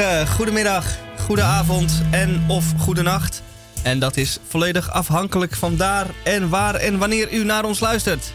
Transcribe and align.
Goedemorgen, 0.00 0.34
goedemiddag, 0.34 0.96
goedenavond 1.18 2.02
en 2.10 2.44
of 2.48 2.72
goedenacht. 2.78 3.42
En 3.82 3.98
dat 3.98 4.16
is 4.16 4.38
volledig 4.48 4.90
afhankelijk 4.90 5.54
van 5.54 5.76
daar 5.76 6.06
en 6.24 6.48
waar 6.48 6.74
en 6.74 6.98
wanneer 6.98 7.32
u 7.32 7.44
naar 7.44 7.64
ons 7.64 7.80
luistert. 7.80 8.32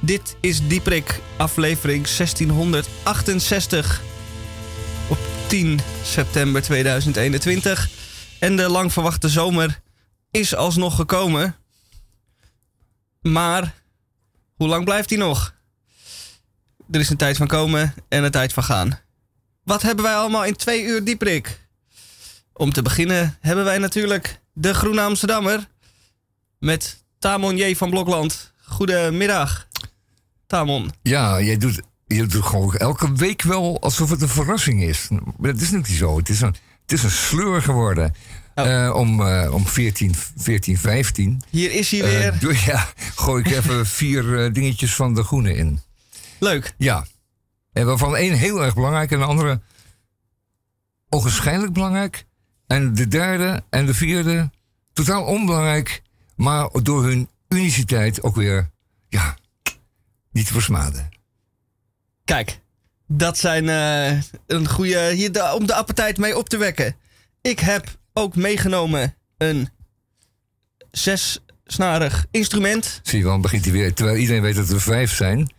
Dit 0.00 0.36
is 0.40 0.68
Dieprik, 0.68 1.20
aflevering 1.36 2.06
1668 2.06 4.02
op 5.08 5.18
10 5.46 5.80
september 6.04 6.62
2021. 6.62 7.88
En 8.38 8.56
de 8.56 8.68
lang 8.68 8.92
verwachte 8.92 9.28
zomer 9.28 9.80
is 10.30 10.54
alsnog 10.54 10.96
gekomen. 10.96 11.56
Maar 13.20 13.74
hoe 14.54 14.68
lang 14.68 14.84
blijft 14.84 15.08
die 15.08 15.18
nog? 15.18 15.54
Er 16.90 17.00
is 17.00 17.10
een 17.10 17.16
tijd 17.16 17.36
van 17.36 17.46
komen 17.46 17.94
en 18.08 18.24
een 18.24 18.30
tijd 18.30 18.52
van 18.52 18.62
gaan. 18.62 18.98
Wat 19.64 19.82
hebben 19.82 20.04
wij 20.04 20.14
allemaal 20.14 20.44
in 20.44 20.56
twee 20.56 20.82
uur 20.84 21.04
dieprik? 21.04 21.60
Om 22.52 22.72
te 22.72 22.82
beginnen 22.82 23.36
hebben 23.40 23.64
wij 23.64 23.78
natuurlijk 23.78 24.40
de 24.52 24.74
Groene 24.74 25.00
Amsterdammer 25.00 25.68
met 26.58 27.02
Tamon 27.18 27.56
J. 27.56 27.74
van 27.74 27.90
Blokland. 27.90 28.52
Goedemiddag, 28.64 29.66
Tamon. 30.46 30.92
Ja, 31.02 31.40
jij 31.40 31.56
doet, 31.56 31.80
je 32.06 32.26
doet 32.26 32.44
gewoon 32.44 32.74
elke 32.76 33.12
week 33.12 33.42
wel 33.42 33.80
alsof 33.80 34.10
het 34.10 34.22
een 34.22 34.28
verrassing 34.28 34.82
is. 34.82 35.08
Maar 35.10 35.52
dat 35.52 35.60
is 35.60 35.70
niet 35.70 35.86
zo. 35.86 36.16
Het 36.16 36.28
is 36.28 36.40
een, 36.40 36.54
het 36.82 36.92
is 36.92 37.02
een 37.02 37.10
sleur 37.10 37.62
geworden. 37.62 38.14
Oh. 38.54 38.84
Eh, 38.86 38.94
om, 38.94 39.26
eh, 39.26 39.54
om 39.54 39.66
14, 39.66 40.14
14, 40.36 40.78
15. 40.78 41.42
Hier 41.50 41.72
is 41.72 41.90
hij 41.90 42.00
Eh, 42.00 42.06
weer. 42.08 42.38
doe- 42.38 42.64
ja, 42.72 42.88
gooi 43.14 43.44
ik 43.44 43.50
even 43.56 43.86
vier 43.86 44.44
eh, 44.44 44.52
dingetjes 44.52 44.94
van 44.94 45.14
de 45.14 45.22
groene 45.22 45.54
in. 45.54 45.80
Leuk. 46.38 46.74
Ja. 46.78 47.06
En 47.72 47.86
waarvan 47.86 48.16
één 48.16 48.34
heel 48.34 48.62
erg 48.62 48.74
belangrijk 48.74 49.10
en 49.10 49.18
de 49.18 49.24
andere 49.24 49.60
onwaarschijnlijk 51.08 51.72
belangrijk. 51.72 52.24
En 52.66 52.94
de 52.94 53.08
derde 53.08 53.62
en 53.70 53.86
de 53.86 53.94
vierde 53.94 54.50
totaal 54.92 55.24
onbelangrijk. 55.24 56.02
Maar 56.36 56.68
door 56.82 57.04
hun 57.04 57.28
uniciteit 57.48 58.22
ook 58.22 58.34
weer, 58.34 58.70
ja, 59.08 59.36
niet 60.30 60.46
te 60.46 60.52
versmaden. 60.52 61.08
Kijk, 62.24 62.60
dat 63.06 63.38
zijn 63.38 63.68
eh, 63.68 64.20
een 64.46 64.68
goede. 64.68 65.12
Hier 65.14 65.32
de- 65.32 65.54
om 65.58 65.66
de 65.66 65.74
appetijt 65.74 66.18
mee 66.18 66.36
op 66.38 66.48
te 66.48 66.56
wekken. 66.56 66.96
Ik 67.40 67.58
heb 67.58 67.98
ook 68.12 68.36
meegenomen 68.36 69.14
een 69.38 69.68
zessnarig 70.90 72.26
instrument. 72.30 73.00
Zie 73.02 73.18
je 73.18 73.24
wel, 73.24 73.40
begint 73.40 73.64
hij 73.64 73.72
weer. 73.72 73.94
Terwijl 73.94 74.16
iedereen 74.16 74.42
weet 74.42 74.54
dat 74.56 74.68
er 74.70 74.80
vijf 74.80 75.12
zijn, 75.14 75.52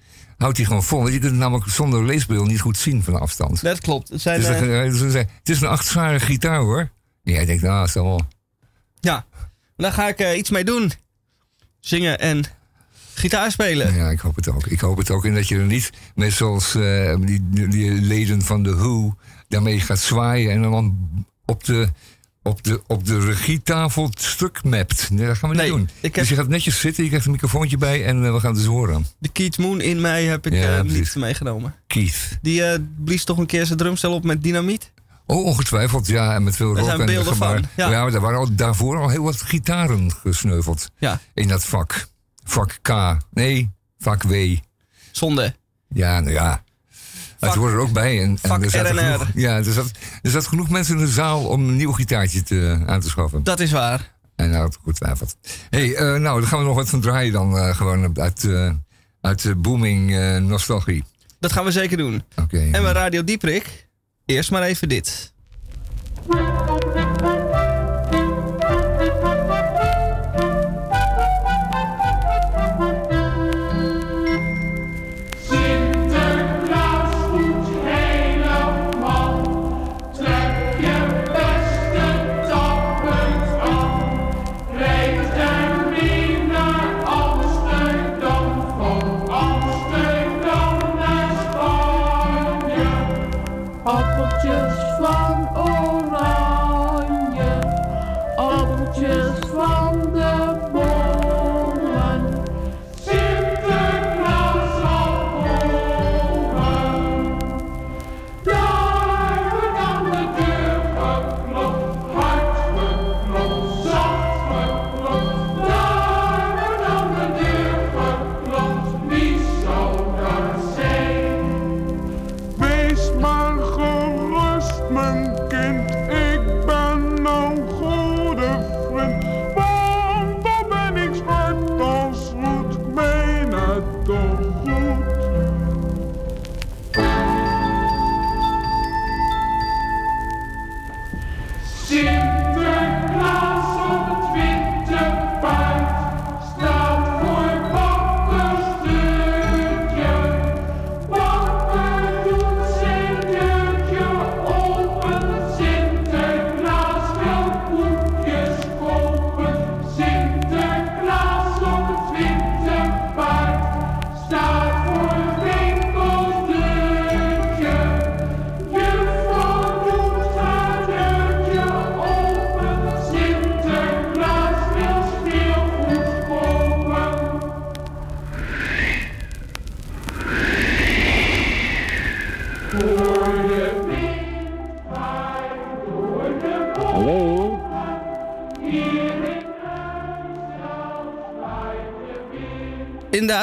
houdt 0.44 0.58
hij 0.58 0.66
gewoon 0.66 0.84
vol. 0.84 1.00
Want 1.00 1.14
je 1.14 1.20
kunt 1.20 1.31
het 1.31 1.40
namelijk 1.40 1.70
zonder 1.70 2.06
leesbril 2.06 2.46
niet 2.46 2.62
goed 2.62 2.78
zien 2.78 3.04
van 3.04 3.20
afstand. 3.20 3.62
Dat 3.62 3.80
klopt. 3.80 4.09
Het, 4.09 4.22
zijn, 4.22 4.42
Dus 4.92 5.14
eh, 5.14 5.22
het 5.22 5.50
is 5.50 5.62
een 5.62 5.68
achtzwarige 5.68 6.26
gitaar 6.26 6.59
hoor. 6.59 6.90
En 7.24 7.34
jij 7.34 7.46
denkt, 7.46 7.64
nou, 7.64 7.80
dat 7.80 7.88
is 7.88 7.94
wel. 7.94 8.22
ja, 9.00 9.26
daar 9.78 9.92
ga 9.92 10.08
ik 10.08 10.20
eh, 10.20 10.38
iets 10.38 10.50
mee 10.50 10.64
doen. 10.64 10.92
Zingen 11.80 12.20
en 12.20 12.44
gitaar 13.14 13.52
spelen. 13.52 13.96
Ja, 13.96 14.09
ik 14.09 14.20
hoop 14.20 14.36
het 14.36 14.48
ook. 14.50 14.68
Ik 14.68 14.80
hoop 14.80 14.98
het 14.98 15.12
ook. 15.12 15.26
En 15.26 15.34
dat 15.34 15.48
je 15.48 15.58
er 15.58 15.66
niet 15.66 15.90
met 16.16 16.34
zoals 16.34 16.76
eh, 16.76 17.16
die, 17.20 17.50
die 17.50 17.92
leden 17.92 18.42
van 18.42 18.64
de 18.64 18.76
Who 18.76 19.16
daarmee 19.48 19.80
gaat 19.80 20.00
zwaaien 20.00 20.52
en 20.52 20.62
dan 20.62 20.98
op 21.46 21.64
de, 21.64 21.90
op 22.44 22.64
de, 22.64 22.81
op 22.88 23.06
de 23.06 23.20
regietafel 23.20 24.06
het 24.06 24.22
stuk 24.22 24.64
mapt. 24.64 25.09
Nee, 25.09 25.28
dat 25.28 25.38
gaan 25.38 25.50
we 25.50 25.56
Nee, 25.56 25.66
niet 25.72 25.76
doen. 25.78 25.90
heb- 26.02 26.14
Dus 26.14 26.30
je 26.30 26.36
gaat 26.36 26.48
netjes 26.48 26.80
zitten, 26.80 27.04
je 27.04 27.09
krijgt 27.09 27.26
een 27.26 27.31
microfoontje 27.31 27.78
bij 27.78 28.06
en 28.06 28.26
eh, 28.26 28.34
we 28.34 28.40
gaan 28.40 28.50
het 28.52 28.59
dus 28.59 28.68
horen. 28.70 29.06
De 29.20 29.30
Keith 29.30 29.58
Moon 29.58 29.81
in 29.81 30.02
mij 30.02 30.24
heb 30.26 30.46
ik 30.46 30.53
Ja, 30.53 30.78
eh, 30.78 30.84
niet 30.84 31.16
meegenomen. 31.16 31.76
Keith. 31.88 32.38
Die 32.42 32.64
eh, 32.64 32.80
blies 32.98 33.24
toch 33.24 33.38
een 33.38 33.46
keer 33.46 33.66
zijn 33.66 33.78
drumstel 33.78 34.14
op 34.14 34.24
met 34.24 34.44
dynamiet? 34.44 34.92
Oh, 35.26 35.46
ongetwijfeld, 35.46 36.08
ja. 36.08 36.34
En 36.36 36.44
met 36.44 36.56
veel 36.56 36.76
zijn 36.76 37.00
en 37.00 37.06
beelden 37.06 37.34
gebaar. 37.34 37.59
van, 37.59 37.70
ja. 37.76 38.02
maar 38.02 38.12
daar 38.12 38.22
waren 38.22 38.40
al, 38.40 38.56
daarvoor 38.56 38.98
al 38.98 39.09
heel 39.09 39.24
wat 39.24 39.42
gitaren 39.42 40.12
gesneuveld. 40.12 40.90
Ja, 40.98 41.20
In 41.34 41.48
dat 41.48 41.66
vak. 41.66 42.08
Vak 42.44 42.80
K. 42.82 43.18
Nee, 43.32 43.70
vak 44.00 44.24
W. 44.24 44.56
zonde. 45.12 45.56
Ja, 45.90 46.20
nou 46.20 46.34
ja. 46.34 46.64
Het 47.46 47.54
Vak- 47.54 47.62
hoort 47.62 47.74
er 47.74 47.80
ook 47.80 47.92
bij. 47.92 48.22
En, 48.22 48.38
en 48.42 48.62
er 48.64 48.70
zaten 48.70 48.92
RNR. 48.92 49.02
genoeg, 49.02 49.28
ja, 49.36 49.56
er 49.58 49.64
zat, 49.74 49.92
er 50.22 50.31
zat 50.31 50.48
genoeg 50.48 50.70
mensen 50.70 50.96
in 50.98 51.06
de 51.06 51.12
zaal 51.12 51.44
om 51.48 51.68
een 51.68 51.76
nieuw 51.76 51.92
gitaartje 51.92 52.44
te, 52.44 52.84
aan 52.86 53.00
te 53.00 53.09
schaffen. 53.09 53.44
Dat 53.44 53.59
is 53.59 53.72
waar. 53.72 54.12
En 54.36 54.50
nou, 54.50 54.72
goed 54.84 54.96
twijfelt. 54.96 55.36
hey, 55.70 55.96
eh, 55.96 56.06
nou, 56.20 56.40
dan 56.40 56.48
gaan 56.50 56.59
we 56.59 56.66
nog 56.66 56.76
wat 56.76 56.90
van 56.90 57.02
draaien 57.02 57.32
dan. 57.34 57.58
eh, 57.58 57.76
gewoon 57.76 58.20
uit, 58.20 58.44
eh, 58.44 58.72
uit 59.22 59.62
booming 59.62 60.16
eh, 60.16 60.38
nostalgie. 60.38 61.03
Dat 61.40 61.52
gaan 61.52 61.66
we 61.66 61.72
zeker 61.72 61.98
doen. 61.98 62.24
Oké. 62.42 62.58
En 62.59 62.72
bij 62.84 62.92
Radio 62.92 63.24
Dieprik, 63.24 63.88
eerst 64.26 64.52
maar 64.52 64.64
even 64.64 64.90
dit. 64.90 65.34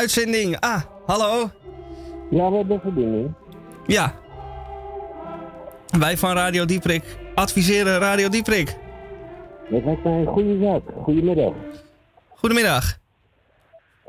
Uitzending. 0.00 0.56
Ah, 0.60 0.80
hallo. 1.06 1.50
Ja, 2.30 2.50
we 2.50 2.56
hebben 2.56 2.80
verbinding. 2.80 3.32
Ja. 3.86 4.14
Wij 5.98 6.16
van 6.18 6.32
Radio 6.36 6.64
Dieprik 6.64 7.04
adviseren 7.34 7.98
Radio 7.98 8.28
Dieprik. 8.28 8.76
Dat 9.70 9.84
lijkt 9.84 10.04
mij 10.04 10.12
een 10.12 10.26
goede 10.26 10.58
zaak. 10.64 10.82
Goedemiddag. 11.02 11.52
Goedemiddag. 12.28 12.98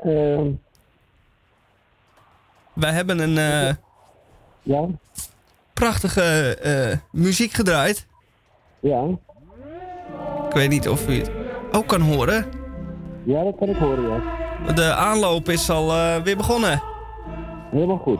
Ehm, 0.02 0.50
Wij 2.72 2.90
hebben 2.92 3.18
een 3.18 3.38
eh, 3.38 3.74
ja? 4.62 4.86
prachtige 5.72 6.56
eh, 6.56 6.96
muziek 7.10 7.52
gedraaid. 7.52 8.06
Ja, 8.80 9.04
Ik 10.48 10.52
weet 10.52 10.68
niet 10.68 10.88
of 10.88 11.08
u 11.08 11.18
het 11.18 11.30
ook 11.72 11.86
kan 11.86 12.00
horen. 12.00 12.46
ja, 13.24 13.44
dat 13.44 13.56
kan 13.58 13.68
ik 13.68 13.76
horen, 13.76 14.08
ja. 14.08 14.41
De 14.66 14.94
aanloop 14.94 15.48
is 15.48 15.70
al 15.70 15.92
eh, 15.92 16.22
weer 16.22 16.36
begonnen. 16.36 16.82
Helemaal 17.70 17.96
goed. 17.96 18.18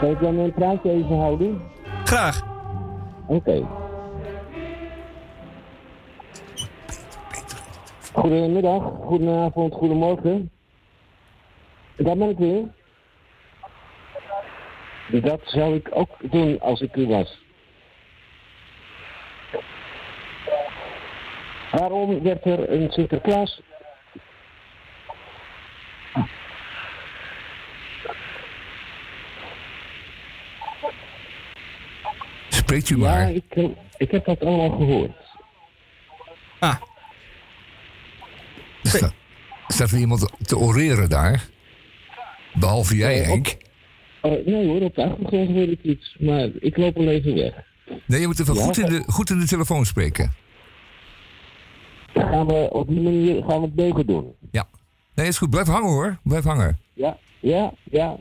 Zal 0.00 0.10
ik 0.10 0.20
dan 0.20 0.38
een 0.38 0.52
praatje 0.52 0.90
even 0.90 1.18
houden? 1.18 1.62
Graag. 2.04 2.42
Oké. 3.26 3.66
Goedemiddag, 8.12 8.82
goedenavond, 9.04 9.74
goedemorgen. 9.74 10.50
Daar 11.96 12.16
ben 12.16 12.28
ik 12.28 12.38
weer. 12.38 12.64
Dat 15.22 15.40
zou 15.44 15.74
ik 15.74 15.88
ook 15.92 16.10
doen 16.30 16.60
als 16.60 16.80
ik 16.80 16.96
u 16.96 17.06
was. 17.06 17.38
Waarom 21.70 22.22
werd 22.22 22.44
er 22.44 22.72
een 22.72 22.90
Sinterklaas? 22.90 23.60
Spreekt 32.68 32.90
u 32.90 32.96
Ja, 32.98 33.00
maar. 33.14 33.32
ik, 33.32 33.44
eh, 33.48 33.64
ik 33.96 34.10
heb 34.10 34.24
dat 34.24 34.40
allemaal 34.40 34.70
gehoord. 34.76 35.10
Ah, 36.58 36.74
Sta- 38.82 39.12
staat 39.68 39.90
er 39.90 39.98
iemand 39.98 40.32
te 40.48 40.56
oreren 40.58 41.08
daar? 41.08 41.48
Behalve 42.54 42.96
jij, 42.96 43.20
op- 43.20 43.26
Henk. 43.26 43.56
Oh, 44.22 44.46
nee 44.46 44.66
hoor, 44.66 44.80
op 44.80 44.94
de 44.94 45.04
achtergrond 45.04 45.48
hoor 45.50 45.68
ik 45.68 45.82
iets, 45.82 46.16
maar 46.20 46.48
ik 46.60 46.76
loop 46.76 46.96
al 46.96 47.08
even 47.08 47.34
weg. 47.34 47.54
Nee, 48.06 48.20
je 48.20 48.26
moet 48.26 48.40
even 48.40 48.54
Ja, 48.54 48.62
goed, 48.62 48.78
in 48.78 48.86
de, 48.88 49.02
goed 49.06 49.30
in 49.30 49.38
de 49.38 49.46
telefoon 49.46 49.86
spreken. 49.86 50.34
Gaan 52.14 52.46
we 52.46 52.68
op 52.72 52.88
die 52.88 53.00
manier 53.00 53.42
gaan 53.44 53.60
we 53.60 53.66
het 53.66 53.74
beter 53.74 54.06
doen. 54.06 54.32
Ja. 54.50 54.68
Nee, 55.14 55.26
is 55.26 55.38
goed. 55.38 55.50
Blijf 55.50 55.66
hangen 55.66 55.90
hoor. 55.90 56.18
Blijf 56.22 56.44
hangen. 56.44 56.78
Ja, 56.94 57.18
ja, 57.40 57.72
ja. 57.90 58.16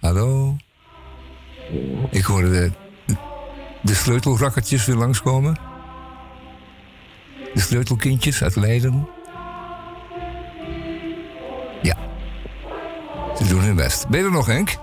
Hallo? 0.00 0.56
Ik 2.10 2.24
hoorde 2.24 2.50
de, 2.50 2.70
de 3.86 3.94
sleutelrakkertjes 3.94 4.86
weer 4.86 4.96
langskomen. 4.96 5.56
De 7.54 7.60
sleutelkindjes 7.60 8.42
uit 8.42 8.56
Leiden. 8.56 9.08
Ja. 11.82 11.96
Ze 13.36 13.48
doen 13.48 13.60
hun 13.60 13.76
best. 13.76 14.08
Ben 14.08 14.20
je 14.20 14.26
er 14.26 14.32
nog, 14.32 14.46
Henk? 14.46 14.76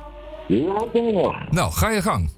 Ja, 0.47 0.85
ben 0.94 1.05
er 1.05 1.13
nog. 1.13 1.51
Nou, 1.51 1.71
ga 1.71 1.89
je 1.89 2.01
gang. 2.01 2.31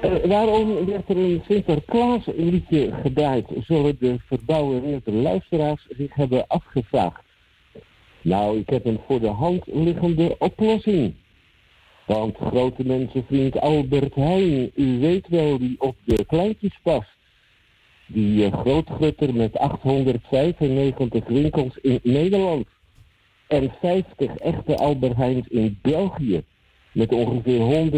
Eh, 0.00 0.10
waarom 0.28 0.86
werd 0.86 1.08
er 1.08 1.16
een 1.16 1.42
Sinterklaas 1.48 2.22
liedje 2.36 2.92
gedraaid? 3.02 3.46
Zullen 3.60 3.96
de 3.98 4.18
verbouwereerde 4.26 5.12
luisteraars 5.12 5.86
zich 5.98 6.14
hebben 6.14 6.46
afgevraagd. 6.46 7.22
Nou, 8.22 8.58
ik 8.58 8.68
heb 8.68 8.86
een 8.86 9.00
voor 9.06 9.20
de 9.20 9.30
hand 9.30 9.62
liggende 9.66 10.36
oplossing. 10.38 11.14
Want 12.06 12.36
grote 12.36 12.84
mensenvriend 12.86 13.60
Albert 13.60 14.14
Heijn, 14.14 14.70
u 14.74 14.98
weet 14.98 15.28
wel, 15.28 15.58
die 15.58 15.74
op 15.78 15.96
de 16.04 16.24
kleintjes 16.24 16.78
past. 16.82 17.10
Die 18.06 18.46
uh, 18.46 18.52
grootgrutter 18.52 19.34
met 19.34 19.58
895 19.58 21.24
winkels 21.26 21.76
in 21.76 22.00
Nederland. 22.02 22.66
En 23.46 23.72
50 23.80 24.36
echte 24.36 24.76
Albert 24.76 25.16
Heijns 25.16 25.48
in 25.48 25.78
België. 25.82 26.42
Met 26.92 27.12
ongeveer 27.12 27.90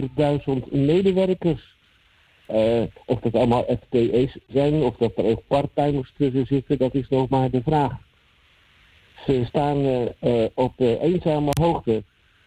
100.000 0.48 0.70
medewerkers. 0.70 1.74
Eh, 2.46 2.82
of 3.06 3.20
dat 3.20 3.34
allemaal 3.34 3.64
FTE's 3.64 4.38
zijn, 4.48 4.82
of 4.82 4.96
dat 4.96 5.12
er 5.16 5.24
ook 5.24 5.42
parttimers 5.46 6.12
tussen 6.16 6.46
zitten, 6.46 6.78
dat 6.78 6.94
is 6.94 7.08
nog 7.08 7.28
maar 7.28 7.50
de 7.50 7.62
vraag. 7.62 7.92
Ze 9.26 9.44
staan 9.48 9.84
eh, 10.20 10.44
op 10.54 10.72
de 10.76 10.98
eenzame 11.00 11.50
hoogte, 11.60 12.02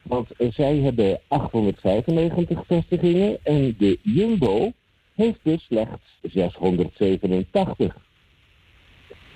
want 0.07 0.27
zij 0.49 0.77
hebben 0.77 1.19
895 1.27 2.65
vestigingen 2.65 3.37
en 3.43 3.75
de 3.77 3.99
Jumbo 4.01 4.71
heeft 5.15 5.39
dus 5.43 5.63
slechts 5.63 6.19
687. 6.21 7.97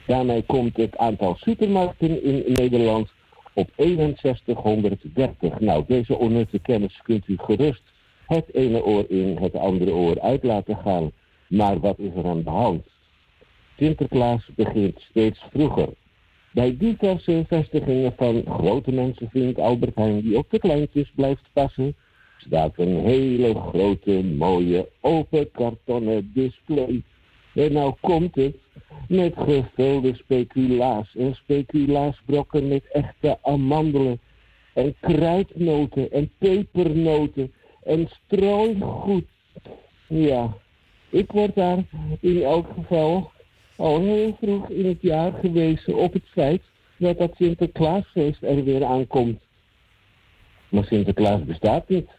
Daarmee 0.06 0.44
komt 0.44 0.78
het 0.78 0.98
aantal 0.98 1.36
supermarkten 1.36 2.24
in 2.24 2.44
Nederland 2.54 3.10
op 3.54 3.70
6130. 3.78 5.60
Nou, 5.60 5.84
deze 5.88 6.18
onnutte 6.18 6.60
kennis 6.60 7.00
kunt 7.04 7.28
u 7.28 7.38
gerust 7.38 7.82
het 8.28 8.54
ene 8.54 8.84
oor 8.84 9.06
in, 9.10 9.38
het 9.38 9.56
andere 9.56 9.94
oor 9.94 10.20
uit 10.20 10.44
laten 10.44 10.78
gaan. 10.78 11.12
Maar 11.48 11.80
wat 11.80 12.00
is 12.00 12.14
er 12.16 12.26
aan 12.26 12.44
de 12.44 12.50
hand? 12.50 12.86
Sinterklaas 13.78 14.50
begint 14.56 15.02
steeds 15.10 15.40
vroeger. 15.52 15.90
Bij 16.52 16.78
diverse 16.78 17.44
vestigingen 17.48 18.14
van 18.18 18.44
grote 18.46 18.92
mensenvriend 18.92 19.60
Albert 19.60 19.96
Heijn, 19.96 20.22
die 20.22 20.38
op 20.38 20.50
de 20.50 20.60
kleintjes 20.60 21.12
blijft 21.16 21.50
passen, 21.54 21.96
staat 22.38 22.74
een 22.76 23.00
hele 23.00 23.56
grote, 23.56 24.24
mooie, 24.24 24.90
open 25.00 25.52
kartonnen 25.52 26.32
display. 26.34 27.04
En 27.54 27.74
nou 27.74 27.94
komt 28.00 28.36
het 28.36 28.56
met 29.08 29.34
gevulde 29.38 30.16
speculaas 30.16 31.16
en 31.16 31.36
speculaasbrokken 31.36 32.68
met 32.68 32.84
echte 32.92 33.38
amandelen 33.42 34.20
en 34.74 34.96
kruidnoten 35.00 36.12
en 36.12 36.32
pepernoten 36.38 37.54
en 37.84 38.08
strooigoed. 38.10 39.26
Ja, 40.08 40.58
ik 41.10 41.32
word 41.32 41.56
daar 41.56 41.84
in 42.20 42.44
elk 42.44 42.68
geval 42.76 43.32
al 43.76 44.00
heel 44.00 44.38
vroeg 44.42 44.70
in 44.70 44.86
het 44.86 45.02
jaar 45.02 45.34
gewezen 45.34 45.96
op 45.96 46.14
het 46.14 46.28
feit 46.30 46.62
dat 46.98 47.18
dat 47.18 47.34
Sinterklaasfeest 47.38 48.44
er 48.44 48.64
weer 48.64 48.86
aankomt. 48.86 49.40
Maar 50.70 50.86
Sinterklaas 50.86 51.44
bestaat 51.44 51.90
niet. 51.90 52.10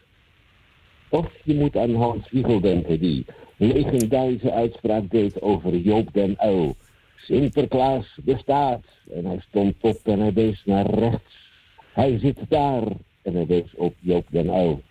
Of 1.09 1.31
je 1.43 1.55
moet 1.55 1.77
aan 1.77 1.95
Hans 1.95 2.31
Wiegel 2.31 2.59
denken 2.59 2.99
die 2.99 3.25
legendarische 3.57 4.51
uitspraak 4.51 5.09
deed 5.09 5.41
over 5.41 5.75
Joop 5.75 6.13
den 6.13 6.39
Uil. 6.39 6.75
Sinterklaas 7.15 8.17
bestaat. 8.23 8.83
En 9.11 9.25
hij 9.25 9.39
stond 9.49 9.75
op 9.81 9.99
en 10.03 10.19
hij 10.19 10.33
wees 10.33 10.61
naar 10.65 10.89
rechts. 10.89 11.51
Hij 11.93 12.19
zit 12.19 12.39
daar. 12.49 12.83
En 13.21 13.33
hij 13.33 13.45
wees 13.45 13.75
op 13.75 13.95
Joop 13.99 14.25
den 14.29 14.51
Uil. 14.51 14.81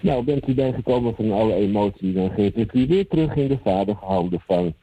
Nou, 0.00 0.24
bent 0.24 0.48
u 0.48 0.54
bijgekomen 0.54 1.14
van 1.14 1.32
alle 1.32 1.54
emotie, 1.54 2.12
dan 2.12 2.30
geef 2.30 2.54
ik 2.54 2.72
u 2.72 2.86
weer 2.86 3.08
terug 3.08 3.34
in 3.34 3.48
de 3.48 3.58
vaderlijke 3.62 4.04
handen 4.04 4.40
van 4.46 4.74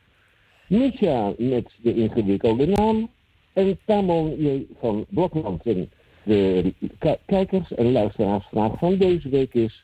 Misha 0.68 1.34
met 1.38 1.70
de 1.82 1.96
ingewikkelde 1.96 2.66
naam 2.66 3.10
en 3.54 3.78
Tamon 3.86 4.36
J. 4.38 4.66
van 4.80 5.06
Blokland. 5.10 5.66
En 5.66 5.90
de 6.24 6.74
ki- 7.00 7.18
kijkers- 7.26 7.74
en 7.74 7.92
luisteraarsvraag 7.92 8.72
van 8.78 8.98
deze 8.98 9.30
week 9.30 9.54
is, 9.54 9.84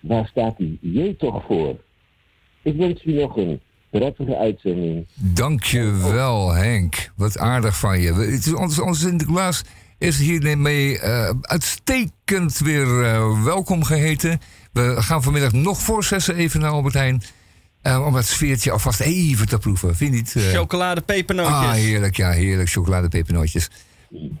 waar 0.00 0.26
staat 0.26 0.56
die 0.56 0.78
J 0.80 1.14
toch 1.18 1.44
voor? 1.46 1.76
Ik 2.62 2.76
wens 2.76 3.04
u 3.04 3.12
nog 3.12 3.36
een 3.36 3.60
prettige 3.90 4.36
uitzending. 4.36 5.06
Dankjewel, 5.14 6.52
Henk. 6.52 7.10
Wat 7.16 7.38
aardig 7.38 7.78
van 7.78 8.00
je. 8.00 8.12
Het 8.12 8.96
Sinterklaas 8.96 9.64
is 9.98 10.18
hiermee 10.18 10.98
eh 10.98 11.30
uitstekend 11.40 12.58
weer 12.58 13.02
eh, 13.04 13.44
welkom 13.44 13.84
geheten. 13.84 14.38
We 14.72 14.94
gaan 14.98 15.22
vanmiddag 15.22 15.52
nog 15.52 15.78
voor 15.82 16.04
zessen 16.04 16.36
even 16.36 16.60
naar 16.60 16.70
Albert 16.70 16.94
Heijn. 16.94 17.22
Eh, 17.84 18.06
om 18.06 18.14
het 18.14 18.26
sfeertje 18.26 18.70
alvast 18.70 19.00
even 19.00 19.48
te 19.48 19.58
proeven. 19.58 19.96
Vind 19.96 20.10
je 20.14 20.16
niet? 20.16 20.34
eh? 20.36 20.42
chocolade 20.42 21.00
pepernootjes. 21.00 21.54
ah, 21.54 21.72
heerlijk. 21.72 22.16
Ja, 22.16 22.30
heerlijk. 22.30 22.70
Chocoladepepernootjes. 22.70 23.68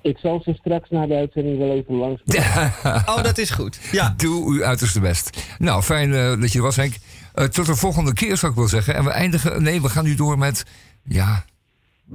Ik 0.02 0.18
zal 0.18 0.40
ze 0.44 0.54
straks 0.58 0.90
na 0.90 1.06
de 1.06 1.14
uitzending 1.14 1.58
wel 1.58 1.70
even 1.70 1.94
langs. 1.94 2.22
Oh, 3.14 3.22
dat 3.22 3.38
is 3.38 3.50
goed. 3.50 3.78
Ja, 3.92 4.14
Doe 4.16 4.46
uw 4.46 4.64
uiterste 4.64 5.00
best. 5.00 5.42
Nou, 5.58 5.82
fijn 5.82 6.14
eh, 6.14 6.40
dat 6.40 6.52
je 6.52 6.58
er 6.58 6.64
was, 6.64 6.76
Henk. 6.76 6.94
Eh, 7.34 7.44
tot 7.44 7.66
de 7.66 7.76
volgende 7.76 8.12
keer, 8.12 8.36
zou 8.36 8.52
ik 8.52 8.58
wel 8.58 8.68
zeggen. 8.68 8.94
En 8.94 9.04
we 9.04 9.10
eindigen... 9.10 9.62
Nee, 9.62 9.82
we 9.82 9.88
gaan 9.88 10.04
nu 10.04 10.14
door 10.14 10.38
met... 10.38 10.64
Ja, 11.04 11.44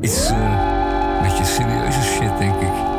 iets... 0.01 0.29
een 0.29 1.21
beetje 1.21 1.45
serieuze 1.45 2.01
shit, 2.01 2.37
denk 2.37 2.61
ik. 2.61 2.98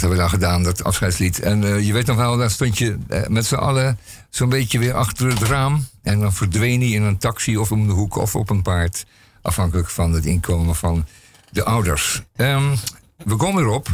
Dat 0.00 0.08
hebben 0.08 0.26
we 0.26 0.30
dan 0.30 0.40
gedaan, 0.40 0.62
dat 0.62 0.84
afscheidslied. 0.84 1.40
En 1.40 1.64
eh, 1.64 1.86
je 1.86 1.92
weet 1.92 2.06
nog 2.06 2.16
wel, 2.16 2.36
daar 2.36 2.50
stond 2.50 2.78
je 2.78 2.98
eh, 3.08 3.26
met 3.26 3.46
z'n 3.46 3.54
allen 3.54 3.98
zo'n 4.30 4.48
beetje 4.48 4.78
weer 4.78 4.94
achter 4.94 5.26
het 5.26 5.42
raam. 5.42 5.86
En 6.02 6.20
dan 6.20 6.32
verdween 6.32 6.80
hij 6.80 6.88
in 6.88 7.02
een 7.02 7.18
taxi 7.18 7.56
of 7.56 7.72
om 7.72 7.86
de 7.86 7.92
hoek 7.92 8.16
of 8.16 8.36
op 8.36 8.50
een 8.50 8.62
paard. 8.62 9.06
afhankelijk 9.42 9.90
van 9.90 10.12
het 10.12 10.26
inkomen 10.26 10.76
van 10.76 11.06
de 11.50 11.64
ouders. 11.64 12.22
Ehm, 12.36 12.76
we 13.16 13.36
komen 13.36 13.62
erop 13.62 13.88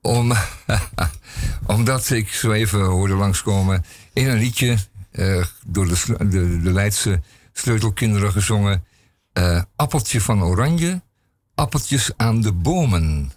om, 0.00 0.32
omdat 1.76 2.10
ik 2.10 2.28
zo 2.28 2.52
even 2.52 2.80
hoorde 2.80 3.14
langskomen 3.14 3.84
in 4.12 4.28
een 4.28 4.38
liedje 4.38 4.78
eh, 5.10 5.44
door 5.66 5.88
de, 5.88 6.16
de, 6.18 6.60
de 6.60 6.72
Leidse 6.72 7.20
sleutelkinderen 7.52 8.32
gezongen. 8.32 8.84
appeltje 9.76 10.20
van 10.20 10.42
oranje, 10.42 11.02
appeltjes 11.54 12.10
aan 12.16 12.40
de 12.40 12.52
bomen. 12.52 13.32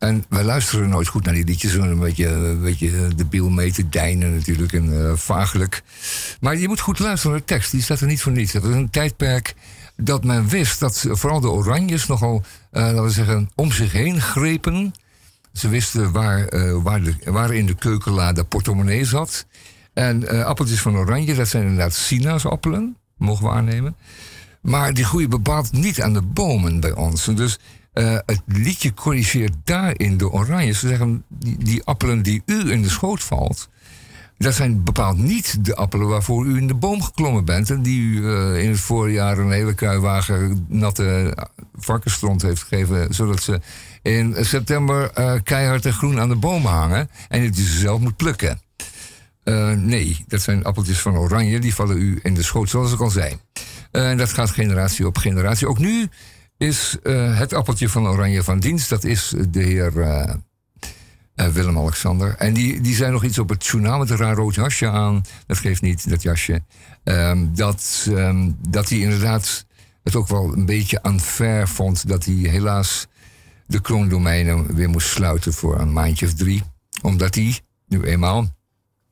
En 0.00 0.24
wij 0.28 0.44
luisteren 0.44 0.88
nooit 0.88 1.08
goed 1.08 1.24
naar 1.24 1.34
die 1.34 1.44
liedjes, 1.44 1.74
een 1.74 1.98
beetje, 1.98 2.28
een 2.28 2.60
beetje 2.60 3.14
debiel 3.16 3.50
mee 3.50 3.72
te 3.72 3.88
deinen 3.88 4.34
natuurlijk 4.34 4.72
en 4.72 5.06
eh 5.06 5.16
vaaglijk. 5.16 5.82
Maar 6.40 6.56
je 6.56 6.68
moet 6.68 6.80
goed 6.80 6.98
luisteren 6.98 7.30
naar 7.30 7.40
de 7.40 7.54
tekst, 7.54 7.70
die 7.70 7.82
staat 7.82 8.00
er 8.00 8.06
niet 8.06 8.22
voor 8.22 8.32
niets. 8.32 8.52
Dat 8.52 8.64
is 8.64 8.74
een 8.74 8.90
tijdperk 8.90 9.54
dat 9.96 10.24
men 10.24 10.48
wist 10.48 10.80
dat 10.80 11.06
vooral 11.08 11.40
de 11.40 11.50
oranjes 11.50 12.06
nogal, 12.06 12.42
eh, 12.70 12.82
laten 12.82 13.02
we 13.02 13.10
zeggen, 13.10 13.50
om 13.54 13.72
zich 13.72 13.92
heen 13.92 14.20
grepen. 14.20 14.92
Ze 15.52 15.68
wisten 15.68 16.12
waar, 16.12 16.46
eh, 16.46 16.82
waar, 16.82 17.02
de, 17.02 17.14
waar 17.24 17.54
in 17.54 17.66
de 17.66 17.74
keukenla 17.74 18.32
de 18.32 18.44
portemonnee 18.44 19.04
zat. 19.04 19.46
En 19.92 20.44
appeltjes 20.44 20.80
van 20.80 20.96
oranje, 20.96 21.34
dat 21.34 21.48
zijn 21.48 21.62
inderdaad 21.62 21.94
sinaasappelen, 21.94 22.96
mogen 23.16 23.44
we 23.44 23.50
aannemen. 23.50 23.96
Maar 24.62 24.94
die 24.94 25.04
groeien 25.04 25.30
bepaald 25.30 25.72
niet 25.72 26.02
aan 26.02 26.12
de 26.12 26.22
bomen 26.22 26.80
bij 26.80 26.94
ons. 26.94 27.24
Dus 27.24 27.58
eh, 27.92 28.18
het 28.26 28.42
liedje 28.46 28.94
corrigeert 28.94 29.52
daarin 29.64 30.16
de 30.16 30.30
oranjes. 30.30 30.78
Ze 30.78 30.88
zeggen, 30.88 31.24
die, 31.28 31.64
die 31.64 31.84
appelen 31.84 32.22
die 32.22 32.42
u 32.46 32.70
in 32.70 32.82
de 32.82 32.88
schoot 32.88 33.22
valt... 33.22 33.68
dat 34.38 34.54
zijn 34.54 34.84
bepaald 34.84 35.18
niet 35.18 35.64
de 35.64 35.74
appelen 35.74 36.08
waarvoor 36.08 36.46
u 36.46 36.56
in 36.56 36.66
de 36.66 36.74
boom 36.74 37.02
geklommen 37.02 37.44
bent... 37.44 37.70
en 37.70 37.82
die 37.82 38.00
u 38.00 38.28
eh, 38.28 38.62
in 38.62 38.70
het 38.70 38.80
voorjaar 38.80 39.38
een 39.38 39.50
hele 39.50 39.74
kruiwagen 39.74 40.66
natte 40.68 41.36
varkensstront 41.74 42.42
heeft 42.42 42.62
gegeven... 42.62 43.14
zodat 43.14 43.42
ze 43.42 43.60
in 44.02 44.36
september 44.40 45.10
eh, 45.10 45.34
keihard 45.42 45.86
en 45.86 45.92
groen 45.92 46.20
aan 46.20 46.28
de 46.28 46.36
bomen 46.36 46.72
hangen... 46.72 47.10
en 47.28 47.42
u 47.42 47.54
ze 47.54 47.78
zelf 47.78 48.00
moet 48.00 48.16
plukken. 48.16 48.60
Nee, 49.76 50.24
dat 50.28 50.42
zijn 50.42 50.64
appeltjes 50.64 51.00
van 51.00 51.16
oranje. 51.16 51.60
Die 51.60 51.74
vallen 51.74 51.96
u 51.96 52.18
in 52.22 52.34
de 52.34 52.42
schoot, 52.42 52.68
zoals 52.68 52.92
ik 52.92 53.00
al 53.00 53.10
zei. 53.10 53.36
En 53.90 54.16
dat 54.16 54.32
gaat 54.32 54.50
generatie 54.50 55.06
op 55.06 55.18
generatie. 55.18 55.68
Ook 55.68 55.78
nu 55.78 56.08
is 56.60 56.96
eh, 57.02 57.38
het 57.38 57.52
appeltje 57.52 57.88
van 57.88 58.06
oranje 58.06 58.42
van 58.42 58.60
dienst. 58.60 58.88
Dat 58.88 59.04
is 59.04 59.34
de 59.48 59.62
heer 59.62 60.00
eh, 60.00 60.34
eh, 61.34 61.46
Willem-Alexander. 61.46 62.34
En 62.36 62.54
die, 62.54 62.80
die 62.80 62.94
zei 62.94 63.10
nog 63.10 63.24
iets 63.24 63.38
op 63.38 63.48
het 63.48 63.66
journaal 63.66 63.98
met 63.98 64.10
een 64.10 64.16
raar 64.16 64.34
rood 64.34 64.54
jasje 64.54 64.88
aan. 64.88 65.22
Dat 65.46 65.58
geeft 65.58 65.82
niet, 65.82 66.08
dat 66.10 66.22
jasje. 66.22 66.62
Ehm, 67.04 67.46
dat, 67.54 68.06
ehm, 68.08 68.50
dat 68.68 68.88
hij 68.88 68.98
inderdaad 68.98 69.66
het 70.02 70.16
ook 70.16 70.28
wel 70.28 70.52
een 70.52 70.66
beetje 70.66 71.00
unfair 71.06 71.68
vond... 71.68 72.08
dat 72.08 72.24
hij 72.24 72.34
helaas 72.34 73.06
de 73.66 73.80
kroondomeinen 73.80 74.74
weer 74.74 74.88
moest 74.88 75.08
sluiten 75.08 75.52
voor 75.52 75.80
een 75.80 75.92
maandje 75.92 76.26
of 76.26 76.34
drie. 76.34 76.62
Omdat 77.02 77.34
hij, 77.34 77.60
nu 77.86 78.02
eenmaal... 78.02 78.58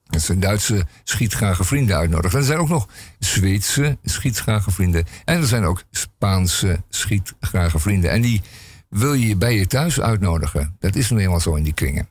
Dat 0.08 0.22
zijn 0.22 0.40
Duitse 0.40 0.86
schietgrage 1.04 1.64
vrienden 1.64 1.96
uitnodigt. 1.96 2.34
En 2.34 2.40
er 2.40 2.46
zijn 2.46 2.58
ook 2.58 2.68
nog 2.68 2.88
Zweedse 3.18 3.98
schietgrage 4.04 4.70
vrienden. 4.70 5.04
En 5.24 5.40
er 5.40 5.46
zijn 5.46 5.64
ook 5.64 5.82
Spaanse 5.90 6.82
schietgrage 6.88 7.78
vrienden. 7.78 8.10
En 8.10 8.20
die 8.20 8.42
wil 8.88 9.14
je 9.14 9.36
bij 9.36 9.54
je 9.54 9.66
thuis 9.66 10.00
uitnodigen. 10.00 10.76
Dat 10.78 10.94
is 10.94 11.10
nu 11.10 11.18
eenmaal 11.18 11.40
zo 11.40 11.54
in 11.54 11.62
die 11.62 11.72
kringen. 11.72 12.08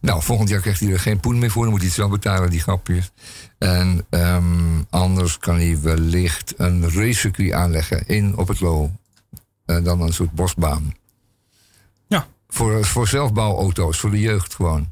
Nou, 0.00 0.22
volgend 0.22 0.48
jaar 0.48 0.60
krijgt 0.60 0.80
hij 0.80 0.90
er 0.90 1.00
geen 1.00 1.20
poen 1.20 1.38
meer 1.38 1.50
voor. 1.50 1.62
Dan 1.62 1.70
moet 1.70 1.80
hij 1.80 1.88
het 1.88 1.98
zelf 1.98 2.10
betalen, 2.10 2.50
die 2.50 2.60
grapjes. 2.60 3.10
En 3.58 4.06
ehm, 4.10 4.82
anders 4.90 5.38
kan 5.38 5.56
hij 5.56 5.80
wellicht 5.80 6.54
een 6.56 6.82
racecircuit 6.82 7.52
aanleggen 7.52 8.06
in 8.06 8.36
op 8.36 8.48
het 8.48 8.60
Lo. 8.60 8.90
En 9.66 9.82
dan 9.84 10.00
een 10.00 10.12
soort 10.12 10.32
bosbaan. 10.32 10.94
Ja. 12.06 12.26
Voor, 12.48 12.84
voor 12.84 13.08
zelfbouwauto's, 13.08 13.98
voor 13.98 14.10
de 14.10 14.20
jeugd 14.20 14.54
gewoon. 14.54 14.90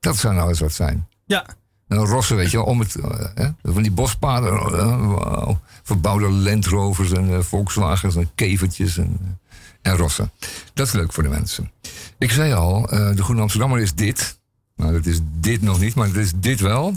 Dat 0.00 0.16
zou 0.16 0.34
nou 0.34 0.48
eens 0.48 0.60
wat 0.60 0.72
zijn. 0.72 1.08
Ja, 1.24 1.46
En 1.92 1.98
dan 1.98 2.06
rossen, 2.06 2.36
weet 2.36 2.50
je 2.50 2.56
wel, 2.56 2.66
om 2.66 2.80
het, 2.80 2.94
eh, 3.34 3.48
van 3.62 3.82
die 3.82 3.92
bospaden. 3.92 4.52
eh, 4.52 5.06
wauw. 5.06 5.60
Verbouwde 5.82 6.30
Land 6.30 6.66
Rovers 6.66 7.12
en 7.12 7.34
eh, 7.34 7.40
Volkswagens 7.40 8.16
en 8.16 8.30
kevertjes 8.34 8.98
en, 8.98 9.38
en 9.82 9.96
rossen. 9.96 10.32
Dat 10.74 10.86
is 10.86 10.92
leuk 10.92 11.12
voor 11.12 11.22
de 11.22 11.28
mensen. 11.28 11.70
Ik 12.18 12.30
zei 12.30 12.52
al, 12.52 12.86
de 12.86 13.22
Groene 13.22 13.40
Amsterdammer 13.40 13.80
is 13.80 13.94
dit. 13.94 14.40
Nou, 14.76 14.92
dat 14.92 15.06
is 15.06 15.20
dit 15.40 15.62
nog 15.62 15.80
niet, 15.80 15.94
maar 15.94 16.06
het 16.06 16.16
is 16.16 16.32
dit 16.36 16.60
wel. 16.60 16.96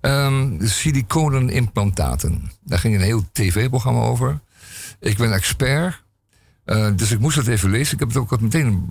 De 0.00 0.56
siliconimplantaten. 0.60 2.50
Daar 2.64 2.78
ging 2.78 2.94
een 2.94 3.00
heel 3.00 3.24
tv-programma 3.32 4.00
over. 4.00 4.40
Ik 5.00 5.16
ben 5.16 5.32
expert. 5.32 6.02
dus 6.96 7.10
ik 7.10 7.18
moest 7.18 7.36
dat 7.36 7.46
even 7.46 7.70
lezen. 7.70 7.94
Ik 7.94 7.98
heb 7.98 8.08
het 8.08 8.16
ook 8.16 8.40
meteen. 8.40 8.88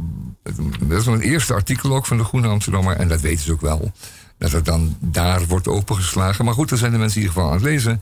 Dat 0.79 0.99
is 0.99 1.05
mijn 1.05 1.21
eerste 1.21 1.53
artikel 1.53 1.95
ook 1.95 2.05
van 2.05 2.17
de 2.17 2.23
Groene 2.23 2.47
Amsterdammer. 2.47 2.95
En 2.95 3.07
dat 3.07 3.21
weten 3.21 3.43
ze 3.45 3.51
ook 3.51 3.61
wel 3.61 3.91
dat 4.39 4.51
het 4.51 4.65
dan 4.65 4.97
daar 4.99 5.45
wordt 5.45 5.67
opengeslagen. 5.67 6.45
Maar 6.45 6.53
goed, 6.53 6.69
dan 6.69 6.77
zijn 6.77 6.91
de 6.91 6.97
mensen 6.97 7.21
in 7.21 7.27
ieder 7.27 7.37
geval 7.41 7.53
aan 7.53 7.57
het 7.57 7.67
lezen. 7.67 8.01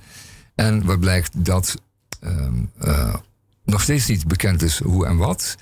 En 0.55 0.85
wat 0.85 0.99
blijkt 0.99 1.45
dat 1.45 1.81
ehm, 2.19 2.53
eh, 2.79 3.15
nog 3.65 3.81
steeds 3.81 4.07
niet 4.07 4.27
bekend 4.27 4.61
is 4.61 4.79
hoe 4.79 5.05
en 5.05 5.17
wat. 5.17 5.57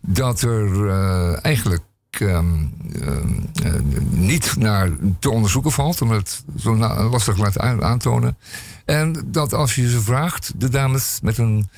Dat 0.00 0.42
er 0.42 0.88
eh, 0.88 1.44
eigenlijk 1.44 1.82
ehm, 2.10 2.66
ehm, 3.00 3.40
eh, 3.62 3.72
niet 4.10 4.56
naar 4.56 4.90
te 5.18 5.30
onderzoeken 5.30 5.72
valt, 5.72 6.02
omdat 6.02 6.18
het 6.18 6.62
zo 6.62 6.76
lastig 7.10 7.36
laat 7.36 7.58
aan- 7.58 7.84
aantonen. 7.84 8.38
En 8.84 9.24
dat 9.26 9.54
als 9.54 9.74
je 9.74 9.90
ze 9.90 10.00
vraagt, 10.00 10.52
de 10.56 10.68
dames 10.68 11.18
met 11.22 11.38
een 11.38 11.68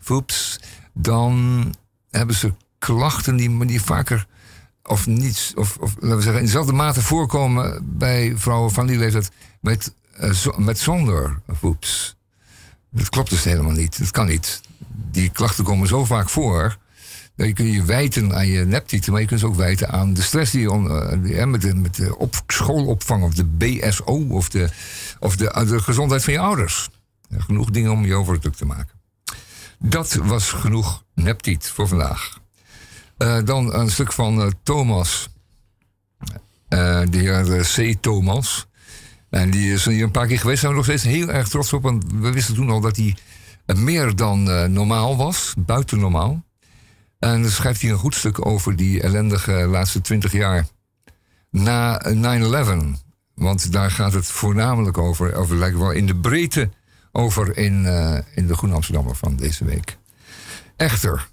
voeps, 0.00 0.60
dan 0.94 1.64
hebben 2.10 2.36
ze 2.36 2.52
klachten 2.78 3.36
die, 3.36 3.66
die 3.66 3.82
vaker 3.82 4.26
of 4.86 5.06
niets, 5.06 5.52
of, 5.54 5.76
of 5.80 5.94
laten 5.94 6.16
we 6.16 6.22
zeggen, 6.22 6.40
in 6.40 6.44
dezelfde 6.46 6.72
mate 6.72 7.02
voorkomen 7.02 7.80
bij 7.98 8.32
vrouwen 8.36 8.70
van 8.72 8.86
die 8.86 8.98
leeftijd 8.98 9.30
met, 9.60 9.94
eh, 10.12 10.56
met 10.56 10.78
zonder 10.78 11.40
voeps. 11.48 12.16
Dat 12.90 13.08
klopt 13.08 13.30
dus 13.30 13.44
helemaal 13.44 13.72
niet. 13.72 13.98
Dat 13.98 14.10
kan 14.10 14.26
niet. 14.26 14.60
Die 15.10 15.28
klachten 15.30 15.64
komen 15.64 15.88
zo 15.88 16.04
vaak 16.04 16.28
voor. 16.28 16.76
Dat 17.36 17.46
je 17.46 17.52
kunt 17.52 17.72
je 17.72 17.84
wijten 17.84 18.34
aan 18.34 18.46
je 18.46 18.64
neptieten, 18.64 19.12
maar 19.12 19.20
je 19.20 19.26
kunt 19.26 19.40
ze 19.40 19.46
ook 19.46 19.54
wijten 19.54 19.90
aan 19.90 20.14
de 20.14 20.22
stress 20.22 20.52
die 20.52 20.60
je 20.60 20.70
on- 20.70 20.90
eh, 20.90 21.44
met 21.44 21.60
de, 21.60 21.74
met 21.74 21.94
de 21.94 22.16
op, 22.18 22.42
schoolopvang 22.46 23.22
of 23.22 23.34
de 23.34 23.44
BSO 23.44 24.26
of, 24.28 24.48
de, 24.48 24.68
of 25.20 25.36
de, 25.36 25.64
de 25.68 25.80
gezondheid 25.80 26.24
van 26.24 26.32
je 26.32 26.38
ouders. 26.38 26.88
Genoeg 27.38 27.70
dingen 27.70 27.92
om 27.92 28.04
je 28.04 28.14
over 28.14 28.40
druk 28.40 28.54
te 28.54 28.66
maken. 28.66 28.94
Dat 29.78 30.12
was 30.14 30.50
genoeg 30.50 31.04
neptiet 31.14 31.66
voor 31.66 31.88
vandaag. 31.88 32.38
Eh, 33.16 33.38
dan 33.44 33.74
een 33.74 33.90
stuk 33.90 34.12
van 34.12 34.42
eh, 34.42 34.50
Thomas. 34.62 35.28
Eh, 36.68 37.00
de 37.10 37.18
heer 37.18 37.66
C. 37.74 38.02
Thomas. 38.02 38.66
En 39.30 39.50
die 39.50 39.72
is 39.72 39.84
hier 39.84 40.04
een 40.04 40.10
paar 40.10 40.26
keer 40.26 40.38
geweest. 40.38 40.60
Zijn 40.60 40.70
we 40.70 40.76
nog 40.76 40.86
steeds 40.86 41.02
heel 41.02 41.28
erg 41.28 41.48
trots 41.48 41.72
op. 41.72 41.82
Want 41.82 42.04
we 42.12 42.32
wisten 42.32 42.54
toen 42.54 42.70
al 42.70 42.80
dat 42.80 42.96
hij 42.96 43.16
meer 43.74 44.16
dan 44.16 44.72
normaal 44.72 45.16
was. 45.16 45.54
Buiten 45.58 45.98
normaal. 45.98 46.44
En 47.18 47.42
dan 47.42 47.50
schrijft 47.50 47.80
hij 47.80 47.90
een 47.90 47.98
goed 47.98 48.14
stuk 48.14 48.46
over 48.46 48.76
die 48.76 49.02
ellendige 49.02 49.52
laatste 49.52 50.00
twintig 50.00 50.32
jaar. 50.32 50.66
Na 51.50 52.00
eh, 52.00 52.94
9-11. 52.94 53.02
Want 53.34 53.72
daar 53.72 53.90
gaat 53.90 54.12
het 54.12 54.26
voornamelijk 54.26 54.98
over. 54.98 55.40
Of 55.40 55.50
lijkt 55.50 55.78
wel 55.78 55.90
in 55.90 56.06
de 56.06 56.16
breedte 56.16 56.70
over 57.12 57.56
in, 57.56 57.86
in 58.34 58.46
de 58.46 58.56
Groene 58.56 58.74
Amsterdammer 58.74 59.16
van 59.16 59.36
deze 59.36 59.64
week. 59.64 59.98
Echter, 60.76 61.28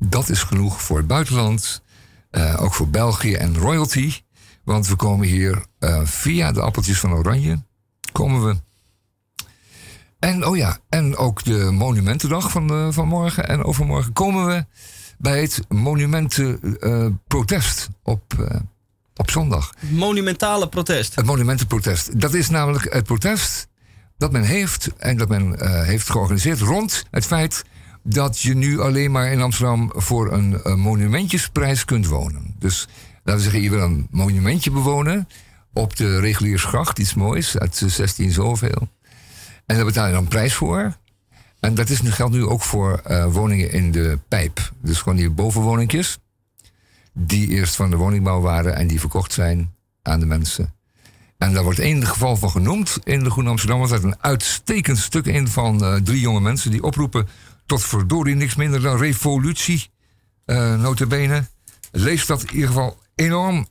dat 0.00 0.28
is 0.28 0.42
genoeg 0.42 0.82
voor 0.82 0.96
het 0.96 1.06
buitenland. 1.06 1.82
eh, 2.30 2.62
ook 2.62 2.74
voor 2.74 2.88
België 2.88 3.34
en 3.34 3.58
royalty. 3.58 4.12
Want 4.64 4.86
we 4.86 4.96
komen 4.96 5.26
hier 5.26 5.64
eh, 5.78 6.00
via 6.04 6.52
de 6.52 6.60
appeltjes 6.60 7.00
van 7.00 7.12
Oranje. 7.12 7.62
Komen 8.12 8.46
we. 8.46 8.56
En 10.18 10.46
oh 10.46 10.56
ja, 10.56 10.78
en 10.88 11.16
ook 11.16 11.44
de 11.44 11.70
Monumentendag 11.70 12.50
van, 12.50 12.70
eh, 12.70 12.86
van 12.90 13.08
morgen 13.08 13.48
en 13.48 13.64
overmorgen 13.64 14.12
komen 14.12 14.46
we 14.46 14.64
bij 15.18 15.40
het 15.40 15.60
Monumentenprotest 15.68 17.88
op, 18.02 18.22
op 19.16 19.30
zondag. 19.30 19.74
monumentale 19.90 20.68
protest. 20.68 21.14
Het 21.14 21.24
monumentenprotest. 21.24 22.20
Dat 22.20 22.34
is 22.34 22.48
namelijk 22.48 22.92
het 22.92 23.04
protest 23.04 23.68
dat 24.16 24.32
men 24.32 24.42
heeft 24.42 24.88
en 24.96 25.16
dat 25.16 25.28
men 25.28 25.66
heeft 25.84 26.10
georganiseerd 26.10 26.60
rond 26.60 27.04
het 27.10 27.26
feit 27.26 27.64
dat 28.12 28.40
je 28.40 28.54
nu 28.54 28.80
alleen 28.80 29.10
maar 29.10 29.32
in 29.32 29.40
Amsterdam 29.40 29.92
voor 29.94 30.32
een, 30.32 30.80
monumentjesprijs 30.80 31.84
kunt 31.84 32.06
wonen. 32.06 32.54
Dus 32.58 32.88
laten 33.24 33.34
we 33.34 33.40
zeggen, 33.40 33.62
je 33.62 33.70
wil 33.70 33.80
een 33.80 34.06
monumentje 34.10 34.70
bewonen 34.70 35.28
op 35.72 35.96
de 35.96 36.20
reguliersgracht, 36.20 36.98
iets 36.98 37.14
moois, 37.14 37.58
uit 37.58 37.82
16 37.86 38.30
zoveel. 38.30 38.88
En 39.66 39.76
daar 39.76 39.84
betaal 39.84 40.06
je 40.06 40.12
dan 40.12 40.28
prijs 40.28 40.54
voor. 40.54 40.96
En 41.60 41.74
dat 41.74 41.88
is, 41.88 42.00
geldt 42.04 42.34
nu 42.34 42.44
ook 42.44 42.62
voor 42.62 43.00
eh, 43.04 43.32
woningen 43.32 43.72
in 43.72 43.92
de 43.92 44.18
pijp. 44.28 44.72
Dus 44.82 44.98
gewoon 44.98 45.18
die 45.18 45.30
bovenwoningjes, 45.30 46.18
die 47.12 47.48
eerst 47.48 47.76
van 47.76 47.90
de 47.90 47.96
woningbouw 47.96 48.40
waren 48.40 48.74
en 48.76 48.86
die 48.86 49.00
verkocht 49.00 49.32
zijn 49.32 49.74
aan 50.02 50.20
de 50.20 50.26
mensen. 50.26 50.74
En 51.38 51.52
daar 51.52 51.62
wordt 51.62 51.78
één 51.78 52.06
geval 52.06 52.36
van 52.36 52.50
genoemd 52.50 52.98
in 53.04 53.24
de 53.24 53.30
Groene 53.30 53.50
Amsterdam. 53.50 53.82
Er 53.82 54.04
een 54.04 54.22
uitstekend 54.22 54.98
stuk 54.98 55.26
in 55.26 55.48
van 55.48 55.84
eh, 55.84 55.94
drie 55.94 56.20
jonge 56.20 56.40
mensen 56.40 56.70
die 56.70 56.82
oproepen 56.82 57.28
tot 57.70 57.84
verdorie 57.84 58.34
niks 58.34 58.54
minder 58.54 58.80
dan 58.80 58.98
revolutie, 58.98 59.90
uh, 60.46 60.80
notabene. 60.80 61.46
Lees 61.90 62.26
dat 62.26 62.42
in 62.42 62.54
ieder 62.54 62.68
geval 62.68 62.98
enorm 63.14 63.66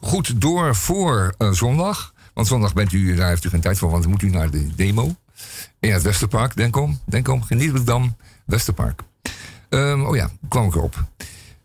goed 0.00 0.40
door 0.40 0.76
voor 0.76 1.34
uh, 1.38 1.52
zondag. 1.52 2.14
Want 2.34 2.46
zondag 2.46 2.74
bent 2.74 2.92
u, 2.92 3.14
daar 3.14 3.28
heeft 3.28 3.44
u 3.44 3.48
geen 3.48 3.60
tijd 3.60 3.78
voor, 3.78 3.90
want 3.90 4.02
dan 4.02 4.10
moet 4.10 4.22
u 4.22 4.30
naar 4.30 4.50
de 4.50 4.74
demo. 4.74 5.16
In 5.80 5.92
het 5.92 6.02
Westerpark, 6.02 6.56
denk 6.56 6.76
om, 6.76 7.00
denk 7.04 7.28
om, 7.28 7.42
geniet 7.42 7.72
het 7.72 7.86
dan, 7.86 8.16
Westerpark. 8.44 9.02
Um, 9.68 10.04
oh 10.04 10.16
ja, 10.16 10.30
kwam 10.48 10.66
ik 10.66 10.74
erop. 10.74 11.04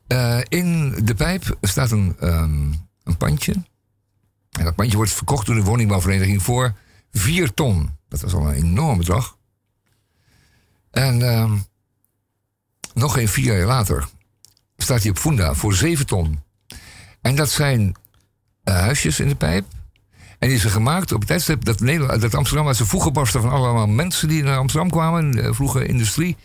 Uh, 0.08 0.40
in 0.48 0.96
de 1.04 1.16
pijp 1.16 1.58
staat 1.62 1.92
een, 1.92 2.16
um, 2.22 2.88
een 3.04 3.18
pandje. 3.18 3.54
En 4.52 4.64
dat 4.64 4.76
pandje 4.76 4.98
wordt 4.98 5.12
verkocht 5.12 5.46
door 5.46 5.56
de 5.56 5.64
woningbouwvereniging 5.64 6.44
voor 6.44 6.74
4 7.12 7.54
ton. 7.54 7.90
Dat 8.08 8.22
was 8.22 8.34
al 8.34 8.48
een 8.48 8.56
enorm 8.56 8.98
bedrag. 8.98 9.38
En 10.92 11.22
um, 11.22 11.68
nog 12.94 13.14
geen 13.14 13.28
vier 13.28 13.58
jaar 13.58 13.68
later 13.68 14.08
staat 14.78 15.02
hij 15.02 15.12
op 15.12 15.18
Funda 15.18 15.54
voor 15.54 15.74
7 15.74 16.06
ton. 16.06 16.40
En 17.22 17.36
dat 17.36 17.50
zijn 17.50 17.96
uh, 18.64 18.74
huisjes 18.76 19.20
in 19.20 19.28
de 19.28 19.36
pijp. 19.36 19.66
En 20.40 20.50
die 20.50 20.60
zijn 20.60 20.74
gemaakt 20.74 21.12
op 21.12 21.20
het 21.20 21.28
tijdstip 21.28 21.66
dat, 21.66 21.80
Nederland, 21.80 22.22
dat 22.22 22.36
Amsterdam 22.36 22.66
was 22.66 22.80
een 22.80 22.86
voegenbarsten 22.86 23.42
van 23.42 23.52
allemaal 23.52 23.88
mensen 23.88 24.28
die 24.28 24.44
naar 24.44 24.58
Amsterdam 24.58 24.90
kwamen, 24.90 25.32
de 25.32 25.54
vroege 25.54 25.86
industrie. 25.86 26.38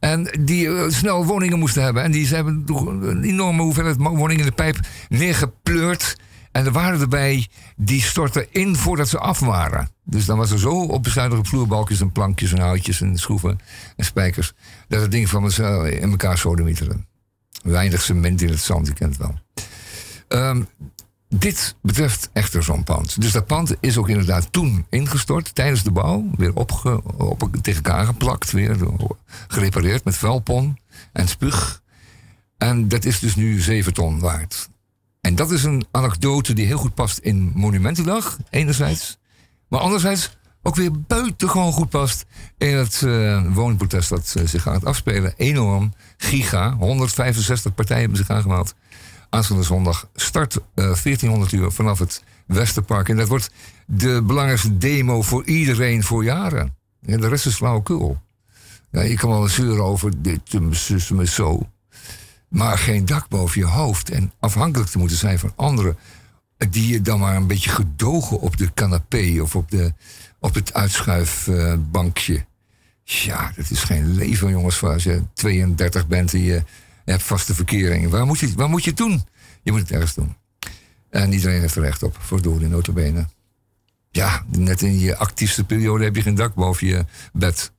En 0.00 0.38
die 0.40 0.66
uh, 0.66 0.82
snel 0.88 1.26
woningen 1.26 1.58
moesten 1.58 1.82
hebben. 1.82 2.02
En 2.02 2.10
die 2.10 2.26
ze 2.26 2.34
hebben 2.34 2.64
een 2.68 3.22
enorme 3.22 3.62
hoeveelheid 3.62 3.96
woningen 3.96 4.38
in 4.38 4.44
de 4.44 4.52
pijp 4.52 4.80
neergepleurd. 5.08 6.16
En 6.52 6.66
er 6.66 6.72
waren 6.72 7.00
erbij 7.00 7.48
die 7.76 8.02
stortten 8.02 8.46
in 8.50 8.76
voordat 8.76 9.08
ze 9.08 9.18
af 9.18 9.40
waren. 9.40 9.88
Dus 10.04 10.24
dan 10.24 10.38
was 10.38 10.50
er 10.50 10.58
zo 10.58 10.84
op 10.84 11.02
bezuinigde 11.02 11.48
vloerbalkjes 11.48 12.00
en 12.00 12.12
plankjes 12.12 12.52
en 12.52 12.60
houtjes 12.60 13.00
en 13.00 13.18
schroeven 13.18 13.60
en 13.96 14.04
spijkers. 14.04 14.52
Dat 14.88 15.00
het 15.00 15.10
ding 15.10 15.28
van 15.28 15.52
in 15.84 16.10
elkaar 16.10 16.38
sodemieteren. 16.38 17.06
Weinig 17.62 18.02
cement 18.02 18.42
in 18.42 18.48
het 18.48 18.60
zand, 18.60 18.86
je 18.86 18.92
kent 18.92 19.16
wel. 19.16 19.38
Um, 20.28 20.68
dit 21.28 21.74
betreft 21.82 22.30
echter 22.32 22.62
zo'n 22.62 22.84
pand. 22.84 23.20
Dus 23.20 23.32
dat 23.32 23.46
pand 23.46 23.74
is 23.80 23.96
ook 23.96 24.08
inderdaad 24.08 24.52
toen 24.52 24.86
ingestort 24.88 25.54
tijdens 25.54 25.82
de 25.82 25.90
bouw. 25.90 26.30
Weer 26.36 26.54
op, 26.54 26.70
tegen 27.62 27.84
elkaar 27.84 28.06
geplakt, 28.06 28.50
weer 28.50 28.76
gerepareerd 29.48 30.04
met 30.04 30.16
vuilpon 30.16 30.78
en 31.12 31.28
spuug. 31.28 31.82
En 32.58 32.88
dat 32.88 33.04
is 33.04 33.18
dus 33.18 33.34
nu 33.34 33.60
7 33.60 33.94
ton 33.94 34.18
waard. 34.20 34.68
En 35.22 35.34
dat 35.34 35.50
is 35.50 35.64
een 35.64 35.84
anekdote 35.90 36.52
die 36.52 36.66
heel 36.66 36.78
goed 36.78 36.94
past 36.94 37.18
in 37.18 37.52
Monumentendag, 37.54 38.38
enerzijds. 38.50 39.18
Maar 39.68 39.80
anderzijds 39.80 40.36
ook 40.62 40.74
weer 40.74 41.00
buitengewoon 41.00 41.72
goed 41.72 41.88
past 41.88 42.24
in 42.58 42.76
het 42.76 43.00
uh, 43.04 43.54
woonprotest 43.54 44.08
dat 44.08 44.34
uh, 44.38 44.46
zich 44.46 44.62
gaat 44.62 44.84
afspelen. 44.84 45.34
Enorm, 45.36 45.94
giga, 46.16 46.76
165 46.76 47.74
partijen 47.74 48.00
hebben 48.00 48.18
zich 48.18 48.30
aangemeld. 48.30 48.74
Aanstaande 49.30 49.62
zondag 49.62 50.08
start 50.14 50.54
uh, 50.54 50.60
eh, 50.74 51.02
1400 51.02 51.52
uur 51.52 51.70
vanaf 51.70 51.98
het 51.98 52.22
Westerpark. 52.46 53.08
En 53.08 53.16
dat 53.16 53.28
wordt 53.28 53.50
de 53.86 54.22
belangrijkste 54.22 54.78
demo 54.78 55.22
voor 55.22 55.44
iedereen 55.44 56.02
voor 56.02 56.24
jaren. 56.24 56.76
En 57.06 57.20
de 57.20 57.28
rest 57.28 57.46
is 57.46 57.54
flauwekul. 57.54 58.18
Ja, 58.90 59.00
je 59.00 59.14
kan 59.14 59.30
wel 59.30 59.48
zeuren 59.48 59.84
over 59.84 60.22
dit, 60.22 60.40
zus, 60.70 61.34
zo. 61.34 61.68
Maar 62.52 62.78
geen 62.78 63.06
dak 63.06 63.28
boven 63.28 63.60
je 63.60 63.66
hoofd. 63.66 64.10
En 64.10 64.32
afhankelijk 64.40 64.90
te 64.90 64.98
moeten 64.98 65.16
zijn 65.16 65.38
van 65.38 65.52
anderen. 65.56 65.98
Die 66.70 66.92
je 66.92 67.00
dan 67.00 67.20
maar 67.20 67.36
een 67.36 67.46
beetje 67.46 67.70
gedogen 67.70 68.40
op 68.40 68.56
de 68.56 68.74
canapé 68.74 69.40
of 69.40 69.56
op, 69.56 69.70
de, 69.70 69.92
op 70.38 70.54
het 70.54 70.74
uitschuifbankje. 70.74 72.44
Ja, 73.04 73.52
dat 73.56 73.70
is 73.70 73.82
geen 73.82 74.14
leven, 74.14 74.50
jongens. 74.50 74.82
Als 74.82 75.02
je 75.02 75.22
32 75.32 76.06
bent 76.06 76.32
en 76.32 76.40
je 76.40 76.62
hebt 77.04 77.22
vaste 77.22 77.54
verkering. 77.54 78.10
Waar 78.10 78.26
moet, 78.26 78.38
je, 78.38 78.52
waar 78.54 78.68
moet 78.68 78.84
je 78.84 78.90
het 78.90 78.98
doen? 78.98 79.24
Je 79.62 79.72
moet 79.72 79.80
het 79.80 79.90
ergens 79.90 80.14
doen. 80.14 80.36
En 81.10 81.32
iedereen 81.32 81.60
heeft 81.60 81.74
er 81.74 81.82
recht 81.82 82.02
op, 82.02 82.16
voor 82.20 82.68
notabene. 82.68 83.26
Ja, 84.10 84.44
net 84.46 84.82
in 84.82 84.98
je 84.98 85.16
actiefste 85.16 85.64
periode 85.64 86.04
heb 86.04 86.16
je 86.16 86.22
geen 86.22 86.34
dak 86.34 86.54
boven 86.54 86.86
je 86.86 87.04
bed, 87.32 87.72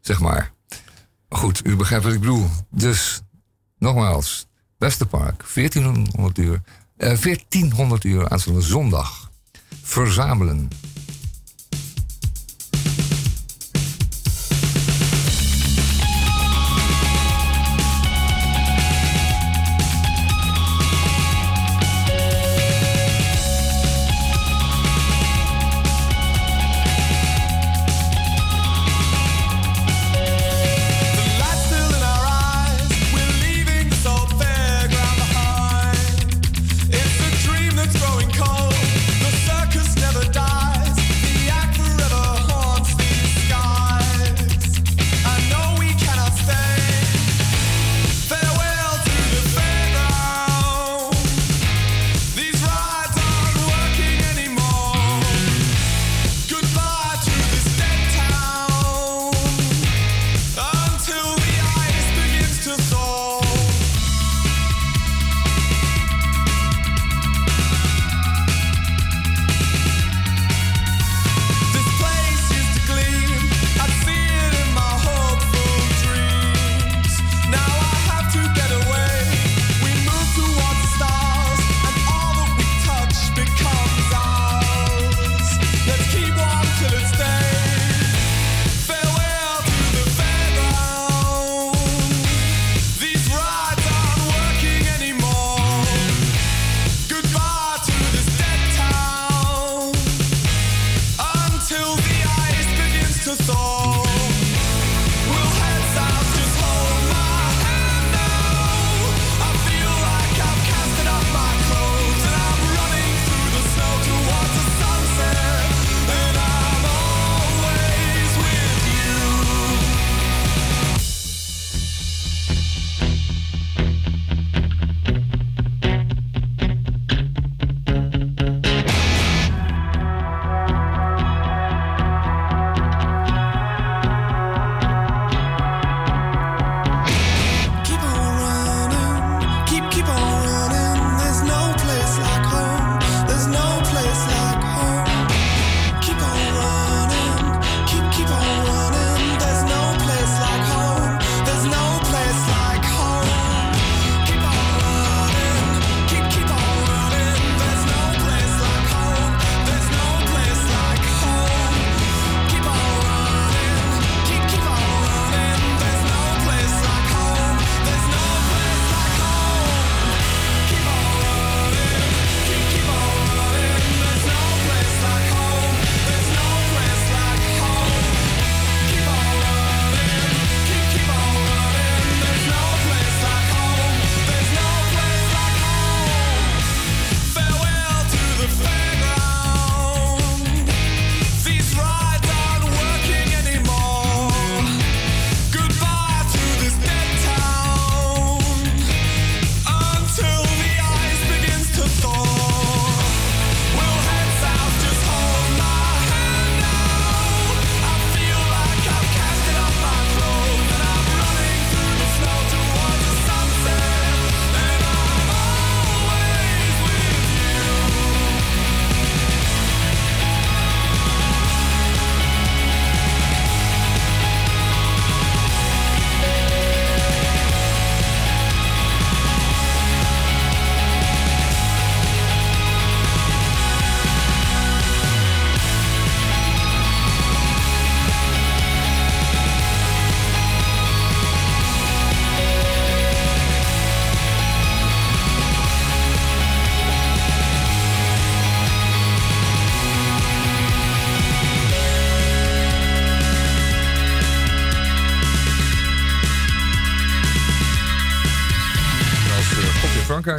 zeg 0.00 0.20
maar. 0.20 0.52
Goed, 1.28 1.66
u 1.66 1.76
begrijpt 1.76 2.04
wat 2.04 2.14
ik 2.14 2.20
bedoel. 2.20 2.48
Dus, 2.70 3.22
nogmaals, 3.80 4.46
Westerpark, 4.78 5.44
1400 5.54 6.38
uur, 6.38 6.62
eh, 6.96 7.16
1400 7.16 8.04
uur 8.04 8.28
aanstaande 8.28 8.60
zondag. 8.60 9.30
Verzamelen. 9.82 10.68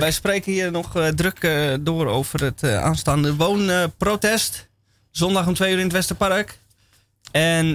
Wij 0.01 0.11
spreken 0.11 0.51
hier 0.51 0.71
nog 0.71 0.95
eh, 0.95 1.07
druk 1.07 1.43
eh, 1.43 1.73
door 1.79 2.07
over 2.07 2.43
het 2.43 2.63
eh, 2.63 2.83
aanstaande 2.83 3.35
woonprotest. 3.35 4.69
Zondag 5.11 5.47
om 5.47 5.53
twee 5.53 5.71
uur 5.71 5.77
in 5.77 5.83
het 5.83 5.93
Westerpark. 5.93 6.59
En 7.31 7.65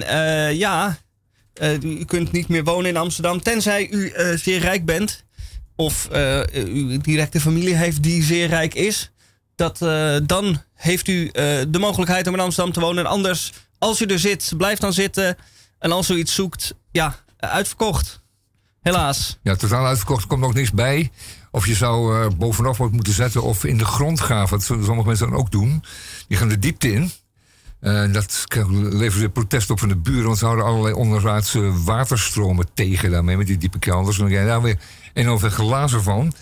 ja, 0.55 0.97
u 1.81 2.05
kunt 2.05 2.31
niet 2.31 2.47
meer 2.47 2.63
wonen 2.63 2.89
in 2.89 2.97
Amsterdam 2.97 3.41
tenzij 3.41 3.89
u 3.89 4.13
zeer 4.35 4.59
rijk 4.59 4.85
bent. 4.85 5.23
Of 5.75 6.07
uw 6.53 6.97
directe 6.97 7.39
familie 7.39 7.75
heeft 7.75 8.03
die 8.03 8.23
zeer 8.23 8.47
rijk 8.47 8.73
is. 8.73 9.11
Dat, 9.55 9.77
dan 10.27 10.61
heeft 10.73 11.07
u 11.07 11.31
de 11.67 11.79
mogelijkheid 11.79 12.27
om 12.27 12.33
in 12.33 12.39
Amsterdam 12.39 12.73
te 12.73 12.79
wonen. 12.79 13.05
En 13.05 13.11
anders, 13.11 13.53
als 13.77 14.01
u 14.01 14.05
er 14.05 14.19
zit, 14.19 14.53
blijf 14.57 14.79
dan 14.79 14.93
zitten. 14.93 15.37
En 15.79 15.91
als 15.91 16.09
u 16.09 16.15
iets 16.15 16.35
zoekt, 16.35 16.73
ja, 16.91 17.15
uitverkocht. 17.37 18.21
Helaas. 18.81 19.37
Ja, 19.41 19.55
totaal 19.55 19.85
uitverkocht. 19.85 20.21
Er 20.21 20.27
komt 20.27 20.41
nog 20.41 20.53
niks 20.53 20.71
bij. 20.71 21.11
Of 21.57 21.65
je 21.65 21.75
zou 21.75 22.15
eh, 22.15 22.27
bovenop 22.37 22.77
wat 22.77 22.91
moeten 22.91 23.13
zetten 23.13 23.43
of 23.43 23.63
in 23.63 23.77
de 23.77 23.85
grond 23.85 24.19
graven. 24.19 24.57
Dat 24.57 24.65
zullen 24.65 24.85
sommige 24.85 25.07
mensen 25.07 25.29
dan 25.29 25.39
ook 25.39 25.51
doen. 25.51 25.83
Die 26.27 26.37
gaan 26.37 26.47
de 26.47 26.59
diepte 26.59 26.91
in. 26.91 27.11
Eh, 27.79 28.13
dat 28.13 28.45
levert 28.71 29.19
weer 29.19 29.29
protest 29.29 29.69
op 29.69 29.79
van 29.79 29.87
de 29.87 29.95
buren. 29.95 30.25
Want 30.25 30.37
ze 30.37 30.45
houden 30.45 30.65
allerlei 30.65 30.93
onderaardse 30.93 31.83
waterstromen 31.83 32.67
tegen 32.73 33.11
daarmee. 33.11 33.37
Met 33.37 33.47
die 33.47 33.57
diepe 33.57 33.79
kelders. 33.79 34.15
En 34.15 34.21
dan 34.21 34.31
krijg 34.31 34.45
je 34.45 34.51
daar 34.51 34.61
weer 34.61 34.79
enorm 35.13 35.39
veel 35.39 35.49
glazen 35.49 36.03
van. 36.03 36.33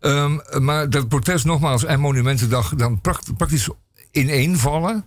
Ehm, 0.00 0.38
maar 0.60 0.90
dat 0.90 1.08
protest 1.08 1.44
nogmaals 1.44 1.84
en 1.84 2.00
Monumentendag 2.00 2.74
dan 2.74 3.00
praktisch 3.36 3.68
ineenvallen. 4.10 5.04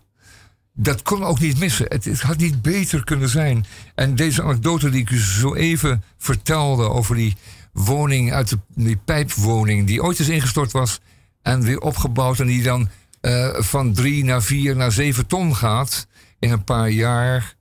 Dat 0.74 1.02
kon 1.02 1.24
ook 1.24 1.40
niet 1.40 1.60
missen. 1.60 1.86
Het, 1.90 2.06
het 2.06 2.22
had 2.22 2.38
niet 2.38 2.62
beter 2.62 3.04
kunnen 3.04 3.30
zijn. 3.30 3.66
En 3.96 4.16
deze 4.16 4.44
anekdote 4.44 4.90
die 4.90 5.02
ik 5.02 5.10
u 5.10 5.20
zo 5.20 5.54
even 5.54 6.04
vertelde 6.18 6.90
over 6.90 7.16
die 7.16 7.36
woning 7.76 8.34
uit 8.34 8.50
de, 8.50 8.60
die 8.68 8.98
pijpwoning 9.06 9.88
die 9.88 10.04
ooit 10.04 10.20
eens 10.20 10.28
ingestort 10.28 10.72
was 10.72 11.00
en 11.42 11.62
weer 11.62 11.80
opgebouwd 11.80 12.40
en 12.40 12.48
die 12.48 12.64
dan 12.64 12.90
eh, 13.22 13.50
van 13.54 13.94
drie 13.94 14.24
naar 14.24 14.44
vier 14.44 14.76
naar 14.76 14.92
zeven 14.92 15.28
ton 15.28 15.56
gaat 15.56 16.08
in 16.40 16.52
een 16.52 16.64
paar 16.64 16.90
jaar. 16.90 17.56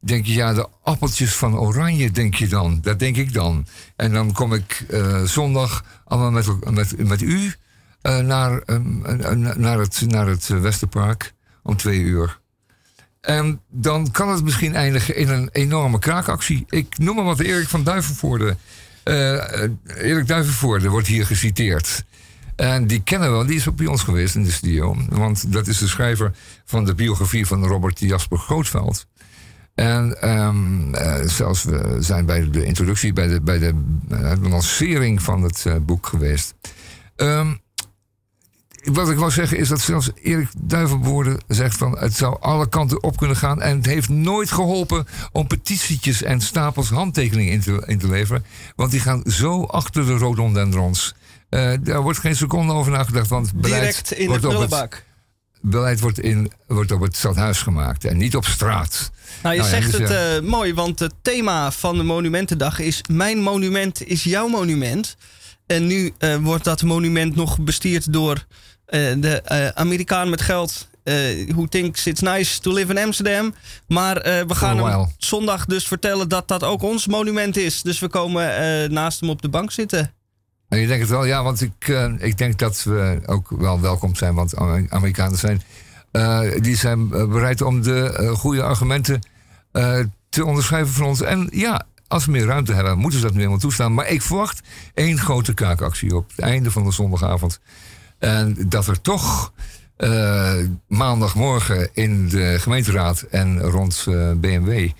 Denk 0.00 0.26
je, 0.26 0.32
ja, 0.32 0.54
de 0.54 0.68
appeltjes 0.82 1.34
van 1.34 1.58
oranje, 1.58 2.10
denk 2.10 2.34
je 2.34 2.48
dan. 2.48 2.78
Dat 2.82 2.98
denk 2.98 3.16
ik 3.16 3.32
dan. 3.32 3.66
En 3.96 4.12
dan 4.12 4.32
kom 4.32 4.54
ik 4.54 4.84
eh, 4.90 5.22
zondag 5.22 5.84
allemaal 6.04 6.30
met, 6.30 6.70
met, 6.70 7.08
met 7.08 7.22
u 7.22 7.54
eh, 8.00 8.18
naar, 8.18 8.62
naar, 9.56 9.78
het, 9.78 10.02
naar 10.06 10.26
het 10.26 10.48
Westerpark 10.48 11.34
om 11.62 11.76
twee 11.76 12.00
uur. 12.00 12.40
En 13.20 13.60
dan 13.68 14.10
kan 14.10 14.28
het 14.28 14.44
misschien 14.44 14.74
eindigen 14.74 15.16
in 15.16 15.28
een 15.28 15.48
enorme 15.52 15.98
kraakactie. 15.98 16.64
Ik 16.68 16.98
noem 16.98 17.16
maar 17.16 17.24
wat 17.24 17.40
Erik 17.40 17.68
van 17.68 17.84
Duivenvoorde. 17.84 18.56
Eh, 19.06 19.62
eh, 19.62 19.70
Erik 19.84 20.26
Duivenvoorde 20.26 20.88
wordt 20.88 21.06
hier 21.06 21.26
geciteerd. 21.26 22.04
En 22.56 22.86
die 22.86 23.02
kennen 23.02 23.38
we 23.38 23.46
die 23.46 23.56
is 23.56 23.68
ook 23.68 23.76
bij 23.76 23.86
ons 23.86 24.02
geweest 24.02 24.34
in 24.34 24.44
de 24.44 24.50
studio. 24.50 24.96
Want 25.08 25.52
dat 25.52 25.66
is 25.66 25.78
de 25.78 25.88
schrijver 25.88 26.32
van 26.64 26.84
de 26.84 26.94
biografie 26.94 27.46
van 27.46 27.66
Robert 27.66 28.00
Jasper 28.00 28.38
Grootveld. 28.38 29.06
En 29.74 30.22
ehm, 30.22 30.94
eh, 30.94 31.28
zelfs 31.28 31.64
we 31.64 31.96
zijn 31.98 32.26
bij 32.26 32.50
de 32.50 32.64
introductie, 32.64 33.12
bij 33.12 33.26
de, 33.26 33.40
bij 33.40 33.58
de 33.58 33.74
lancering 34.42 35.22
van 35.22 35.42
het 35.42 35.66
boek 35.86 36.06
geweest. 36.06 36.54
Ehm, 37.16 37.54
wat 38.92 39.10
ik 39.10 39.16
wil 39.16 39.30
zeggen 39.30 39.58
is 39.58 39.68
dat 39.68 39.80
zelfs 39.80 40.10
Erik 40.22 40.48
Duivenboorde 40.58 41.40
zegt 41.48 41.76
van 41.76 41.98
het 41.98 42.14
zou 42.14 42.36
alle 42.40 42.68
kanten 42.68 43.02
op 43.02 43.16
kunnen 43.16 43.36
gaan. 43.36 43.62
En 43.62 43.76
het 43.76 43.86
heeft 43.86 44.08
nooit 44.08 44.50
geholpen 44.50 45.06
om 45.32 45.46
petitietjes 45.46 46.22
en 46.22 46.40
stapels 46.40 46.88
handtekeningen 46.88 47.52
in 47.52 47.60
te, 47.60 47.82
in 47.86 47.98
te 47.98 48.08
leveren. 48.08 48.44
Want 48.76 48.90
die 48.90 49.00
gaan 49.00 49.22
zo 49.24 49.64
achter 49.64 50.06
de 50.06 50.16
rhododendrons. 50.16 51.14
Eh 51.48 51.72
daar 51.82 52.02
wordt 52.02 52.18
geen 52.18 52.36
seconde 52.36 52.72
over 52.72 52.92
nagedacht. 52.92 53.28
Want 53.28 53.52
beleid 53.52 53.80
Direct 53.80 54.12
in 54.12 54.18
de 54.18 54.26
wordt 54.28 54.44
op 54.44 54.50
het, 54.50 54.58
prullenbak. 54.58 55.04
beleid 55.60 56.00
wordt, 56.00 56.18
in, 56.20 56.52
wordt 56.66 56.92
op 56.92 57.00
het 57.00 57.16
stadhuis 57.16 57.62
gemaakt 57.62 58.04
en 58.04 58.16
niet 58.16 58.36
op 58.36 58.44
straat. 58.44 59.10
Nou, 59.42 59.54
je 59.54 59.60
Nou 59.60 59.72
ja, 59.72 59.80
zegt 59.80 59.98
dus 59.98 60.08
het 60.08 60.42
eh, 60.42 60.48
mooi, 60.48 60.74
want 60.74 60.98
het 60.98 61.14
thema 61.22 61.72
van 61.72 61.96
de 61.96 62.02
Monumentendag 62.02 62.78
is... 62.78 63.02
Mijn 63.10 63.38
monument 63.38 64.06
is 64.06 64.24
jouw 64.24 64.48
monument. 64.48 65.16
En 65.66 65.86
nu 65.86 66.12
eh, 66.18 66.36
wordt 66.36 66.64
dat 66.64 66.82
monument 66.82 67.36
nog 67.36 67.58
bestierd 67.58 68.12
door 68.12 68.46
de 68.86 69.40
eh, 69.44 69.68
Amerikaan 69.68 70.30
met 70.30 70.40
geld... 70.40 70.88
eh 71.02 71.14
who 71.54 71.66
thinks 71.66 72.06
it's 72.06 72.20
nice 72.20 72.60
to 72.60 72.72
live 72.72 72.92
in 72.92 72.98
Amsterdam. 73.04 73.54
Maar 73.88 74.16
eh, 74.16 74.46
we 74.46 74.54
gaan 74.54 74.78
a 74.78 74.98
hem 74.98 75.08
zondag 75.18 75.64
dus 75.66 75.86
vertellen 75.86 76.28
dat 76.28 76.48
dat 76.48 76.62
ook 76.64 76.82
ons 76.82 77.06
monument 77.06 77.56
is. 77.56 77.82
Dus 77.82 77.98
we 77.98 78.08
komen 78.08 78.56
eh, 78.56 78.88
naast 78.90 79.20
hem 79.20 79.30
op 79.30 79.42
de 79.42 79.48
bank 79.48 79.72
zitten. 79.72 80.12
En 80.68 80.78
je 80.80 80.86
denkt 80.86 81.02
het 81.02 81.10
wel, 81.10 81.24
ja, 81.24 81.42
want 81.42 81.60
ik, 81.60 81.88
eh, 81.88 82.12
ik 82.18 82.38
denk 82.38 82.58
dat 82.58 82.82
we 82.82 83.20
ook 83.26 83.50
wel 83.50 83.80
welkom 83.80 84.14
zijn, 84.16 84.34
want 84.34 84.56
Amer- 84.56 84.86
Amerikanen 84.88 85.38
zijn, 85.38 85.62
eh, 86.12 86.40
die 86.60 86.76
zijn 86.76 87.12
eh, 87.12 87.26
bereid 87.28 87.62
om 87.62 87.82
de 87.82 88.12
eh, 88.12 88.30
goede 88.30 88.62
argumenten 88.62 89.20
eh, 89.72 89.98
te 90.28 90.44
onderschrijven 90.44 90.94
van 90.94 91.06
ons. 91.06 91.20
En 91.20 91.48
ja, 91.52 91.86
als 92.08 92.24
we 92.24 92.30
meer 92.30 92.46
ruimte 92.46 92.72
hebben, 92.72 92.98
moeten 92.98 93.18
ze 93.18 93.24
dat 93.24 93.34
nu 93.34 93.40
helemaal 93.40 93.60
toestaan. 93.60 93.94
Maar 93.94 94.08
ik 94.08 94.22
verwacht 94.22 94.60
één 94.94 95.18
grote 95.18 95.54
kaakactie 95.54 96.16
op 96.16 96.28
het 96.28 96.38
einde 96.38 96.70
van 96.70 96.84
de 96.84 96.92
zondagavond. 96.92 97.60
En 98.18 98.56
dat 98.68 98.86
er 98.86 99.00
toch 99.00 99.52
eh, 99.96 100.54
maandagmorgen 100.88 101.88
in 101.92 102.28
de 102.28 102.56
gemeenteraad 102.58 103.22
en 103.22 103.60
rond 103.60 104.04
eh, 104.08 104.30
BMW 104.32 104.90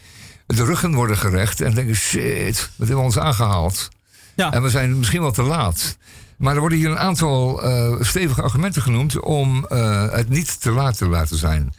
de 0.47 0.65
ruggen 0.65 0.95
worden 0.95 1.17
gerecht 1.17 1.61
en 1.61 1.75
denken, 1.75 1.95
shit, 1.95 2.59
wat 2.59 2.89
hebben 2.89 2.97
we 2.97 3.03
ons 3.03 3.19
aangehaald? 3.19 3.89
Ja. 4.35 4.53
En 4.53 4.63
we 4.63 4.71
zijn 4.71 4.99
misschien 4.99 5.21
wel 5.21 5.31
te 5.31 5.43
laat. 5.43 5.97
Maar 6.39 6.55
er 6.55 6.61
worden 6.61 6.79
hier 6.79 6.91
een 6.91 6.99
aantal 6.99 7.63
eh, 7.63 7.95
stevige 8.01 8.43
argumenten 8.43 8.83
genoemd 8.83 9.21
om 9.21 9.65
het 10.11 10.29
niet 10.29 10.61
te 10.61 10.71
laat 10.71 10.97
te 10.97 11.09
laten 11.09 11.37
zijn. 11.37 11.75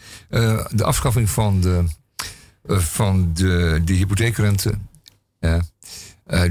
De 0.69 0.83
afschaffing 0.83 1.29
van 1.29 1.61
de, 1.61 1.83
van 2.67 3.31
de, 3.33 3.81
de 3.83 3.93
hypotheekrente, 3.93 4.73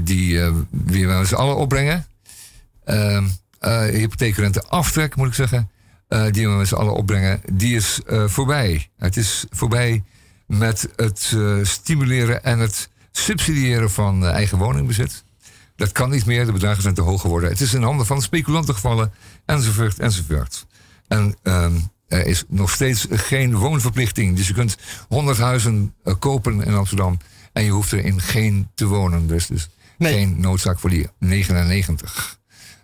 die 0.03 0.39
weer 0.69 1.07
met 1.07 1.27
z'n 1.27 1.35
allen 1.35 1.55
opbrengen. 1.55 2.05
Eh, 3.59 3.79
hypotheekrente 3.79 4.63
aftrek, 4.63 5.15
moet 5.15 5.27
ik 5.27 5.33
zeggen, 5.33 5.69
eh, 6.07 6.25
die 6.31 6.47
we 6.47 6.53
met 6.53 6.67
z'n 6.67 6.75
allen 6.75 6.93
opbrengen, 6.93 7.41
die 7.51 7.75
is 7.75 7.99
eh, 8.05 8.23
voorbij. 8.27 8.89
Het 8.97 9.17
is 9.17 9.45
voorbij 9.49 10.03
met 10.47 10.89
het 10.95 11.35
stimuleren 11.61 12.43
en 12.43 12.59
het 12.59 12.89
subsidiëren 13.11 13.91
van 13.91 14.25
eigen 14.25 14.57
woningbezit. 14.57 15.23
Dat 15.75 15.91
kan 15.91 16.09
niet 16.09 16.25
meer, 16.25 16.45
de 16.45 16.51
bedragen 16.51 16.81
zijn 16.81 16.93
te 16.93 17.01
hoog 17.01 17.21
geworden. 17.21 17.49
Het 17.49 17.61
is 17.61 17.73
in 17.73 17.83
handen 17.83 18.05
van 18.05 18.21
speculanten 18.21 18.73
gevallen, 18.73 19.11
enzovoort, 19.45 19.99
enzovoort. 19.99 20.65
En 21.07 21.35
ehm, 21.43 21.75
er 22.07 22.25
is 22.25 22.43
nog 22.47 22.71
steeds 22.71 23.07
geen 23.09 23.55
woonverplichting. 23.55 24.35
Dus 24.35 24.47
je 24.47 24.53
kunt 24.53 24.77
100 25.07 25.37
huizen 25.37 25.95
kopen 26.19 26.63
in 26.63 26.73
Amsterdam 26.73 27.17
en 27.53 27.63
je 27.63 27.71
hoeft 27.71 27.91
er 27.91 28.05
in 28.05 28.21
geen 28.21 28.67
te 28.75 28.85
wonen. 28.85 29.27
Dus, 29.27 29.47
dus 29.47 29.69
Nee. 29.97 30.13
geen 30.13 30.39
noodzaak 30.39 30.79
voor 30.79 30.89
die 30.89 31.07
99. 31.19 32.36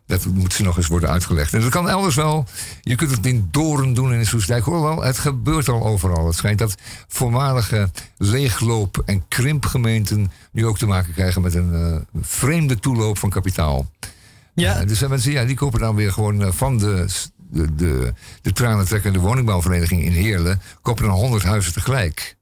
Dat 0.05 0.25
moet 0.25 0.53
ze 0.53 0.63
nog 0.63 0.77
eens 0.77 0.87
worden 0.87 1.09
uitgelegd. 1.09 1.53
En 1.53 1.61
dat 1.61 1.69
kan 1.69 1.89
elders 1.89 2.15
wel. 2.15 2.45
Je 2.81 2.95
kunt 2.95 3.11
het 3.11 3.25
in 3.25 3.47
Doren 3.51 3.93
doen 3.93 4.11
en 4.11 4.19
in 4.19 4.25
Soestdijk. 4.25 4.63
Hoewel, 4.63 5.03
het 5.03 5.17
gebeurt 5.17 5.69
al 5.69 5.85
overal. 5.85 6.25
Het 6.25 6.35
schijnt 6.35 6.59
dat 6.59 6.75
voormalige 7.07 7.89
leegloop- 8.17 9.01
en 9.05 9.27
krimpgemeenten... 9.27 10.31
nu 10.51 10.65
ook 10.65 10.77
te 10.77 10.85
maken 10.85 11.13
krijgen 11.13 11.41
met 11.41 11.53
een 11.53 11.73
eh, 11.73 12.21
vreemde 12.21 12.79
toeloop 12.79 13.17
van 13.17 13.29
kapitaal. 13.29 13.89
Ja, 14.53 14.79
Eh, 14.79 14.87
dus 14.87 14.97
zijn 14.97 15.09
mensen 15.09 15.31
ja, 15.31 15.45
die 15.45 15.55
kopen 15.55 15.79
dan 15.79 15.95
weer 15.95 16.11
gewoon 16.11 16.41
eh, 16.43 16.51
van 16.51 16.77
de, 16.77 17.05
de, 17.37 17.75
de, 17.75 18.13
de 18.41 18.51
tranentrekkende 18.51 19.19
woningbouwvereniging 19.19 20.03
in 20.03 20.11
Heerlen... 20.11 20.61
kopen 20.81 21.03
dan 21.05 21.13
100 21.13 21.43
huizen 21.43 21.73
tegelijk. 21.73 22.35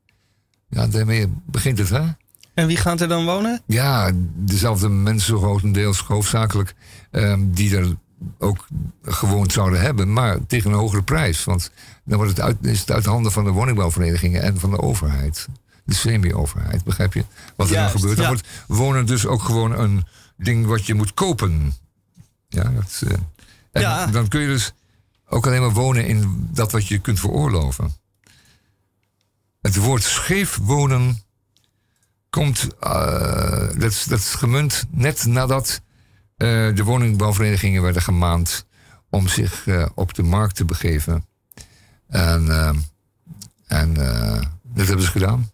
Ja, 0.69 0.87
daarmee 0.87 1.27
begint 1.45 1.77
het, 1.77 1.89
hè? 1.89 2.03
En 2.53 2.67
wie 2.67 2.77
gaat 2.77 3.01
er 3.01 3.07
dan 3.07 3.25
wonen? 3.25 3.61
Ja, 3.65 4.11
dezelfde 4.35 4.89
mensen 4.89 5.37
grotendeels 5.37 5.99
hoofdzakelijk... 5.99 6.75
ehm, 7.11 7.51
die 7.51 7.77
er 7.77 7.95
ook 8.37 8.67
gewoond 9.03 9.51
zouden 9.51 9.81
hebben, 9.81 10.13
maar 10.13 10.45
tegen 10.47 10.71
een 10.71 10.77
hogere 10.77 11.03
prijs. 11.03 11.43
Want 11.43 11.71
dan 12.05 12.17
wordt 12.17 12.31
het 12.31 12.41
uit, 12.41 12.57
is 12.61 12.79
het 12.79 12.91
uit 12.91 13.03
de 13.03 13.09
handen 13.09 13.31
van 13.31 13.43
de 13.43 13.49
woningbouwverenigingen 13.51 14.41
en 14.41 14.59
van 14.59 14.71
de 14.71 14.79
overheid. 14.81 15.47
De 15.85 15.93
semi-overheid, 15.93 16.83
begrijp 16.83 17.13
je? 17.13 17.25
Wat 17.55 17.67
er 17.67 17.73
Juist, 17.73 17.91
dan 17.91 17.99
gebeurt. 18.01 18.17
Dan 18.17 18.25
ja. 18.25 18.31
wordt 18.31 18.47
wonen 18.67 19.05
dus 19.05 19.25
ook 19.25 19.41
gewoon 19.41 19.79
een 19.79 20.03
ding 20.37 20.65
wat 20.65 20.85
je 20.85 20.93
moet 20.93 21.13
kopen. 21.13 21.73
Ja, 22.47 22.63
dat, 22.63 23.01
eh, 23.07 23.17
en 23.71 23.81
Ja. 23.81 24.05
dan 24.05 24.27
kun 24.27 24.41
je 24.41 24.47
dus 24.47 24.73
ook 25.29 25.45
alleen 25.47 25.61
maar 25.61 25.73
wonen 25.73 26.05
in 26.07 26.47
dat 26.51 26.71
wat 26.71 26.87
je 26.87 26.99
kunt 26.99 27.19
veroorloven. 27.19 27.93
Het 29.61 29.75
woord 29.75 30.03
scheef 30.03 30.57
wonen 30.61 31.21
komt, 32.31 32.67
eh, 32.79 33.67
dat, 33.77 33.91
is, 33.91 34.03
dat 34.03 34.19
is 34.19 34.33
gemunt 34.33 34.85
net 34.89 35.25
nadat 35.25 35.81
eh, 36.37 36.75
de 36.75 36.83
woningbouwverenigingen 36.83 37.81
werden 37.81 38.01
gemaand 38.01 38.65
om 39.09 39.27
zich 39.27 39.67
eh, 39.67 39.85
op 39.95 40.13
de 40.13 40.23
markt 40.23 40.55
te 40.55 40.65
begeven. 40.65 41.25
En, 42.07 42.47
en 43.67 43.93
dat 44.63 44.87
hebben 44.87 45.05
ze 45.05 45.11
gedaan, 45.11 45.51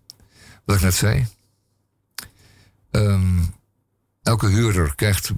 wat 0.66 0.76
ik 0.76 0.82
net 0.82 0.94
zei. 0.94 1.28
Ehm, 2.92 3.40
elke 4.24 4.48
huurder 4.48 4.96
krijgt 4.96 5.32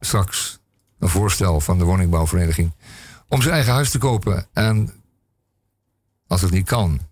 straks 0.00 0.58
een 0.98 1.08
voorstel 1.08 1.60
van 1.60 1.78
de 1.78 1.84
woningbouwvereniging 1.84 2.72
om 3.28 3.42
zijn 3.42 3.54
eigen 3.54 3.72
huis 3.72 3.90
te 3.90 3.98
kopen. 3.98 4.46
En 4.52 5.02
als 6.26 6.40
het 6.40 6.50
niet 6.50 6.66
kan, 6.66 7.07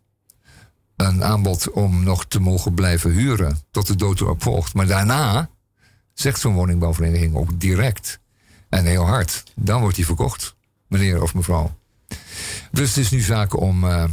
een 0.97 1.25
aanbod 1.25 1.71
om 1.71 2.05
nog 2.05 2.27
te 2.27 2.41
mogen 2.41 2.75
blijven 2.75 3.11
huren 3.11 3.59
tot 3.71 3.87
de 3.87 3.97
dood 3.97 4.21
erop 4.21 4.43
volgt. 4.43 4.75
Maar 4.75 4.87
daarna 4.87 5.49
zegt 6.15 6.41
zo'n 6.41 6.55
woningbouwvereniging 6.55 7.35
ook 7.35 7.61
direct 7.61 8.21
en 8.69 8.85
heel 8.85 9.07
hard, 9.07 9.43
dan 9.55 9.81
wordt 9.81 9.97
hij 9.97 10.05
verkocht, 10.05 10.57
meneer 10.89 11.23
of 11.23 11.35
mevrouw. 11.35 11.77
Dus 12.71 12.89
het 12.89 13.05
is 13.05 13.11
nu 13.11 13.21
zaak 13.21 13.61
om, 13.61 13.85
eh, 13.85 14.05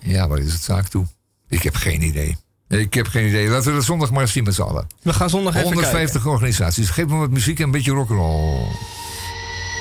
ja, 0.00 0.28
waar 0.28 0.38
is 0.38 0.52
het 0.52 0.62
zaak 0.62 0.88
toe? 0.88 1.06
Ik 1.48 1.62
heb 1.62 1.74
geen 1.74 2.02
idee. 2.02 2.36
Ik 2.68 2.94
heb 2.94 3.06
geen 3.06 3.28
idee. 3.28 3.48
Laten 3.48 3.68
we 3.68 3.76
dat 3.76 3.84
zondag 3.84 4.10
maar 4.10 4.20
eens 4.20 4.32
zien 4.32 4.44
met 4.44 4.54
z'n 4.54 4.62
allen. 4.62 4.86
We 5.02 5.12
gaan 5.12 5.30
zondag 5.30 5.54
even 5.54 5.66
150 5.66 6.26
organisaties. 6.26 6.90
Geef 6.90 7.06
me 7.06 7.16
wat 7.16 7.30
muziek 7.30 7.58
en 7.58 7.64
een 7.64 7.70
beetje 7.70 7.92
rock'n'roll. 7.92 8.66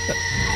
Ik 0.07 0.54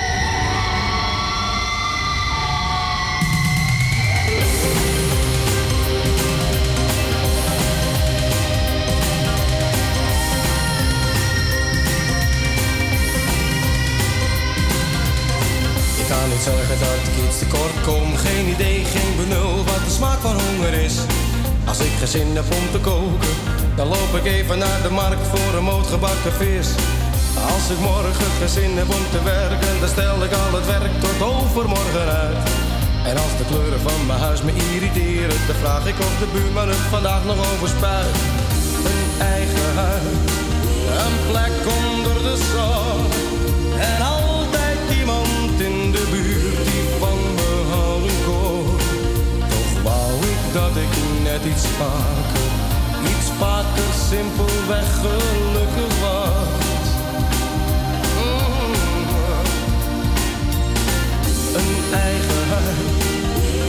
kom. 17.89 18.15
Geen 18.15 18.47
idee, 18.55 18.79
geen 18.93 19.13
benul 19.19 19.55
wat 19.69 19.83
de 19.87 19.93
smaak 19.99 20.19
van 20.27 20.37
honger 20.45 20.73
is. 20.87 20.95
Als 21.71 21.79
ik 21.87 21.93
geen 21.99 22.13
zin 22.15 22.35
heb 22.39 22.49
om 22.59 22.65
te 22.75 22.79
koken, 22.89 23.35
dan 23.75 23.87
loop 23.87 24.11
ik 24.19 24.25
even 24.25 24.57
naar 24.65 24.81
de 24.87 24.93
markt 25.01 25.27
voor 25.33 25.51
een 25.57 25.69
moot 25.71 25.87
gebakken 25.87 26.33
vis. 26.41 26.67
Als 27.53 27.65
ik 27.73 27.79
morgen 27.91 28.29
geen 28.39 28.53
zin 28.59 28.73
heb 28.81 28.89
om 28.99 29.05
te 29.15 29.21
werken, 29.23 29.73
dan 29.81 29.89
stel 29.95 30.17
ik 30.27 30.33
al 30.41 30.51
het 30.59 30.67
werk 30.75 30.95
tot 31.05 31.19
overmorgen 31.33 32.07
uit. 32.23 32.41
En 33.09 33.15
als 33.23 33.33
de 33.39 33.45
kleuren 33.51 33.81
van 33.87 33.99
mijn 34.07 34.19
huis 34.19 34.41
me 34.41 34.51
irriteren, 34.73 35.39
dan 35.47 35.59
vraag 35.63 35.85
ik 35.91 35.99
of 36.07 36.15
de 36.21 36.27
buurman 36.33 36.69
het 36.73 36.85
vandaag 36.95 37.23
nog 37.25 37.39
overspuit. 37.53 38.15
Een 38.91 39.05
eigen 39.35 39.71
huis, 39.83 40.19
een 41.03 41.17
plek 41.29 41.55
onder 41.79 42.17
de 42.27 42.35
zon. 42.51 42.99
En 43.79 44.01
altijd 44.01 44.28
dat 50.53 50.75
ik 50.75 50.93
net 51.23 51.45
iets 51.45 51.65
vaker, 51.67 52.49
iets 53.03 53.29
vaker 53.37 53.91
simpelweg 54.09 54.87
gelukkig 55.01 55.99
was. 56.01 56.85
Mm. 58.17 58.73
Een 61.59 61.93
eigen 61.93 62.43
huis, 62.49 63.03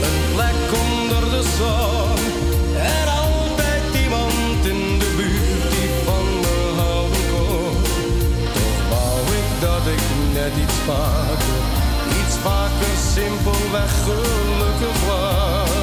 een 0.07 0.33
plek 0.33 0.59
onder 0.85 1.29
de 1.29 1.43
zon. 1.57 2.17
En 2.75 3.07
altijd 3.23 3.83
iemand 4.03 4.65
in 4.65 4.99
de 4.99 5.13
buurt 5.17 5.71
die 5.71 5.89
van 6.05 6.25
me 6.43 6.81
houden 6.81 7.25
kon. 7.33 7.75
Toch 8.53 8.79
wou 8.89 9.19
ik 9.39 9.49
dat 9.59 9.85
ik 9.95 10.05
net 10.33 10.53
iets 10.63 10.77
vaker, 10.85 11.61
iets 12.19 12.35
vaker 12.35 12.95
simpelweg 13.13 13.91
gelukkig 14.03 14.97
was. 15.07 15.80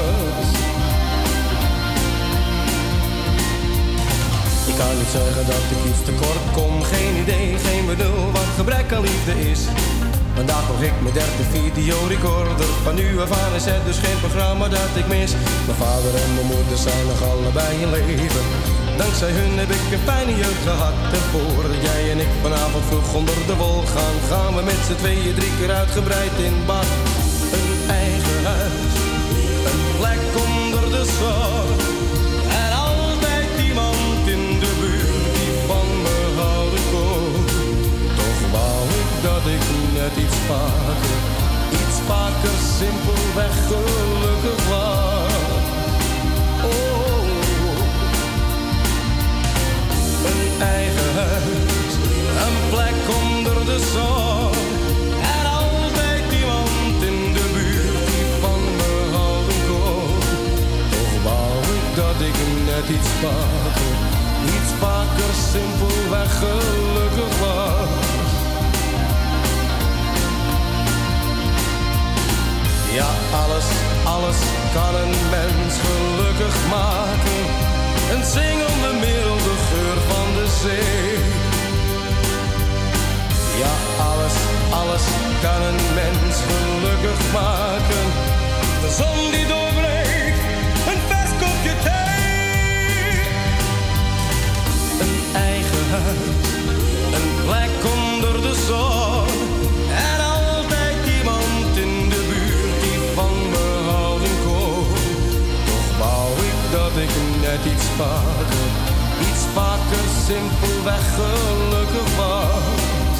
Kan 4.78 4.98
niet 5.02 5.16
zeggen 5.20 5.44
dat 5.54 5.64
ik 5.74 5.80
iets 5.90 6.02
tekort 6.08 6.44
kom, 6.58 6.74
geen 6.92 7.14
idee, 7.24 7.48
geen 7.66 7.86
bedoel 7.92 8.24
wat 8.36 8.50
gebrek 8.60 8.88
aan 8.92 9.04
liefde 9.08 9.34
is. 9.50 9.60
Vandaag 10.38 10.64
nog 10.68 10.82
ik 10.88 10.96
mijn 11.04 11.16
derde 11.20 11.44
videorecorder. 11.56 12.70
Van 12.84 12.94
nu 13.00 13.06
af 13.24 13.32
aan 13.42 13.54
is 13.60 13.66
het 13.72 13.84
dus 13.90 13.98
geen 14.04 14.20
programma 14.24 14.66
dat 14.78 14.92
ik 15.00 15.06
mis. 15.16 15.32
Mijn 15.66 15.80
vader 15.84 16.12
en 16.22 16.30
mijn 16.36 16.50
moeder 16.54 16.78
zijn 16.86 17.04
nog 17.10 17.20
allebei 17.30 17.72
in 17.84 17.90
leven. 17.98 18.44
Dankzij 19.02 19.32
hun 19.38 19.54
heb 19.62 19.70
ik 19.78 19.84
een 19.94 20.06
fijne 20.10 20.34
jeugd 20.42 20.64
gehad. 20.70 20.96
En 21.16 21.24
voordat 21.32 21.80
jij 21.88 22.02
en 22.12 22.20
ik 22.26 22.32
vanavond 22.44 22.84
vroeg 22.90 23.10
onder 23.20 23.38
de 23.50 23.56
wol 23.62 23.82
gaan, 23.94 24.16
gaan 24.30 24.52
we 24.56 24.62
met 24.70 24.80
z'n 24.86 25.00
tweeën 25.02 25.34
drie 25.38 25.54
keer 25.58 25.72
uitgebreid 25.80 26.36
in 26.48 26.56
bad. 26.70 26.88
Een 27.58 27.70
eigen 28.02 28.40
huis, 28.52 28.94
een 29.70 29.82
plek 29.98 30.22
onder 30.46 30.84
de 30.94 31.04
zon. 31.18 31.87
Dat 39.38 39.52
ik 39.52 39.60
net 39.92 40.16
iets 40.24 40.36
vaker, 40.48 41.18
iets 41.70 41.98
vaker 42.06 42.56
simpelweg 42.78 43.54
gelukkig 43.66 44.68
was. 44.68 45.32
Oh, 46.64 47.26
een 50.30 50.62
eigen 50.62 51.14
huis, 51.14 51.92
een 52.44 52.56
plek 52.70 52.98
onder 53.22 53.64
de 53.64 53.78
zon. 53.92 54.52
En 55.36 55.44
altijd 55.60 56.24
iemand 56.40 57.02
in 57.10 57.32
de 57.32 57.46
buurt 57.54 58.06
die 58.06 58.26
van 58.40 58.60
me 58.78 58.92
houden 59.16 59.60
kon. 59.70 60.10
Toch 60.94 61.14
wou 61.26 61.52
ik 61.78 61.86
dat 61.96 62.18
ik 62.28 62.36
net 62.70 62.86
iets 62.96 63.10
vaker, 63.22 63.96
iets 64.54 64.72
vaker 64.82 65.32
simpelweg 65.52 66.38
gelukkig 66.38 67.38
was. 67.40 67.97
Ja, 72.98 73.10
alles, 73.44 73.64
alles 74.04 74.36
kan 74.74 74.94
een 74.94 75.14
mens 75.30 75.74
gelukkig 75.86 76.56
maken. 76.68 77.40
Een 78.12 78.24
zingende 78.24 78.92
milde 79.06 79.54
geur 79.68 79.98
van 80.08 80.28
de 80.38 80.46
zee. 80.62 81.18
Ja, 83.62 83.74
alles, 84.10 84.34
alles 84.80 85.04
kan 85.42 85.62
een 85.62 85.80
mens 85.94 86.36
gelukkig 86.48 87.32
maken. 87.32 88.04
De 88.82 88.90
zon 88.98 89.30
die 89.30 89.46
doorbreekt, 89.46 90.40
een 90.90 91.00
vers 91.08 91.30
kopje 91.42 91.74
thee. 91.86 93.20
Een 95.04 95.16
eigen 95.34 95.88
huis, 95.90 96.48
een 97.16 97.28
plek 97.44 97.92
onder 97.94 98.42
de 98.42 98.54
zon. 98.66 99.57
Dat 106.70 106.96
ik 106.96 107.10
net 107.40 107.72
iets 107.72 107.84
vaker, 107.96 108.68
iets 109.20 109.44
vaker 109.54 110.04
simpelweg 110.26 111.04
gelukkig 111.14 112.16
was. 112.16 113.18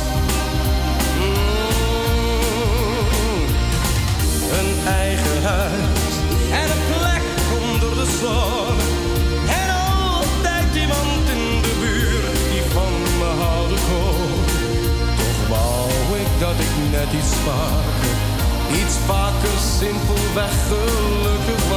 Mm. 1.19 1.59
Een 4.59 4.87
eigen 4.87 5.43
huis 5.43 6.13
en 6.61 6.71
een 6.75 6.85
plek 6.93 7.25
onder 7.61 7.95
de 8.01 8.09
zon. 8.21 8.77
En 9.61 9.69
altijd 9.97 10.75
iemand 10.75 11.25
in 11.35 11.63
de 11.63 11.75
buurt 11.81 12.39
die 12.51 12.65
van 12.75 12.93
me 13.19 13.31
houden 13.45 13.79
kon. 13.91 14.31
Toch 15.19 15.43
wou 15.49 15.91
ik 16.21 16.31
dat 16.39 16.59
ik 16.67 16.73
net 16.91 17.11
iets 17.21 17.35
vaker, 17.47 18.17
iets 18.81 18.97
vaker 19.07 19.57
simpelweg 19.79 20.55
gelukkig 20.69 21.68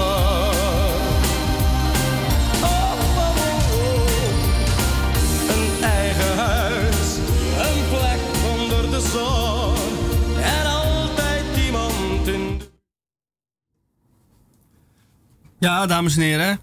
Ja, 15.61 15.85
dames 15.85 16.15
en 16.15 16.21
heren. 16.21 16.59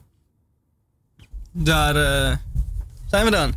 Daar 1.52 1.96
eh, 1.96 2.36
zijn 3.06 3.24
we 3.24 3.30
dan. 3.30 3.54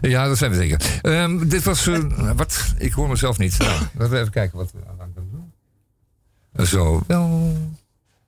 Ja, 0.00 0.26
dat 0.26 0.38
zijn 0.38 0.50
we 0.50 0.56
zeker. 0.56 0.80
Ehm, 1.02 1.48
dit 1.48 1.62
was. 1.62 1.86
eh, 1.86 2.30
wat? 2.36 2.74
Ik 2.78 2.92
hoor 2.92 3.08
mezelf 3.08 3.38
niet. 3.38 3.58
Nou, 3.58 3.70
laten 3.94 4.10
we 4.10 4.18
even 4.18 4.30
kijken 4.32 4.58
wat 4.58 4.72
we 4.72 4.78
aan 5.00 5.12
kunnen 5.14 5.30
doen. 5.30 6.66
Zo, 6.66 7.02
wel. 7.06 7.56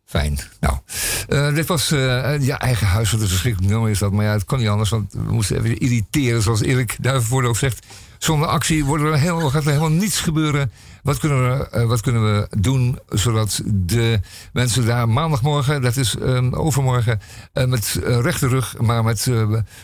Fijn. 0.04 0.38
Nou, 0.60 0.76
eh, 1.28 1.54
dit 1.54 1.66
was. 1.66 1.90
eh, 1.92 2.40
ja, 2.40 2.58
eigen 2.58 2.86
huis. 2.86 3.10
Wat 3.10 3.20
een 3.20 3.28
verschrikkelijk 3.28 3.72
nummer 3.72 3.90
is 3.90 3.98
dat. 3.98 4.12
Maar 4.12 4.24
ja, 4.24 4.32
het 4.32 4.44
kon 4.44 4.58
niet 4.58 4.68
anders. 4.68 4.90
Want 4.90 5.12
we 5.12 5.32
moesten 5.32 5.56
even 5.56 5.78
irriteren. 5.78 6.42
Zoals 6.42 6.60
Erik 6.62 6.96
Duivenvoorde 7.00 7.48
ook 7.48 7.56
zegt. 7.56 7.86
Zonder 8.18 8.48
actie 8.48 8.84
wordt 8.84 9.04
er 9.04 9.18
heel, 9.18 9.50
gaat 9.50 9.62
er 9.64 9.68
helemaal 9.68 9.90
niets 9.90 10.20
gebeuren. 10.20 10.72
Wat 11.06 11.18
kunnen, 11.18 11.58
we, 11.58 11.68
eh, 11.68 11.84
wat 11.84 12.00
kunnen 12.00 12.22
we 12.34 12.48
doen 12.58 12.98
zodat 13.08 13.62
de 13.64 14.20
mensen 14.52 14.86
daar 14.86 15.08
maandagmorgen, 15.08 15.82
dat 15.82 15.96
is 15.96 16.16
ehm, 16.16 16.52
overmorgen, 16.52 17.20
eh, 17.52 17.64
met 17.66 18.00
eh, 18.04 18.20
rechte 18.20 18.48
rug, 18.48 18.78
maar 18.80 19.04
met 19.04 19.30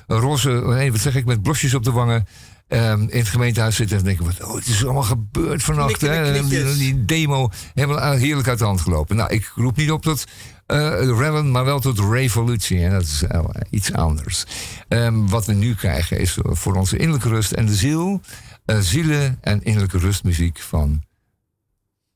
roze, 0.06 0.50
nee, 0.50 0.92
wat 0.92 1.00
zeg 1.00 1.14
ik, 1.14 1.24
met 1.24 1.42
blosjes 1.42 1.74
op 1.74 1.82
de 1.84 1.90
wangen 1.90 2.26
ehm, 2.68 3.00
in 3.00 3.18
het 3.18 3.28
gemeentehuis 3.28 3.76
zitten 3.76 3.98
en 3.98 4.04
denken: 4.04 4.24
wat, 4.24 4.44
oh, 4.44 4.54
het 4.54 4.66
is 4.66 4.84
allemaal 4.84 5.02
gebeurd 5.02 5.62
vannacht. 5.62 6.00
Hè? 6.00 6.42
Die, 6.48 6.74
die 6.74 7.04
demo 7.04 7.50
helemaal 7.74 8.12
heerlijk 8.12 8.48
uit 8.48 8.58
de 8.58 8.64
hand 8.64 8.80
gelopen. 8.80 9.16
Nou, 9.16 9.30
ik 9.30 9.52
roep 9.54 9.76
niet 9.76 9.90
op 9.90 10.02
tot 10.02 10.24
Revan, 10.66 11.50
maar 11.50 11.64
wel 11.64 11.80
tot 11.80 11.98
revolutie. 11.98 12.84
En 12.84 12.90
dat 12.90 13.02
is 13.02 13.22
iets 13.70 13.92
anders. 13.92 14.44
Ehm, 14.88 15.26
wat 15.26 15.46
we 15.46 15.52
nu 15.52 15.74
krijgen 15.74 16.18
is 16.20 16.38
voor 16.42 16.74
onze 16.74 16.96
innerlijke 16.96 17.28
rust 17.28 17.52
en 17.52 17.66
de 17.66 17.74
ziel. 17.74 18.20
eh, 18.64 18.78
zielen 18.78 19.38
en 19.40 19.62
innerlijke 19.62 19.98
rustmuziek 19.98 20.58
van 20.58 21.02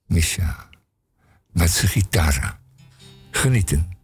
Misha. 0.07 0.69
Met 1.53 1.71
zijn 1.71 1.90
gitaar. 1.90 2.59
Genieten. 3.31 3.97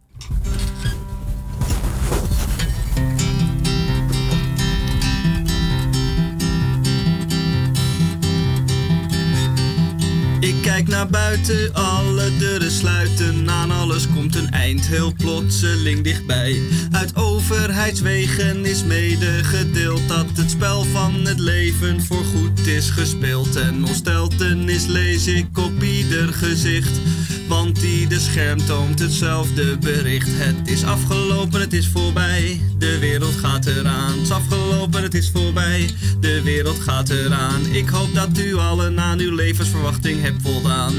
Ik 10.43 10.55
kijk 10.61 10.87
naar 10.87 11.07
buiten, 11.07 11.73
alle 11.73 12.37
deuren 12.37 12.71
sluiten. 12.71 13.49
Aan 13.49 13.71
alles 13.71 14.07
komt 14.13 14.35
een 14.35 14.51
eind, 14.51 14.87
heel 14.87 15.13
plotseling 15.17 16.03
dichtbij. 16.03 16.61
Uit 16.91 17.15
overheidswegen 17.15 18.65
is 18.65 18.83
medegedeeld 18.83 20.07
dat 20.07 20.25
het 20.35 20.49
spel 20.49 20.83
van 20.83 21.13
het 21.25 21.39
leven 21.39 22.01
voorgoed 22.01 22.67
is 22.67 22.89
gespeeld. 22.89 23.55
En 23.55 23.85
ontsteltenis 23.85 24.85
lees 24.85 25.27
ik 25.27 25.57
op 25.57 25.83
ieder 25.83 26.33
gezicht. 26.33 26.99
Want 27.47 27.83
ieder 27.83 28.19
scherm 28.19 28.65
toont 28.65 28.99
hetzelfde 28.99 29.77
bericht. 29.77 30.29
Het 30.31 30.67
is 30.67 30.83
afgelopen, 30.83 31.61
het 31.61 31.73
is 31.73 31.87
voorbij. 31.87 32.61
De 32.77 32.99
wereld 32.99 33.35
gaat 33.35 33.65
eraan. 33.65 34.11
Het 34.11 34.21
is 34.21 34.31
afgelopen, 34.31 35.03
het 35.03 35.13
is 35.13 35.29
voorbij. 35.29 35.89
De 36.19 36.41
wereld 36.41 36.79
gaat 36.79 37.09
eraan. 37.09 37.65
Ik 37.71 37.89
hoop 37.89 38.13
dat 38.13 38.37
u 38.37 38.55
allen 38.55 38.99
aan 38.99 39.19
uw 39.19 39.35
levensverwachting 39.35 40.21
hebt 40.21 40.32
voldaan. 40.41 40.93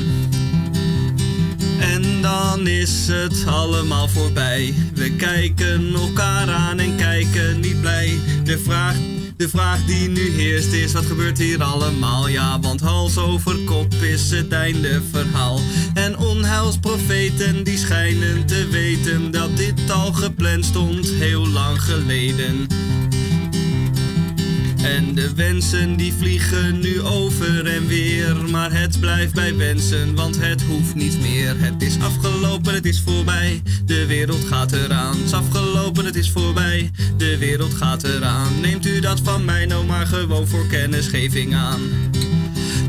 En 1.81 2.23
dan 2.23 2.67
is 2.67 3.09
het 3.09 3.45
allemaal 3.47 4.09
voorbij. 4.09 4.75
We 4.95 5.11
kijken 5.11 5.95
elkaar 5.95 6.49
aan 6.51 6.79
en 6.79 6.97
kijken 6.97 7.61
niet 7.61 7.81
blij. 7.81 8.19
De 8.45 8.59
vraag, 8.59 8.95
de 9.37 9.49
vraag 9.49 9.85
die 9.85 10.09
nu 10.09 10.31
heerst 10.31 10.73
is: 10.73 10.93
wat 10.93 11.05
gebeurt 11.05 11.39
hier 11.39 11.63
allemaal? 11.63 12.29
Ja, 12.29 12.61
want 12.61 12.81
hals 12.81 13.19
over 13.19 13.59
kop 13.59 13.95
is 13.95 14.31
het 14.31 14.53
einde 14.53 15.03
verhaal. 15.11 15.61
En 15.95 16.19
onheilsprofeten 16.19 17.65
die 17.65 17.79
schijnen 17.79 18.47
te 18.47 18.69
weten 18.71 19.31
dat 19.31 19.57
dit 19.57 19.91
al 19.91 20.13
gepland 20.13 20.65
stond 20.65 21.09
heel 21.09 21.49
lang 21.49 21.83
geleden. 21.83 22.67
En 24.85 25.15
de 25.15 25.35
wensen 25.35 25.97
die 25.97 26.13
vliegen 26.13 26.81
nu 26.81 27.01
over 27.01 27.67
en 27.67 27.87
weer. 27.87 28.37
Maar 28.51 28.73
het 28.73 29.01
blijft 29.01 29.35
bij 29.35 29.57
wensen, 29.57 30.15
want 30.15 30.41
het 30.41 30.63
hoeft 30.63 30.95
niet 30.95 31.21
meer. 31.21 31.55
Het 31.59 31.83
is 31.83 32.01
afgelopen, 32.01 32.75
het 32.75 32.85
is 32.85 33.01
voorbij. 33.01 33.63
De 33.85 34.07
wereld 34.07 34.45
gaat 34.45 34.73
eraan. 34.73 35.17
Het 35.17 35.25
is 35.25 35.33
afgelopen, 35.33 36.05
het 36.05 36.17
is 36.17 36.31
voorbij. 36.31 36.91
De 37.17 37.39
wereld 37.39 37.75
gaat 37.75 38.05
eraan. 38.05 38.61
Neemt 38.61 38.87
u 38.87 39.01
dat 39.01 39.21
van 39.21 39.45
mij 39.45 39.67
nou 39.67 39.87
maar 39.87 40.07
gewoon 40.07 40.49
voor 40.49 40.67
kennisgeving 40.67 41.55
aan. 41.55 41.81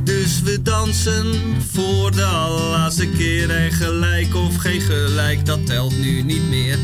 Dus 0.03 0.41
we 0.41 0.61
dansen 0.61 1.33
voor 1.71 2.11
de 2.11 2.25
allerlaatste 2.25 3.07
keer 3.07 3.49
en 3.49 3.71
gelijk 3.71 4.35
of 4.35 4.55
geen 4.55 4.81
gelijk, 4.81 5.45
dat 5.45 5.65
telt 5.65 5.97
nu 5.99 6.21
niet 6.21 6.49
meer. 6.49 6.77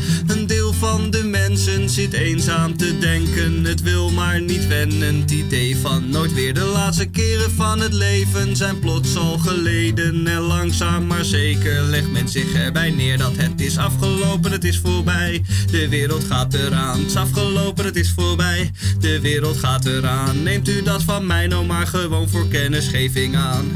Van 0.82 1.10
de 1.10 1.24
mensen 1.24 1.88
zit 1.88 2.12
eenzaam 2.12 2.76
te 2.76 2.98
denken, 2.98 3.64
het 3.64 3.82
wil 3.82 4.10
maar 4.10 4.40
niet 4.40 4.66
wennen. 4.66 5.20
Het 5.20 5.30
idee 5.30 5.76
van 5.76 6.10
nooit 6.10 6.32
weer 6.32 6.54
de 6.54 6.64
laatste 6.64 7.06
keren 7.06 7.50
van 7.50 7.80
het 7.80 7.92
leven 7.92 8.56
zijn 8.56 8.78
plots 8.78 9.16
al 9.16 9.38
geleden. 9.38 10.26
En 10.26 10.40
langzaam 10.40 11.06
maar 11.06 11.24
zeker 11.24 11.82
legt 11.82 12.12
men 12.12 12.28
zich 12.28 12.54
erbij 12.54 12.90
neer 12.90 13.18
dat 13.18 13.32
het 13.36 13.60
is 13.60 13.78
afgelopen, 13.78 14.52
het 14.52 14.64
is 14.64 14.78
voorbij. 14.78 15.42
De 15.70 15.88
wereld 15.88 16.24
gaat 16.24 16.54
eraan, 16.54 16.98
het 16.98 17.08
is 17.08 17.16
afgelopen, 17.16 17.84
het 17.84 17.96
is 17.96 18.10
voorbij. 18.10 18.70
De 19.00 19.20
wereld 19.20 19.56
gaat 19.56 19.84
eraan, 19.84 20.42
neemt 20.42 20.68
u 20.68 20.82
dat 20.82 21.02
van 21.02 21.26
mij 21.26 21.46
nou 21.46 21.66
maar 21.66 21.86
gewoon 21.86 22.28
voor 22.28 22.48
kennisgeving 22.48 23.36
aan. 23.36 23.70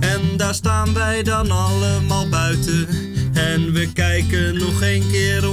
En 0.00 0.20
daar 0.36 0.54
staan 0.54 0.94
wij 0.94 1.22
dan 1.22 1.50
allemaal 1.50 2.28
buiten. 2.28 2.88
En 3.36 3.72
we 3.72 3.92
kijken 3.92 4.58
nog 4.58 4.82
een 4.82 5.04
keer 5.10 5.45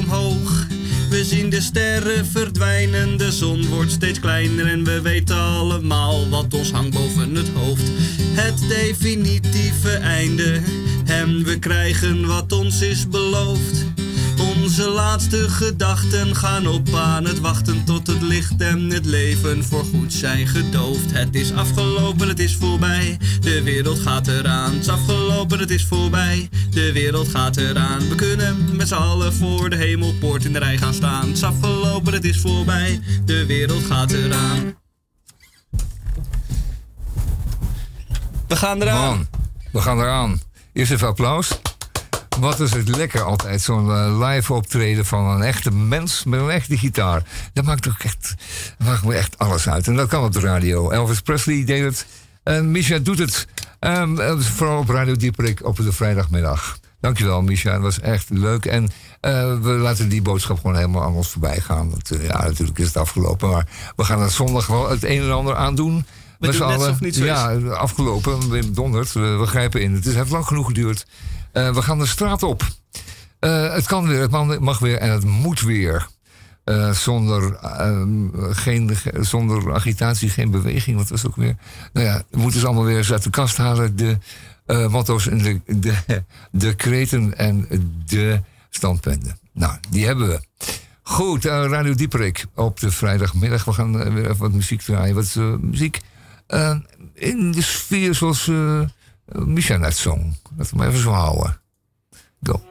de 1.53 1.61
sterren 1.61 2.25
verdwijnen, 2.25 3.17
de 3.17 3.31
zon 3.31 3.67
wordt 3.67 3.91
steeds 3.91 4.19
kleiner 4.19 4.67
en 4.67 4.83
we 4.83 5.01
weten 5.01 5.37
allemaal 5.37 6.29
wat 6.29 6.53
ons 6.53 6.71
hangt 6.71 6.93
boven 6.93 7.35
het 7.35 7.49
hoofd. 7.49 7.91
Het 8.21 8.69
definitieve 8.69 9.89
einde. 9.89 10.61
En 11.05 11.43
we 11.43 11.59
krijgen 11.59 12.25
wat 12.25 12.51
ons 12.51 12.81
is 12.81 13.07
beloofd. 13.07 13.92
Onze 14.73 14.89
laatste 14.89 15.49
gedachten 15.49 16.35
gaan 16.35 16.67
op 16.67 16.93
aan 16.93 17.25
het 17.25 17.39
wachten 17.39 17.85
tot 17.85 18.07
het 18.07 18.21
licht 18.21 18.61
en 18.61 18.89
het 18.89 19.05
leven 19.05 19.65
voorgoed 19.65 20.13
zijn 20.13 20.47
gedoofd. 20.47 21.11
Het 21.11 21.35
is 21.35 21.53
afgelopen, 21.53 22.27
het 22.27 22.39
is 22.39 22.55
voorbij. 22.55 23.17
De 23.41 23.63
wereld 23.63 23.99
gaat 23.99 24.27
eraan. 24.27 24.71
Het 24.71 24.81
is 24.81 24.89
afgelopen, 24.89 25.59
het 25.59 25.69
is 25.69 25.85
voorbij. 25.85 26.49
De 26.69 26.91
wereld 26.91 27.27
gaat 27.27 27.57
eraan. 27.57 28.09
We 28.09 28.15
kunnen 28.15 28.75
met 28.75 28.87
z'n 28.87 28.93
allen 28.93 29.33
voor 29.33 29.69
de 29.69 29.75
hemelpoort 29.75 30.45
in 30.45 30.53
de 30.53 30.59
rij 30.59 30.77
gaan 30.77 30.93
staan. 30.93 31.27
Het 31.27 31.37
is 31.37 31.43
afgelopen, 31.43 32.13
het 32.13 32.25
is 32.25 32.39
voorbij. 32.39 32.99
De 33.25 33.45
wereld 33.45 33.83
gaat 33.83 34.11
eraan. 34.11 34.75
We 38.47 38.55
gaan 38.55 38.81
eraan. 38.81 39.27
We 39.71 39.81
gaan 39.81 39.99
eraan. 39.99 40.41
Eerst 40.73 40.91
even 40.91 41.07
applaus. 41.07 41.59
Wat 42.39 42.59
is 42.59 42.73
het 42.73 42.95
lekker 42.95 43.21
altijd, 43.21 43.61
zo'n 43.61 43.91
eh, 43.91 44.27
live 44.27 44.53
optreden 44.53 45.05
van 45.05 45.25
een 45.25 45.41
echte 45.41 45.71
mens 45.71 46.23
met 46.23 46.39
een 46.39 46.49
echte 46.49 46.77
gitaar. 46.77 47.23
Dat 47.53 47.65
maakt 47.65 47.87
ook 47.87 47.99
echt, 47.99 48.35
dat 48.77 48.87
maakt 48.87 49.03
me 49.03 49.13
echt 49.13 49.37
alles 49.37 49.69
uit. 49.69 49.87
En 49.87 49.95
dat 49.95 50.07
kan 50.07 50.23
op 50.23 50.31
de 50.33 50.39
radio. 50.39 50.89
Elvis 50.89 51.21
Presley 51.21 51.63
deed 51.65 51.83
het. 51.83 52.05
En 52.43 52.71
Misha 52.71 52.97
doet 52.97 53.19
het. 53.19 53.47
Eh, 53.79 54.03
vooral 54.39 54.79
op 54.79 54.89
Radio 54.89 55.15
Dieperik 55.15 55.65
op 55.65 55.75
de 55.75 55.91
vrijdagmiddag. 55.91 56.77
Dankjewel, 56.99 57.41
Misha. 57.41 57.71
Het 57.73 57.81
was 57.81 57.99
echt 57.99 58.29
leuk. 58.29 58.65
En 58.65 58.89
eh, 59.19 59.31
we 59.61 59.69
laten 59.69 60.09
die 60.09 60.21
boodschap 60.21 60.59
gewoon 60.59 60.75
helemaal 60.75 61.03
aan 61.03 61.13
ons 61.13 61.29
voorbij 61.29 61.59
gaan. 61.59 61.89
Want, 61.89 62.11
ja, 62.21 62.43
natuurlijk 62.43 62.79
is 62.79 62.85
het 62.87 62.97
afgelopen. 62.97 63.49
Maar 63.49 63.67
we 63.95 64.03
gaan 64.03 64.21
het 64.21 64.31
zondag 64.31 64.67
wel 64.67 64.89
het 64.89 65.03
een 65.03 65.21
en 65.21 65.31
ander 65.31 65.55
aandoen. 65.55 66.05
We 66.39 66.51
doen 66.51 66.67
net 66.67 66.81
het 66.81 66.99
niet 66.99 67.15
zo 67.15 67.25
ja, 67.25 67.55
afgelopen. 67.69 68.49
We 68.49 68.71
donderd. 68.71 69.13
We, 69.13 69.19
we 69.19 69.45
grijpen 69.45 69.81
in. 69.81 69.93
Het 69.93 70.05
is- 70.05 70.15
heeft 70.15 70.29
lang 70.29 70.45
genoeg 70.45 70.67
geduurd. 70.67 71.05
Eh, 71.53 71.73
we 71.73 71.81
gaan 71.81 71.99
de 71.99 72.05
straat 72.05 72.43
op. 72.43 72.63
Eh, 73.39 73.73
het 73.73 73.85
kan 73.85 74.07
weer, 74.07 74.21
het 74.21 74.59
mag- 74.59 74.79
weer 74.79 74.97
en 74.97 75.11
het 75.11 75.23
moet 75.23 75.61
weer. 75.61 76.07
Eh, 76.63 76.91
zonder, 76.91 77.53
ehm, 77.55 78.27
geen, 78.53 78.95
ge- 78.95 79.17
zonder 79.23 79.73
agitatie, 79.73 80.29
geen 80.29 80.51
beweging. 80.51 80.97
Wat 80.97 81.09
het 81.09 81.27
ook 81.27 81.35
weer? 81.35 81.55
Nou 81.93 82.05
ja, 82.07 82.23
we 82.29 82.37
moeten 82.39 82.59
ze 82.59 82.65
allemaal 82.65 82.83
weer 82.85 82.97
eens 82.97 83.11
uit 83.11 83.23
de 83.23 83.29
kast 83.29 83.57
halen. 83.57 83.95
De 83.95 84.17
eh, 84.65 84.87
motto's 84.87 85.27
en 85.27 85.37
de, 85.37 85.61
de, 85.79 86.23
de 86.51 86.73
kreten 86.75 87.37
en 87.37 87.67
de 88.05 88.41
standpunten. 88.69 89.37
Nou, 89.53 89.73
die 89.89 90.05
hebben 90.05 90.27
we. 90.27 90.39
Goed, 91.01 91.45
Radio 91.45 91.93
Dieperik 91.93 92.45
op 92.55 92.79
de 92.79 92.91
vrijdagmiddag. 92.91 93.65
We 93.65 93.73
gaan 93.73 94.13
weer 94.13 94.23
even 94.23 94.37
wat 94.37 94.51
muziek 94.51 94.81
draaien. 94.81 95.15
Wat 95.15 95.23
is 95.23 95.35
muziek? 95.61 95.99
In 97.13 97.51
de 97.51 97.61
sfeer 97.61 98.15
zoals 98.15 98.51
eh 99.25 99.41
Micha 99.41 99.77
net 99.77 99.95
zong. 99.95 100.35
Laten 100.57 100.71
we 100.71 100.77
maar 100.77 100.87
even 100.87 100.99
zo 100.99 101.11
houden. 101.11 101.61
Go. 102.43 102.61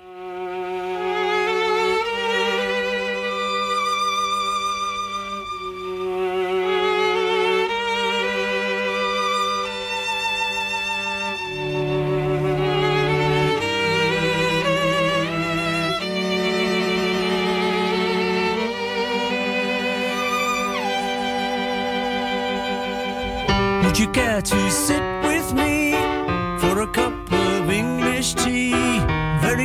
You 24.51 25.02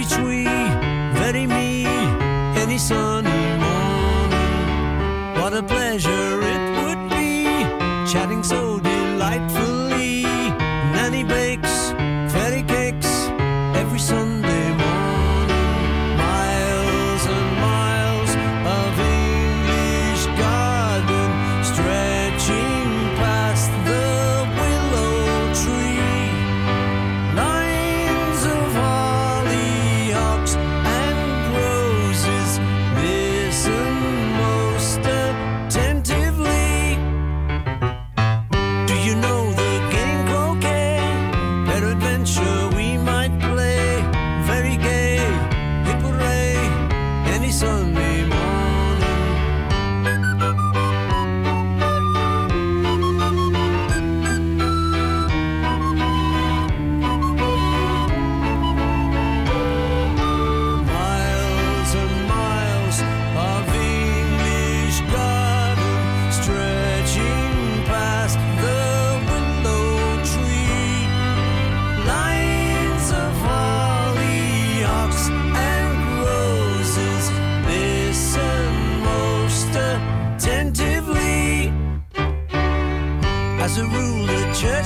Twee, 0.10 0.46
very 1.14 1.46
me, 1.46 1.86
any 2.56 2.78
sunny 2.78 3.58
morning. 3.66 5.42
What 5.42 5.54
a 5.54 5.64
pleasure 5.64 6.57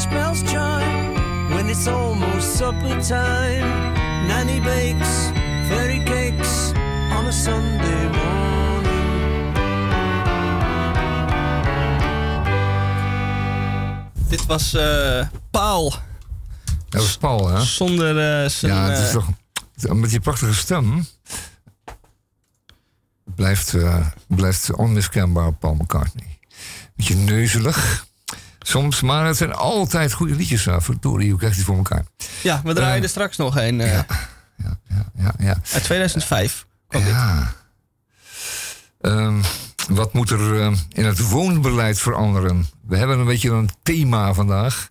bells 0.10 0.42
chime 0.42 1.14
when 1.54 1.70
it's 1.70 1.88
almost 1.88 2.56
supper 2.58 3.02
time. 3.02 3.94
Nanny 4.28 4.60
bakes 4.60 5.32
fairy 5.68 6.04
cakes 6.04 6.72
on 7.12 7.26
a 7.26 7.32
Sunday 7.32 8.10
morning. 8.10 9.56
Dit 14.30 14.46
was 14.46 14.74
eh, 14.74 15.28
Paul. 15.52 15.94
Dat 16.90 17.02
was 17.02 17.18
Paul, 17.18 17.48
hè? 17.48 17.62
Zonder 17.62 18.44
eh, 18.44 18.50
zijn... 18.50 18.74
Ja, 18.74 18.90
het 18.90 18.98
is 18.98 19.06
eh, 19.06 19.14
toch... 19.14 19.98
Met 19.98 20.10
die 20.10 20.20
prachtige 20.20 20.54
stem... 20.54 21.06
Blijft, 23.36 23.74
eh, 23.74 24.08
blijft 24.28 24.74
onmiskenbaar 24.74 25.54
Paul 25.54 25.74
McCartney. 25.74 26.40
Beetje 26.96 27.16
neuzelig. 27.16 28.06
Soms, 28.72 29.02
maar 29.02 29.26
het 29.26 29.38
zijn 29.38 29.54
altijd 29.54 30.14
goede 30.14 30.36
liedjes. 30.36 30.66
Uh, 30.66 30.76
verdorie, 30.80 31.30
hoe 31.30 31.38
krijgt 31.40 31.56
hij 31.56 31.66
voor 31.66 31.78
elkaar? 31.78 32.06
ja, 32.44 32.62
we 32.64 32.74
draaien 32.74 32.98
eh, 32.98 33.04
er 33.04 33.10
straks 33.10 33.38
nog 33.38 33.58
een. 33.58 33.82
eh, 33.82 33.92
ja. 33.94 34.06
Ja, 35.18 35.34
ja. 35.40 35.58
Uit 35.74 35.84
2005 35.84 36.66
kwam 36.88 37.04
dit. 37.04 37.12
Ja. 37.12 37.54
Ehm, 39.02 39.42
wat 39.90 40.14
moet 40.14 40.30
er 40.30 40.62
eh, 40.62 40.72
in 40.90 41.06
het 41.06 41.30
woonbeleid 41.30 42.00
veranderen? 42.00 42.68
We 42.88 42.98
hebben 42.98 43.20
een 43.20 43.26
beetje 43.26 43.50
een 43.50 43.70
thema 43.84 44.34
vandaag. 44.34 44.90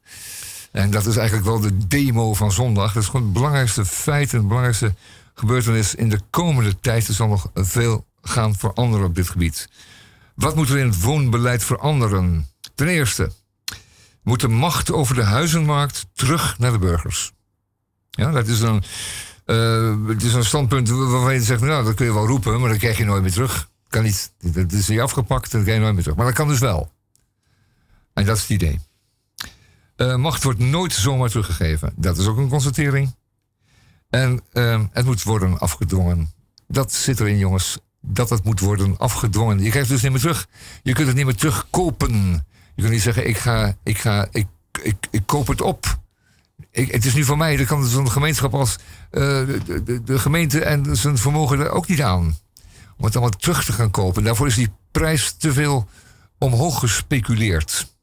En 0.73 0.91
dat 0.91 1.07
is 1.07 1.17
eigenlijk 1.17 1.47
wel 1.47 1.61
de 1.61 1.87
demo 1.87 2.35
van 2.35 2.53
zondag. 2.53 2.93
Dat 2.93 3.03
is 3.03 3.09
gewoon 3.09 3.25
het 3.25 3.33
belangrijkste 3.33 3.85
feit 3.85 4.33
en 4.33 4.39
het 4.39 4.47
belangrijkste 4.47 4.95
gebeurtenis 5.35 5.95
in 5.95 6.09
de 6.09 6.21
komende 6.31 6.81
tijd. 6.81 7.09
Er 7.09 7.15
zal 7.15 7.29
nog 7.29 7.51
veel 7.55 8.07
gaan 8.23 8.57
veranderen 8.57 9.07
op 9.07 9.15
dit 9.15 9.29
gebied. 9.29 9.69
Wat 10.35 10.55
moet 10.57 10.69
er 10.69 10.79
in 10.79 10.87
het 10.87 11.01
woonbeleid 11.03 11.65
veranderen? 11.65 12.49
Ten 12.75 12.89
eerste 12.89 13.33
moet 14.31 14.41
de 14.41 14.49
macht 14.49 14.93
over 14.93 15.15
de 15.15 15.23
huizenmarkt 15.23 16.07
terug 16.13 16.59
naar 16.59 16.73
de 16.73 16.79
burgers. 16.79 17.33
Ja, 18.11 18.31
dat 18.31 18.47
is 18.47 18.61
een, 18.61 18.83
eh, 19.45 20.07
het 20.07 20.23
is 20.23 20.35
een 20.35 20.45
standpunt 20.45 20.89
waarvan 20.89 21.35
je 21.35 21.43
zegt, 21.43 21.61
nou, 21.61 21.85
dat 21.85 21.95
kun 21.95 22.07
je 22.07 22.13
wel 22.13 22.27
roepen, 22.27 22.61
maar 22.61 22.69
dat 22.69 22.79
krijg 22.79 22.99
je 22.99 23.05
nooit 23.05 23.23
meer 23.23 23.33
terug. 23.33 23.69
Kan 23.89 24.03
niet. 24.03 24.33
Dat 24.39 24.73
is 24.73 24.87
je 24.87 25.03
afgepakt 25.03 25.51
dat 25.51 25.63
krijg 25.63 25.77
je 25.77 25.83
nooit 25.83 25.95
meer 25.95 26.03
terug. 26.03 26.19
Maar 26.19 26.27
dat 26.27 26.35
kan 26.35 26.49
dus 26.49 26.59
wel. 26.59 26.93
En 28.13 28.25
dat 28.25 28.37
is 28.37 28.43
het 28.43 28.51
idee. 28.51 28.81
Eh, 29.97 30.17
macht 30.17 30.43
wordt 30.43 30.59
nooit 30.59 30.93
zomaar 30.93 31.29
teruggegeven. 31.29 31.93
Dat 31.97 32.19
is 32.19 32.27
ook 32.27 32.37
een 32.37 32.49
constatering. 32.49 33.15
En 34.11 34.41
eh, 34.53 34.83
het 34.93 35.07
moet 35.07 35.23
worden 35.23 35.59
afgedwongen. 35.59 36.33
Dat 36.67 36.93
zit 36.93 37.21
erin, 37.21 37.39
jongens. 37.39 37.79
Dat 38.01 38.31
het 38.31 38.45
moet 38.45 38.61
worden 38.61 38.99
afgedwongen. 38.99 39.63
Je 39.63 39.71
krijgt 39.71 39.89
het 39.89 40.01
dus 40.01 40.03
niet 40.03 40.13
meer 40.13 40.21
terug. 40.21 40.49
Je 40.83 40.93
kunt 40.93 41.07
het 41.07 41.17
niet 41.17 41.25
meer 41.25 41.37
terugkopen. 41.37 42.45
Je 42.81 42.87
kunt 42.87 42.99
niet 42.99 43.15
zeggen, 43.15 43.29
ik 43.29 43.39
ga, 43.39 43.77
ik 43.83 43.99
ga, 43.99 44.29
ik, 44.31 44.47
ik, 44.83 44.97
ik 45.11 45.23
koop 45.27 45.47
het 45.47 45.61
op. 45.61 45.99
Ik, 46.71 46.93
het 46.93 47.05
is 47.05 47.15
nu 47.15 47.25
van 47.25 47.39
mij, 47.39 47.57
dat 47.57 47.67
kan 47.67 47.87
zo'n 47.87 48.11
gemeenschap 48.11 48.55
als 48.55 48.79
eh, 49.11 49.21
de, 49.21 49.83
de, 49.85 50.03
de 50.03 50.19
gemeente 50.19 50.65
en 50.65 50.97
zijn 50.97 51.19
vermogen 51.19 51.61
er 51.61 51.71
ook 51.71 51.89
niet 51.89 52.03
aan. 52.03 52.39
Om 52.97 53.05
het 53.05 53.17
allemaal 53.17 53.39
terug 53.39 53.65
te 53.65 53.73
gaan 53.73 53.91
kopen. 53.91 54.25
Daarvoor 54.25 54.47
is 54.47 54.55
die 54.55 54.73
prijs 54.91 55.33
te 55.33 55.53
veel 55.53 55.89
omhoog 56.39 56.79
gespeculeerd. 56.79 57.95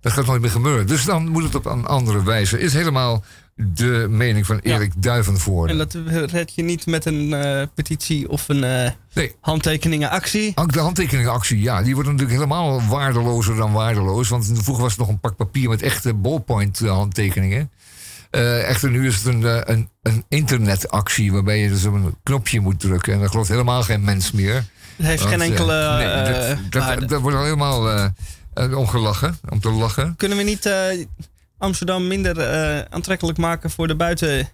Dat 0.00 0.12
gaat 0.12 0.26
nooit 0.26 0.40
meer 0.40 0.50
gebeuren. 0.50 0.86
Dus 0.86 1.04
dan 1.04 1.28
moet 1.28 1.42
het 1.42 1.54
op 1.54 1.66
een 1.66 1.86
andere 1.86 2.22
wijze. 2.22 2.58
Is 2.58 2.72
helemaal 2.72 3.24
de 3.56 4.06
mening 4.10 4.46
van 4.46 4.58
Erik 4.58 4.92
Duivenvoorde. 4.96 5.72
En 5.72 5.78
dat 5.78 5.96
red 6.30 6.54
je 6.54 6.62
niet 6.62 6.86
met 6.86 7.04
een 7.04 7.34
eh, 7.34 7.66
petitie 7.74 8.28
of 8.28 8.48
een 8.48 8.64
eh, 8.64 8.90
Nee. 9.14 9.34
handtekeningenactie. 9.40 10.52
Ook 10.54 10.72
de 10.72 10.80
handtekeningenactie, 10.80 11.60
ja, 11.60 11.82
die 11.82 11.94
wordt 11.94 12.08
natuurlijk 12.08 12.38
helemaal 12.38 12.86
waardelozer 12.86 13.56
dan 13.56 13.72
waardeloos. 13.72 14.28
Want 14.28 14.50
vroeger 14.54 14.82
was 14.82 14.92
het 14.92 15.00
nog 15.00 15.08
een 15.08 15.20
pak 15.20 15.36
papier 15.36 15.68
met 15.68 15.82
echte 15.82 16.14
ballpoint 16.14 16.80
eh, 16.80 16.90
handtekeningen. 16.90 17.70
Echter, 18.30 18.90
nu 18.90 19.06
is 19.06 19.16
het 19.16 19.24
een, 19.24 19.70
een, 19.72 19.88
een 20.02 20.24
internetactie 20.28 21.32
waarbij 21.32 21.58
je 21.58 21.68
dus 21.68 21.84
op 21.84 21.94
een 21.94 22.16
knopje 22.22 22.60
moet 22.60 22.80
drukken. 22.80 23.12
En 23.12 23.20
dat 23.20 23.30
gelooft 23.30 23.48
helemaal 23.48 23.82
geen 23.82 24.04
mens 24.04 24.30
meer. 24.32 24.54
Het 24.54 25.06
heeft 25.06 25.22
geen 25.22 25.38
Want, 25.38 25.50
enkele 25.50 25.96
nee, 25.96 26.34
dat, 26.34 26.56
dat, 26.70 26.82
waarde. 26.82 27.06
dat 27.06 27.20
wordt 27.20 27.36
al 27.36 27.42
helemaal 27.44 28.10
om 28.76 28.86
gelachen, 28.86 29.38
om 29.48 29.60
te 29.60 29.70
lachen. 29.70 30.14
Kunnen 30.16 30.38
we 30.38 30.44
niet 30.44 30.70
Amsterdam 31.62 32.06
minder 32.06 32.38
eh, 32.38 32.84
aantrekkelijk 32.90 33.38
maken 33.38 33.70
voor 33.70 33.86
de 33.86 33.96
buitenwereld? 33.96 34.50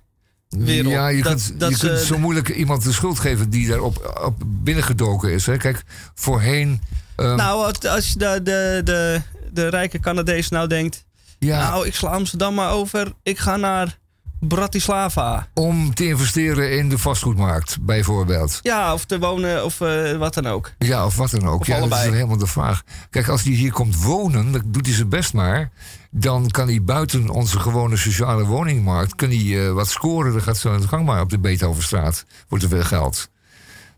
Ja, 0.93 1.09
je 1.09 1.23
Dat- 1.23 1.33
kunt, 1.33 1.61
dat 1.61 1.81
je 1.81 1.87
kunt 1.89 1.99
zo 2.01 2.19
moeilijk 2.19 2.49
iemand 2.49 2.83
de 2.85 2.93
schuld 2.93 3.19
geven 3.19 3.51
die 3.51 3.69
daarop 3.69 4.21
op 4.25 4.35
binnengedoken 4.47 5.33
is. 5.33 5.47
Hè. 5.47 5.57
Kijk, 5.57 5.83
voorheen... 6.15 6.81
ehm, 7.17 7.37
Nou, 7.37 7.65
als, 7.67 7.87
als 7.87 8.15
de, 8.15 8.41
de, 8.43 8.81
de, 8.85 9.21
de 9.53 9.69
rijke 9.69 10.01
Canadees 10.01 10.49
nou 10.49 10.69
denkt... 10.69 11.05
ja, 11.39 11.71
Nou, 11.71 11.87
ik 11.87 11.95
sla 11.95 12.09
Amsterdam 12.11 12.55
maar 12.55 12.71
over. 12.71 13.13
Ik 13.23 13.39
ga 13.39 13.57
naar 13.57 13.99
Bratislava. 14.41 15.47
om 15.55 15.95
te 15.95 16.07
investeren 16.07 16.76
in 16.78 16.89
de 16.89 16.99
vastgoedmarkt, 16.99 17.78
bijvoorbeeld. 17.80 18.59
Ja, 18.62 18.93
of 18.93 19.05
te 19.05 19.18
wonen 19.18 19.64
of 19.64 19.80
eh, 19.80 20.16
wat 20.16 20.34
dan 20.34 20.47
ook. 20.47 20.72
Ja, 20.78 21.07
of 21.07 21.16
wat 21.16 21.30
dan 21.30 21.47
ook. 21.49 21.61
Of 21.61 21.66
ja, 21.66 21.72
dat 21.72 21.80
allebei. 21.80 22.01
is 22.01 22.07
dan 22.07 22.16
helemaal 22.16 22.39
de 22.39 22.47
vraag. 22.47 22.82
Kijk, 23.11 23.28
als 23.28 23.43
hij 23.43 23.53
hier 23.53 23.72
komt 23.72 24.03
wonen, 24.03 24.53
dan 24.53 24.62
doet 24.66 24.86
hij 24.86 24.95
zijn 24.95 25.09
best 25.09 25.32
maar. 25.32 25.70
Dan 26.11 26.49
kan 26.49 26.68
hij 26.68 26.82
buiten 26.82 27.28
onze 27.28 27.61
gewone 27.61 27.97
sociale 27.97 28.45
woningmarkt 28.45 29.14
kan 29.14 29.28
hij, 29.28 29.66
eh, 29.66 29.72
wat 29.72 29.89
scoren. 29.89 30.32
Dan 30.32 30.43
gaat 30.43 30.57
zo 30.57 30.72
aan 30.72 30.80
de 30.80 30.89
gang 30.89 31.07
maar 31.07 31.20
op 31.20 31.30
de 31.30 31.39
Beethovenstraat 31.39 32.24
voor 32.49 32.59
te 32.59 32.68
veel 32.68 32.82
geld. 32.84 33.28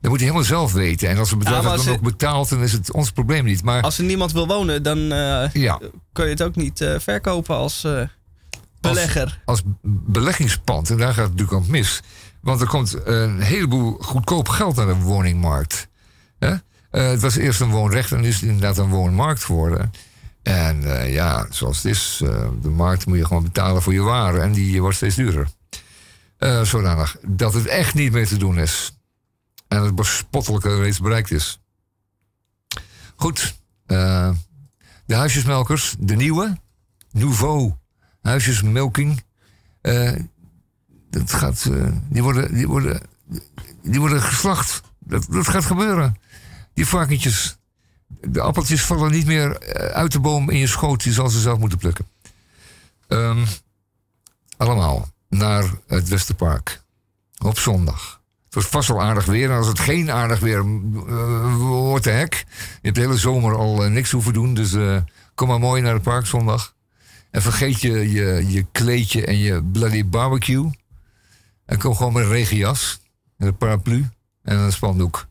Dat 0.00 0.10
moet 0.10 0.20
hij 0.20 0.28
helemaal 0.28 0.48
zelf 0.48 0.72
weten. 0.72 1.08
En 1.08 1.18
als 1.18 1.30
het 1.30 1.38
bedrijf 1.38 1.62
Ja, 1.62 1.72
het 1.72 1.84
dan 1.84 1.94
ook 1.94 2.00
betaalt, 2.00 2.48
dan 2.48 2.62
is 2.62 2.72
het 2.72 2.92
ons 2.92 3.10
probleem 3.10 3.44
niet. 3.44 3.62
Maar 3.64 3.82
Als 3.82 3.98
er 3.98 4.04
niemand 4.04 4.32
wil 4.32 4.46
wonen, 4.46 4.82
dan 4.82 5.12
eh, 5.12 5.52
ja, 5.52 5.78
kun 6.12 6.24
je 6.24 6.30
het 6.30 6.42
ook 6.42 6.56
niet 6.56 6.84
verkopen 6.98 7.56
als 7.56 7.86
belegger. 8.80 9.42
als 9.44 9.62
beleggingspand, 9.82 10.90
en 10.90 10.96
daar 10.96 11.14
gaat 11.14 11.28
het 11.28 11.36
natuurlijk 11.36 11.64
aan 11.64 11.70
mis. 11.70 12.02
Want 12.40 12.60
er 12.60 12.66
komt 12.66 13.06
een 13.06 13.40
heleboel 13.40 13.96
goedkoop 14.00 14.48
geld 14.48 14.76
naar 14.76 14.86
de 14.86 14.94
woningmarkt. 14.94 15.88
Eh, 16.90 17.08
het 17.08 17.20
was 17.20 17.36
eerst 17.36 17.60
een 17.60 17.70
woonrecht 17.70 18.12
en 18.12 18.24
is 18.24 18.34
het 18.34 18.42
inderdaad 18.42 18.78
een 18.78 18.88
woonmarkt 18.88 19.44
geworden. 19.44 19.92
En 20.42 21.00
eh, 21.00 21.12
ja, 21.12 21.46
zoals 21.50 21.76
het 21.76 21.84
is, 21.84 22.20
eh, 22.24 22.48
de 22.62 22.68
markt 22.68 23.06
moet 23.06 23.18
je 23.18 23.26
gewoon 23.26 23.42
betalen 23.42 23.82
voor 23.82 23.92
je 23.92 24.00
waren. 24.00 24.42
En 24.42 24.52
die 24.52 24.80
wordt 24.80 24.96
steeds 24.96 25.14
duurder. 25.14 25.48
Zodanig 26.62 27.16
dat 27.26 27.54
het 27.54 27.66
echt 27.66 27.94
niet 27.94 28.12
meer 28.12 28.26
te 28.26 28.36
doen 28.36 28.58
is. 28.58 28.98
En 29.68 29.82
het 29.82 29.94
bespottelijke 29.94 30.80
reeds 30.80 31.00
bereikt 31.00 31.30
is. 31.30 31.60
Goed, 33.16 33.54
de 33.86 34.34
huisjesmelkers, 35.14 35.96
de 35.98 36.16
nieuwe, 36.16 36.58
Nouveau 37.10 37.72
huisjesmelking. 38.22 39.22
eh, 39.80 40.12
dat 41.10 41.32
gaat, 41.32 41.68
eh, 41.72 41.86
die, 42.08 42.22
worden, 42.22 42.54
die, 42.54 42.68
worden, 42.68 43.00
die 43.82 44.00
worden 44.00 44.22
geslacht. 44.22 44.82
Dat, 44.98 45.26
dat 45.30 45.48
gaat 45.48 45.64
gebeuren. 45.64 46.16
Die 46.74 46.86
varkentjes. 46.86 47.58
De 48.20 48.40
appeltjes 48.40 48.84
vallen 48.84 49.10
niet 49.10 49.26
meer 49.26 49.56
eh, 49.56 49.94
uit 49.94 50.12
de 50.12 50.20
boom 50.20 50.50
in 50.50 50.58
je 50.58 50.66
schoot. 50.66 51.02
Je 51.02 51.12
zal 51.12 51.28
ze 51.28 51.40
zelf 51.40 51.58
moeten 51.58 51.78
plukken. 51.78 52.06
Ehm, 53.08 53.46
allemaal 54.56 55.08
naar 55.28 55.64
het 55.86 56.08
Westerpark. 56.08 56.82
Op 57.38 57.58
zondag. 57.58 58.20
Het 58.44 58.54
wordt 58.54 58.68
vast 58.68 58.88
wel 58.88 59.02
aardig 59.02 59.24
weer. 59.24 59.50
En 59.50 59.56
als 59.56 59.66
het 59.66 59.78
geen 59.78 60.10
aardig 60.10 60.40
weer 60.40 60.64
wordt, 61.58 62.04
de 62.04 62.10
hek. 62.10 62.34
Je 62.58 62.78
hebt 62.82 62.94
de 62.94 63.00
hele 63.00 63.16
zomer 63.16 63.56
al 63.56 63.88
niks 63.88 64.10
hoeven 64.10 64.32
doen. 64.32 64.54
Dus 64.54 64.76
kom 65.34 65.48
maar 65.48 65.58
mooi 65.58 65.82
naar 65.82 65.94
het 65.94 66.02
park 66.02 66.26
zondag. 66.26 66.74
En 67.30 67.42
vergeet 67.42 67.80
je, 67.80 68.10
je, 68.10 68.44
je 68.48 68.66
kleedje 68.72 69.26
en 69.26 69.38
je 69.38 69.62
bloody 69.64 70.06
barbecue. 70.06 70.70
En 71.66 71.78
kom 71.78 71.96
gewoon 71.96 72.12
met 72.12 72.22
een 72.24 72.28
regenjas. 72.30 73.00
En 73.38 73.46
een 73.46 73.56
paraplu. 73.56 74.08
En 74.42 74.56
een 74.58 74.72
spandoek. 74.72 75.26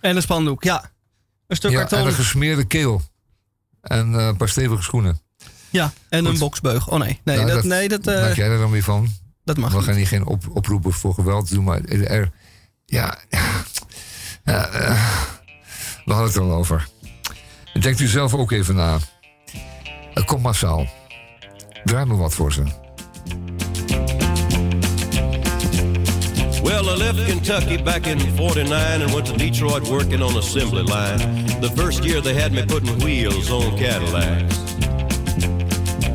En 0.00 0.16
een 0.16 0.22
spandoek, 0.22 0.62
ja. 0.64 0.90
Een 1.46 1.56
stuk 1.56 1.70
Ja, 1.70 1.78
karton. 1.78 1.98
en 1.98 2.06
een 2.06 2.12
gesmeerde 2.12 2.64
keel. 2.64 3.02
En 3.80 4.14
eh, 4.14 4.26
een 4.26 4.36
paar 4.36 4.48
stevige 4.48 4.82
schoenen. 4.82 5.20
ja, 5.70 5.92
en 6.08 6.24
een 6.24 6.38
boksbeug. 6.38 6.88
Oh 6.88 6.98
nee, 6.98 7.20
nee, 7.24 7.36
Nou, 7.36 7.48
dat, 7.50 7.64
nee, 7.64 7.88
dat, 7.88 8.06
eh, 8.06 8.20
Maak 8.20 8.34
jij 8.34 8.48
er 8.48 8.58
dan 8.58 8.70
weer 8.70 8.82
van? 8.82 9.08
dat 9.44 9.56
mag 9.56 9.70
We 9.70 9.76
niet. 9.76 9.84
gaan 9.86 9.94
hier 9.94 10.06
geen 10.06 10.26
op, 10.26 10.44
oproepen 10.56 10.92
voor 10.92 11.14
geweld 11.14 11.50
doen, 11.50 11.64
maar 11.64 11.80
er, 11.84 12.30
ja, 12.84 13.18
ja, 14.44 14.66
eh, 14.68 15.12
we 16.04 16.12
hadden 16.12 16.26
het 16.26 16.34
er 16.36 16.42
al 16.42 16.52
over. 16.52 16.88
Denkt 17.80 18.00
u 18.00 18.06
zelf 18.06 18.34
ook 18.34 18.50
even 18.52 18.74
na. 18.74 18.98
Eh, 20.14 20.24
Kom 20.24 20.40
massaal. 20.40 20.86
Draai 21.86 22.04
me 22.04 22.16
wat 22.16 22.34
voor 22.34 22.52
ze. 22.52 22.62
Well, 26.62 26.84
I 26.88 26.96
left 26.96 27.24
Kentucky 27.24 27.82
back 27.82 28.06
in 28.06 28.18
49 28.18 29.02
and 29.02 29.12
went 29.12 29.26
to 29.26 29.36
Detroit 29.36 29.88
working 29.88 30.22
on 30.22 30.36
assembly 30.36 30.82
line. 30.82 31.18
The 31.60 31.70
first 31.76 32.04
year 32.04 32.20
they 32.20 32.34
had 32.34 32.52
me 32.52 32.64
putting 32.64 32.98
wheels 33.04 33.50
on 33.50 33.76
Cadillacs. 33.76 34.56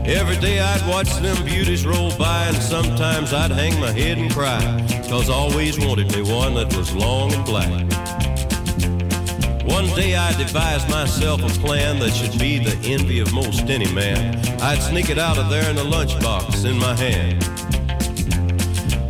Every 0.03 0.37
day 0.39 0.59
I'd 0.59 0.85
watch 0.87 1.09
them 1.21 1.45
beauties 1.45 1.85
roll 1.85 2.11
by 2.17 2.47
and 2.47 2.57
sometimes 2.57 3.31
I'd 3.31 3.51
hang 3.51 3.79
my 3.79 3.91
head 3.91 4.17
and 4.17 4.29
cry. 4.29 4.59
Cause 5.09 5.29
I 5.29 5.33
always 5.33 5.77
wanted 5.79 6.11
me 6.15 6.21
one 6.21 6.53
that 6.55 6.75
was 6.75 6.93
long 6.93 7.33
and 7.33 7.45
black. 7.45 8.30
One 9.65 9.85
day 9.95 10.15
I 10.15 10.35
devised 10.37 10.89
myself 10.89 11.43
a 11.43 11.59
plan 11.59 11.99
that 11.99 12.11
should 12.11 12.39
be 12.39 12.59
the 12.59 12.75
envy 12.83 13.19
of 13.19 13.31
most 13.33 13.69
any 13.69 13.91
man. 13.93 14.35
I'd 14.61 14.81
sneak 14.81 15.09
it 15.09 15.19
out 15.19 15.37
of 15.37 15.49
there 15.49 15.69
in 15.69 15.77
a 15.77 15.83
lunchbox 15.83 16.65
in 16.65 16.77
my 16.77 16.95
hand. 16.95 17.39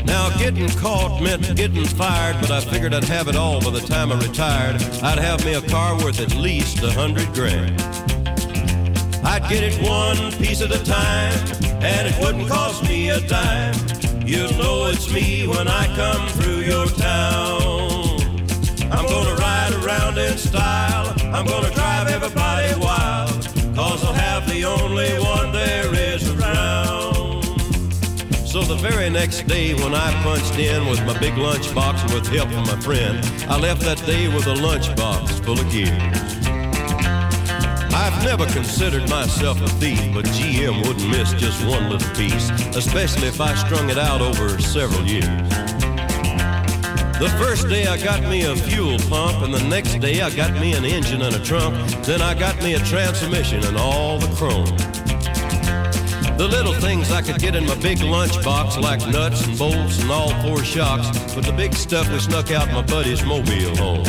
Now, 0.06 0.30
getting 0.38 0.68
caught 0.80 1.22
meant 1.22 1.56
getting 1.56 1.86
fired, 1.86 2.36
but 2.41 2.52
I 2.52 2.60
figured 2.60 2.93
I'd 2.93 3.06
have 3.06 3.30
it 3.30 3.36
all 3.36 3.62
by 3.62 3.70
the 3.70 3.80
time 3.80 4.12
I 4.12 4.20
retired. 4.20 4.82
I'd 5.02 5.20
have 5.20 5.45
me 5.45 5.54
a 5.54 5.62
car 5.62 5.95
worth 6.04 6.20
at 6.20 6.36
least 6.36 6.84
a 6.84 6.91
hundred 6.91 7.32
grand. 7.34 7.82
I'd 9.24 9.47
get 9.47 9.64
it 9.64 9.82
one 9.82 10.32
piece 10.34 10.62
at 10.62 10.72
a 10.72 10.84
time, 10.84 11.34
and 11.82 12.08
it 12.08 12.20
wouldn't 12.20 12.49
cost 12.49 12.84
me 12.84 13.10
a 13.10 13.22
dime. 13.22 13.76
You'll 14.26 14.52
know 14.54 14.88
it's 14.88 15.12
me 15.14 15.47
when 15.47 15.68
I 15.68 15.86
come 15.95 16.28
through 16.30 16.62
your 16.62 16.88
town. 16.88 18.20
I'm 18.91 19.06
gonna 19.06 19.40
ride 19.72 19.86
around 19.86 20.17
in 20.17 20.38
style, 20.38 21.13
I'm 21.34 21.45
gonna 21.45 21.74
drive 21.74 22.07
everybody 22.07 22.74
wild, 22.80 23.45
cause 23.76 24.03
I'll 24.03 24.13
have 24.13 24.47
the 24.49 24.65
only 24.65 25.11
one 25.19 25.51
there 25.51 25.93
is 25.93 26.30
around. 26.30 27.43
So 28.45 28.61
the 28.61 28.76
very 28.76 29.09
next 29.09 29.47
day 29.47 29.74
when 29.74 29.93
I 29.93 30.11
punched 30.24 30.57
in 30.57 30.88
with 30.88 30.99
my 31.05 31.17
big 31.19 31.34
lunchbox 31.34 32.13
with 32.13 32.28
help 32.28 32.49
from 32.49 32.63
my 32.63 32.80
friend, 32.82 33.19
I 33.49 33.57
left 33.57 33.82
that 33.82 34.03
day 34.05 34.28
with 34.28 34.47
a 34.47 34.55
lunchbox 34.55 35.43
full 35.45 35.59
of 35.59 35.72
gears. 35.72 36.38
I've 37.93 38.24
never 38.24 38.45
considered 38.47 39.09
myself 39.09 39.61
a 39.61 39.67
thief, 39.80 40.01
but 40.13 40.26
GM 40.26 40.86
wouldn't 40.88 41.09
miss 41.09 41.34
just 41.34 41.65
one 41.65 41.89
little 41.89 42.15
piece, 42.15 42.49
especially 42.76 43.28
if 43.28 43.39
I 43.39 43.53
strung 43.55 43.89
it 43.89 43.97
out 43.97 44.22
over 44.22 44.59
several 44.59 45.05
years. 45.05 46.01
The 47.22 47.30
first 47.38 47.69
day 47.69 47.86
I 47.86 48.03
got 48.03 48.24
me 48.24 48.45
a 48.45 48.55
fuel 48.55 48.97
pump, 49.07 49.43
and 49.43 49.53
the 49.53 49.63
next 49.69 49.99
day 49.99 50.22
I 50.22 50.32
got 50.36 50.53
me 50.59 50.74
an 50.74 50.84
engine 50.84 51.22
and 51.22 51.36
a 51.36 51.39
trunk. 51.39 51.76
Then 52.01 52.19
I 52.19 52.34
got 52.34 52.57
me 52.63 52.74
a 52.74 52.80
transmission 52.80 53.63
and 53.63 53.78
all 53.78 54.17
the 54.17 54.26
chrome. 54.36 54.65
The 56.39 56.47
little 56.47 56.74
things 56.74 57.11
I 57.11 57.22
could 57.22 57.39
get 57.39 57.53
in 57.53 57.67
my 57.67 57.76
big 57.76 57.99
lunchbox, 57.99 58.82
like 58.82 59.07
nuts 59.07 59.45
and 59.45 59.55
bolts 59.55 60.01
and 60.01 60.09
all 60.09 60.34
four 60.41 60.63
shocks, 60.63 61.36
but 61.36 61.45
the 61.45 61.53
big 61.53 61.76
stuff 61.76 62.11
we 62.11 62.17
snuck 62.17 62.49
out 62.49 62.72
my 62.72 62.82
buddy's 62.82 63.24
mobile 63.24 63.78
home. 63.78 64.03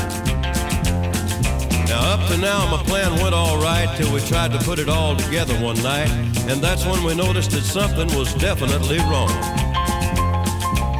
Now, 1.84 2.14
up 2.14 2.30
to 2.30 2.38
now, 2.38 2.74
my 2.74 2.82
plan 2.82 3.20
went 3.20 3.34
all 3.34 3.58
right 3.58 3.94
till 3.98 4.10
we 4.14 4.20
tried 4.20 4.52
to 4.52 4.58
put 4.60 4.78
it 4.78 4.88
all 4.88 5.16
together 5.16 5.52
one 5.60 5.76
night, 5.82 6.10
and 6.48 6.62
that's 6.62 6.86
when 6.86 7.04
we 7.04 7.14
noticed 7.14 7.50
that 7.50 7.60
something 7.60 8.08
was 8.16 8.32
definitely 8.32 9.00
wrong. 9.00 9.61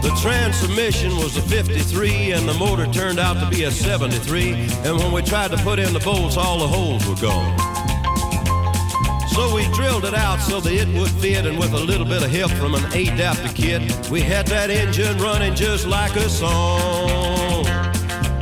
The 0.03 0.11
transmission 0.21 1.17
was 1.17 1.37
a 1.37 1.43
53, 1.43 2.33
and 2.33 2.49
the 2.49 2.55
motor 2.55 2.87
turned 2.93 3.21
out 3.21 3.35
to 3.35 3.49
be 3.49 3.65
a 3.65 3.71
73, 3.71 4.53
and 4.85 4.99
when 4.99 5.13
we 5.13 5.23
tried 5.23 5.53
to 5.53 5.57
put 5.59 5.79
in 5.79 5.93
the 5.93 6.01
bolts, 6.01 6.37
all 6.37 6.59
the 6.59 6.67
holes 6.67 7.07
were 7.07 7.15
gone. 7.15 7.57
So 9.29 9.55
we 9.55 9.65
drilled 9.73 10.05
it 10.05 10.13
out 10.13 10.41
so 10.41 10.61
that 10.61 10.73
it 10.73 10.89
would 10.99 11.11
fit, 11.11 11.47
and 11.47 11.57
with 11.57 11.73
a 11.73 11.79
little 11.79 12.05
bit 12.05 12.23
of 12.23 12.31
help 12.33 12.51
from 12.51 12.75
an 12.75 12.85
adapter 12.93 13.49
kit, 13.55 14.11
we 14.11 14.21
had 14.21 14.47
that 14.49 14.71
engine 14.71 15.17
running 15.19 15.55
just 15.55 15.87
like 15.87 16.17
a 16.17 16.29
song. 16.29 17.65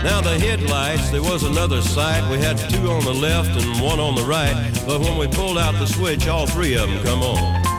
Now 0.03 0.23
the 0.23 0.39
headlights, 0.39 1.11
there 1.11 1.23
was 1.23 1.43
another 1.43 1.83
sight. 1.83 2.29
We 2.31 2.39
had 2.39 2.57
two 2.71 2.91
on 2.91 3.05
the 3.05 3.13
left 3.13 3.51
and 3.51 3.83
one 3.83 4.01
on 4.01 4.15
the 4.15 4.25
right. 4.25 4.57
But 4.87 5.01
when 5.03 5.19
we 5.19 5.29
pulled 5.29 5.59
out 5.59 5.73
the 5.75 5.87
switch, 5.87 6.27
all 6.27 6.47
three 6.47 6.75
of 6.75 6.89
them 6.89 7.05
come 7.05 7.21
on. 7.21 7.70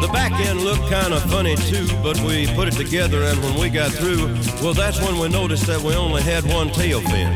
The 0.00 0.08
back 0.12 0.32
end 0.46 0.60
looked 0.60 0.88
kind 0.90 1.12
of 1.12 1.22
funny 1.30 1.56
too, 1.56 1.86
but 2.02 2.20
we 2.20 2.46
put 2.54 2.68
it 2.68 2.74
together 2.74 3.24
and 3.24 3.42
when 3.42 3.58
we 3.58 3.68
got 3.68 3.90
through, 3.90 4.26
well 4.62 4.72
that's 4.72 5.00
when 5.00 5.18
we 5.18 5.28
noticed 5.28 5.66
that 5.66 5.80
we 5.80 5.94
only 5.94 6.22
had 6.22 6.44
one 6.44 6.70
tail 6.70 7.00
fin. 7.00 7.32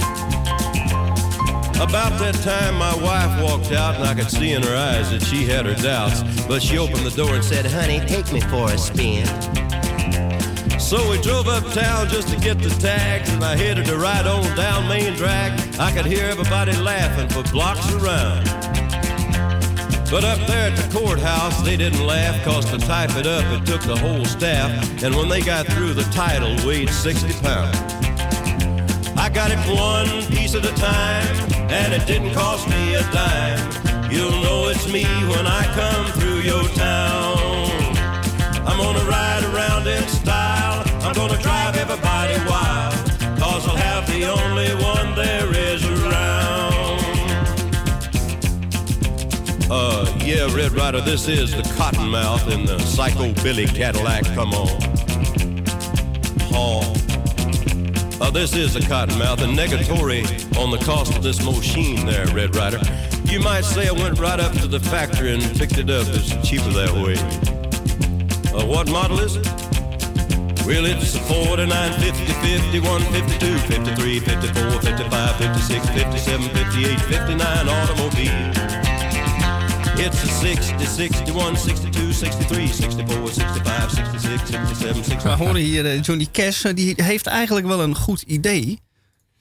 About 1.83 2.17
that 2.21 2.39
time 2.45 2.77
my 2.77 2.95
wife 3.03 3.43
walked 3.43 3.73
out 3.73 3.97
and 3.97 4.05
I 4.05 4.15
could 4.15 4.31
see 4.31 4.53
in 4.53 4.63
her 4.63 4.77
eyes 4.77 5.11
that 5.11 5.23
she 5.23 5.45
had 5.45 5.67
her 5.67 5.75
doubts, 5.75 6.23
but 6.47 6.63
she 6.63 6.79
opened 6.79 7.05
the 7.05 7.11
door 7.11 7.35
and 7.35 7.45
said, 7.45 7.67
honey, 7.67 7.99
take 8.07 8.33
me 8.33 8.41
for 8.41 8.71
a 8.71 8.79
spin. 8.79 9.27
So 10.79 11.11
we 11.11 11.21
drove 11.23 11.49
uptown 11.49 12.09
just 12.09 12.29
to 12.29 12.37
get 12.37 12.59
the 12.59 12.71
tags, 12.79 13.31
and 13.31 13.43
I 13.43 13.57
headed 13.57 13.87
to 13.87 13.97
ride 13.97 14.27
on 14.27 14.45
down 14.55 14.87
Main 14.89 15.15
Drag. 15.15 15.59
I 15.81 15.91
could 15.91 16.07
hear 16.07 16.27
everybody 16.27 16.77
laughing 16.77 17.29
for 17.31 17.43
blocks 17.51 17.91
around. 17.95 18.72
But 20.13 20.25
up 20.25 20.47
there 20.47 20.71
at 20.71 20.77
the 20.77 20.87
courthouse, 20.93 21.63
they 21.63 21.75
didn't 21.75 22.07
laugh, 22.07 22.45
cause 22.45 22.67
to 22.67 22.77
type 22.77 23.17
it 23.17 23.27
up, 23.27 23.47
it 23.47 23.65
took 23.65 23.81
the 23.81 23.97
whole 23.97 24.27
staff. 24.27 25.03
And 25.03 25.17
when 25.17 25.31
they 25.31 25.41
got 25.41 25.67
through, 25.69 25.95
the 25.95 26.05
title 26.13 26.55
weighed 26.69 26.91
60 26.91 27.33
pounds. 27.41 27.75
I 29.17 29.31
got 29.33 29.51
it 29.51 29.59
one 29.73 30.11
piece 30.27 30.55
at 30.55 30.67
a 30.67 30.75
time, 30.75 31.25
and 31.71 31.95
it 31.95 32.07
didn't 32.07 32.35
cost 32.35 32.69
me 32.69 32.95
a 32.95 33.01
dime. 33.11 34.13
You'll 34.13 34.39
know 34.43 34.69
it's 34.69 34.87
me 34.93 35.05
when 35.33 35.47
I 35.47 35.65
come 35.73 36.05
through 36.21 36.41
your 36.41 36.65
town. 36.77 37.71
I'm 38.69 38.77
gonna 38.77 39.09
ride 39.09 39.45
around 39.45 39.87
in 39.87 40.07
style. 40.09 40.85
I'm 41.01 41.15
gonna 41.15 41.41
drive 41.41 41.75
everybody 41.77 42.37
wild. 42.45 42.93
Cause 43.41 43.67
I'll 43.67 43.77
have 43.77 44.07
the 44.09 44.27
only 44.27 44.75
one 44.75 45.02
Uh, 49.75 50.05
yeah, 50.23 50.55
Red 50.55 50.73
Rider, 50.73 51.01
this 51.01 51.29
is 51.29 51.57
the 51.57 51.63
Cottonmouth 51.63 52.53
in 52.53 52.67
the 52.67 52.79
Psycho 52.81 53.33
Billy 53.43 53.65
Cadillac. 53.65 54.23
Come 54.35 54.53
on. 54.53 54.69
Oh. 56.53 56.81
Uh, 58.21 58.31
this 58.31 58.55
is 58.55 58.75
the 58.75 58.81
Cottonmouth 58.81 59.41
and 59.41 59.57
negatory 59.57 60.25
on 60.59 60.71
the 60.71 60.77
cost 60.85 61.17
of 61.17 61.23
this 61.23 61.43
machine 61.43 62.05
there, 62.05 62.27
Red 62.35 62.55
Rider. 62.55 62.81
You 63.25 63.41
might 63.41 63.65
say 63.65 63.89
I 63.89 63.93
went 63.93 64.19
right 64.21 64.39
up 64.39 64.53
to 64.59 64.67
the 64.67 64.79
factory 64.79 65.33
and 65.33 65.43
picked 65.59 65.79
it 65.79 65.89
up. 65.89 66.07
It's 66.11 66.29
cheaper 66.47 66.69
that 66.69 66.93
way. 66.93 67.17
Uh, 68.53 68.67
what 68.67 68.91
model 68.91 69.21
is 69.21 69.37
it? 69.37 69.47
Well, 70.67 70.85
it's 70.85 71.15
a 71.15 71.21
49, 71.21 71.93
50, 71.99 72.27
51, 72.27 73.01
52, 73.01 73.59
53, 73.59 74.21
54, 74.21 74.83
55, 74.83 75.37
56, 75.37 75.89
57, 75.89 76.49
58, 76.51 77.01
59 77.01 77.69
automobile. 77.71 78.92
It's 80.03 80.23
a 80.23 80.27
60, 80.27 80.81
61, 80.81 81.25
62, 81.25 81.91
63, 81.91 82.47
64, 82.47 83.07
65, 83.07 83.91
66, 83.91 84.21
67, 84.21 84.57
68. 84.61 85.23
We 85.23 85.29
horen 85.29 85.61
hier 85.61 85.87
eh, 85.87 86.03
Johnny 86.03 86.27
Cash. 86.33 86.65
eh, 86.65 86.75
Die 86.75 86.95
heeft 86.97 87.27
eigenlijk 87.27 87.67
wel 87.67 87.83
een 87.83 87.95
goed 87.97 88.23
idee. 88.23 88.81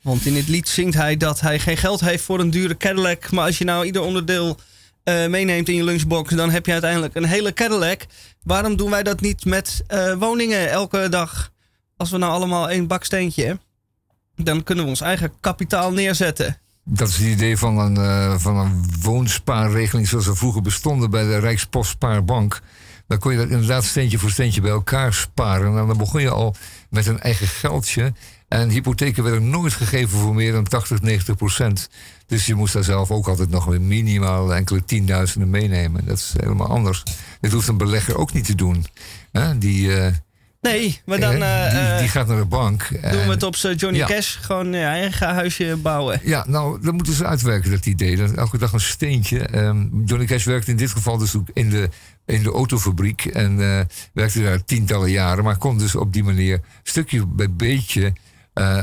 Want 0.01 0.25
in 0.25 0.35
het 0.35 0.47
lied 0.47 0.67
zingt 0.69 0.95
hij 0.95 1.17
dat 1.17 1.39
hij 1.39 1.59
geen 1.59 1.77
geld 1.77 1.99
heeft 1.99 2.23
voor 2.23 2.39
een 2.39 2.49
dure 2.49 2.77
Cadillac. 2.77 3.31
Maar 3.31 3.45
als 3.45 3.57
je 3.57 3.63
nou 3.63 3.85
ieder 3.85 4.01
onderdeel 4.01 4.57
eh, 5.03 5.27
meeneemt 5.27 5.69
in 5.69 5.75
je 5.75 5.83
lunchbox, 5.83 6.33
dan 6.33 6.49
heb 6.49 6.65
je 6.65 6.71
uiteindelijk 6.71 7.15
een 7.15 7.25
hele 7.25 7.53
Cadillac. 7.53 8.05
Waarom 8.43 8.75
doen 8.75 8.89
wij 8.89 9.03
dat 9.03 9.21
niet 9.21 9.45
met 9.45 9.83
woningen 10.19 10.69
elke 10.69 11.09
dag? 11.09 11.51
Als 11.97 12.11
we 12.11 12.17
nou 12.17 12.31
allemaal 12.31 12.69
één 12.69 12.87
baksteentje 12.87 13.59
dan 14.35 14.63
kunnen 14.63 14.83
we 14.83 14.89
ons 14.89 15.01
eigen 15.01 15.33
kapitaal 15.39 15.91
neerzetten. 15.91 16.57
Dat 16.83 17.07
is 17.07 17.17
het 17.17 17.27
idee 17.27 17.57
van 17.57 17.77
een, 17.77 17.97
eh, 17.97 18.37
van 18.37 18.57
een 18.57 18.85
woonspaarregeling 19.01 20.07
zoals 20.07 20.27
er 20.27 20.37
vroeger 20.37 20.61
bestonden 20.61 21.09
bij 21.09 21.23
de 21.23 21.37
Rijkspostpaarbank. 21.37 22.61
Dan 23.07 23.19
kon 23.19 23.31
je 23.31 23.37
dat 23.37 23.49
inderdaad 23.49 23.83
steentje 23.83 24.17
voor 24.17 24.29
steentje 24.29 24.61
bij 24.61 24.71
elkaar 24.71 25.13
sparen. 25.13 25.77
En 25.77 25.87
dan 25.87 25.97
begon 25.97 26.21
je 26.21 26.29
al 26.29 26.55
met 26.89 27.07
een 27.07 27.19
eigen 27.19 27.47
geldje. 27.47 28.13
En 28.47 28.69
hypotheken 28.69 29.23
werden 29.23 29.49
nooit 29.49 29.73
gegeven 29.73 30.19
voor 30.19 30.35
meer 30.35 30.51
dan 30.51 30.63
80, 30.63 31.01
90 31.01 31.35
procent. 31.35 31.89
Dus 32.25 32.45
je 32.45 32.55
moest 32.55 32.73
daar 32.73 32.83
zelf 32.83 33.11
ook 33.11 33.27
altijd 33.27 33.49
nog 33.49 33.65
weer 33.65 33.81
minimaal 33.81 34.55
enkele 34.55 34.85
tienduizenden 34.85 35.49
meenemen. 35.49 36.05
Dat 36.05 36.17
is 36.17 36.33
helemaal 36.39 36.67
anders. 36.67 37.03
Dit 37.41 37.51
hoeft 37.51 37.67
een 37.67 37.77
belegger 37.77 38.17
ook 38.17 38.33
niet 38.33 38.45
te 38.45 38.55
doen. 38.55 38.85
Die, 39.57 39.95
eh, 39.95 40.13
Nee, 40.61 41.01
maar 41.05 41.19
dan 41.19 41.33
eh, 41.33 41.65
eh, 41.65 41.71
die, 41.71 41.79
eh, 41.79 41.97
die 41.99 42.07
gaat 42.07 42.27
naar 42.27 42.37
de 42.37 42.45
bank. 42.45 42.87
doen 42.89 43.01
en- 43.01 43.25
we 43.25 43.31
het 43.31 43.43
op 43.43 43.55
Johnny 43.55 43.97
Ja. 43.97 44.05
Cash. 44.07 44.37
Gewoon 44.41 44.71
je 44.73 44.77
eigen 44.83 45.27
huisje 45.33 45.77
bouwen. 45.81 46.19
Ja, 46.23 46.45
nou, 46.47 46.81
dat 46.81 46.93
moeten 46.93 47.13
ze 47.13 47.25
uitwerken, 47.25 47.71
dat 47.71 47.85
idee. 47.85 48.15
Dat 48.15 48.31
elke 48.31 48.57
dag 48.57 48.73
een 48.73 48.79
steentje. 48.79 49.39
Ehm, 49.39 49.87
Johnny 50.05 50.25
Cash 50.25 50.45
werkte 50.45 50.71
in 50.71 50.77
dit 50.77 50.91
geval 50.91 51.17
dus 51.17 51.35
ook 51.35 51.47
in 51.53 51.69
de, 51.69 51.89
in 52.25 52.43
de 52.43 52.51
autofabriek. 52.51 53.25
En 53.25 53.57
werkte 54.13 54.43
daar 54.43 54.63
tientallen 54.63 55.11
jaren. 55.11 55.43
Maar 55.43 55.57
kon 55.57 55.77
dus 55.77 55.95
op 55.95 56.13
die 56.13 56.23
manier 56.23 56.59
stukje 56.83 57.25
bij 57.27 57.51
beetje 57.51 58.13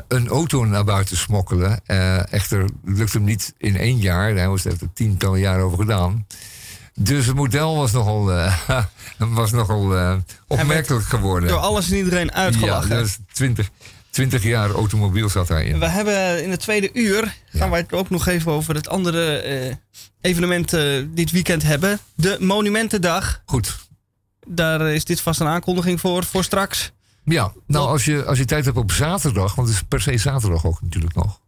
een 0.08 0.28
auto 0.28 0.64
naar 0.64 0.84
buiten 0.84 1.16
smokkelen. 1.16 1.80
Eh, 1.86 2.32
echter 2.32 2.64
lukte 2.84 3.16
hem 3.16 3.26
niet 3.26 3.54
in 3.58 3.76
één 3.76 3.98
jaar. 3.98 4.34
Hij 4.34 4.48
was 4.48 4.64
er 4.64 4.76
tientallen 4.94 5.40
jaren 5.40 5.64
over 5.64 5.78
gedaan. 5.78 6.26
Dus 7.00 7.26
het 7.26 7.36
model 7.36 7.76
was 7.76 7.92
nogal, 7.92 8.32
eh, 8.32 8.84
was 9.18 9.50
nogal 9.50 9.96
eh, 9.96 10.16
opmerkelijk 10.46 11.04
geworden. 11.04 11.48
Door 11.48 11.58
alles 11.58 11.90
en 11.90 11.96
iedereen 11.96 12.32
uitgelachen. 12.32 12.96
Ja, 12.96 13.02
is 13.02 13.18
20, 13.32 13.70
20 14.10 14.42
jaar 14.42 14.70
automobiel 14.70 15.28
zat 15.28 15.46
daarin. 15.46 15.78
We 15.78 15.86
hebben 15.88 16.42
in 16.44 16.50
het 16.50 16.60
tweede 16.60 16.90
uur 16.92 17.34
gaan 17.52 17.70
wij 17.70 17.80
het 17.80 17.92
ook 17.92 18.10
nog 18.10 18.26
even 18.26 18.52
over 18.52 18.74
het 18.74 18.88
andere 18.88 19.36
eh, 19.36 19.74
evenement 20.20 20.70
dit 21.14 21.30
weekend 21.30 21.62
hebben. 21.62 21.98
De 22.14 22.36
Monumentendag. 22.40 23.42
Goed. 23.44 23.76
Daar 24.46 24.80
is 24.80 25.04
dit 25.04 25.20
vast 25.20 25.40
een 25.40 25.46
aankondiging 25.46 26.00
voor, 26.00 26.24
voor 26.24 26.44
straks. 26.44 26.92
Ja, 27.24 27.52
nou 27.66 27.88
als 27.88 28.04
je, 28.04 28.24
als 28.24 28.38
je 28.38 28.44
tijd 28.44 28.64
hebt 28.64 28.76
op 28.76 28.92
zaterdag, 28.92 29.54
want 29.54 29.68
het 29.68 29.76
is 29.76 29.82
per 29.88 30.00
se 30.00 30.18
zaterdag 30.18 30.64
ook 30.64 30.82
natuurlijk 30.82 31.14
nog. 31.14 31.40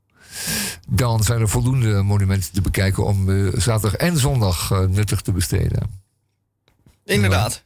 Dan 0.89 1.23
zijn 1.23 1.41
er 1.41 1.49
voldoende 1.49 2.03
monumenten 2.03 2.53
te 2.53 2.61
bekijken 2.61 3.05
om 3.05 3.31
eh, 3.31 3.53
zaterdag 3.55 3.95
en 4.01 4.19
zondag 4.19 4.71
eh, 4.71 4.81
nuttig 4.81 5.21
te 5.21 5.33
besteden. 5.33 5.91
Inderdaad. 7.05 7.63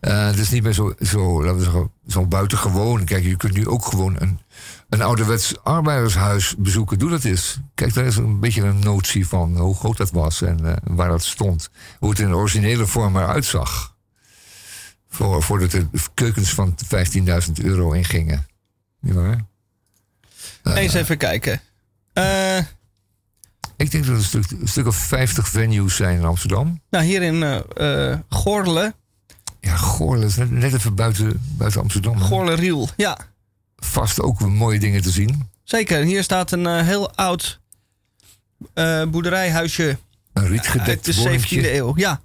Eh, 0.00 0.26
het 0.26 0.38
is 0.38 0.50
niet 0.50 0.62
meer 0.62 0.72
zo, 0.72 0.94
zo, 1.00 1.42
laten 1.42 1.56
we 1.56 1.62
zeggen, 1.62 1.90
zo 2.06 2.26
buitengewoon. 2.26 3.04
Kijk, 3.04 3.24
je 3.24 3.36
kunt 3.36 3.54
nu 3.54 3.68
ook 3.68 3.84
gewoon 3.84 4.16
een, 4.18 4.40
een 4.88 5.02
ouderwets 5.02 5.54
arbeidershuis 5.62 6.54
bezoeken. 6.58 6.98
Doe 6.98 7.10
dat 7.10 7.24
eens. 7.24 7.58
Kijk, 7.74 7.94
daar 7.94 8.04
is 8.04 8.16
een 8.16 8.40
beetje 8.40 8.62
een 8.62 8.78
notie 8.78 9.28
van 9.28 9.58
hoe 9.58 9.74
groot 9.74 9.96
dat 9.96 10.10
was 10.10 10.42
en 10.42 10.80
waar 10.82 11.08
dat 11.08 11.24
stond. 11.24 11.70
Hoe 11.98 12.10
het 12.10 12.18
in 12.18 12.28
de 12.28 12.36
originele 12.36 12.86
vorm 12.86 13.16
eruit 13.16 13.44
zag. 13.44 13.94
Voor, 15.08 15.42
voordat 15.42 15.72
er 15.72 15.88
keukens 16.14 16.54
van 16.54 16.74
15.000 17.46 17.52
euro 17.62 17.92
ingingen. 17.92 18.46
Niet 19.00 19.14
waar? 19.14 19.44
Eens 20.64 20.94
even 20.94 21.16
kijken. 21.18 21.60
Eh, 22.12 22.58
Ik 23.76 23.90
denk 23.90 24.04
dat 24.04 24.06
er 24.06 24.12
een 24.12 24.22
stuk, 24.22 24.50
een 24.50 24.68
stuk 24.68 24.86
of 24.86 24.96
50 24.96 25.48
venues 25.48 25.96
zijn 25.96 26.18
in 26.18 26.24
Amsterdam. 26.24 26.80
nou, 26.90 27.04
hier 27.04 27.22
in 27.22 27.42
eh 27.42 28.10
eh, 28.12 28.18
Goorle. 28.28 28.94
Ja, 29.60 29.76
Goorlen 29.76 30.26
is 30.26 30.36
net, 30.36 30.50
net 30.50 30.74
even 30.74 30.94
buiten, 30.94 31.42
buiten 31.56 31.80
Amsterdam. 31.80 32.16
hè? 32.16 32.20
Goorle-Riel. 32.24 32.88
Ja, 32.96 33.18
Vast 33.76 34.20
ook 34.20 34.40
mooie 34.40 34.78
dingen 34.78 35.02
te 35.02 35.10
zien. 35.10 35.50
zeker. 35.64 36.02
Hier 36.02 36.22
staat 36.22 36.52
een 36.52 36.66
eh, 36.66 36.82
heel 36.82 37.14
oud 37.14 37.60
eh, 38.74 39.04
boerderijhuisje 39.04 39.88
Een 39.88 39.98
uit 40.42 40.46
rietgedekt 40.50 41.04
de 41.04 41.12
17e 41.14 41.16
woningje. 41.16 41.74
eeuw. 41.74 41.92
Ja. 41.96 42.20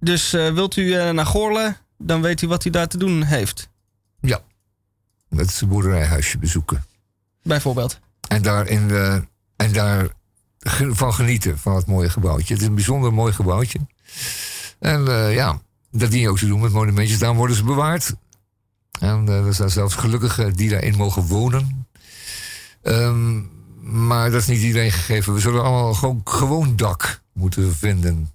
Dus 0.00 0.32
eh, 0.32 0.52
wilt 0.52 0.76
u 0.76 0.94
eh, 0.94 1.10
naar 1.10 1.26
Goorle, 1.26 1.76
dan 1.98 2.20
weet 2.22 2.42
u 2.42 2.46
wat 2.48 2.64
u 2.64 2.70
daar 2.70 2.88
te 2.88 2.98
doen 2.98 3.22
heeft. 3.22 3.68
Ja, 4.20 4.40
het 5.36 5.62
boerderijhuisje 5.68 6.38
bezoeken. 6.38 6.84
Bijvoorbeeld. 7.42 8.00
En 8.28 8.42
daar, 8.42 8.66
in 8.66 8.88
de, 8.88 9.24
en 9.56 9.72
daar 9.72 10.08
van 10.90 11.14
genieten 11.14 11.58
van 11.58 11.74
het 11.74 11.86
mooie 11.86 12.10
gebouwtje. 12.10 12.52
Het 12.54 12.62
is 12.62 12.68
een 12.68 12.74
bijzonder 12.74 13.12
mooi 13.12 13.32
gebouwtje. 13.32 13.78
En 14.78 15.08
eh, 15.08 15.34
ja, 15.34 15.60
dat 15.90 16.10
dien 16.10 16.20
je 16.20 16.28
ook 16.28 16.38
te 16.38 16.46
doen 16.46 16.60
met 16.60 16.72
monumentjes. 16.72 17.18
Daarom 17.18 17.38
worden 17.38 17.56
ze 17.56 17.64
bewaard. 17.64 18.14
En 19.00 19.28
eh, 19.28 19.46
er 19.46 19.54
zijn 19.54 19.70
zelfs 19.70 19.94
gelukkigen 19.94 20.52
die 20.52 20.70
daarin 20.70 20.96
mogen 20.96 21.22
wonen. 21.22 21.86
Ehm, 22.82 23.42
maar 24.06 24.30
dat 24.30 24.40
is 24.40 24.46
niet 24.46 24.62
iedereen 24.62 24.92
gegeven. 24.92 25.34
We 25.34 25.40
zullen 25.40 25.62
allemaal 25.62 25.94
gewoon, 25.94 26.20
gewoon 26.24 26.76
dak 26.76 27.22
moeten 27.32 27.76
vinden. 27.76 28.32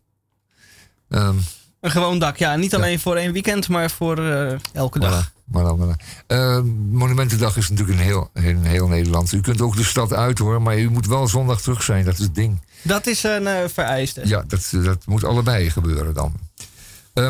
Ehm, 1.10 1.38
Een 1.84 1.92
gewoon 1.92 2.20
dak. 2.20 2.38
Ja, 2.38 2.56
niet 2.56 2.76
alleen 2.76 3.00
voor 3.00 3.16
één 3.16 3.32
weekend, 3.34 3.70
maar 3.70 3.92
voor 3.92 4.18
eh, 4.18 4.54
elke 4.74 5.00
dag. 5.00 5.32
Voilà, 5.52 5.78
voilà. 5.80 6.24
Eh, 6.28 6.62
Monumentendag 6.92 7.58
is 7.58 7.70
natuurlijk 7.70 8.00
in 8.00 8.04
heel, 8.06 8.30
in 8.34 8.64
heel 8.64 8.88
Nederland. 8.88 9.32
U 9.32 9.42
kunt 9.42 9.62
ook 9.62 9.76
de 9.76 9.84
stad 9.84 10.14
uit 10.14 10.38
hoor, 10.38 10.62
maar 10.62 10.78
u 10.78 10.90
moet 10.90 11.08
wel 11.08 11.28
zondag 11.28 11.62
terug 11.62 11.84
zijn. 11.84 12.06
Dat 12.06 12.14
is 12.14 12.20
het 12.20 12.36
ding. 12.36 12.62
Dat 12.82 13.08
is 13.08 13.24
een 13.24 13.48
eh, 13.48 13.64
vereiste. 13.74 14.22
Ja, 14.28 14.44
dat, 14.48 14.70
dat 14.72 15.06
moet 15.06 15.24
allebei 15.24 15.70
gebeuren 15.70 16.14
dan. 16.14 16.34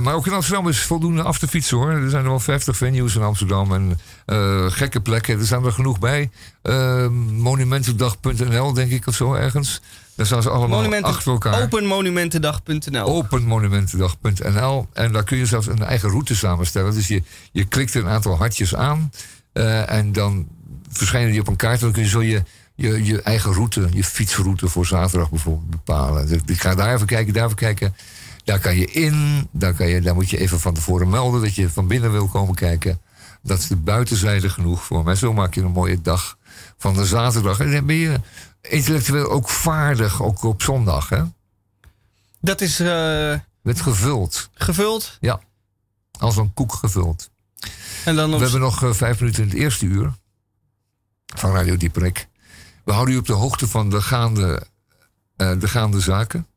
Maar 0.01 0.13
ook 0.13 0.27
in 0.27 0.33
Amsterdam 0.33 0.67
is 0.67 0.79
voldoende 0.79 1.23
af 1.23 1.39
te 1.39 1.47
fietsen 1.47 1.77
hoor. 1.77 1.89
Er 1.89 2.09
zijn 2.09 2.23
er 2.23 2.29
wel 2.29 2.39
50 2.39 2.77
venues 2.77 3.15
in 3.15 3.21
Amsterdam 3.21 3.73
en 3.73 3.99
eh, 4.25 4.65
gekke 4.67 5.01
plekken. 5.01 5.39
Er 5.39 5.45
staan 5.45 5.65
er 5.65 5.71
genoeg 5.71 5.99
bij. 5.99 6.29
Eh, 6.61 7.07
monumentendag.nl 7.31 8.73
denk 8.73 8.91
ik 8.91 9.07
of 9.07 9.15
zo 9.15 9.33
ergens. 9.33 9.81
Daar 10.15 10.25
staan 10.25 10.41
ze 10.41 10.49
allemaal 10.49 10.77
Monumenten, 10.77 11.09
achter 11.11 11.31
elkaar. 11.31 11.61
openmonumentendag.nl. 11.61 13.05
openmonumentendag.nl. 13.05 14.87
En 14.93 15.11
daar 15.11 15.23
kun 15.23 15.37
je 15.37 15.45
zelfs 15.45 15.67
een 15.67 15.83
eigen 15.83 16.09
route 16.09 16.35
samenstellen. 16.35 16.93
Dus 16.93 17.07
je, 17.07 17.23
je 17.51 17.65
klikt 17.65 17.93
een 17.95 18.07
aantal 18.07 18.37
hartjes 18.37 18.75
aan. 18.75 19.11
eh, 19.53 19.91
en 19.91 20.11
dan 20.11 20.47
verschijnen 20.89 21.31
die 21.31 21.39
op 21.41 21.47
een 21.47 21.55
kaart. 21.55 21.77
En 21.79 21.83
dan 21.83 21.91
kun 21.91 22.03
je 22.03 22.09
zo 22.09 22.21
je, 22.23 22.43
je, 22.75 23.03
je 23.05 23.21
eigen 23.21 23.53
route, 23.53 23.87
je 23.93 24.03
fietsroute 24.03 24.67
voor 24.67 24.85
zaterdag 24.85 25.29
bijvoorbeeld 25.29 25.69
bepalen. 25.69 26.27
Dus 26.27 26.39
ik 26.45 26.61
ga 26.61 26.75
daar 26.75 26.93
even 26.93 27.07
kijken, 27.07 27.33
daar 27.33 27.45
even 27.45 27.55
kijken. 27.55 27.95
Daar 28.43 28.59
kan 28.59 28.75
je 28.77 28.85
in. 28.85 29.47
Daar, 29.51 29.73
kan 29.73 29.87
je, 29.87 30.01
daar 30.01 30.13
moet 30.15 30.29
je 30.29 30.37
even 30.37 30.59
van 30.59 30.73
tevoren 30.73 31.09
melden 31.09 31.41
dat 31.41 31.55
je 31.55 31.69
van 31.69 31.87
binnen 31.87 32.11
wil 32.11 32.27
komen 32.27 32.55
kijken. 32.55 32.99
Dat 33.43 33.59
is 33.59 33.67
de 33.67 33.75
buitenzijde 33.75 34.49
genoeg 34.49 34.83
voor 34.83 35.03
mij. 35.03 35.15
Zo 35.15 35.33
maak 35.33 35.53
je 35.53 35.61
een 35.61 35.71
mooie 35.71 36.01
dag 36.01 36.37
van 36.77 36.93
de 36.93 37.05
zaterdag. 37.05 37.59
En 37.59 37.71
dan 37.71 37.85
ben 37.85 37.95
je 37.95 38.19
intellectueel 38.61 39.29
ook 39.31 39.49
vaardig, 39.49 40.21
ook 40.21 40.43
op 40.43 40.61
zondag. 40.61 41.09
Hè? 41.09 41.23
Dat 42.41 42.61
is 42.61 42.79
eh, 42.79 43.39
Met 43.61 43.81
gevuld. 43.81 44.49
gevuld. 44.53 45.17
Ja, 45.19 45.39
als 46.19 46.37
een 46.37 46.53
koek 46.53 46.73
gevuld. 46.73 47.29
En 48.05 48.15
dan 48.15 48.31
We 48.31 48.37
hebben 48.37 48.59
nog 48.59 48.83
eh, 48.83 48.91
vijf 48.93 49.19
minuten 49.19 49.43
in 49.43 49.49
het 49.49 49.57
eerste 49.57 49.85
uur 49.85 50.13
van 51.35 51.51
Radio 51.51 51.77
Dieperik. 51.77 52.27
We 52.83 52.91
houden 52.91 53.13
u 53.13 53.17
op 53.17 53.25
de 53.25 53.33
hoogte 53.33 53.67
van 53.67 53.89
de 53.89 54.01
gaande, 54.01 54.67
eh, 55.35 55.59
de 55.59 55.67
gaande 55.67 55.99
zaken. 55.99 56.47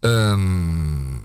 Ehm, 0.00 1.16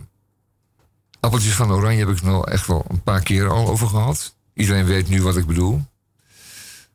appeltjes 1.20 1.54
van 1.54 1.72
oranje 1.72 2.06
heb 2.06 2.16
ik 2.16 2.22
nog 2.22 2.46
echt 2.46 2.68
wel 2.68 2.86
een 2.88 3.04
paar 3.04 3.22
keer 3.22 3.50
al 3.50 3.68
over 3.68 3.88
gehad. 3.88 4.38
Iedereen 4.60 4.86
weet 4.86 5.10
nu 5.10 5.22
wat 5.22 5.38
ik 5.38 5.46
bedoel. 5.46 5.86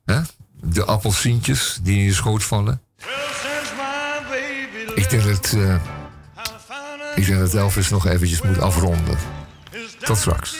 Hè? 0.04 0.20
De 0.60 0.84
appelsientjes 0.84 1.78
die 1.82 1.98
in 1.98 2.04
je 2.04 2.12
schoot 2.12 2.44
vallen. 2.44 2.82
Ik 4.94 5.10
denk 5.10 5.24
dat, 5.24 5.52
eh, 5.52 5.76
ik 7.14 7.26
denk 7.26 7.38
dat 7.38 7.54
Elvis 7.54 7.88
nog 7.88 8.06
eventjes 8.06 8.42
moet 8.42 8.60
afronden. 8.60 9.18
Tot 9.98 10.16
straks. 10.16 10.56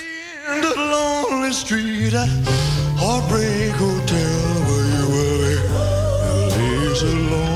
end 7.03 7.54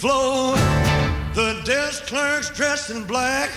flowing. 0.00 0.56
The 1.34 1.60
desk 1.64 2.06
clerk's 2.06 2.48
dressed 2.50 2.88
in 2.90 3.04
black. 3.04 3.50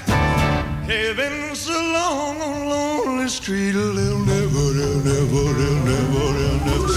Been 0.87 1.55
so 1.55 1.71
long 1.71 2.41
on 2.41 2.69
lonely 2.69 3.29
street, 3.29 3.71
they'll 3.71 3.93
never, 3.93 4.65
they'll 4.77 4.99
never, 5.11 5.53
they'll 5.59 5.83
never, 5.91 6.25
they'll 6.39 6.59
never. 6.67 6.91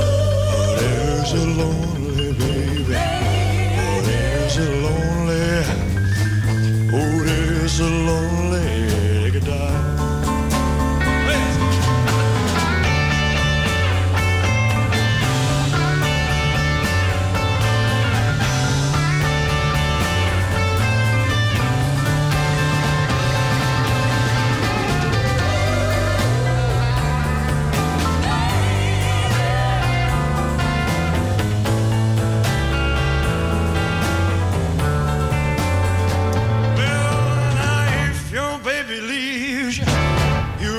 Oh, 0.00 0.76
they're 0.80 1.24
so 1.26 1.42
lonely, 1.60 2.32
baby. 2.32 2.94
Oh, 3.84 4.00
they're 4.08 4.48
lonely. 4.86 5.48
Oh, 6.94 7.14
they're 7.24 7.68
so 7.68 7.84
lonely, 7.84 8.27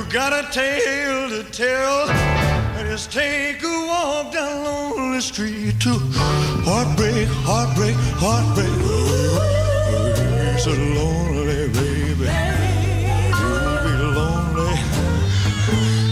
got 0.09 0.33
a 0.33 0.51
tale 0.51 1.29
to 1.29 1.43
tell. 1.51 2.09
And 2.09 2.89
just 2.89 3.11
take 3.11 3.61
a 3.63 3.85
walk 3.87 4.33
down 4.33 4.63
lonely 4.63 5.21
street 5.21 5.79
to 5.81 5.99
heartbreak, 6.65 7.27
heartbreak, 7.45 7.95
heartbreak. 8.17 8.69
Oh, 8.81 9.39
you're 10.43 10.57
so 10.57 10.71
lonely, 10.71 11.67
baby. 11.69 12.25
You'll 13.39 13.79
be 13.85 13.93
lonely. 14.17 14.75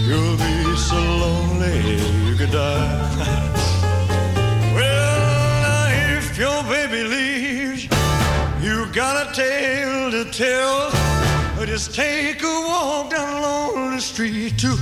You'll 0.06 0.36
be 0.36 0.76
so 0.76 0.96
lonely 0.96 2.28
you 2.28 2.36
could 2.36 2.52
die. 2.52 3.10
well, 4.74 6.18
if 6.18 6.38
your 6.38 6.62
baby 6.64 7.02
leaves 7.02 7.88
you 8.62 8.86
got 8.92 9.28
a 9.28 9.32
tale 9.34 10.10
to 10.10 10.24
tell. 10.30 10.87
Just 11.66 11.94
take 11.94 12.42
a 12.42 12.64
walk 12.66 13.10
down 13.10 13.42
lonely 13.42 14.00
street 14.00 14.58
to, 14.58 14.76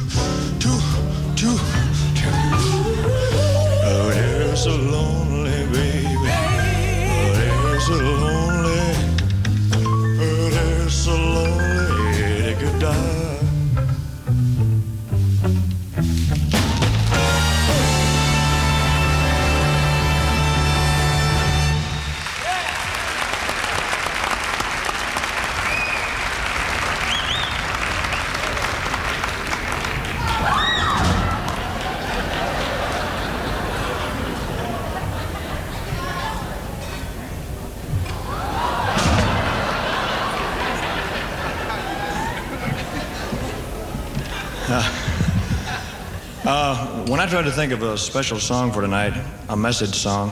I 47.27 47.29
tried 47.29 47.47
to 47.47 47.51
think 47.51 47.73
of 47.73 47.83
a 47.83 47.99
special 47.99 48.39
song 48.39 48.71
for 48.71 48.83
tonight, 48.83 49.13
a 49.49 49.57
message 49.57 49.97
song, 49.97 50.31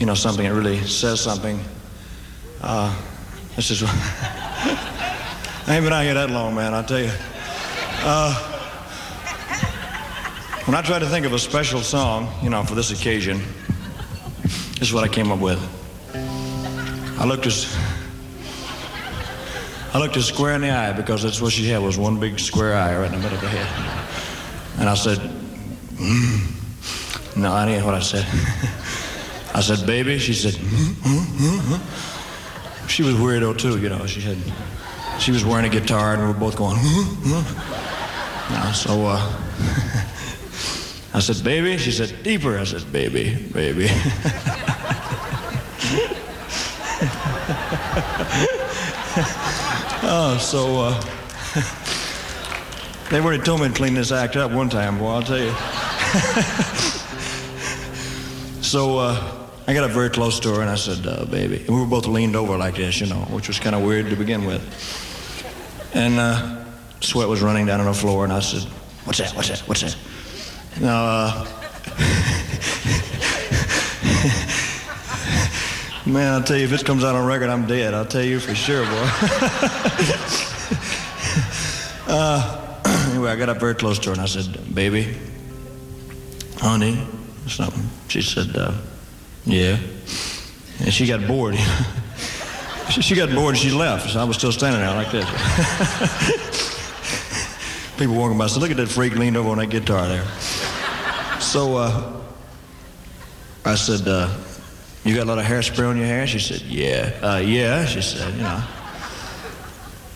you 0.00 0.04
know, 0.04 0.14
something 0.14 0.44
that 0.44 0.52
really 0.52 0.78
says 0.78 1.20
something, 1.20 1.60
uh, 2.60 2.92
this 3.54 3.70
is. 3.70 3.84
I 3.86 4.74
ain't 5.68 5.84
been 5.84 5.92
out 5.92 6.02
here 6.02 6.14
that 6.14 6.28
long, 6.28 6.56
man, 6.56 6.74
I'll 6.74 6.82
tell 6.82 6.98
you. 6.98 7.12
Uh, 8.00 8.34
when 10.64 10.74
I 10.74 10.82
tried 10.82 10.98
to 10.98 11.06
think 11.06 11.24
of 11.24 11.34
a 11.34 11.38
special 11.38 11.82
song, 11.82 12.28
you 12.42 12.50
know, 12.50 12.64
for 12.64 12.74
this 12.74 12.90
occasion, 12.90 13.40
this 14.42 14.88
is 14.88 14.92
what 14.92 15.04
I 15.04 15.08
came 15.08 15.30
up 15.30 15.38
with. 15.38 15.60
I 17.20 17.24
looked 17.24 17.46
as 17.46 17.78
I 19.94 20.00
looked 20.00 20.16
her 20.16 20.20
square 20.20 20.56
in 20.56 20.62
the 20.62 20.70
eye 20.70 20.94
because 20.94 21.22
that's 21.22 21.40
what 21.40 21.52
she 21.52 21.68
had 21.68 21.80
was 21.80 21.96
one 21.96 22.18
big 22.18 22.40
square 22.40 22.74
eye 22.74 22.98
right 22.98 23.06
in 23.06 23.12
the 23.12 23.18
middle 23.18 23.38
of 23.38 23.44
her 23.44 23.48
head. 23.48 24.80
And 24.80 24.88
I 24.88 24.94
said, 24.94 25.41
mm. 25.96 27.36
no, 27.36 27.54
that 27.54 27.68
ain't 27.68 27.84
what 27.84 27.94
I 27.94 28.00
said. 28.00 28.26
I 29.54 29.60
said, 29.60 29.86
baby. 29.86 30.18
She 30.18 30.32
said, 30.32 30.54
mm, 30.54 31.80
she 32.88 33.02
was 33.02 33.14
weirdo 33.14 33.58
too, 33.58 33.78
you 33.78 33.88
know. 33.88 34.06
She 34.06 34.20
had, 34.20 34.38
she 35.20 35.30
was 35.30 35.44
wearing 35.44 35.66
a 35.66 35.68
guitar 35.68 36.14
and 36.14 36.22
we 36.22 36.28
were 36.28 36.34
both 36.34 36.56
going. 36.56 36.78
You 36.82 37.42
so 38.72 39.06
uh, 39.06 39.20
I 41.14 41.20
said, 41.20 41.44
baby. 41.44 41.76
She 41.76 41.92
said, 41.92 42.22
deeper. 42.22 42.58
I 42.58 42.64
said, 42.64 42.90
baby, 42.92 43.34
baby. 43.52 43.88
oh, 50.04 50.38
so 50.40 50.80
uh, 50.80 51.00
they 53.10 53.20
already 53.20 53.42
told 53.42 53.60
me 53.60 53.68
to 53.68 53.74
clean 53.74 53.94
this 53.94 54.12
act 54.12 54.36
up 54.36 54.50
one 54.52 54.70
time, 54.70 54.98
boy, 54.98 55.10
I'll 55.10 55.22
tell 55.22 55.38
you. 55.38 55.54
so 58.60 58.98
uh, 58.98 59.48
I 59.66 59.72
got 59.72 59.84
up 59.84 59.92
very 59.92 60.10
close 60.10 60.38
to 60.40 60.54
her 60.54 60.60
and 60.60 60.68
I 60.68 60.74
said, 60.74 61.06
uh, 61.06 61.24
baby. 61.24 61.60
And 61.60 61.70
we 61.70 61.80
were 61.80 61.86
both 61.86 62.06
leaned 62.06 62.36
over 62.36 62.58
like 62.58 62.76
this, 62.76 63.00
you 63.00 63.06
know, 63.06 63.22
which 63.30 63.48
was 63.48 63.58
kind 63.58 63.74
of 63.74 63.82
weird 63.82 64.10
to 64.10 64.16
begin 64.16 64.44
with. 64.44 64.62
And 65.94 66.18
uh, 66.18 66.64
sweat 67.00 67.28
was 67.28 67.40
running 67.40 67.64
down 67.64 67.80
on 67.80 67.86
the 67.86 67.94
floor 67.94 68.24
and 68.24 68.32
I 68.32 68.40
said, 68.40 68.64
what's 69.04 69.20
that, 69.20 69.34
what's 69.34 69.48
that, 69.48 69.60
what's 69.60 69.80
that? 69.80 69.96
Now, 70.82 71.02
uh, 71.02 71.46
man, 76.06 76.34
I'll 76.34 76.42
tell 76.42 76.58
you, 76.58 76.64
if 76.64 76.70
this 76.70 76.82
comes 76.82 77.04
out 77.04 77.14
on 77.14 77.26
record, 77.26 77.48
I'm 77.48 77.66
dead. 77.66 77.94
I'll 77.94 78.04
tell 78.04 78.22
you 78.22 78.38
for 78.38 78.54
sure, 78.54 78.84
boy. 78.84 78.90
uh, 82.08 82.58
anyway, 83.12 83.30
I 83.30 83.36
got 83.36 83.48
up 83.48 83.60
very 83.60 83.76
close 83.76 83.98
to 84.00 84.10
her 84.10 84.12
and 84.12 84.20
I 84.20 84.26
said, 84.26 84.74
baby, 84.74 85.16
honey, 86.62 86.96
something. 87.48 87.82
She 88.06 88.22
said, 88.22 88.56
uh, 88.56 88.72
yeah. 89.44 89.78
And 90.78 90.94
she 90.94 91.06
got 91.06 91.26
bored. 91.26 91.56
she, 92.88 93.16
got 93.16 93.34
bored 93.34 93.56
and 93.56 93.58
she 93.58 93.72
left. 93.72 94.10
So 94.10 94.20
I 94.20 94.24
was 94.24 94.36
still 94.36 94.52
standing 94.52 94.80
there 94.80 94.94
like 94.94 95.10
this. 95.10 95.26
People 97.98 98.14
walking 98.14 98.38
by 98.38 98.46
said, 98.46 98.62
look 98.62 98.70
at 98.70 98.76
that 98.76 98.88
freak 98.88 99.16
leaned 99.16 99.36
over 99.36 99.50
on 99.50 99.58
that 99.58 99.70
guitar 99.70 100.06
there. 100.06 100.24
So 101.40 101.76
uh, 101.76 102.22
I 103.64 103.74
said, 103.74 104.06
uh, 104.06 104.32
you 105.04 105.16
got 105.16 105.24
a 105.24 105.30
lot 105.30 105.38
of 105.38 105.44
hairspray 105.44 105.88
on 105.88 105.96
your 105.96 106.06
hair? 106.06 106.28
She 106.28 106.38
said, 106.38 106.62
yeah. 106.62 107.18
Uh, 107.20 107.38
yeah, 107.38 107.86
she 107.86 108.02
said, 108.02 108.34
you 108.34 108.42
know. 108.42 108.62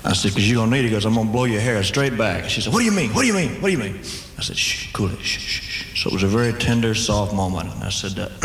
I 0.07 0.13
said, 0.13 0.31
because 0.31 0.49
you're 0.49 0.59
going 0.59 0.71
to 0.71 0.77
need 0.77 0.85
it 0.85 0.91
because 0.91 1.05
I'm 1.05 1.15
going 1.15 1.27
to 1.27 1.33
blow 1.33 1.45
your 1.45 1.61
hair 1.61 1.83
straight 1.83 2.17
back. 2.17 2.49
She 2.49 2.61
said, 2.61 2.73
what 2.73 2.79
do 2.79 2.85
you 2.85 2.93
mean? 2.93 3.13
What 3.13 3.23
do 3.23 3.27
you 3.27 3.35
mean? 3.35 3.61
What 3.61 3.71
do 3.71 3.73
you 3.73 3.79
mean? 3.79 3.99
I 4.39 4.43
said, 4.43 4.57
shh, 4.57 4.93
cool 4.93 5.11
it. 5.11 5.19
Shh, 5.19 5.41
shh, 5.41 5.63
shh. 5.63 6.03
So 6.03 6.11
it 6.11 6.13
was 6.13 6.23
a 6.23 6.29
very 6.29 6.53
tender, 6.53 6.95
soft 6.95 7.35
moment. 7.35 7.75
And 7.75 7.83
I 7.83 7.89
said, 7.89 8.17
uh, 8.17 8.29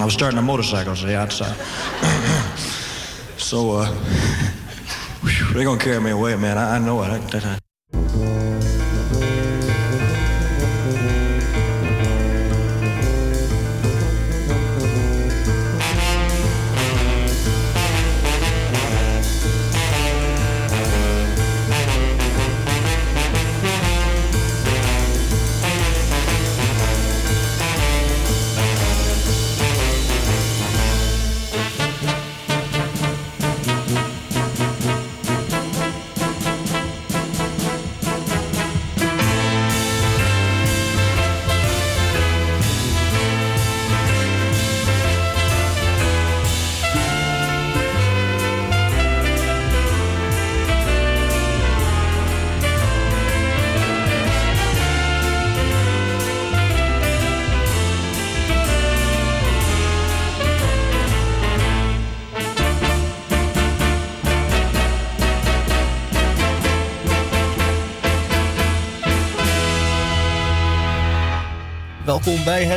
I 0.00 0.04
was 0.04 0.14
starting 0.14 0.38
a 0.38 0.42
motorcycle, 0.42 0.94
see, 0.94 1.12
outside. 1.12 1.56
so 3.36 3.72
uh, 3.72 3.86
they're 5.52 5.64
going 5.64 5.78
to 5.78 5.84
carry 5.84 6.00
me 6.00 6.12
away, 6.12 6.36
man. 6.36 6.56
I, 6.56 6.76
I 6.76 6.78
know 6.78 7.02
it. 7.02 7.08
I, 7.08 7.38
I, 7.38 7.57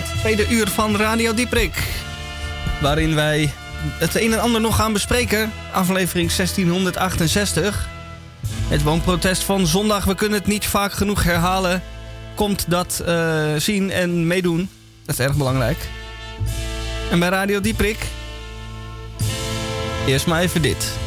het 0.02 0.20
tweede 0.20 0.47
uur 0.47 0.68
van 0.68 0.95
Radio 0.95 1.34
Dieprik. 1.34 1.84
Waarin 2.82 3.16
wij 3.16 3.54
het 3.99 4.16
een 4.16 4.34
en 4.34 4.39
ander 4.39 4.62
nog 4.62 4.76
gaan 4.76 4.93
bespreken. 4.93 5.52
Aflevering 5.72 6.32
1668. 6.34 7.88
Het 8.68 8.84
woonprotest 8.84 9.43
van 9.43 9.68
zondag, 9.68 10.04
we 10.04 10.16
kunnen 10.16 10.39
het 10.39 10.47
niet 10.47 10.66
vaak 10.66 10.93
genoeg 10.93 11.24
herhalen. 11.24 11.84
Komt 12.36 12.66
dat 12.68 13.04
eh, 13.06 13.43
zien 13.58 13.91
en 13.91 14.28
meedoen. 14.28 14.70
Dat 15.06 15.20
is 15.20 15.26
erg 15.26 15.36
belangrijk. 15.36 15.78
En 17.12 17.20
bij 17.20 17.30
Radio 17.30 17.62
Dieprik... 17.62 17.97
Eerst 20.08 20.28
maar 20.28 20.41
even 20.41 20.62
dit. 20.62 21.01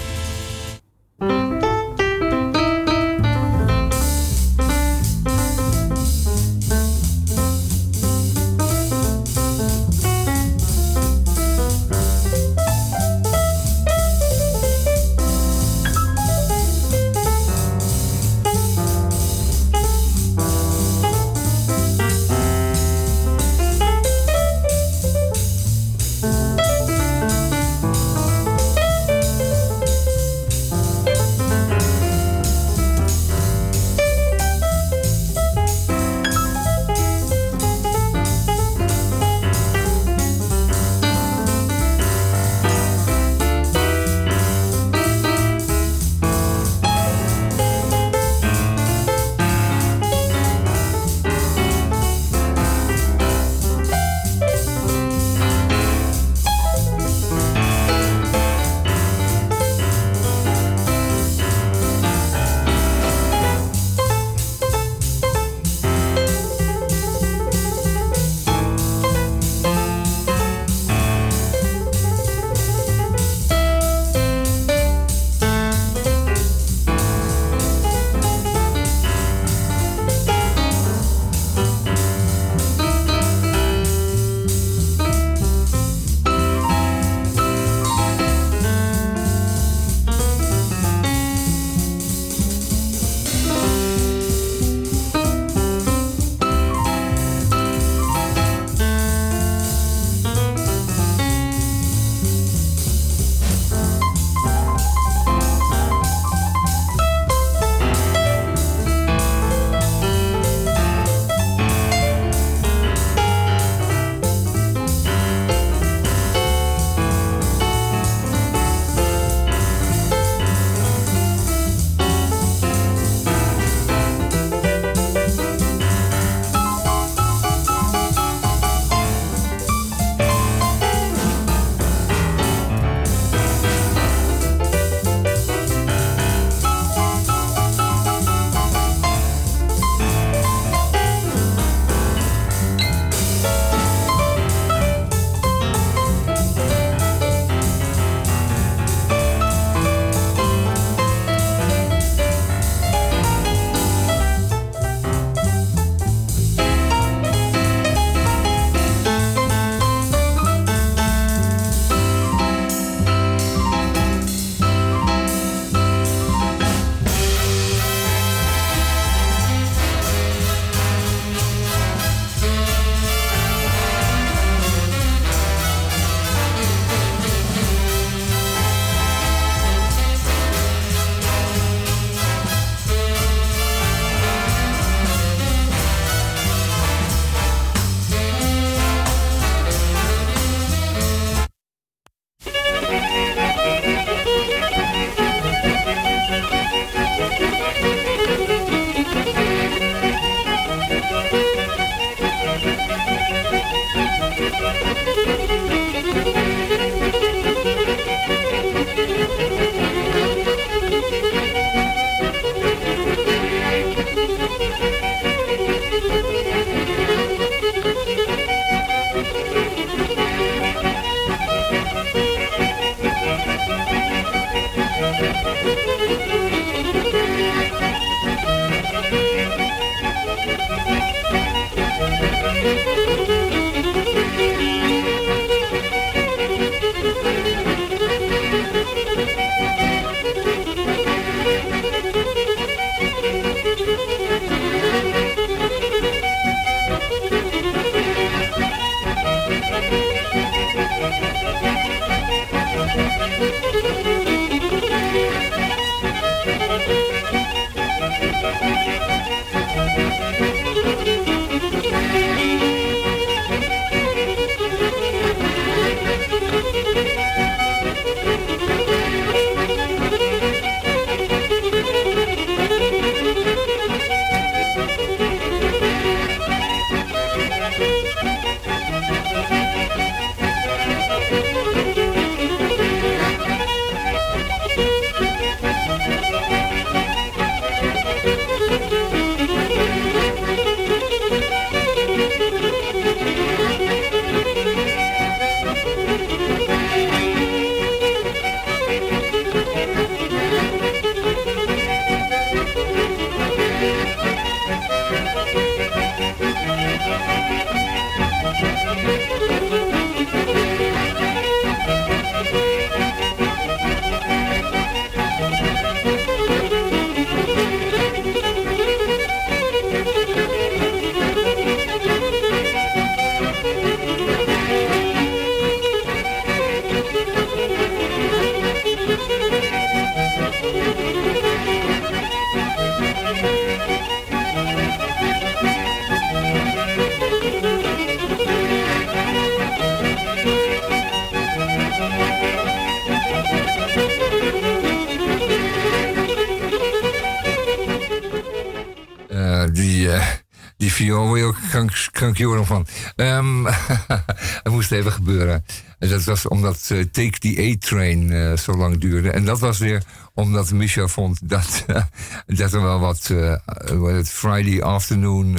Die 351.05 351.12
viool 351.12 351.26
word 351.26 351.40
je 351.40 351.46
ook 351.46 351.57
krank, 351.70 352.09
krankjoren 352.12 352.66
van. 352.66 352.86
Ehm 353.16 353.64
het 354.64 354.72
moest 354.72 354.92
even 354.92 355.12
gebeuren. 355.12 355.64
En 355.98 356.09
dat 356.09 356.24
was 356.24 356.48
omdat 356.48 356.88
eh, 356.90 356.98
Take 356.98 357.38
the 357.38 357.72
A-Train 357.72 358.32
eh, 358.32 358.57
zo 358.57 358.76
lang 358.76 359.00
duurde. 359.00 359.30
En 359.30 359.44
dat 359.44 359.61
was 359.61 359.78
weer 359.78 360.02
omdat 360.34 360.72
Michel 360.72 361.09
vond 361.09 361.48
dat, 361.48 361.84
dat 362.46 362.72
er 362.72 362.82
wel 362.82 362.98
wat 362.98 363.30
eh, 363.30 364.22
Friday 364.24 364.82
afternoon 364.82 365.59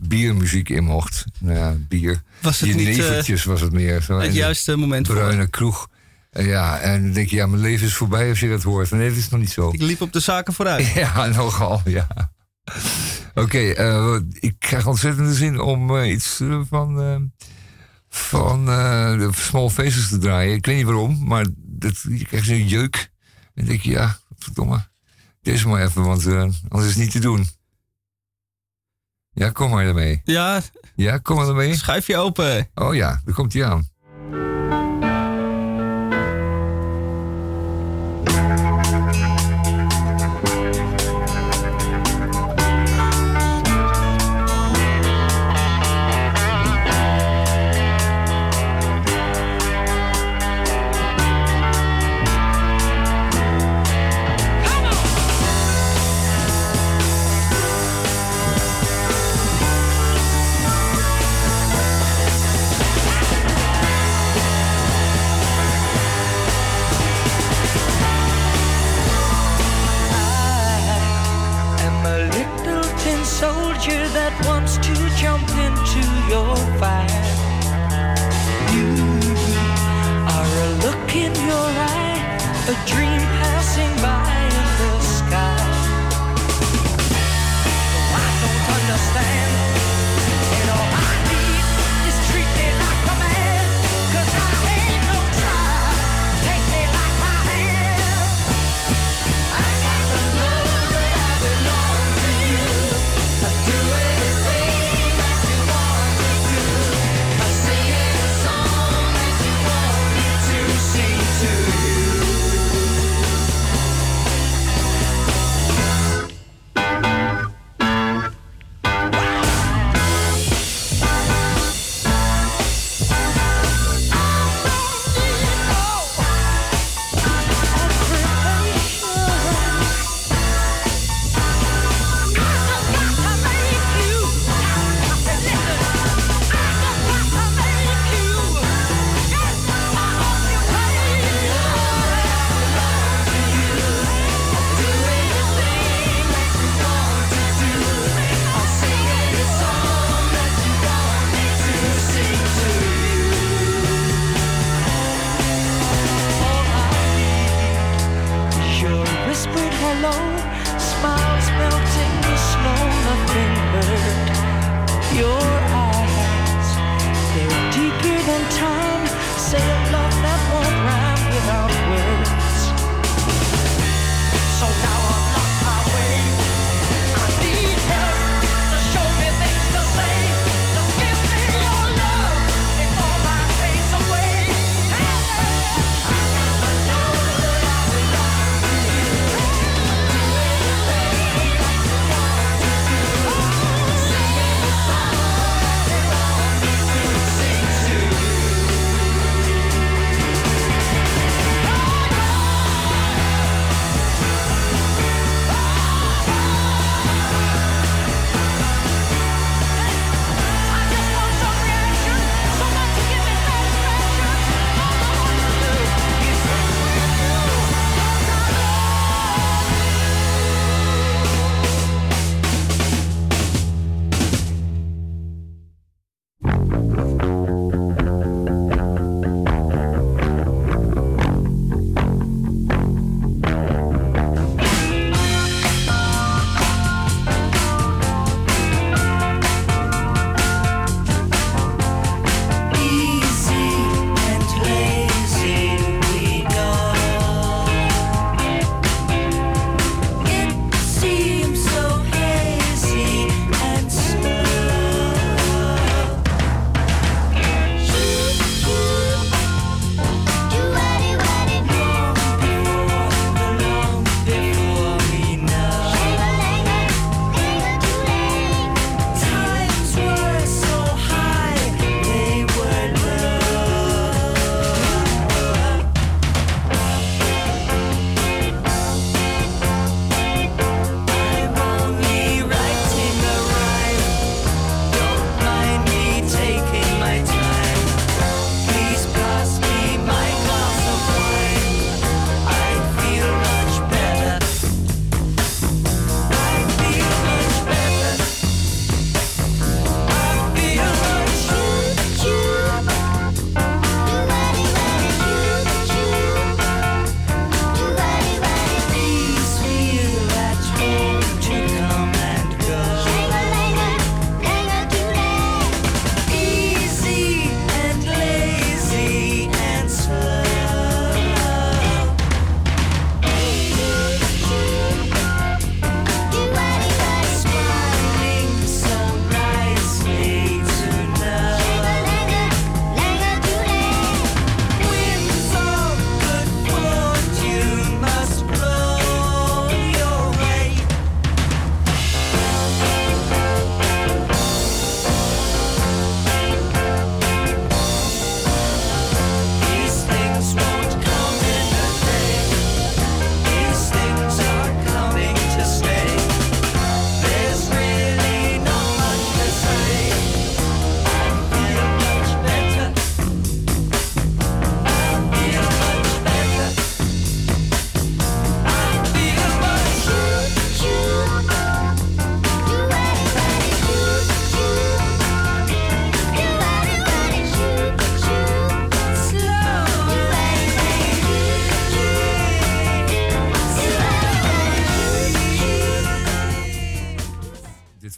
biermuziek 0.00 0.68
in 0.68 0.84
mocht. 0.84 1.24
Nou 1.38 1.58
ja, 1.58 1.74
bier. 1.88 2.22
Was 2.40 2.60
het 2.60 2.74
niet, 2.74 3.44
was 3.44 3.60
het 3.60 3.72
meer. 3.72 4.02
Zo. 4.02 4.18
Het 4.18 4.34
juiste 4.34 4.76
moment 4.76 5.06
voor. 5.06 5.16
Bruine 5.16 5.46
kroeg. 5.46 5.88
Ja, 6.30 6.78
en 6.78 7.02
dan 7.02 7.12
denk 7.12 7.28
je, 7.28 7.36
ja, 7.36 7.46
mijn 7.46 7.62
leven 7.62 7.86
is 7.86 7.94
voorbij 7.94 8.28
als 8.28 8.40
je 8.40 8.48
dat 8.48 8.62
hoort. 8.62 8.90
Nee, 8.90 9.08
dat 9.08 9.18
is 9.18 9.28
nog 9.28 9.40
niet 9.40 9.50
zo. 9.50 9.70
Ik 9.70 9.80
liep 9.80 10.00
op 10.00 10.12
de 10.12 10.20
zaken 10.20 10.52
vooruit. 10.52 10.86
Ja, 10.94 11.26
nogal, 11.26 11.80
ja. 11.84 12.30
Oké, 13.34 13.58
eh, 13.58 14.16
ik 14.32 14.54
krijg 14.58 14.86
ontzettend 14.86 15.28
de 15.28 15.34
zin 15.34 15.60
om 15.60 15.96
eh, 15.96 16.10
iets 16.10 16.40
eh, 16.40 16.60
van, 16.68 17.32
van 18.08 18.64
de 18.66 19.28
Small 19.32 19.68
Faces 19.68 20.08
te 20.08 20.18
draaien. 20.18 20.54
Ik 20.54 20.66
weet 20.66 20.76
niet 20.76 20.84
waarom, 20.84 21.24
maar 21.26 21.46
dat, 21.56 22.00
je 22.08 22.24
krijgt 22.26 22.46
zo'n 22.46 22.68
jeuk. 22.68 23.10
En 23.30 23.50
dan 23.54 23.64
denk 23.64 23.80
je, 23.80 23.90
ja, 23.90 24.18
verdomme, 24.38 24.88
deze 25.42 25.68
maar 25.68 25.82
even, 25.82 26.02
want 26.02 26.26
anders 26.26 26.58
is 26.68 26.94
het 26.94 26.96
niet 26.96 27.10
te 27.10 27.18
doen. 27.18 27.46
Ja, 29.32 29.50
kom 29.50 29.70
maar 29.70 29.86
ermee. 29.86 30.20
Ja, 30.24 30.62
Ja, 30.94 31.18
kom 31.18 31.36
maar 31.36 31.48
ermee. 31.48 31.74
schuif 31.76 32.06
je 32.06 32.16
open. 32.16 32.70
Oh 32.74 32.94
ja, 32.94 33.20
daar 33.24 33.34
komt 33.34 33.52
hij 33.52 33.64
aan. 33.64 33.88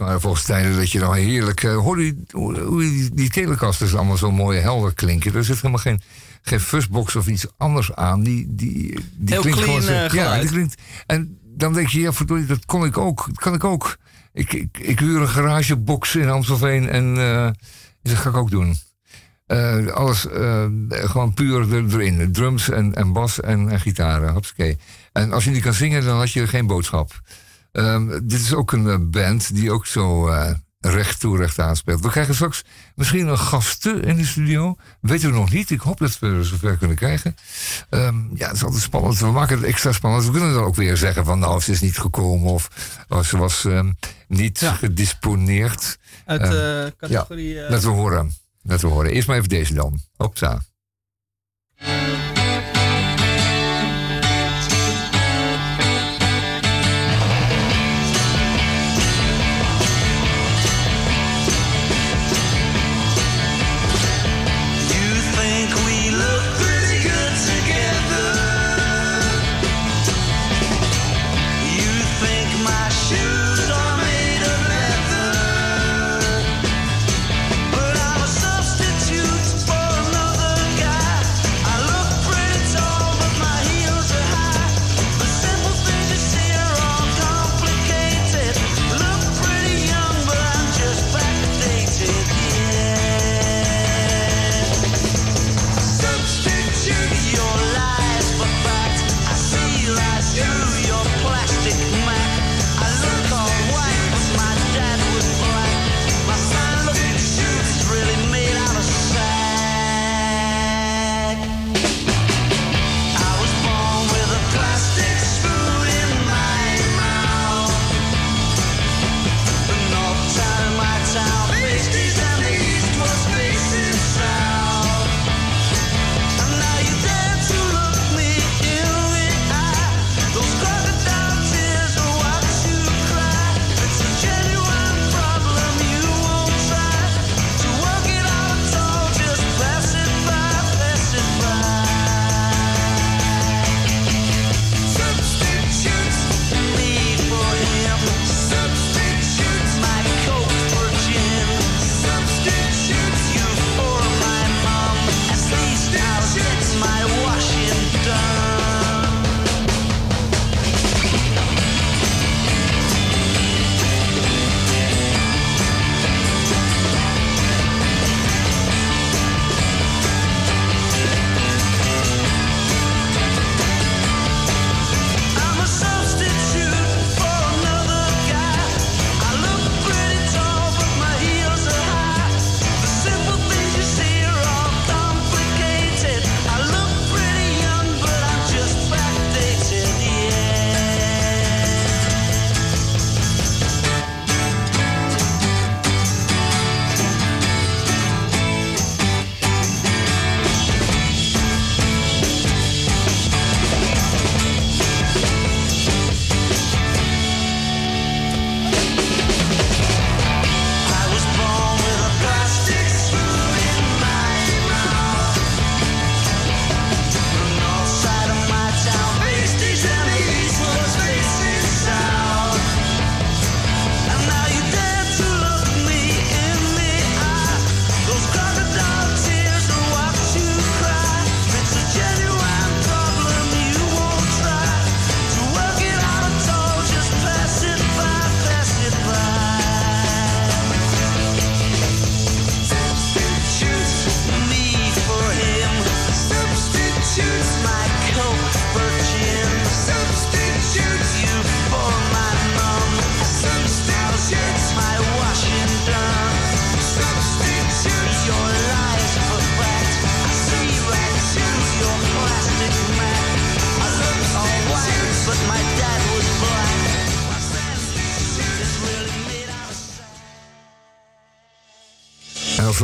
Waren 0.02 0.20
volgens 0.20 0.44
tijden 0.44 0.76
dat 0.76 0.90
je 0.90 0.98
dan 0.98 1.14
heerlijk... 1.14 1.62
hoorde 1.62 2.04
je 2.06 2.16
hoe, 2.30 2.60
hoe 2.60 2.80
die, 2.80 3.14
die 3.14 3.30
telecasters 3.30 3.94
allemaal 3.94 4.16
zo 4.16 4.30
mooi 4.30 4.58
helder 4.60 4.94
klinken. 4.94 5.34
Er 5.34 5.44
zit 5.44 5.56
helemaal 5.56 5.78
geen, 5.78 6.00
geen 6.42 6.60
fuzzbox 6.60 7.16
of 7.16 7.26
iets 7.26 7.46
anders 7.56 7.94
aan. 7.94 8.22
Die, 8.22 8.46
die, 8.48 8.94
die 9.16 9.34
Heel 9.34 9.40
klinkt 9.40 9.60
clean, 9.60 9.82
gewoon 9.82 9.82
zo- 9.82 10.04
eh, 10.04 10.12
Ja, 10.12 10.40
die 10.40 10.48
klinkt... 10.50 10.74
En 11.06 11.38
dan 11.56 11.72
denk 11.72 11.88
je, 11.88 12.00
ja, 12.00 12.12
verdorie, 12.12 12.46
dat 12.46 12.64
kon 12.66 12.84
ik 12.84 12.98
ook. 12.98 13.24
Dat 13.26 13.38
kan 13.38 13.54
ik 13.54 13.64
ook. 13.64 13.96
Ik, 14.32 14.52
ik, 14.52 14.78
ik 14.78 14.98
huur 14.98 15.20
een 15.20 15.28
garagebox 15.28 16.16
in 16.16 16.28
Amstelveen 16.28 16.88
en 16.88 17.16
eh, 17.16 17.50
dat 18.02 18.16
ga 18.16 18.28
ik 18.28 18.36
ook 18.36 18.50
doen. 18.50 18.76
Alles 19.94 20.26
gewoon 20.90 21.34
puur 21.34 21.72
er- 21.72 21.94
erin. 22.00 22.32
Drums 22.32 22.70
en, 22.70 22.94
en 22.94 23.12
bas 23.12 23.40
en, 23.40 23.68
en 23.70 23.80
gitaren. 23.80 24.32
Hopsakee. 24.32 24.78
En 25.12 25.32
als 25.32 25.44
je 25.44 25.50
niet 25.50 25.62
kan 25.62 25.74
zingen, 25.74 26.04
dan 26.04 26.18
had 26.18 26.32
je 26.32 26.46
geen 26.46 26.66
boodschap. 26.66 27.20
Ehm, 27.72 28.08
dit 28.22 28.40
is 28.40 28.54
ook 28.54 28.72
een 28.72 28.88
eh, 28.88 28.96
band 29.00 29.54
die 29.54 29.70
ook 29.72 29.86
zo 29.86 30.28
eh, 30.28 30.50
recht 30.80 31.20
toe 31.20 31.36
recht 31.36 31.58
aanspeelt. 31.58 32.00
We 32.00 32.10
krijgen 32.10 32.34
straks 32.34 32.64
misschien 32.94 33.26
een 33.26 33.38
gasten 33.38 34.02
in 34.04 34.16
de 34.16 34.24
studio. 34.26 34.76
Weten 35.00 35.30
we 35.30 35.36
nog 35.38 35.50
niet. 35.52 35.70
Ik 35.70 35.80
hoop 35.80 35.98
dat 35.98 36.18
we 36.18 36.26
er 36.26 36.44
zover 36.44 36.76
kunnen 36.76 36.96
krijgen. 36.96 37.36
Ehm, 37.90 38.16
ja, 38.34 38.46
het 38.46 38.56
is 38.56 38.64
altijd 38.64 38.82
spannend. 38.82 39.18
We 39.18 39.26
maken 39.30 39.56
het 39.56 39.66
extra 39.66 39.92
spannend. 39.92 40.24
We 40.24 40.30
kunnen 40.30 40.52
dan 40.54 40.64
ook 40.64 40.74
weer 40.74 40.96
zeggen 40.96 41.24
van 41.24 41.38
nou, 41.38 41.60
ze 41.60 41.70
is 41.72 41.80
niet 41.80 41.98
gekomen 41.98 42.50
of 42.52 42.68
oh, 43.08 43.20
ze 43.22 43.36
was 43.38 43.64
ehm, 43.64 43.92
niet 44.28 44.60
Ja. 44.60 44.72
gedisponeerd. 44.72 45.98
Uit 46.26 46.40
Eh, 46.42 46.86
eh, 46.86 46.92
categorie... 46.98 47.62
eh, 47.62 47.70
Laten 47.70 47.88
we 47.88 47.94
horen. 47.94 48.32
Laten 48.62 48.88
we 48.88 48.94
horen. 48.94 49.10
Eerst 49.10 49.26
maar 49.28 49.36
even 49.36 49.48
deze 49.48 49.74
dan. 49.74 50.00
Hopsa. 50.16 50.62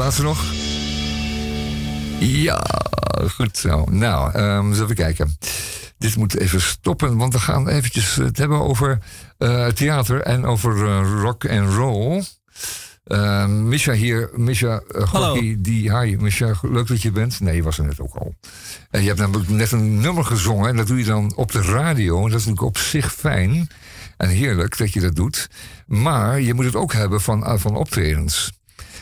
Laatste 0.08 0.26
nog? 0.26 0.44
Ja, 2.20 2.66
goed 3.34 3.56
zo. 3.56 3.84
Nou, 3.90 4.32
ehm 4.32 4.68
eens 4.68 4.80
even 4.80 4.94
kijken. 4.94 5.38
Dit 5.98 6.16
moet 6.16 6.36
even 6.36 6.60
stoppen, 6.60 7.16
want 7.16 7.32
we 7.32 7.38
gaan 7.38 7.68
eventjes 7.68 8.14
het 8.14 8.38
hebben 8.38 8.60
over 8.60 8.98
eh, 9.38 9.66
theater 9.66 10.20
en 10.20 10.44
over 10.44 10.86
eh, 10.86 11.20
rock 11.20 11.44
en 11.44 11.74
roll. 11.74 12.22
Eh, 13.04 13.46
Misha 13.46 13.92
hier, 13.92 14.30
Misha 14.34 14.82
uh, 15.14 15.32
die, 15.58 15.98
hi, 15.98 16.16
Misha, 16.16 16.54
leuk 16.62 16.86
dat 16.86 17.02
je 17.02 17.10
bent. 17.10 17.40
Nee, 17.40 17.56
je 17.56 17.62
was 17.62 17.78
er 17.78 17.84
net 17.84 18.00
ook 18.00 18.14
al. 18.14 18.34
En 18.90 19.00
je 19.00 19.06
hebt 19.06 19.20
namelijk 19.20 19.48
net 19.48 19.72
een 19.72 20.00
nummer 20.00 20.24
gezongen 20.24 20.68
en 20.68 20.76
dat 20.76 20.86
doe 20.86 20.98
je 20.98 21.04
dan 21.04 21.32
op 21.36 21.52
de 21.52 21.62
radio. 21.62 22.16
En 22.16 22.30
dat 22.30 22.40
is 22.40 22.46
natuurlijk 22.46 22.76
op 22.76 22.78
zich 22.78 23.14
fijn. 23.14 23.70
En 24.16 24.28
heerlijk 24.28 24.78
dat 24.78 24.92
je 24.92 25.00
dat 25.00 25.14
doet. 25.14 25.50
Maar 25.86 26.40
je 26.40 26.54
moet 26.54 26.64
het 26.64 26.76
ook 26.76 26.92
hebben 26.92 27.20
van, 27.20 27.58
van 27.60 27.76
optredens. 27.76 28.57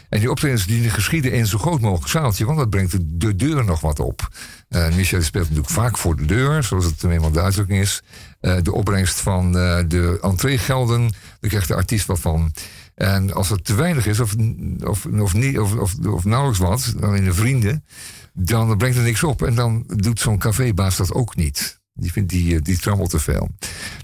En 0.09 0.21
die 0.21 0.31
optredens 0.31 0.67
die 0.67 0.91
geschieden 0.91 1.33
in 1.33 1.47
zo 1.47 1.59
groot 1.59 1.81
mogelijk 1.81 2.11
zaaltje, 2.11 2.45
want 2.45 2.59
dat 2.59 2.71
brengt 2.71 2.91
de, 2.91 3.17
de 3.17 3.37
deur 3.37 3.65
nog 3.65 3.81
wat 3.81 4.01
op. 4.01 4.29
Eh 4.69 4.95
Michel 4.95 5.23
speelt 5.23 5.45
natuurlijk 5.45 5.75
vaak 5.75 5.99
voor 5.99 6.17
de 6.17 6.25
deur, 6.25 6.63
zoals 6.63 6.85
het 6.85 7.03
nu 7.03 7.11
eenmaal 7.11 7.31
de 7.31 7.65
is. 7.67 8.03
Eh, 8.41 8.57
de 8.63 8.73
opbrengst 8.73 9.21
van 9.21 9.59
eh, 9.59 9.79
de 9.89 10.19
entreegelden, 10.23 11.01
daar 11.41 11.51
krijgt 11.51 11.69
de 11.69 11.75
artiest 11.75 12.07
wat 12.07 12.21
van. 12.21 12.53
En 12.95 13.35
als 13.35 13.49
het 13.49 13.65
te 13.65 13.75
weinig 13.75 14.07
is, 14.07 14.21
of, 14.21 14.35
of, 14.81 15.07
of, 15.07 15.35
niet, 15.35 15.59
of, 15.59 15.75
of, 15.75 15.95
of 16.07 16.25
nauwelijks 16.25 16.59
wat, 16.61 16.95
in 17.15 17.25
de 17.25 17.35
vrienden, 17.35 17.85
dan 18.33 18.77
brengt 18.77 18.97
er 18.97 19.03
niks 19.03 19.23
op. 19.23 19.43
En 19.43 19.55
dan 19.55 19.85
doet 19.87 20.21
zo'n 20.21 20.39
cafébaas 20.39 20.97
dat 20.97 21.13
ook 21.13 21.37
niet. 21.37 21.81
Die 21.93 22.13
vindt 22.13 22.31
die, 22.31 22.61
die 22.61 22.79
trammelt 22.79 23.11
te 23.11 23.19
veel. 23.19 23.49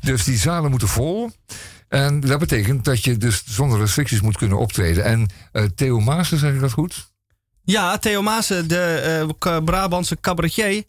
Dus 0.01 0.25
die 0.25 0.39
zalen 0.39 0.71
moeten 0.71 0.89
vol. 0.89 1.31
En 1.93 2.21
dat 2.21 2.39
betekent 2.39 2.85
dat 2.85 3.05
je 3.05 3.17
dus 3.17 3.43
zonder 3.47 3.79
restricties 3.79 4.21
moet 4.21 4.37
kunnen 4.37 4.59
optreden. 4.59 5.05
En 5.05 5.29
eh, 5.53 5.65
Theo 5.75 6.01
Maassen, 6.01 6.39
zeg 6.39 6.55
ik 6.55 6.61
dat 6.61 6.73
goed? 6.73 7.11
Ja, 7.65 7.99
Theo 7.99 8.23
Maassen, 8.23 8.69
de 8.69 9.27
K- 9.39 9.65
Brabantse 9.65 10.21
cabaretier, 10.21 10.85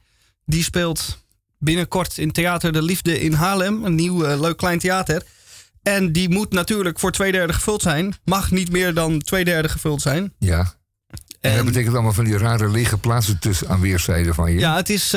die 0.45 0.63
speelt 0.63 1.25
binnenkort 1.57 2.17
in 2.17 2.31
Theater 2.31 2.71
de 2.73 2.81
Liefde 2.81 3.19
in 3.19 3.33
Haarlem. 3.33 3.85
Een 3.85 3.95
nieuw 3.95 4.23
eh, 4.23 4.39
leuk 4.39 4.57
klein 4.57 4.79
theater. 4.79 5.23
En 5.81 6.11
die 6.11 6.29
moet 6.29 6.51
natuurlijk 6.51 6.99
voor 6.99 7.11
twee 7.11 7.31
derde 7.31 7.53
gevuld 7.53 7.81
zijn. 7.81 8.13
Mag 8.25 8.51
niet 8.51 8.71
meer 8.71 8.93
dan 8.93 9.19
twee 9.19 9.45
derde 9.45 9.69
gevuld 9.69 10.01
zijn. 10.01 10.33
Ja. 10.39 10.73
En, 11.41 11.55
dat 11.55 11.65
betekent 11.65 11.93
allemaal 11.93 12.13
van 12.13 12.25
die 12.25 12.37
rare 12.37 12.69
lege 12.69 12.97
plaatsen 12.97 13.39
tussen 13.39 13.69
aan 13.69 13.81
weerszijden 13.81 14.35
van 14.35 14.51
je. 14.51 14.59
Ja, 14.59 14.75
het 14.75 14.89
is 14.89 15.13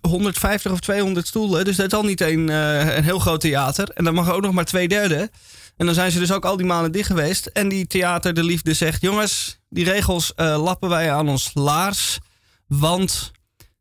150 0.00 0.72
of 0.72 0.80
200 0.80 1.26
stoelen. 1.26 1.64
Dus 1.64 1.76
dat 1.76 1.86
is 1.86 1.98
al 1.98 2.04
niet 2.04 2.20
een, 2.20 2.48
eh, 2.48 2.96
een 2.96 3.04
heel 3.04 3.18
groot 3.18 3.40
theater. 3.40 3.90
En 3.90 4.04
dan 4.04 4.14
mag 4.14 4.30
ook 4.30 4.42
nog 4.42 4.52
maar 4.52 4.64
twee 4.64 4.88
derde. 4.88 5.30
En 5.76 5.86
dan 5.86 5.94
zijn 5.94 6.10
ze 6.10 6.18
dus 6.18 6.32
ook 6.32 6.44
al 6.44 6.56
die 6.56 6.66
maanden 6.66 6.92
dicht 6.92 7.06
geweest. 7.06 7.46
En 7.46 7.68
die 7.68 7.86
Theater 7.86 8.34
de 8.34 8.44
Liefde 8.44 8.74
zegt... 8.74 9.00
jongens, 9.00 9.60
die 9.68 9.84
regels 9.84 10.34
eh, 10.34 10.62
lappen 10.62 10.88
wij 10.88 11.12
aan 11.12 11.28
ons 11.28 11.50
laars. 11.54 12.18
Want 12.66 13.30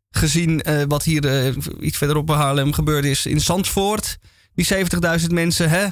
gezien 0.10 0.62
eh, 0.62 0.84
wat 0.88 1.04
hier 1.04 1.56
iets 1.80 1.98
verderop 1.98 2.26
bij 2.26 2.36
Haarlem 2.36 2.74
gebeurd 2.74 3.06
is 3.06 3.26
in 3.26 3.42
Zandvoort... 3.42 4.18
die 4.54 4.68
70.000 5.20 5.28
mensen, 5.28 5.70
hè, 5.70 5.88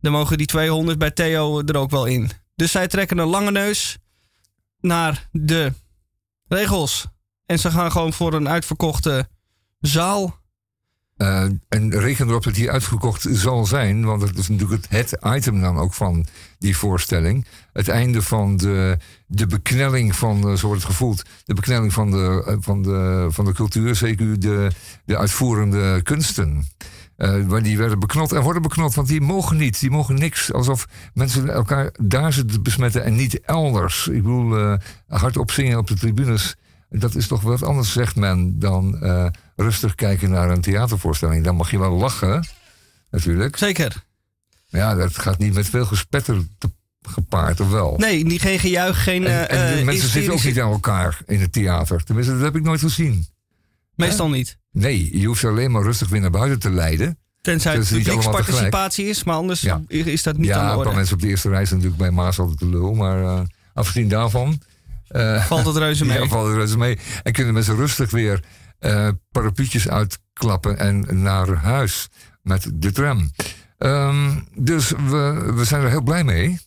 dan 0.00 0.12
mogen 0.12 0.38
die 0.38 0.46
200 0.46 0.98
bij 0.98 1.10
Theo 1.10 1.62
er 1.62 1.76
ook 1.76 1.90
wel 1.90 2.04
in. 2.04 2.30
Dus 2.56 2.70
zij 2.70 2.88
trekken 2.88 3.18
een 3.18 3.28
lange 3.28 3.50
neus 3.50 3.96
naar 4.80 5.28
de 5.32 5.72
regels. 6.48 7.06
En 7.46 7.58
ze 7.58 7.70
gaan 7.70 7.92
gewoon 7.92 8.12
voor 8.12 8.34
een 8.34 8.48
uitverkochte 8.48 9.28
zaal. 9.86 10.42
Eh, 11.16 11.44
en 11.68 11.90
reken 11.90 12.28
erop 12.28 12.42
dat 12.42 12.54
die 12.54 12.70
uitgekocht 12.70 13.26
zal 13.30 13.66
zijn, 13.66 14.04
want 14.04 14.20
dat 14.20 14.36
is 14.36 14.48
natuurlijk 14.48 14.84
het, 14.88 15.16
item 15.22 15.60
dan 15.60 15.78
ook 15.78 15.94
van 15.94 16.26
die 16.58 16.76
voorstelling. 16.76 17.46
Het 17.72 17.88
einde 17.88 18.22
van 18.22 18.56
de, 18.56 18.98
de 19.26 19.46
beknelling 19.46 20.16
van, 20.16 20.48
eh, 20.48 20.54
zo 20.54 20.66
wordt 20.66 20.82
het 20.82 20.90
gevoeld, 20.90 21.22
de 21.44 21.54
beknelling 21.54 21.92
van 21.92 22.10
de, 22.10 22.42
eh, 22.46 22.56
van 22.60 22.82
de, 22.82 23.26
van 23.30 23.44
de 23.44 23.52
cultuur, 23.52 23.94
zeker 23.94 24.40
de, 24.40 24.70
de 25.04 25.18
uitvoerende 25.18 26.02
kunsten. 26.02 26.64
Eh, 27.16 27.42
waar 27.46 27.62
die 27.62 27.78
werden 27.78 27.98
beknot 27.98 28.32
en 28.32 28.42
worden 28.42 28.62
beknot, 28.62 28.94
want 28.94 29.08
die 29.08 29.20
mogen 29.20 29.56
niet, 29.56 29.80
die 29.80 29.90
mogen 29.90 30.14
niks. 30.14 30.52
Alsof 30.52 30.88
mensen 31.12 31.48
elkaar 31.48 31.94
daar 32.00 32.32
zitten 32.32 32.54
te 32.54 32.60
besmetten 32.60 33.04
en 33.04 33.14
niet 33.14 33.40
elders. 33.40 34.08
Ik 34.08 34.22
bedoel, 34.22 34.58
eh, 34.58 34.74
hardop 35.08 35.50
zingen 35.50 35.78
op 35.78 35.86
de 35.86 35.94
tribunes, 35.94 36.56
dat 36.90 37.14
is 37.14 37.26
toch 37.26 37.40
wat 37.40 37.62
anders, 37.62 37.92
zegt 37.92 38.16
men, 38.16 38.58
dan 38.58 38.98
rustig 39.56 39.94
kijken 39.94 40.30
naar 40.30 40.50
een 40.50 40.60
theatervoorstelling. 40.60 41.44
Dan 41.44 41.56
mag 41.56 41.70
je 41.70 41.78
wel 41.78 41.92
lachen, 41.92 42.46
natuurlijk. 43.10 43.56
Zeker. 43.56 44.04
Maar 44.70 44.80
ja, 44.80 44.94
dat 44.94 45.18
gaat 45.18 45.38
niet 45.38 45.54
met 45.54 45.68
veel 45.68 45.84
gespetter 45.86 46.46
te- 46.58 46.70
gepaard, 47.08 47.60
of 47.60 47.70
wel? 47.70 47.94
Nee, 47.96 48.24
die 48.24 48.38
geen 48.38 48.58
gejuich, 48.58 49.02
geen... 49.02 49.26
En, 49.26 49.48
en 49.48 49.66
eh, 49.66 49.72
de 49.72 49.78
eh, 49.78 49.84
mensen 49.84 50.08
zitten 50.08 50.32
ook 50.32 50.44
niet 50.44 50.60
aan 50.60 50.72
elkaar 50.72 51.18
in 51.26 51.40
het 51.40 51.52
theater. 51.52 52.04
Tenminste, 52.04 52.32
dat 52.32 52.42
heb 52.42 52.56
ik 52.56 52.62
nooit 52.62 52.80
gezien. 52.80 53.26
Meestal 53.94 54.28
niet. 54.28 54.58
Nee, 54.70 55.18
je 55.18 55.26
hoeft 55.26 55.40
ze 55.40 55.48
alleen 55.48 55.70
maar 55.70 55.82
rustig 55.82 56.08
weer 56.08 56.20
naar 56.20 56.30
buiten 56.30 56.58
te 56.58 56.70
leiden. 56.70 57.18
Tenzij 57.40 57.72
het 57.74 57.90
niet 57.90 58.02
publieksparticipatie 58.02 59.06
is, 59.06 59.24
maar 59.24 59.34
anders 59.34 59.60
Ja. 59.60 59.82
is 59.88 60.22
dat 60.22 60.36
niet 60.36 60.46
ja, 60.46 60.58
aan 60.60 60.72
de 60.72 60.78
een 60.78 60.86
paar 60.86 60.94
mensen 60.94 61.14
op 61.14 61.20
de 61.22 61.28
eerste 61.28 61.48
reis 61.48 61.68
zijn 61.68 61.80
natuurlijk 61.80 62.08
bij 62.08 62.16
Maas 62.24 62.38
altijd 62.38 62.58
de 62.58 62.68
lul. 62.68 62.94
Maar 62.94 63.22
eh, 63.22 63.40
afgezien 63.74 64.08
daarvan... 64.08 64.60
Valt 65.46 65.66
het 65.66 65.76
reuze 65.76 66.04
mee. 66.06 66.18
Ja, 66.20 66.26
valt 66.28 66.46
het 66.46 66.56
reuze 66.56 66.78
mee. 66.78 66.98
En 67.22 67.32
kunnen 67.32 67.54
mensen 67.54 67.76
rustig 67.76 68.10
weer 68.10 68.40
eh 68.78 69.08
parapluutjes 69.30 69.88
uitklappen 69.88 70.78
en 70.78 71.22
naar 71.22 71.54
huis 71.54 72.08
met 72.42 72.70
de 72.74 72.92
tram. 72.92 73.30
Ehm, 73.78 74.40
dus 74.54 74.90
we, 74.90 75.52
we 75.54 75.64
zijn 75.64 75.82
er 75.82 75.88
heel 75.88 76.02
blij 76.02 76.24
mee. 76.24 76.58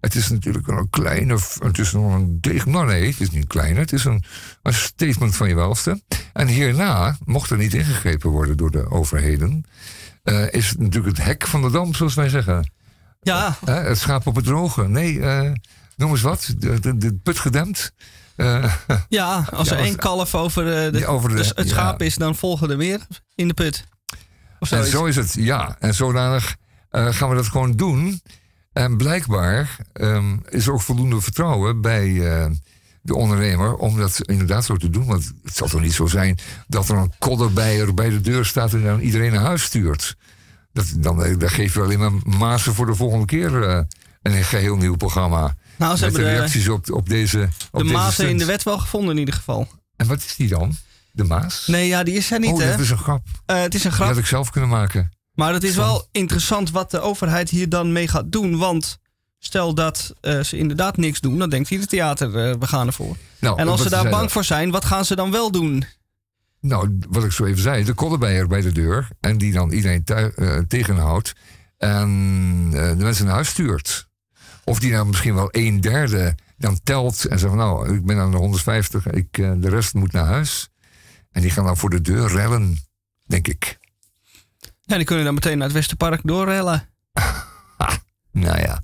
Het 0.00 0.14
is 0.14 0.28
natuurlijk 0.28 0.66
een 0.66 0.90
kleine... 0.90 1.38
Het 1.58 1.78
is 1.78 1.92
nog 1.92 2.14
een 2.14 2.40
deeg... 2.40 2.66
Nou 2.66 2.86
nee, 2.86 3.06
het 3.10 3.20
is 3.20 3.30
niet 3.30 3.46
klein. 3.46 3.76
Het 3.76 3.92
is 3.92 4.04
een, 4.04 4.24
een 4.62 4.74
statement 4.74 5.36
van 5.36 5.48
je 5.48 5.54
welste. 5.54 6.02
En 6.32 6.46
hierna, 6.46 7.16
mocht 7.24 7.50
er 7.50 7.56
niet 7.56 7.74
ingegrepen 7.74 8.30
worden 8.30 8.56
door 8.56 8.70
de 8.70 8.90
overheden... 8.90 9.64
eh, 10.22 10.52
is 10.52 10.68
het 10.68 10.78
natuurlijk 10.78 11.16
het 11.16 11.26
hek 11.26 11.46
van 11.46 11.62
de 11.62 11.70
dam, 11.70 11.94
zoals 11.94 12.14
wij 12.14 12.28
zeggen. 12.28 12.72
Ja. 13.20 13.56
Hè, 13.64 13.72
het 13.74 13.98
schaap 13.98 14.26
op 14.26 14.34
het 14.36 14.44
droge. 14.44 14.88
Nee, 14.88 15.20
eh, 15.20 15.52
noem 15.96 16.10
eens 16.10 16.22
wat. 16.22 16.54
De, 16.58 16.80
de, 16.80 16.96
de 16.96 17.14
put 17.14 17.38
gedempt. 17.38 17.92
Eh, 18.38 18.72
Ja, 19.08 19.44
als 19.52 19.68
Ja, 19.68 19.76
er 19.76 19.82
één 19.82 19.96
kalf 19.96 20.34
over, 20.34 20.84
eh, 20.86 20.92
de, 20.92 20.98
Ja, 20.98 21.06
over 21.06 21.28
de- 21.28 21.34
dus 21.34 21.48
het 21.48 21.68
ja. 21.68 21.74
schaap 21.74 22.02
is, 22.02 22.14
dan 22.16 22.34
volgen 22.36 22.70
er 22.70 22.76
meer 22.76 23.00
in 23.34 23.48
de 23.48 23.54
put. 23.54 23.84
Of 24.58 24.70
en 24.72 24.86
zo 24.86 25.04
is 25.04 25.16
het, 25.16 25.34
ja. 25.38 25.76
En 25.78 25.94
zodanig 25.94 26.56
eh, 26.90 27.06
gaan 27.06 27.28
we 27.28 27.34
dat 27.34 27.46
gewoon 27.46 27.72
doen. 27.72 28.22
En 28.72 28.96
blijkbaar 28.96 29.76
ehm, 29.92 30.36
is 30.48 30.66
er 30.66 30.72
ook 30.72 30.80
voldoende 30.82 31.20
vertrouwen 31.20 31.80
bij 31.80 32.12
de 33.02 33.14
ondernemer 33.14 33.74
om 33.74 33.96
dat 33.96 34.20
inderdaad 34.22 34.64
zo 34.64 34.76
te 34.76 34.90
doen. 34.90 35.06
Want 35.06 35.32
het 35.44 35.56
zal 35.56 35.68
toch 35.68 35.80
niet 35.80 35.92
zo 35.94 36.06
zijn 36.06 36.38
dat 36.66 36.88
er 36.88 36.96
een 36.96 37.12
kodderbijer 37.18 37.94
bij 37.94 38.08
de 38.10 38.20
deur 38.20 38.44
staat 38.44 38.72
en 38.72 38.82
dan 38.84 39.00
iedereen 39.00 39.32
naar 39.32 39.40
huis 39.44 39.62
stuurt. 39.62 40.16
Dat, 40.72 40.86
dan, 40.96 41.16
dan 41.38 41.50
geef 41.50 41.74
je 41.74 41.80
alleen 41.82 41.98
maar 41.98 42.12
mazen 42.38 42.74
voor 42.74 42.86
de 42.86 42.94
volgende 42.94 43.24
keer 43.24 43.52
een 44.22 44.44
geheel 44.44 44.76
nieuw 44.76 44.96
programma. 44.96 45.54
Nou, 45.78 45.96
ze 45.96 46.04
Met 46.04 46.14
de 46.14 46.20
hebben 46.20 46.32
de- 46.34 46.38
reacties 46.38 46.68
op, 46.68 46.92
op 46.92 47.08
deze 47.08 47.48
op 47.70 47.82
de 47.82 47.92
mazen 47.92 48.28
in 48.28 48.38
de 48.38 48.44
wet 48.44 48.62
wel 48.62 48.78
gevonden 48.78 49.10
in 49.10 49.18
ieder 49.18 49.34
geval. 49.34 49.68
En 49.96 50.06
wat 50.06 50.18
is 50.18 50.36
die 50.36 50.48
dan? 50.48 50.76
De 51.12 51.24
Maas? 51.24 51.66
Nee, 51.66 51.86
ja, 51.88 52.02
die 52.02 52.14
is 52.14 52.30
er 52.30 52.38
niet, 52.38 52.52
oh, 52.52 52.58
hè? 52.60 52.70
dat 52.70 52.78
is 52.80 52.90
een 52.90 52.98
grap. 52.98 53.26
Eh, 53.46 53.60
het 53.60 53.74
is 53.74 53.84
een 53.84 53.90
Die 53.90 53.98
grap. 53.98 54.08
had 54.08 54.18
ik 54.18 54.26
zelf 54.26 54.50
kunnen 54.50 54.70
maken. 54.70 55.10
Maar 55.34 55.52
het 55.52 55.62
is 55.64 55.74
wel 55.76 56.08
interessant 56.12 56.70
wat 56.70 56.90
de 56.90 57.00
overheid 57.00 57.50
hier 57.50 57.68
dan 57.68 57.92
mee 57.92 58.08
gaat 58.08 58.32
doen. 58.32 58.56
Want 58.58 58.98
stel 59.38 59.74
dat 59.74 60.14
eh, 60.20 60.40
ze 60.40 60.56
inderdaad 60.56 60.96
niks 60.96 61.20
doen, 61.20 61.38
dan 61.38 61.50
denkt 61.50 61.70
ieder 61.70 61.86
theater, 61.86 62.28
eh, 62.28 62.54
we 62.58 62.66
gaan 62.66 62.86
ervoor. 62.86 63.16
Nou, 63.40 63.58
en 63.58 63.68
als 63.68 63.82
ze 63.82 63.88
daar 63.90 64.08
bang 64.08 64.22
dat? 64.22 64.32
voor 64.32 64.44
zijn, 64.44 64.70
wat 64.70 64.84
gaan 64.84 65.04
ze 65.04 65.14
dan 65.16 65.30
wel 65.30 65.50
doen? 65.50 65.84
Nou, 66.60 66.98
wat 67.08 67.24
ik 67.24 67.32
zo 67.32 67.44
even 67.44 67.62
zei, 67.62 67.84
de 67.84 67.92
kodderbijer 67.94 68.46
bij 68.46 68.60
de 68.60 68.72
deur. 68.72 69.08
En 69.20 69.38
die 69.38 69.52
dan 69.52 69.70
iedereen 69.72 70.04
tegenhoudt. 70.68 71.32
En 71.76 72.70
de 72.70 72.94
mensen 72.98 73.24
naar 73.24 73.34
huis 73.34 73.48
stuurt. 73.48 74.07
Of 74.68 74.80
die 74.80 74.92
dan 74.92 75.06
misschien 75.06 75.34
wel 75.34 75.48
een 75.50 75.80
derde 75.80 76.34
dan 76.56 76.80
telt. 76.82 77.24
En 77.24 77.38
zegt 77.38 77.50
van, 77.50 77.60
nou, 77.60 77.94
ik 77.94 78.04
ben 78.04 78.18
aan 78.18 78.30
de 78.30 78.36
150. 78.36 79.06
Ik, 79.06 79.38
eh, 79.38 79.52
de 79.56 79.68
rest 79.68 79.94
moet 79.94 80.12
naar 80.12 80.26
huis. 80.26 80.68
En 81.30 81.42
die 81.42 81.50
gaan 81.50 81.64
dan 81.64 81.76
voor 81.76 81.90
de 81.90 82.00
deur 82.00 82.28
rellen, 82.28 82.76
denk 83.26 83.48
ik. 83.48 83.78
Ja, 84.80 84.96
die 84.96 85.04
kunnen 85.04 85.24
dan 85.24 85.34
meteen 85.34 85.58
naar 85.58 85.66
het 85.66 85.76
Westerpark 85.76 86.20
doorrellen. 86.24 86.88
Nou 88.32 88.60
ja. 88.60 88.82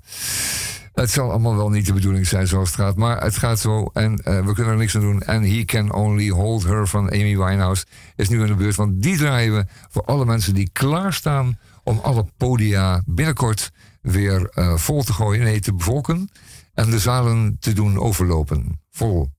Het 0.93 1.11
zal 1.11 1.29
allemaal 1.29 1.55
wel 1.55 1.69
niet 1.69 1.85
de 1.85 1.93
bedoeling 1.93 2.27
zijn 2.27 2.47
zoals 2.47 2.69
het 2.69 2.79
gaat. 2.79 2.95
Maar 2.95 3.23
het 3.23 3.37
gaat 3.37 3.59
zo 3.59 3.89
en 3.93 4.17
eh, 4.17 4.45
we 4.45 4.53
kunnen 4.53 4.73
er 4.73 4.77
niks 4.77 4.95
aan 4.95 5.01
doen. 5.01 5.21
En 5.21 5.43
He 5.43 5.65
Can 5.65 5.93
Only 5.93 6.29
Hold 6.29 6.63
Her 6.63 6.87
van 6.87 7.11
Amy 7.11 7.37
Winehouse 7.37 7.85
is 8.15 8.29
nu 8.29 8.41
in 8.41 8.47
de 8.47 8.55
beurt. 8.55 8.75
Want 8.75 9.01
die 9.01 9.17
draaien 9.17 9.55
we 9.55 9.65
voor 9.89 10.03
alle 10.03 10.25
mensen 10.25 10.53
die 10.53 10.69
klaarstaan 10.71 11.59
om 11.83 11.99
alle 12.03 12.25
podia 12.37 13.01
binnenkort 13.05 13.71
weer 14.05 14.49
eh, 14.49 14.77
vol 14.77 15.03
te 15.03 15.13
gooien. 15.13 15.43
Nee, 15.43 15.59
te 15.59 15.73
bevolken. 15.73 16.29
En 16.73 16.89
de 16.89 16.99
zalen 16.99 17.57
te 17.59 17.73
doen 17.73 17.99
overlopen. 17.99 18.81
Vol. 18.89 19.29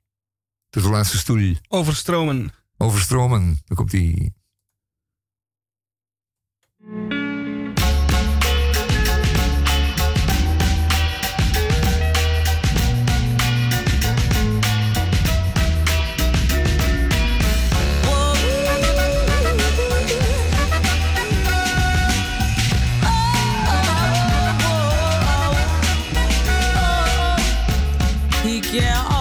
Tot 0.69 0.83
de 0.83 0.89
laatste 0.89 1.19
stoel. 1.19 1.55
Overstromen. 1.69 2.53
Overstromen. 2.77 3.61
Dan 3.65 3.77
komt 3.77 3.91
die. 3.91 4.35
He 28.77 29.16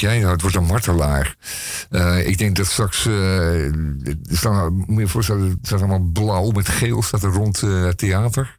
jij 0.00 0.18
nou? 0.18 0.32
Het 0.32 0.40
wordt 0.40 0.56
een 0.56 0.64
martelaar. 0.64 1.36
Eh, 1.90 2.26
ik 2.26 2.38
denk 2.38 2.56
dat 2.56 2.66
straks... 2.66 3.06
eh, 3.06 3.64
er 3.64 4.16
staan, 4.28 4.74
moet 4.74 4.86
je 4.88 5.00
je 5.00 5.08
voorstellen, 5.08 5.48
het 5.48 5.58
staat 5.62 5.78
allemaal 5.78 6.10
blauw 6.12 6.50
met 6.50 6.68
geel 6.68 7.02
staat 7.02 7.22
er 7.22 7.30
rond 7.32 7.62
eh, 7.62 7.82
het 7.84 7.98
theater. 7.98 8.58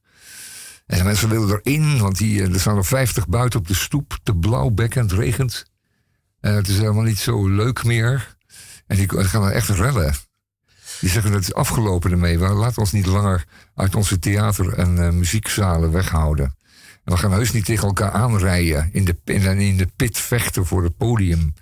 En 0.85 0.97
de 0.97 1.03
mensen 1.03 1.29
willen 1.29 1.59
erin, 1.63 1.99
want 1.99 2.17
die, 2.17 2.41
eh, 2.43 2.53
er 2.53 2.59
staan 2.59 2.77
er 2.77 2.85
50 2.85 3.27
buiten 3.27 3.59
op 3.59 3.67
de 3.67 3.73
stoep. 3.73 4.17
Te 4.23 4.35
blauw, 4.35 4.69
bekkend, 4.69 5.11
regent. 5.11 5.65
En 6.39 6.53
het 6.53 6.67
is 6.67 6.77
helemaal 6.77 7.03
niet 7.03 7.19
zo 7.19 7.47
leuk 7.47 7.83
meer. 7.83 8.35
En 8.87 8.97
die 8.97 9.23
gaan 9.23 9.43
er 9.43 9.51
echt 9.51 9.69
rellen. 9.69 10.13
Die 10.99 11.09
zeggen 11.09 11.31
het 11.31 11.43
is 11.43 11.53
afgelopen 11.53 12.11
ermee. 12.11 12.37
Laten 12.37 12.77
ons 12.81 12.91
niet 12.91 13.05
langer 13.05 13.45
uit 13.75 13.95
onze 13.95 14.19
theater- 14.19 14.73
en 14.73 15.05
eh, 15.05 15.11
muziekzalen 15.11 15.91
weghouden. 15.91 16.57
We 17.09 17.17
gaan 17.17 17.31
heus 17.31 17.51
niet 17.51 17.65
tegen 17.65 17.87
elkaar 17.87 18.11
aanrijden. 18.11 18.89
In 18.93 19.05
de, 19.05 19.15
in, 19.23 19.59
in 19.59 19.77
de 19.77 19.87
pit 19.95 20.17
vechten 20.17 20.65
voor 20.65 20.83
het 20.83 20.97
podium. 20.97 21.53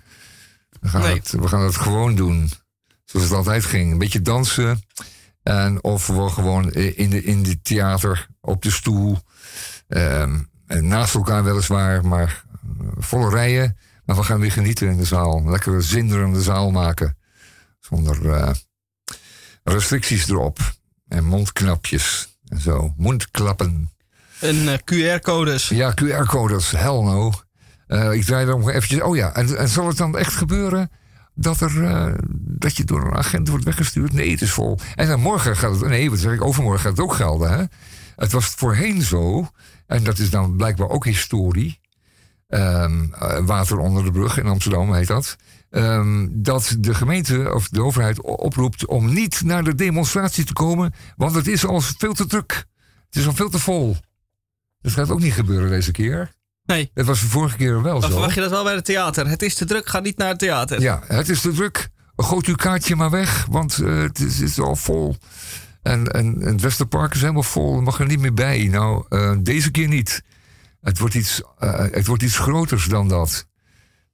We 0.80 0.88
gaan, 0.88 1.00
Nee. 1.00 1.14
het, 1.16 1.30
we 1.30 1.48
gaan 1.48 1.60
het 1.62 1.76
gewoon 1.76 2.14
doen. 2.14 2.50
Zoals 3.04 3.26
het 3.26 3.34
altijd 3.34 3.64
ging. 3.64 3.92
Een 3.92 3.98
beetje 3.98 4.22
dansen. 4.22 4.82
En 5.42 5.84
of 5.84 6.06
we 6.06 6.28
gewoon 6.28 6.72
in 6.72 7.10
de, 7.10 7.24
in 7.24 7.42
de 7.42 7.60
theater 7.62 8.26
op 8.40 8.62
de 8.62 8.70
stoel. 8.70 9.18
ehm, 9.88 10.38
naast 10.66 11.14
elkaar 11.14 11.44
weliswaar, 11.44 12.06
maar 12.06 12.44
eh, 12.80 12.86
volle 12.98 13.30
rijen. 13.30 13.76
Maar 14.04 14.16
we 14.16 14.22
gaan 14.22 14.40
weer 14.40 14.52
genieten 14.52 14.88
in 14.88 14.96
de 14.96 15.04
zaal. 15.04 15.50
Lekker 15.50 15.82
zinderende 15.82 16.42
zaal 16.42 16.70
maken. 16.70 17.16
Zonder 17.80 18.30
eh, 18.32 18.50
restricties 19.64 20.28
erop. 20.28 20.58
En 21.08 21.24
mondknapjes 21.24 22.38
en 22.48 22.60
zo. 22.60 22.94
Mondklappen. 22.96 23.90
En 24.40 24.68
eh, 24.68 24.78
QR-codes. 24.84 25.68
Ja, 25.68 25.94
QR-codes. 26.02 26.70
Hell 26.70 27.02
no. 27.02 27.32
Eh, 27.86 28.12
ik 28.12 28.24
draai 28.24 28.46
er 28.46 28.58
nog 28.58 28.70
eventjes... 28.70 29.00
Oh 29.00 29.16
ja, 29.16 29.34
en, 29.34 29.58
en 29.58 29.68
zal 29.68 29.86
het 29.86 29.96
dan 29.96 30.16
echt 30.16 30.34
gebeuren 30.34 30.90
dat, 31.34 31.60
er, 31.60 31.84
eh, 31.84 32.12
dat 32.32 32.76
je 32.76 32.84
door 32.84 33.06
een 33.06 33.16
agent 33.16 33.48
wordt 33.48 33.64
weggestuurd? 33.64 34.12
Nee, 34.12 34.30
het 34.30 34.40
is 34.40 34.50
vol. 34.50 34.78
En 34.94 35.06
dan 35.08 35.20
morgen 35.20 35.56
gaat 35.56 35.70
het... 35.80 35.88
Nee, 35.88 36.10
wat 36.10 36.18
zeg 36.18 36.32
ik? 36.32 36.44
Overmorgen 36.44 36.80
gaat 36.80 36.90
het 36.90 37.00
ook 37.00 37.14
gelden, 37.14 37.50
hè? 37.50 37.64
Het 38.16 38.32
was 38.32 38.46
voorheen 38.46 39.02
zo, 39.02 39.50
en 39.86 40.04
dat 40.04 40.18
is 40.18 40.30
dan 40.30 40.56
blijkbaar 40.56 40.88
ook 40.88 41.04
historie... 41.04 41.80
eh, 42.46 42.90
water 43.44 43.78
onder 43.78 44.04
de 44.04 44.10
brug 44.10 44.38
in 44.38 44.46
Amsterdam 44.46 44.94
heet 44.94 45.06
dat... 45.06 45.36
ehm, 45.70 46.26
dat 46.30 46.76
de 46.78 46.94
gemeente 46.94 47.54
of 47.54 47.68
de 47.68 47.82
overheid 47.82 48.20
oproept 48.22 48.86
om 48.86 49.12
niet 49.14 49.42
naar 49.44 49.64
de 49.64 49.74
demonstratie 49.74 50.44
te 50.44 50.52
komen... 50.52 50.94
want 51.16 51.34
het 51.34 51.46
is 51.46 51.66
al 51.66 51.80
veel 51.80 52.14
te 52.14 52.26
druk. 52.26 52.66
Het 53.06 53.16
is 53.16 53.26
al 53.26 53.34
veel 53.34 53.50
te 53.50 53.58
vol. 53.58 53.96
Dat 54.94 55.06
gaat 55.06 55.14
ook 55.14 55.20
niet 55.22 55.32
gebeuren 55.32 55.70
deze 55.70 55.90
keer. 55.92 56.32
Nee. 56.64 56.90
Het 56.94 57.06
was 57.06 57.20
de 57.20 57.26
vorige 57.26 57.56
keer 57.56 57.82
wel 57.82 57.92
Dan 58.00 58.02
zo. 58.02 58.08
verwacht 58.16 58.34
je 58.34 58.40
dat 58.40 58.50
wel 58.50 58.64
bij 58.64 58.74
het 58.74 58.84
theater. 58.84 59.28
Het 59.28 59.42
is 59.42 59.54
te 59.54 59.64
druk, 59.64 59.88
ga 59.88 60.00
niet 60.00 60.16
naar 60.16 60.28
het 60.28 60.38
theater. 60.38 60.80
Ja, 60.80 61.02
het 61.06 61.28
is 61.28 61.40
te 61.40 61.52
druk. 61.52 61.88
Goot 62.16 62.46
uw 62.46 62.54
kaartje 62.54 62.96
maar 62.96 63.10
weg, 63.10 63.46
want 63.50 63.78
eh, 63.78 63.98
het, 64.00 64.18
is, 64.18 64.38
het 64.38 64.48
is 64.48 64.58
al 64.58 64.76
vol. 64.76 65.16
En, 65.82 66.06
en, 66.06 66.42
en 66.42 66.52
het 66.52 66.60
Westerpark 66.60 67.14
is 67.14 67.20
helemaal 67.20 67.42
vol, 67.42 67.76
er 67.76 67.82
mag 67.82 68.00
er 68.00 68.06
niet 68.06 68.20
meer 68.20 68.34
bij. 68.34 68.66
Nou, 68.66 69.04
eh, 69.08 69.32
deze 69.40 69.70
keer 69.70 69.88
niet. 69.88 70.22
Het 70.80 70.98
wordt 70.98 71.14
iets, 71.14 71.42
eh, 71.58 71.78
het 71.90 72.06
wordt 72.06 72.22
iets 72.22 72.38
groters 72.38 72.84
dan 72.86 73.08
dat. 73.08 73.47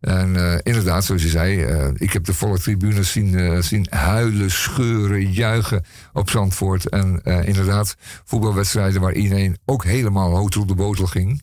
En 0.04 0.36
eh, 0.36 0.58
inderdaad, 0.62 1.04
zoals 1.04 1.22
je 1.22 1.28
zei, 1.28 1.62
eh, 1.62 1.88
ik 1.94 2.12
heb 2.12 2.24
de 2.24 2.34
volle 2.34 2.58
tribunes 2.58 3.12
zien, 3.12 3.38
eh, 3.38 3.60
zien 3.60 3.86
huilen, 3.90 4.50
scheuren, 4.50 5.32
juichen 5.32 5.84
op 6.12 6.30
Zandvoort. 6.30 6.88
En 6.88 7.22
inderdaad, 7.22 7.96
voetbalwedstrijden 8.24 9.00
waar 9.00 9.14
iedereen 9.14 9.58
ook 9.64 9.84
helemaal 9.84 10.36
hoog 10.36 10.56
op 10.56 10.68
de 10.68 10.74
botel 10.74 11.06
ging. 11.06 11.42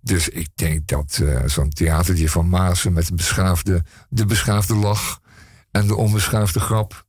Dus 0.00 0.28
ik 0.28 0.48
denk 0.54 0.88
dat 0.88 1.22
zo'n 1.46 1.70
theatertje 1.70 2.28
van 2.28 2.48
Maasen 2.48 2.92
met 2.92 3.06
de 3.06 3.14
beschaafde, 3.14 3.84
de 4.08 4.26
beschaafde 4.26 4.74
lach 4.74 5.20
en 5.70 5.86
de 5.86 5.96
onbeschaafde 5.96 6.60
grap, 6.60 7.06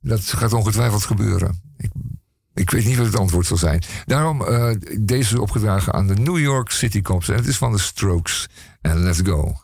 dat 0.00 0.20
gaat 0.20 0.52
ongetwijfeld 0.52 1.04
gebeuren. 1.04 1.60
Ik, 1.76 1.90
ik 2.54 2.70
weet 2.70 2.84
niet 2.84 2.96
wat 2.96 3.06
het 3.06 3.18
antwoord 3.18 3.46
zal 3.46 3.56
zijn. 3.56 3.82
Daarom 4.04 4.44
deze 5.00 5.40
opgedragen 5.40 5.92
aan 5.92 6.06
de 6.06 6.14
New 6.14 6.38
York 6.38 6.70
City 6.70 7.02
Cops. 7.02 7.28
En 7.28 7.36
het 7.36 7.46
is 7.46 7.56
van 7.56 7.72
de 7.72 7.78
Strokes. 7.78 8.48
En 8.80 8.98
let's 8.98 9.20
go. 9.24 9.63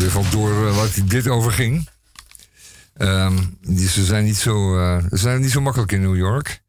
Nou, 0.00 0.12
weer 0.12 0.22
valt 0.22 0.32
door 0.32 0.66
eh, 0.66 0.76
wat 0.76 1.00
dit 1.04 1.28
over 1.28 1.52
ging. 1.52 1.88
Ehm, 2.96 3.36
die, 3.60 3.88
ze, 3.88 4.04
zijn 4.04 4.24
niet 4.24 4.36
zo, 4.36 4.78
eh, 4.78 5.04
ze 5.10 5.16
zijn 5.16 5.40
niet 5.40 5.50
zo 5.50 5.60
makkelijk 5.60 5.92
in 5.92 6.00
New 6.00 6.16
York. 6.16 6.62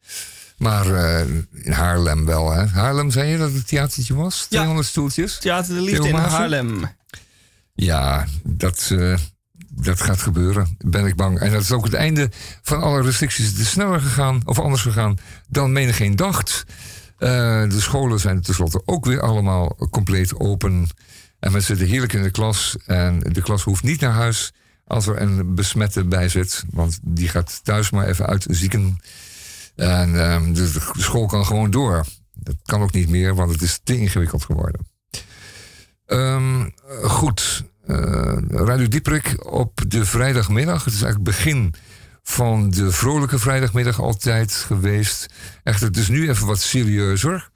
Maar 0.57 0.93
eh, 0.93 1.27
in 1.51 1.71
Haarlem 1.71 2.25
wel, 2.25 2.51
hè? 2.51 2.65
Haarlem, 2.65 3.11
zei 3.11 3.29
je 3.29 3.37
dat 3.37 3.53
het 3.53 3.67
theatertje 3.67 4.15
was? 4.15 4.45
200 4.49 4.87
stoeltjes? 4.87 5.39
Theater 5.39 5.75
de 5.75 5.81
Liefde 5.81 6.07
in? 6.07 6.15
Haarlem. 6.15 6.89
Ja, 7.73 8.25
dat, 8.43 8.95
dat 9.69 10.01
gaat 10.01 10.21
gebeuren, 10.21 10.77
ben 10.85 11.05
ik 11.05 11.15
bang. 11.15 11.39
En 11.39 11.51
dat 11.51 11.61
is 11.61 11.71
ook 11.71 11.83
het 11.83 11.93
einde 11.93 12.29
van 12.61 12.81
alle 12.81 13.01
restricties. 13.01 13.45
Het 13.45 13.57
is 13.57 13.69
sneller 13.69 14.01
gegaan, 14.01 14.41
of 14.45 14.59
anders 14.59 14.81
gegaan, 14.81 15.17
dan 15.47 15.71
menigeen 15.71 16.15
dacht. 16.15 16.63
De 17.17 17.77
scholen 17.77 18.19
zijn 18.19 18.41
tenslotte 18.41 18.81
ook 18.85 19.05
weer 19.05 19.21
allemaal 19.21 19.75
compleet 19.89 20.39
open. 20.39 20.89
En 21.41 21.51
mensen 21.51 21.75
zitten 21.75 21.87
heerlijk 21.87 22.13
in 22.13 22.23
de 22.23 22.31
klas. 22.31 22.75
En 22.85 23.19
de 23.19 23.41
klas 23.41 23.63
hoeft 23.63 23.83
niet 23.83 24.01
naar 24.01 24.11
huis 24.11 24.53
als 24.85 25.07
er 25.07 25.21
een 25.21 25.55
besmette 25.55 26.05
bij 26.05 26.29
zit. 26.29 26.63
Want 26.69 26.99
die 27.01 27.27
gaat 27.27 27.59
thuis 27.63 27.89
maar 27.89 28.07
even 28.07 28.25
uitzieken. 28.25 29.01
En 29.75 30.21
ehm, 30.21 30.53
de, 30.53 30.71
de 30.71 31.01
school 31.01 31.25
kan 31.25 31.45
gewoon 31.45 31.71
door. 31.71 32.05
Dat 32.33 32.55
kan 32.65 32.81
ook 32.81 32.91
niet 32.91 33.09
meer, 33.09 33.35
want 33.35 33.51
het 33.51 33.61
is 33.61 33.79
te 33.83 33.97
ingewikkeld 33.97 34.43
geworden. 34.43 34.87
Ehm, 36.05 36.69
goed, 37.03 37.63
eh, 37.85 38.37
Radio 38.47 38.87
Dieprik 38.87 39.51
op 39.51 39.81
de 39.87 40.05
vrijdagmiddag. 40.05 40.85
Het 40.85 40.93
is 40.93 41.01
eigenlijk 41.01 41.35
begin 41.35 41.73
van 42.23 42.69
de 42.69 42.91
vrolijke 42.91 43.39
vrijdagmiddag 43.39 43.99
altijd 43.99 44.53
geweest. 44.53 45.33
Echt, 45.63 45.81
het 45.81 45.97
is 45.97 46.07
nu 46.07 46.29
even 46.29 46.47
wat 46.47 46.59
serieuzer. 46.59 47.49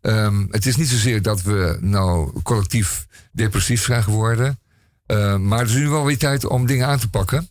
Ehm, 0.00 0.46
het 0.50 0.66
is 0.66 0.76
niet 0.76 0.88
zozeer 0.88 1.22
dat 1.22 1.42
we 1.42 1.78
nou 1.80 2.40
collectief 2.42 3.06
depressief 3.32 3.84
zijn 3.84 4.02
geworden. 4.02 4.58
eh, 5.06 5.36
maar 5.36 5.58
het 5.58 5.68
is 5.68 5.74
nu 5.74 5.88
wel 5.88 6.04
weer 6.04 6.18
tijd 6.18 6.46
om 6.46 6.66
dingen 6.66 6.86
aan 6.86 6.98
te 6.98 7.10
pakken. 7.10 7.48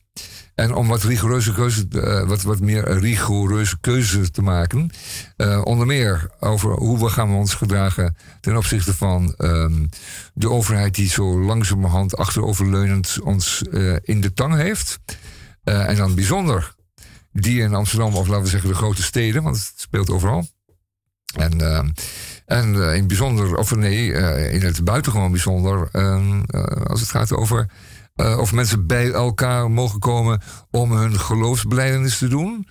En 0.60 0.74
om 0.74 0.88
wat 0.88 1.04
rigoureuze 1.04 1.54
keuze, 1.54 1.88
eh, 1.92 2.28
wat, 2.28 2.42
wat 2.42 2.60
meer 2.60 2.98
rigoureuze 2.98 3.80
keuze 3.80 4.32
te 4.32 4.42
maken. 4.42 4.90
Eh, 5.36 5.62
onder 5.64 5.86
meer 5.86 6.30
over 6.40 6.72
hoe 6.72 7.00
we 7.00 7.10
gaan 7.10 7.34
ons 7.34 7.54
gedragen 7.54 8.16
ten 8.42 8.58
opzichte 8.58 8.94
van 8.94 9.34
ehm, 9.38 9.86
de 10.34 10.50
overheid 10.50 10.96
die 10.96 11.10
zo 11.10 11.40
langzamerhand 11.40 12.18
achteroverleunend 12.18 13.18
ons 13.24 13.62
eh, 13.72 13.96
in 14.02 14.22
de 14.22 14.34
tang 14.34 14.56
heeft. 14.56 15.00
En 15.64 15.96
dan 15.96 16.16
bijzonder 16.16 16.76
die 17.32 17.62
in 17.62 17.74
Amsterdam, 17.74 18.16
of 18.16 18.28
laten 18.28 18.44
we 18.44 18.50
zeggen 18.50 18.70
de 18.70 18.76
grote 18.76 19.04
steden, 19.04 19.44
want 19.44 19.56
het 19.56 19.74
speelt 19.76 20.10
overal. 20.10 20.48
En, 21.36 21.94
en 22.50 22.76
eh, 22.76 22.94
in 22.94 23.00
het 23.00 23.08
bijzonder, 23.08 23.58
of 23.58 23.76
nee, 23.76 24.14
eh, 24.14 24.54
in 24.54 24.62
het 24.62 24.84
buitengewoon 24.84 25.32
bijzonder, 25.32 25.90
ehm, 25.92 26.42
eh, 26.42 26.64
als 26.64 27.00
het 27.00 27.10
gaat 27.10 27.34
over 27.34 27.70
of 28.16 28.54
mensen 28.54 28.88
bij 28.88 29.12
elkaar 29.12 29.72
mogen 29.72 30.00
komen 30.00 30.42
om 30.72 30.92
hun 30.92 31.20
geloofsbelijdenis 31.20 32.18
te 32.18 32.28
doen. 32.28 32.68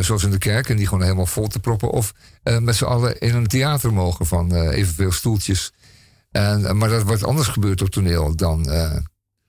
zoals 0.00 0.24
in 0.24 0.30
de 0.30 0.38
kerk, 0.38 0.68
en 0.68 0.76
die 0.76 0.86
gewoon 0.86 1.02
helemaal 1.02 1.26
vol 1.26 1.46
te 1.46 1.58
proppen. 1.58 1.90
Of 1.90 2.14
met 2.60 2.76
z'n 2.76 2.84
allen 2.84 3.18
in 3.18 3.34
een 3.34 3.46
theater 3.46 3.92
mogen 3.92 4.26
van 4.26 4.54
evenveel 4.54 5.12
stoeltjes. 5.12 5.72
En, 6.30 6.76
maar 6.76 6.88
dat 6.88 7.02
wordt 7.02 7.24
anders 7.24 7.48
gebeurd 7.48 7.82
op 7.82 7.88
toneel 7.88 8.36
dan, 8.36 8.66
laten 8.66 9.06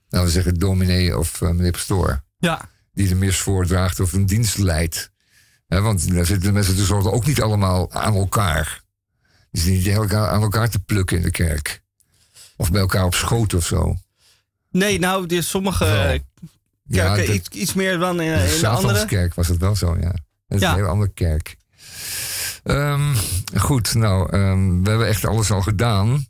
we 0.08 0.30
zeggen, 0.30 0.54
dominee 0.54 1.18
of 1.18 1.40
meneer 1.40 1.70
Pastoor 1.70 2.22
Ja. 2.38 2.68
die 2.92 3.08
de 3.08 3.14
mis 3.14 3.40
voordraagt 3.40 4.00
of 4.00 4.12
een 4.12 4.26
dienst 4.26 4.58
leidt. 4.58 5.10
Want 5.66 6.14
daar 6.14 6.26
zitten 6.26 6.46
de 6.46 6.52
mensen 6.52 6.76
tenslotte 6.76 7.12
ook 7.12 7.26
niet 7.26 7.42
allemaal 7.42 7.92
aan 7.92 8.14
elkaar. 8.14 8.79
Die 9.52 9.62
zitten 9.62 10.00
niet 10.00 10.12
aan 10.14 10.42
elkaar 10.42 10.68
te 10.68 10.78
plukken 10.78 11.16
in 11.16 11.22
de 11.22 11.30
kerk. 11.30 11.82
Of 12.56 12.70
bij 12.70 12.80
elkaar 12.80 13.04
op 13.04 13.14
schoot 13.14 13.54
of 13.54 13.66
zo. 13.66 13.96
Nee, 14.70 14.98
nou, 14.98 15.26
die, 15.26 15.42
sommige 15.42 15.84
eh, 15.84 16.20
Ja, 16.82 17.16
dat- 17.16 17.46
iets, 17.52 17.74
meer 17.74 17.98
dan 17.98 18.20
in, 18.20 18.32
In 18.32 18.38
in 18.40 18.48
de 18.54 18.60
de 18.60 18.68
andere. 18.68 18.86
Satanskerk 18.94 19.34
was 19.34 19.48
het 19.48 19.58
wel 19.58 19.76
zo, 19.76 19.96
ja. 20.00 20.10
Dat 20.48 20.58
is 20.58 20.60
Ja. 20.60 20.68
een 20.70 20.74
hele 20.76 20.88
andere 20.88 21.10
kerk. 21.14 21.56
Ehm, 22.64 23.14
goed, 23.56 23.94
nou, 23.94 24.30
ehm, 24.32 24.82
we 24.82 24.88
hebben 24.88 25.08
echt 25.08 25.24
alles 25.24 25.50
al 25.50 25.62
gedaan. 25.62 26.26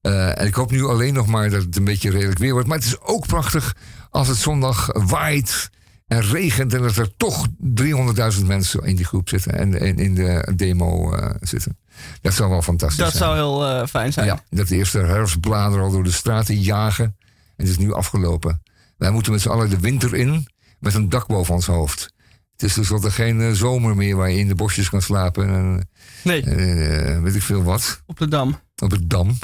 Eh, 0.00 0.38
en 0.40 0.46
ik 0.46 0.54
hoop 0.54 0.70
nu 0.70 0.84
alleen 0.84 1.14
nog 1.14 1.26
maar 1.26 1.50
dat 1.50 1.62
het 1.62 1.76
een 1.76 1.84
beetje 1.84 2.10
redelijk 2.10 2.38
weer 2.38 2.52
wordt. 2.52 2.68
Maar 2.68 2.76
het 2.78 2.86
is 2.86 3.00
ook 3.00 3.26
prachtig 3.26 3.76
als 4.10 4.28
het 4.28 4.36
zondag 4.36 4.88
waait 4.92 5.70
en 6.06 6.20
regent... 6.20 6.74
en 6.74 6.82
dat 6.82 6.96
er 6.96 7.16
toch 7.16 7.46
300.000 7.58 8.46
mensen 8.46 8.82
in 8.84 8.96
die 8.96 9.04
groep 9.04 9.28
zitten... 9.28 9.52
en 9.58 9.74
in, 9.74 9.96
in 9.98 10.14
de 10.14 10.52
demo 10.56 11.14
eh, 11.14 11.30
zitten. 11.40 11.76
Dat 12.20 12.34
zou 12.34 12.50
wel 12.50 12.62
fantastisch 12.62 12.98
Dat 12.98 13.12
zijn. 13.12 13.22
zou 13.22 13.34
heel 13.36 13.66
eh, 13.80 13.86
fijn 13.86 14.12
zijn. 14.12 14.26
Ja, 14.26 14.42
dat 14.50 14.68
de 14.68 14.76
eerste 14.76 14.98
herfstbladeren 14.98 15.84
al 15.84 15.90
door 15.90 16.04
de 16.04 16.10
straten 16.12 16.60
jagen. 16.60 17.04
En 17.04 17.64
het 17.64 17.68
is 17.68 17.78
nu 17.78 17.92
afgelopen. 17.92 18.62
Wij 18.96 19.10
moeten 19.10 19.32
met 19.32 19.40
z'n 19.40 19.48
allen 19.48 19.70
de 19.70 19.78
winter 19.80 20.14
in 20.14 20.46
met 20.78 20.94
een 20.94 21.08
dak 21.08 21.26
boven 21.26 21.54
ons 21.54 21.66
hoofd. 21.66 22.14
Het 22.52 22.62
is 22.62 22.74
tenslotte 22.74 23.10
geen 23.10 23.40
eh, 23.40 23.50
zomer 23.50 23.96
meer 23.96 24.16
waar 24.16 24.30
je 24.30 24.38
in 24.38 24.48
de 24.48 24.54
bosjes 24.54 24.88
kan 24.90 25.02
slapen. 25.02 25.48
En, 25.48 25.88
Nee. 26.24 26.42
eh, 26.42 27.20
weet 27.22 27.34
ik 27.34 27.42
veel 27.42 27.62
wat. 27.62 28.02
Op 28.06 28.18
de 28.18 28.28
Dam. 28.28 28.60
Op 28.82 28.90
het 28.90 29.10
Dam. 29.10 29.38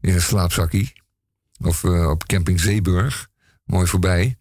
In 0.00 0.14
een 0.14 0.20
slaapzakkie. 0.22 0.92
Of 1.60 1.84
op 1.84 2.26
camping 2.26 2.60
Zeeburg. 2.60 3.28
Mooi 3.64 3.86
voorbij. 3.86 4.38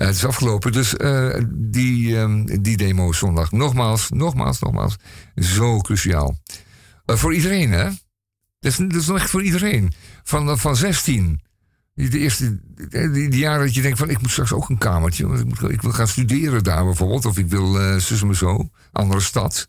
Eh, 0.00 0.06
het 0.06 0.16
is 0.16 0.24
afgelopen, 0.24 0.72
dus 0.72 0.96
eh, 0.96 1.34
die, 1.48 2.16
ehm, 2.16 2.44
die 2.60 2.76
demo 2.76 3.12
zondag. 3.12 3.52
Nogmaals, 3.52 4.10
nogmaals, 4.10 4.58
nogmaals. 4.58 4.96
Zo 5.34 5.80
cruciaal. 5.80 6.38
Eh, 7.04 7.16
voor 7.16 7.34
iedereen, 7.34 7.70
hè? 7.72 7.88
Dat 8.60 8.78
is, 8.78 9.06
nog 9.06 9.18
echt 9.18 9.30
voor 9.30 9.42
iedereen. 9.42 9.92
Van, 10.22 10.58
van 10.58 10.76
16. 10.76 11.40
Die, 11.94 12.08
de 12.08 12.18
eerste, 12.18 12.60
die, 13.12 13.36
jaren 13.36 13.64
dat 13.64 13.74
je 13.74 13.82
denkt 13.82 13.98
van 13.98 14.10
ik 14.10 14.20
moet 14.20 14.30
straks 14.30 14.52
ook 14.52 14.68
een 14.68 14.78
kamertje. 14.78 15.26
Want 15.26 15.62
ik, 15.70 15.82
wil 15.82 15.92
gaan 15.92 16.08
studeren 16.08 16.64
daar 16.64 16.84
bijvoorbeeld. 16.84 17.24
Of 17.24 17.38
ik 17.38 17.48
wil 17.48 17.80
eh 17.80 17.96
zus 17.96 18.22
en 18.22 18.34
zo, 18.34 18.70
andere 18.92 19.20
stad. 19.20 19.68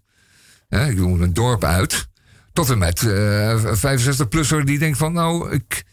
Hè, 0.67 0.89
ik 0.89 0.97
wil 0.97 1.21
een 1.21 1.33
dorp 1.33 1.63
uit. 1.63 2.07
Tot 2.53 2.69
en 2.69 2.77
met 2.77 3.01
eh 3.01 3.75
65-plusser 3.75 4.63
die 4.63 4.79
denkt 4.79 4.97
van 4.97 5.13
nou, 5.13 5.51
ik, 5.51 5.85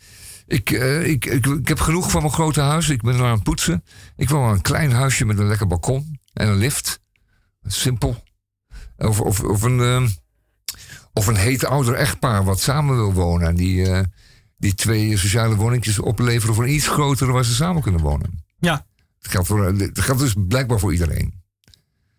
ik, 0.49 0.71
eh, 0.71 1.07
ik, 1.07 1.25
ik, 1.27 1.47
ik 1.47 1.69
heb 1.69 1.81
genoeg 1.81 2.11
van 2.11 2.21
mijn 2.21 2.33
grote 2.33 2.61
huis. 2.61 2.89
Ik 2.89 3.03
ben 3.03 3.15
er 3.15 3.25
aan 3.25 3.35
het 3.35 3.43
poetsen. 3.43 3.85
Ik 4.17 4.29
wil 4.29 4.43
een 4.43 4.61
klein 4.61 4.93
huisje 4.93 5.25
met 5.25 5.39
een 5.39 5.47
lekker 5.47 5.67
balkon 5.67 6.21
en 6.33 6.49
een 6.49 6.57
lift. 6.57 7.01
Simpel. 7.63 8.23
Of, 8.97 9.21
of, 9.21 9.41
of 9.41 9.63
een, 9.63 9.81
ehm, 9.81 10.09
of 11.13 11.27
een 11.27 11.37
heet 11.37 11.65
ouder 11.65 11.95
echtpaar 11.95 12.45
wat 12.45 12.61
samen 12.61 12.97
wil 12.97 13.13
wonen. 13.13 13.49
En 13.49 13.55
die, 13.55 13.91
eh, 13.91 14.05
die 14.57 14.75
twee 14.75 15.17
sociale 15.17 15.57
woningjes 15.57 15.99
opleveren 15.99 16.55
voor 16.55 16.65
een 16.65 16.75
iets 16.75 16.89
grotere 16.89 17.33
waar 17.33 17.45
ze 17.45 17.55
samen 17.55 17.83
kunnen 17.83 18.01
wonen. 18.01 18.45
Ja. 18.59 18.87
Dat 19.19 19.31
geldt, 19.31 19.47
voor, 19.47 19.79
dat 19.79 20.01
geldt 20.01 20.21
dus 20.21 20.35
blijkbaar 20.49 20.79
voor 20.79 20.93
iedereen. 20.93 21.43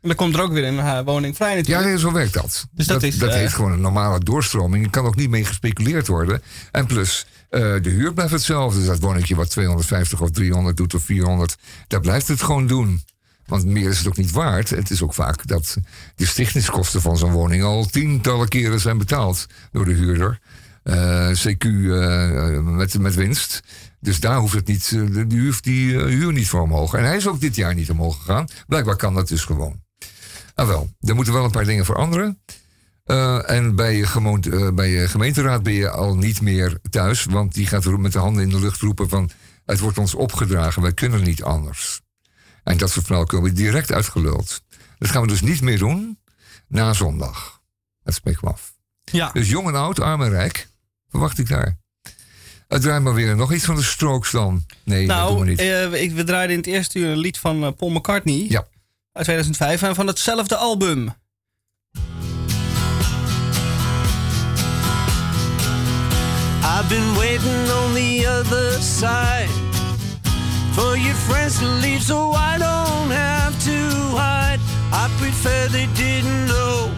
En 0.01 0.07
dan 0.07 0.17
komt 0.17 0.35
er 0.35 0.41
ook 0.41 0.51
weer 0.51 0.65
een 0.65 0.79
eh, 0.79 0.99
woning 1.05 1.35
vrij 1.35 1.49
Ja, 1.49 1.55
natuurlijk. 1.55 1.99
zo 1.99 2.11
werkt 2.11 2.33
dat. 2.33 2.67
Dus 2.71 2.87
dat 2.87 3.03
is, 3.03 3.17
dat 3.17 3.29
eh, 3.29 3.35
heeft 3.35 3.53
gewoon 3.53 3.71
een 3.71 3.81
normale 3.81 4.19
doorstroming. 4.19 4.83
Er 4.83 4.89
kan 4.89 5.05
ook 5.05 5.15
niet 5.15 5.29
mee 5.29 5.45
gespeculeerd 5.45 6.07
worden. 6.07 6.41
En 6.71 6.85
plus, 6.85 7.25
eh, 7.49 7.61
de 7.61 7.89
huur 7.89 8.13
blijft 8.13 8.31
hetzelfde. 8.31 8.79
Dus 8.79 8.87
dat 8.87 8.99
woningje 8.99 9.35
wat 9.35 9.49
250 9.49 10.21
of 10.21 10.31
300 10.31 10.77
doet 10.77 10.93
of 10.93 11.03
400, 11.03 11.57
daar 11.87 11.99
blijft 11.99 12.27
het 12.27 12.41
gewoon 12.41 12.67
doen. 12.67 13.03
Want 13.45 13.65
meer 13.65 13.89
is 13.89 13.97
het 13.97 14.07
ook 14.07 14.17
niet 14.17 14.31
waard. 14.31 14.69
Het 14.69 14.89
is 14.89 15.01
ook 15.01 15.13
vaak 15.13 15.47
dat 15.47 15.77
de 16.15 16.25
stichtingskosten 16.25 17.01
van 17.01 17.17
zo'n 17.17 17.31
woning 17.31 17.63
al 17.63 17.85
tientallen 17.85 18.47
keren 18.47 18.79
zijn 18.79 18.97
betaald 18.97 19.45
door 19.71 19.85
de 19.85 19.93
huurder. 19.93 20.39
CQ 21.33 21.65
met, 22.63 22.99
met 22.99 23.15
winst. 23.15 23.59
Dus 23.99 24.19
daar 24.19 24.37
hoeft 24.37 24.53
het 24.53 24.67
niet, 24.67 24.89
die 24.89 25.39
huur, 25.39 25.57
die 25.61 25.97
huur 25.97 26.33
niet 26.33 26.49
voor 26.49 26.61
omhoog. 26.61 26.93
En 26.93 27.03
hij 27.03 27.15
is 27.15 27.27
ook 27.27 27.39
dit 27.39 27.55
jaar 27.55 27.73
niet 27.73 27.89
omhoog 27.89 28.17
gegaan. 28.17 28.47
Blijkbaar 28.67 28.95
kan 28.95 29.13
dat 29.13 29.27
dus 29.27 29.43
gewoon. 29.43 29.81
Ah 30.59 30.67
wel, 30.67 30.89
er 31.01 31.15
moeten 31.15 31.33
wel 31.33 31.43
een 31.43 31.51
paar 31.51 31.65
dingen 31.65 31.85
veranderen. 31.85 32.41
Eh, 33.03 33.49
en 33.49 33.75
bij 33.75 33.95
je, 33.95 34.05
gemeente, 34.05 34.51
eh, 34.51 34.71
bij 34.71 34.89
je 34.89 35.07
gemeenteraad 35.07 35.63
ben 35.63 35.73
je 35.73 35.89
al 35.89 36.15
niet 36.15 36.41
meer 36.41 36.79
thuis. 36.89 37.25
Want 37.25 37.53
die 37.53 37.67
gaat 37.67 37.85
met 37.85 38.11
de 38.11 38.19
handen 38.19 38.43
in 38.43 38.49
de 38.49 38.59
lucht 38.59 38.81
roepen 38.81 39.09
van... 39.09 39.29
het 39.65 39.79
wordt 39.79 39.97
ons 39.97 40.15
opgedragen, 40.15 40.81
wij 40.81 40.93
kunnen 40.93 41.23
niet 41.23 41.43
anders. 41.43 42.01
En 42.63 42.77
dat 42.77 42.89
soort 42.89 43.05
verhaal 43.05 43.25
komen 43.25 43.55
direct 43.55 43.91
uitgeluld. 43.91 44.61
Dat 44.97 45.09
gaan 45.09 45.21
we 45.21 45.27
dus 45.27 45.41
niet 45.41 45.61
meer 45.61 45.77
doen 45.77 46.19
na 46.67 46.93
zondag. 46.93 47.61
Dat 48.03 48.13
spreekt 48.13 48.41
me 48.41 48.49
af. 48.49 48.73
Ja. 49.03 49.31
Dus 49.31 49.49
jong 49.49 49.67
en 49.67 49.75
oud, 49.75 49.99
arm 49.99 50.21
en 50.21 50.29
rijk, 50.29 50.67
verwacht 51.09 51.39
ik 51.39 51.47
daar. 51.47 51.77
Het 52.67 52.81
draait 52.81 53.03
maar 53.03 53.13
weer 53.13 53.35
nog 53.35 53.53
iets 53.53 53.65
van 53.65 53.75
de 53.75 53.83
Strokes 53.83 54.31
dan. 54.31 54.65
Nee, 54.83 55.07
dat 55.07 55.17
doen 55.17 55.27
we 55.27 55.33
nou, 55.33 55.49
niet. 55.49 55.59
eh, 55.59 56.01
ik, 56.01 56.11
we 56.11 56.23
draaiden 56.23 56.55
in 56.55 56.61
het 56.61 56.71
eerste 56.71 56.99
uur 56.99 57.07
een 57.09 57.17
lied 57.17 57.37
van 57.37 57.75
Paul 57.75 57.91
McCartney. 57.91 58.45
Ja. 58.49 58.67
Uit 59.11 59.25
2005 59.25 59.81
en 59.81 59.95
van 59.95 60.07
hetzelfde 60.07 60.55
album. 60.55 61.13
I've 66.63 66.87
been 66.87 67.15
waiting 67.17 67.71
on 67.71 67.93
the 67.93 68.25
other 68.27 68.81
side 68.81 69.49
for 70.71 70.97
your 70.97 71.15
friends 71.15 71.59
to 71.59 71.65
leave 71.65 72.01
so 72.01 72.31
I 72.31 72.57
don't 72.57 73.11
have 73.11 73.53
to 73.63 73.77
hide. 74.15 74.59
I 74.91 75.09
prefer 75.17 75.67
they 75.67 75.87
didn't 75.93 76.45
know. 76.47 76.89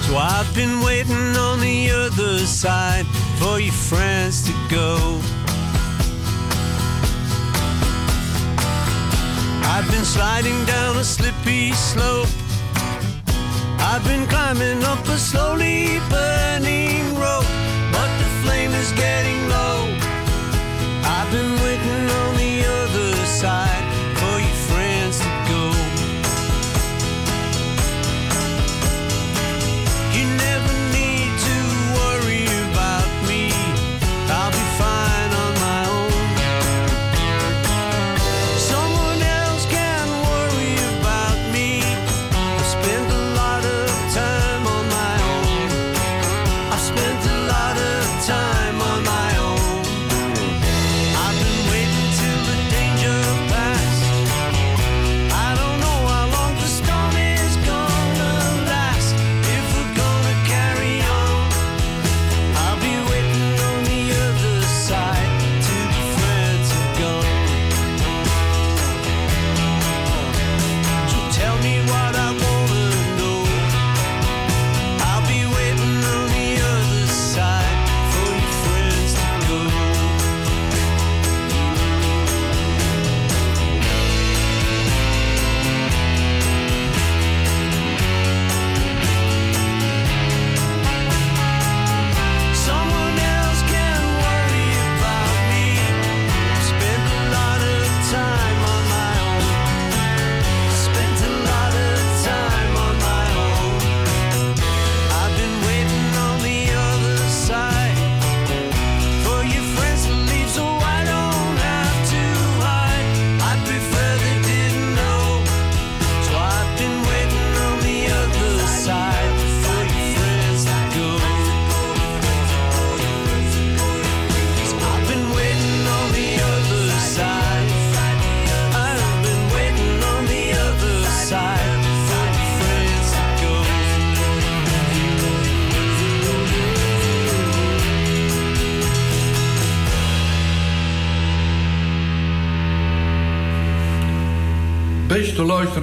So 0.00 0.16
I've 0.16 0.54
been 0.54 0.80
waiting 0.82 1.36
on 1.36 1.60
the 1.60 1.90
other 1.90 2.38
side 2.46 3.06
for 3.38 3.58
your 3.60 3.72
friends 3.72 4.42
to 4.44 4.52
go. 4.70 5.20
Been 9.90 10.04
sliding 10.04 10.64
down 10.66 10.96
a 10.98 11.02
slippy 11.02 11.72
slope. 11.72 12.28
I've 13.80 14.04
been 14.04 14.24
climbing 14.28 14.84
up 14.84 15.04
a 15.08 15.18
slowly 15.18 15.98
burning 16.10 17.02
rope, 17.16 17.50
but 17.90 18.10
the 18.20 18.28
flame 18.42 18.72
is 18.72 18.92
getting 18.92 19.40
low. 19.48 19.78
I've 21.16 21.30
been 21.32 21.52
waiting 21.64 22.04
on 22.22 22.36
the 22.36 22.54
other 22.78 23.26
side 23.26 23.83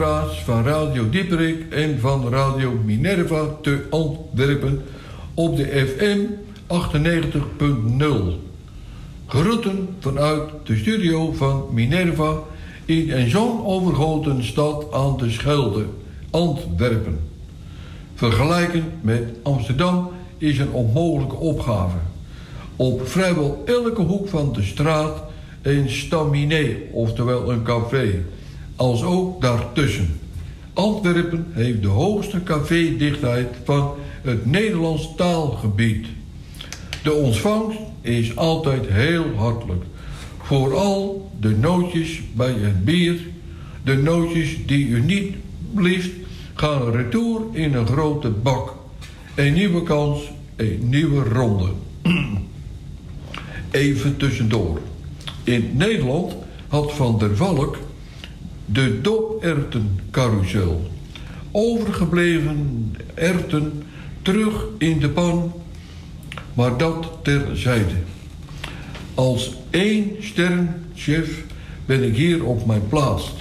van 0.02 0.64
Radio 0.64 1.10
Dieperik 1.10 1.74
en 1.74 2.00
van 2.00 2.30
Radio 2.30 2.80
Minerva 2.86 3.58
te 3.62 3.88
Antwerpen 3.90 4.82
op 5.34 5.58
de 5.58 5.66
FM 5.66 6.20
98.0. 6.68 8.08
Groeten 9.28 9.90
vanuit 10.00 10.50
de 10.64 10.78
studio 10.78 11.34
van 11.34 11.66
Minerva 11.72 12.40
in 12.86 13.12
een 13.12 13.30
zonovergoten 13.30 14.44
stad 14.44 14.86
aan 14.92 15.18
de 15.18 15.30
Schelde, 15.30 15.86
Antwerpen. 16.30 17.20
Vergelijken 18.16 18.84
met 19.02 19.24
Amsterdam 19.44 20.10
is 20.38 20.60
een 20.60 20.72
onmogelijke 20.72 21.36
opgave. 21.36 21.98
Op 22.76 23.08
vrijwel 23.08 23.64
elke 23.66 24.02
hoek 24.02 24.28
van 24.28 24.54
de 24.54 24.64
straat 24.64 25.24
een 25.62 25.90
staminé, 25.90 26.76
oftewel 26.92 27.52
een 27.52 27.64
café, 27.64 28.24
als 28.82 29.04
ook 29.04 29.42
daartussen. 29.42 30.20
Antwerpen 30.74 31.46
heeft 31.52 31.82
de 31.82 31.88
hoogste 31.88 32.44
cafédichtheid 32.44 33.48
van 33.64 33.96
het 34.22 34.46
Nederlands 34.46 35.10
taalgebied. 35.16 36.08
De 37.04 37.14
ontvangst 37.14 37.78
is 38.02 38.36
altijd 38.36 38.88
heel 38.88 39.26
hartelijk. 39.36 39.84
Vooral 40.42 41.32
de 41.40 41.50
nootjes 41.50 42.22
bij 42.34 42.54
het 42.54 42.86
bier, 42.86 43.20
de 43.84 43.98
nootjes 43.98 44.66
die 44.66 44.88
u 44.88 45.02
niet 45.02 45.36
blieft, 45.74 46.12
gaan 46.54 46.92
retour 46.92 47.42
in 47.52 47.74
een 47.74 47.88
grote 47.88 48.30
bak. 48.30 48.76
Een 49.36 49.54
nieuwe 49.54 49.84
kans, 49.84 50.32
een 50.56 50.80
nieuwe 50.90 51.24
ronde. 51.24 51.70
Even 53.72 54.18
tussendoor. 54.18 54.80
In 55.44 55.70
Nederland 55.74 56.36
had 56.68 56.94
Van 56.94 57.20
der 57.20 57.36
Valk 57.36 57.78
de 58.72 59.02
dopertencarousel. 59.02 60.90
Overgebleven 61.52 62.96
erten 63.14 63.84
terug 64.22 64.66
in 64.78 65.00
de 65.00 65.10
pan, 65.10 65.54
maar 66.54 66.78
dat 66.78 67.12
terzijde. 67.22 67.96
Als 69.14 69.56
één 69.70 70.10
sterrenchef 70.20 71.44
ben 71.86 72.04
ik 72.04 72.16
hier 72.16 72.46
op 72.46 72.66
mijn 72.66 72.88
plaats. 72.88 73.34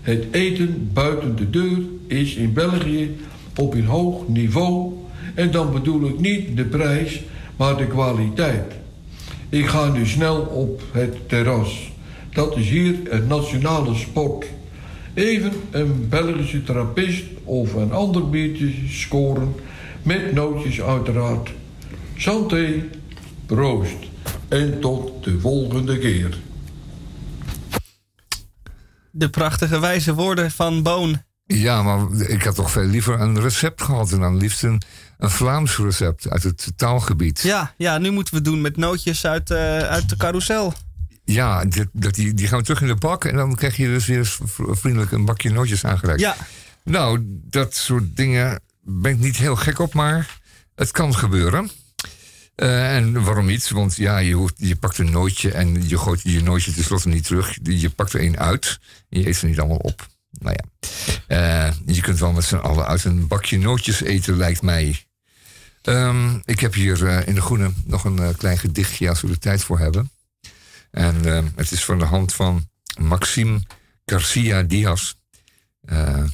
Het 0.00 0.26
eten 0.30 0.90
buiten 0.92 1.36
de 1.36 1.50
deur 1.50 1.78
is 2.06 2.34
in 2.34 2.52
België 2.52 3.16
op 3.56 3.74
een 3.74 3.86
hoog 3.86 4.28
niveau. 4.28 4.92
En 5.34 5.50
dan 5.50 5.72
bedoel 5.72 6.08
ik 6.08 6.20
niet 6.20 6.56
de 6.56 6.64
prijs, 6.64 7.22
maar 7.56 7.76
de 7.76 7.86
kwaliteit. 7.86 8.72
Ik 9.48 9.66
ga 9.66 9.92
nu 9.92 10.06
snel 10.06 10.40
op 10.40 10.82
het 10.92 11.28
terras. 11.28 11.90
Dat 12.32 12.56
is 12.56 12.68
hier 12.68 12.94
een 13.08 13.26
nationale 13.26 13.94
sport. 13.94 14.46
Even 15.18 15.52
een 15.70 16.08
Belgische 16.08 16.62
trappist 16.62 17.24
of 17.44 17.74
een 17.74 17.92
ander 17.92 18.30
biertje 18.30 18.72
scoren. 18.88 19.54
Met 20.02 20.32
nootjes 20.32 20.80
uiteraard. 20.80 21.50
Santé, 22.16 22.84
proost. 23.46 23.96
En 24.48 24.80
tot 24.80 25.24
de 25.24 25.40
volgende 25.40 25.98
keer. 25.98 26.38
De 29.10 29.30
prachtige 29.30 29.80
wijze 29.80 30.14
woorden 30.14 30.50
van 30.50 30.82
Boon. 30.82 31.22
Ja, 31.44 31.82
maar 31.82 32.28
ik 32.28 32.42
had 32.42 32.54
toch 32.54 32.70
veel 32.70 32.86
liever 32.86 33.20
een 33.20 33.40
recept 33.40 33.82
gehad. 33.82 34.12
En 34.12 34.20
dan 34.20 34.36
liefst 34.36 34.62
een, 34.62 34.82
een 35.18 35.30
Vlaams 35.30 35.76
recept 35.76 36.30
uit 36.30 36.42
het 36.42 36.72
taalgebied. 36.76 37.40
Ja, 37.42 37.74
ja, 37.76 37.98
nu 37.98 38.10
moeten 38.10 38.34
we 38.34 38.40
doen 38.40 38.60
met 38.60 38.76
nootjes 38.76 39.26
uit, 39.26 39.50
eh, 39.50 39.78
uit 39.78 40.08
de 40.08 40.16
carousel. 40.16 40.74
Ja, 41.32 41.64
dat 41.92 42.14
die, 42.14 42.34
die 42.34 42.46
gaan 42.46 42.58
we 42.58 42.64
terug 42.64 42.80
in 42.80 42.86
de 42.86 42.94
bak. 42.94 43.24
En 43.24 43.36
dan 43.36 43.54
krijg 43.54 43.76
je 43.76 43.86
dus 43.86 44.06
weer 44.06 44.36
vriendelijk 44.56 45.12
een 45.12 45.24
bakje 45.24 45.50
nootjes 45.50 45.84
aangereikt. 45.84 46.20
Ja. 46.20 46.36
Nou, 46.84 47.20
dat 47.26 47.74
soort 47.74 48.16
dingen 48.16 48.60
ben 48.80 49.12
ik 49.12 49.18
niet 49.18 49.36
heel 49.36 49.56
gek 49.56 49.78
op, 49.78 49.94
maar 49.94 50.40
het 50.74 50.90
kan 50.90 51.14
gebeuren. 51.14 51.70
Eh, 52.54 52.96
en 52.96 53.22
waarom 53.24 53.46
niet? 53.46 53.70
Want 53.70 53.96
ja, 53.96 54.18
je, 54.18 54.34
hoeft, 54.34 54.54
je 54.56 54.76
pakt 54.76 54.98
een 54.98 55.10
nootje 55.10 55.52
en 55.52 55.88
je 55.88 55.98
gooit 55.98 56.20
je 56.22 56.42
nootje 56.42 56.72
tenslotte 56.72 57.08
niet 57.08 57.24
terug. 57.24 57.58
Je 57.62 57.90
pakt 57.90 58.12
er 58.12 58.20
één 58.20 58.38
uit 58.38 58.78
en 59.08 59.20
je 59.20 59.28
eet 59.28 59.36
ze 59.36 59.46
niet 59.46 59.58
allemaal 59.58 59.76
op. 59.76 60.06
Nou 60.30 60.56
ja, 60.56 60.64
Eh, 61.26 61.72
je 61.86 62.00
kunt 62.00 62.18
wel 62.18 62.32
met 62.32 62.44
z'n 62.44 62.56
allen 62.56 62.86
uit 62.86 63.04
een 63.04 63.26
bakje 63.26 63.58
nootjes 63.58 64.02
eten, 64.02 64.36
lijkt 64.36 64.62
mij. 64.62 65.04
Ehm, 65.82 66.38
ik 66.44 66.60
heb 66.60 66.74
hier 66.74 67.06
eh, 67.06 67.26
in 67.26 67.34
de 67.34 67.40
groene 67.40 67.70
nog 67.84 68.04
een 68.04 68.36
klein 68.36 68.58
gedichtje 68.58 69.08
als 69.08 69.20
we 69.20 69.28
er 69.28 69.38
tijd 69.38 69.64
voor 69.64 69.78
hebben. 69.78 70.10
En 70.98 71.24
eh, 71.24 71.44
het 71.56 71.70
is 71.70 71.84
van 71.84 71.98
de 71.98 72.04
hand 72.04 72.34
van 72.34 72.68
Maxime 73.00 73.62
Garcia 74.04 74.62
Diaz. 74.62 75.14
Eh, 75.80 76.24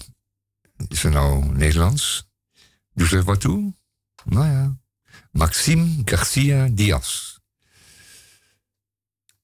is 0.89 1.05
er 1.05 1.11
nou 1.11 1.45
Nederlands? 1.45 2.29
Doe 2.93 3.09
er 3.09 3.23
wat 3.23 3.41
toe? 3.41 3.75
Nou 4.25 4.47
ja. 4.47 4.77
Maxime 5.31 6.03
Garcia 6.05 6.69
Diaz. 6.71 7.39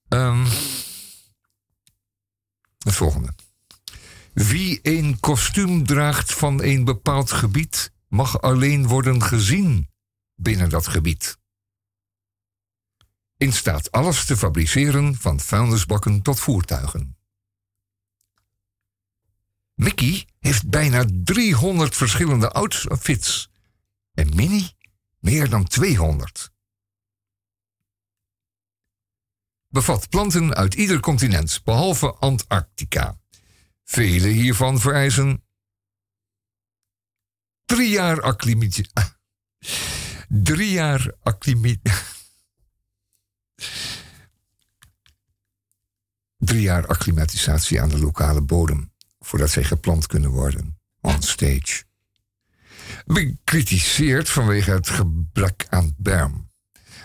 Ehm, 0.08 0.44
het 2.78 2.94
volgende. 2.94 3.34
Wie 4.32 4.78
een 4.82 5.20
kostuum 5.20 5.86
draagt 5.86 6.32
van 6.32 6.62
een 6.62 6.84
bepaald 6.84 7.30
gebied, 7.30 7.92
mag 8.08 8.40
alleen 8.40 8.86
worden 8.86 9.22
gezien 9.22 9.88
binnen 10.34 10.68
dat 10.68 10.86
gebied. 10.86 11.39
In 13.40 13.52
staat 13.52 13.90
alles 13.90 14.24
te 14.24 14.36
fabriceren, 14.36 15.16
van 15.16 15.40
vuilnisbakken 15.40 16.22
tot 16.22 16.40
voertuigen. 16.40 17.16
Mickey 19.74 20.26
heeft 20.38 20.68
bijna 20.68 21.04
300 21.24 21.96
verschillende 21.96 22.50
outfits 22.50 23.50
en 24.14 24.34
Minnie 24.34 24.76
meer 25.18 25.48
dan 25.48 25.64
200. 25.64 26.52
Bevat 29.68 30.08
planten 30.08 30.54
uit 30.54 30.74
ieder 30.74 31.00
continent, 31.00 31.60
behalve 31.64 32.12
Antarctica. 32.14 33.18
Vele 33.84 34.28
hiervan 34.28 34.80
vereisen 34.80 35.44
drie 37.64 37.90
jaar 37.90 38.22
acclimatie. 38.22 38.90
Drie 40.28 40.70
jaar 40.70 41.14
acclimatie. 41.22 42.09
Drie 46.38 46.60
jaar 46.60 46.86
acclimatisatie 46.86 47.80
aan 47.80 47.88
de 47.88 47.98
lokale 47.98 48.40
bodem 48.40 48.92
voordat 49.20 49.50
zij 49.50 49.64
geplant 49.64 50.06
kunnen 50.06 50.30
worden. 50.30 50.78
On 51.00 51.22
stage. 51.22 51.82
Bekritiseerd 53.06 54.30
vanwege 54.30 54.70
het 54.70 54.88
gebrek 54.88 55.66
aan 55.68 55.94
berm. 55.96 56.50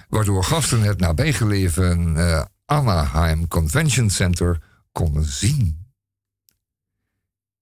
Waardoor 0.09 0.43
gasten 0.43 0.81
het 0.81 0.99
nabijgelegen 0.99 2.17
eh, 2.17 2.45
Anaheim 2.65 3.47
Convention 3.47 4.09
Center 4.09 4.61
konden 4.91 5.25
zien. 5.25 5.85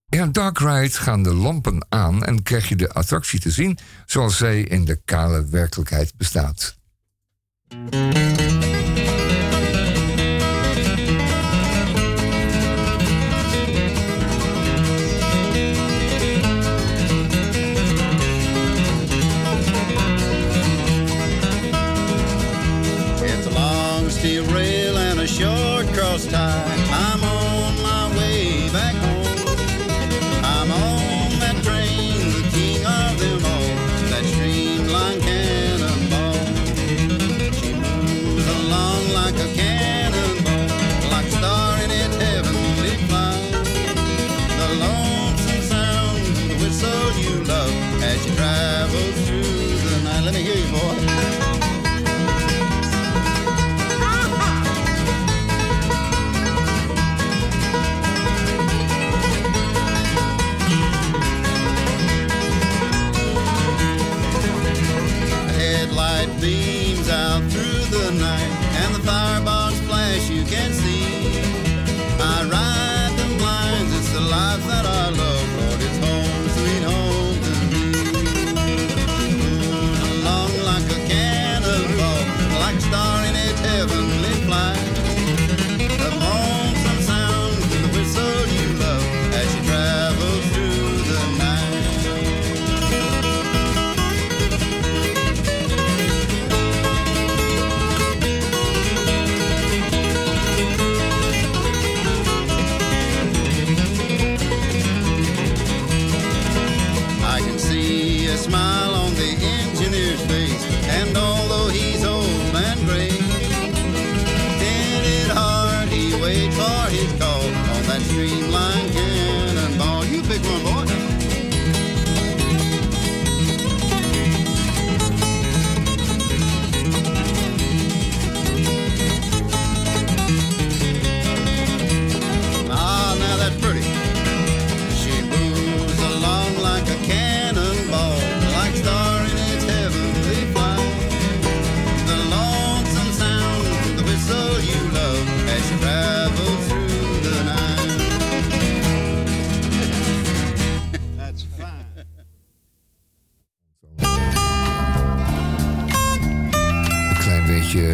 In 0.09 0.19
een 0.19 0.31
dark 0.31 0.59
ride 0.59 0.89
gaan 0.89 1.23
de 1.23 1.33
lampen 1.33 1.85
aan 1.89 2.23
en 2.23 2.43
krijg 2.43 2.69
je 2.69 2.75
de 2.75 2.93
attractie 2.93 3.39
te 3.39 3.51
zien 3.51 3.77
zoals 4.05 4.37
zij 4.37 4.61
in 4.61 4.85
de 4.85 5.01
kale 5.05 5.45
werkelijkheid 5.45 6.13
bestaat. 6.17 6.77
Night, 68.19 68.51
and 68.85 68.95
the 68.95 68.99
firebox 68.99 69.62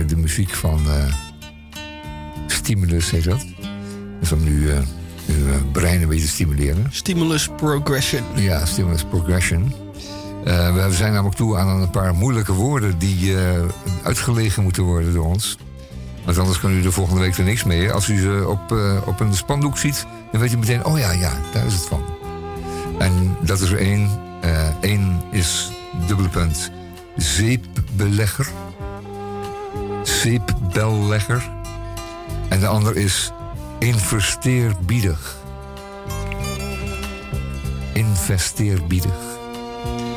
de 0.09 0.17
muziek 0.17 0.49
van 0.49 0.79
eh, 0.89 1.13
Stimulus 2.69 3.11
heet 3.11 3.23
dat. 3.23 3.45
Dus 4.19 4.31
om 4.31 4.43
nu 4.43 4.69
eh, 4.69 4.77
uw 5.27 5.47
eh, 5.47 5.71
brein 5.71 6.01
een 6.01 6.07
beetje 6.07 6.25
te 6.25 6.31
stimuleren. 6.31 6.87
Stimulus 6.89 7.49
Progression. 7.57 8.23
Ja, 8.35 8.65
Stimulus 8.65 9.03
Progression. 9.03 9.73
We 10.43 10.87
zijn 10.91 11.11
namelijk 11.11 11.37
toe 11.37 11.57
aan 11.57 11.81
een 11.81 11.89
paar 11.89 12.15
moeilijke 12.15 12.53
woorden 12.53 12.97
die 12.97 13.37
eh, 13.37 13.61
uitgelegen 14.03 14.63
moeten 14.63 14.83
worden 14.83 15.13
door 15.13 15.25
ons. 15.25 15.57
Want 16.25 16.37
anders 16.37 16.59
kan 16.59 16.71
u 16.71 16.81
de 16.81 16.91
volgende 16.91 17.21
week 17.21 17.37
er 17.37 17.43
niks 17.43 17.63
mee. 17.63 17.91
Als 17.91 18.09
u 18.09 18.19
ze 18.19 18.45
op, 18.47 18.77
op 19.05 19.19
een 19.19 19.33
spandoek 19.33 19.77
ziet, 19.77 20.05
dan 20.31 20.41
weet 20.41 20.53
u 20.53 20.57
meteen, 20.57 20.85
oh 20.85 20.99
ja, 20.99 21.11
ja, 21.11 21.31
daar 21.53 21.65
is 21.65 21.73
het 21.73 21.85
van. 21.85 22.03
En 22.99 23.37
dat 23.41 23.59
is 23.59 23.69
er 23.69 23.77
één. 23.77 24.09
Eén 24.81 25.21
is 25.31 25.71
dubbele 26.07 26.29
punt 26.29 26.71
zeepbelegger. 27.15 28.47
Zeepbellegger. 30.21 31.49
En 32.49 32.59
de 32.59 32.67
ander 32.67 32.97
is 32.97 33.31
investeerbiedig. 33.79 35.37
Investeerbiedig. 37.93 39.15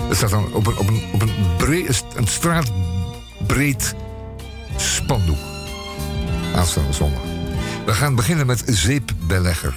Dat 0.09 0.16
staat 0.16 0.31
dan 0.31 0.53
op 0.53 0.66
een, 0.66 0.77
op 0.77 0.89
een, 0.89 1.03
op 1.12 1.23
een, 1.23 1.33
breed, 1.57 2.05
een 2.15 2.27
straatbreed 2.27 3.95
spandoek. 4.77 5.39
Aanstaande 6.55 6.93
zondag. 6.93 7.23
We 7.87 7.93
gaan 7.93 8.15
beginnen 8.15 8.47
met 8.47 8.62
zeepbelegger. 8.66 9.74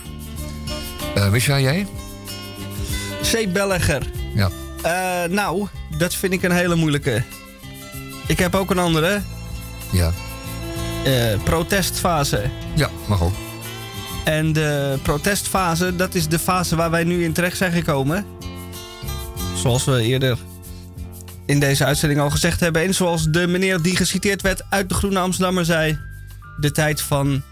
Eh 1.15 1.29
wist 1.29 1.45
jij? 1.45 1.87
Zeepbelegger. 3.21 4.11
Ja. 4.33 4.49
Eh, 4.81 5.29
nou, 5.29 5.67
dat 5.97 6.15
vind 6.15 6.33
ik 6.33 6.43
een 6.43 6.51
hele 6.51 6.75
moeilijke. 6.75 7.23
Ik 8.27 8.39
heb 8.39 8.55
ook 8.55 8.69
een 8.69 8.79
andere. 8.79 9.21
Ja. 9.91 10.11
Eh, 11.03 11.43
protestfase. 11.43 12.41
Ja, 12.75 12.89
mag 13.07 13.21
ook. 13.21 13.33
En 14.23 14.53
de 14.53 14.97
protestfase, 15.01 15.95
dat 15.95 16.15
is 16.15 16.27
de 16.27 16.39
fase 16.39 16.75
waar 16.75 16.89
wij 16.89 17.03
nu 17.03 17.23
in 17.23 17.33
terecht 17.33 17.57
zijn 17.57 17.71
gekomen. 17.71 18.25
Zoals 19.55 19.85
we 19.85 20.01
eerder 20.01 20.37
in 21.45 21.59
deze 21.59 21.85
uitzending 21.85 22.21
al 22.21 22.29
gezegd 22.29 22.59
hebben. 22.59 22.81
En 22.81 22.93
zoals 22.93 23.29
de 23.29 23.47
meneer 23.47 23.81
die 23.81 23.95
geciteerd 23.95 24.41
werd 24.41 24.63
uit 24.69 24.89
de 24.89 24.95
Groene 24.95 25.19
Amsterdammer 25.19 25.65
zei. 25.65 25.99
De 26.59 26.71
tijd 26.71 27.01
van 27.01 27.43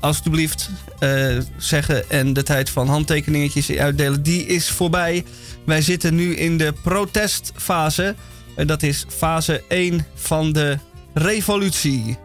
alstublieft 0.00 0.70
eh, 0.98 1.36
zeggen. 1.56 2.10
En 2.10 2.32
de 2.32 2.42
tijd 2.42 2.70
van 2.70 2.88
handtekeningetjes 2.88 3.70
uitdelen, 3.70 4.22
die 4.22 4.46
is 4.46 4.70
voorbij. 4.70 5.24
Wij 5.64 5.82
zitten 5.82 6.14
nu 6.14 6.36
in 6.36 6.58
de 6.58 6.74
protestfase. 6.82 8.14
En 8.56 8.66
dat 8.66 8.82
is 8.82 9.06
fase 9.08 9.62
1 9.68 10.06
van 10.14 10.52
de 10.52 10.78
revolutie. 11.14 12.18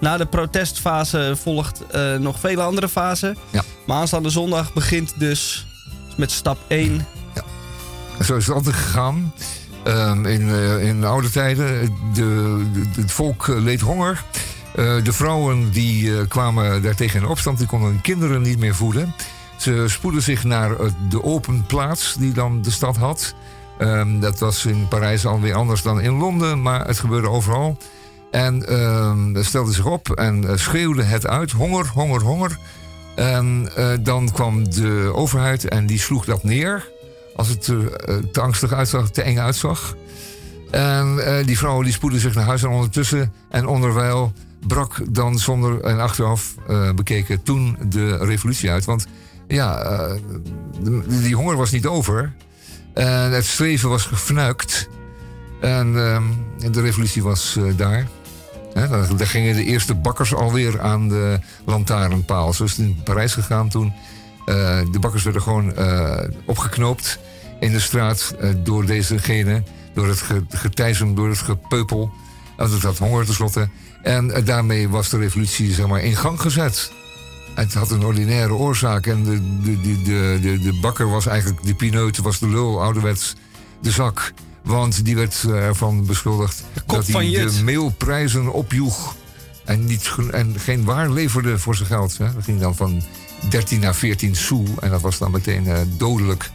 Na 0.00 0.16
de 0.16 0.26
protestfase 0.26 1.34
volgt 1.42 1.86
eh, 1.86 2.14
nog 2.16 2.40
vele 2.40 2.62
andere 2.62 2.88
fasen. 2.88 3.36
Ja. 3.50 3.62
Maar 3.86 3.96
aanstaande 3.96 4.30
zondag 4.30 4.72
begint 4.72 5.12
dus 5.18 5.66
met 6.16 6.30
stap 6.30 6.58
1. 6.68 7.06
En 8.18 8.24
Zo 8.24 8.36
is 8.36 8.46
het 8.46 8.54
altijd 8.54 8.74
gegaan. 8.74 9.32
Ehm, 9.84 10.26
in, 10.26 10.48
eh, 10.50 10.88
in 10.88 11.04
oude 11.04 11.30
tijden, 11.30 11.84
de, 12.14 12.62
de- 12.72 13.00
het 13.00 13.12
volk 13.12 13.48
eh, 13.48 13.56
leed 13.58 13.80
honger. 13.80 14.24
De 14.74 15.12
vrouwen 15.12 15.70
die 15.70 16.26
kwamen 16.26 16.82
daartegen 16.82 17.20
in 17.20 17.26
opstand, 17.26 17.58
die 17.58 17.66
konden 17.66 17.88
hun 17.88 18.00
kinderen 18.00 18.42
niet 18.42 18.58
meer 18.58 18.74
voeden. 18.74 19.14
Ze 19.56 19.84
spoedden 19.88 20.22
zich 20.22 20.44
naar 20.44 20.76
de 21.08 21.22
open 21.22 21.66
plaats 21.66 22.14
die 22.18 22.32
dan 22.32 22.62
de 22.62 22.70
stad 22.70 22.96
had. 22.96 23.34
Ehm, 23.78 24.20
dat 24.20 24.38
was 24.38 24.66
in 24.66 24.88
Parijs 24.88 25.26
alweer 25.26 25.54
anders 25.54 25.82
dan 25.82 26.00
in 26.00 26.18
Londen, 26.18 26.62
maar 26.62 26.86
het 26.86 26.98
gebeurde 26.98 27.28
overal. 27.28 27.76
En 28.32 28.68
ehm 28.68 29.42
stelden 29.42 29.74
zich 29.74 29.86
op 29.86 30.10
en 30.10 30.48
eh, 30.48 30.56
schreeuwden 30.56 31.08
het 31.08 31.26
uit: 31.26 31.50
honger, 31.50 31.90
honger, 31.94 32.22
honger. 32.22 32.58
En 33.14 33.68
eh, 33.76 33.88
dan 34.00 34.30
kwam 34.32 34.70
de 34.70 35.10
overheid 35.14 35.68
en 35.68 35.86
die 35.86 35.98
sloeg 35.98 36.24
dat 36.24 36.44
neer. 36.44 36.90
Als 37.36 37.48
het 37.48 37.66
er 37.66 37.92
eh, 37.92 38.16
te 38.16 38.40
angstig 38.40 38.72
uitzag, 38.72 39.10
te 39.10 39.22
eng 39.22 39.38
uitzag. 39.38 39.96
En 40.70 41.20
die 41.46 41.58
vrouwen 41.58 41.84
die 41.84 41.92
spoedden 41.92 42.20
zich 42.20 42.34
naar 42.34 42.44
huis 42.44 42.62
en 42.62 42.68
ondertussen. 42.68 43.32
En 43.48 43.66
onderwijl 43.66 44.32
brak 44.66 44.96
dan 45.10 45.38
zonder 45.38 45.80
en 45.80 46.00
achteraf 46.00 46.54
bekeken 46.94 47.42
toen 47.42 47.76
de 47.88 48.16
revolutie 48.16 48.70
uit. 48.70 48.84
Want 48.84 49.06
ja, 49.48 50.16
die 51.08 51.34
honger 51.34 51.56
was 51.56 51.70
niet 51.70 51.86
over. 51.86 52.32
Het 52.94 53.44
streven 53.44 53.88
was 53.88 54.04
gefnuikt. 54.06 54.88
En 55.60 55.96
ehm, 55.96 56.22
de 56.72 56.80
revolutie 56.80 57.22
was 57.22 57.56
eh, 57.56 57.64
daar. 57.76 58.06
Hè, 58.74 58.88
daar, 58.88 59.26
gingen 59.26 59.56
de 59.56 59.64
eerste 59.64 59.94
bakkers 59.94 60.34
alweer 60.34 60.80
aan 60.80 61.08
de 61.08 61.38
lantaarnpaal. 61.64 62.52
Zo 62.52 62.64
is 62.64 62.70
het 62.70 62.86
in 62.86 63.00
Parijs 63.04 63.34
gegaan 63.34 63.68
toen. 63.68 63.92
Eh, 64.44 64.80
de 64.92 64.98
bakkers 65.00 65.22
werden 65.22 65.42
gewoon 65.42 65.74
eh, 65.76 66.18
opgeknoopt 66.46 67.18
in 67.60 67.72
de 67.72 67.80
straat 67.80 68.34
door 68.56 68.86
dezegene. 68.86 69.62
Door 69.94 70.08
het 70.08 70.20
ge- 70.20 70.44
getijzem, 70.48 71.14
door 71.14 71.28
het 71.28 71.38
gepeupel. 71.38 72.12
Want 72.56 72.72
het 72.72 72.82
had 72.82 72.98
honger 72.98 73.24
tenslotte. 73.24 73.68
En 74.02 74.44
daarmee 74.44 74.88
was 74.88 75.08
de 75.08 75.18
revolutie 75.18 75.72
zeg 75.72 75.86
maar, 75.86 76.00
in 76.00 76.16
gang 76.16 76.40
gezet. 76.40 76.92
Het 77.54 77.74
had 77.74 77.90
een 77.90 78.04
ordinaire 78.04 78.54
oorzaak. 78.54 79.06
En 79.06 79.24
de, 79.24 79.60
de, 79.62 79.80
de, 79.80 80.38
de, 80.42 80.58
de, 80.58 80.78
bakker 80.80 81.10
was 81.10 81.26
eigenlijk 81.26 81.62
de 81.64 81.74
pineut, 81.74 82.18
was 82.18 82.38
de 82.38 82.48
lul, 82.48 82.82
ouderwets 82.82 83.34
de 83.80 83.90
zak. 83.90 84.32
Want 84.62 85.04
die 85.04 85.16
werd 85.16 85.44
eh, 85.46 85.66
ervan 85.66 86.06
beschuldigd 86.06 86.62
kop 86.86 86.96
dat 86.96 87.06
hij 87.06 87.30
de 87.30 87.60
meelprijzen 87.64 88.52
opjoeg. 88.52 89.16
En, 89.64 89.84
niet, 89.84 90.10
en 90.30 90.54
geen 90.58 90.84
waar 90.84 91.10
leverde 91.10 91.58
voor 91.58 91.74
zijn 91.74 91.88
geld. 91.88 92.18
Hè. 92.18 92.32
Dat 92.34 92.44
ging 92.44 92.60
dan 92.60 92.76
van 92.76 93.02
13 93.48 93.80
naar 93.80 93.94
14 93.94 94.36
sou. 94.36 94.66
En 94.80 94.90
dat 94.90 95.00
was 95.00 95.18
dan 95.18 95.30
meteen 95.30 95.66
eh, 95.66 95.78
dodelijk 95.96 96.50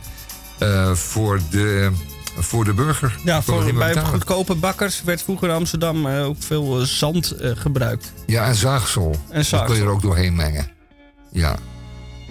eh, 0.57 0.93
voor, 0.93 1.39
de, 1.49 1.91
voor 2.37 2.65
de 2.65 2.73
burger. 2.73 3.19
Ja, 3.23 3.41
voor, 3.41 3.63
bij 3.63 3.73
betalen. 3.73 4.09
goedkope 4.09 4.55
bakkers 4.55 5.03
werd 5.03 5.21
vroeger 5.21 5.47
in 5.49 5.55
Amsterdam 5.55 6.07
ook 6.07 6.37
veel 6.39 6.85
zand 6.85 7.33
gebruikt. 7.39 8.13
Ja, 8.25 8.45
en 8.45 8.55
zaagsel. 8.55 9.03
En 9.03 9.11
Dat 9.11 9.27
kun 9.29 9.39
je 9.39 9.43
zaagsel. 9.43 9.75
er 9.75 9.87
ook 9.87 10.01
doorheen 10.01 10.35
mengen. 10.35 10.75
Ja, 11.31 11.57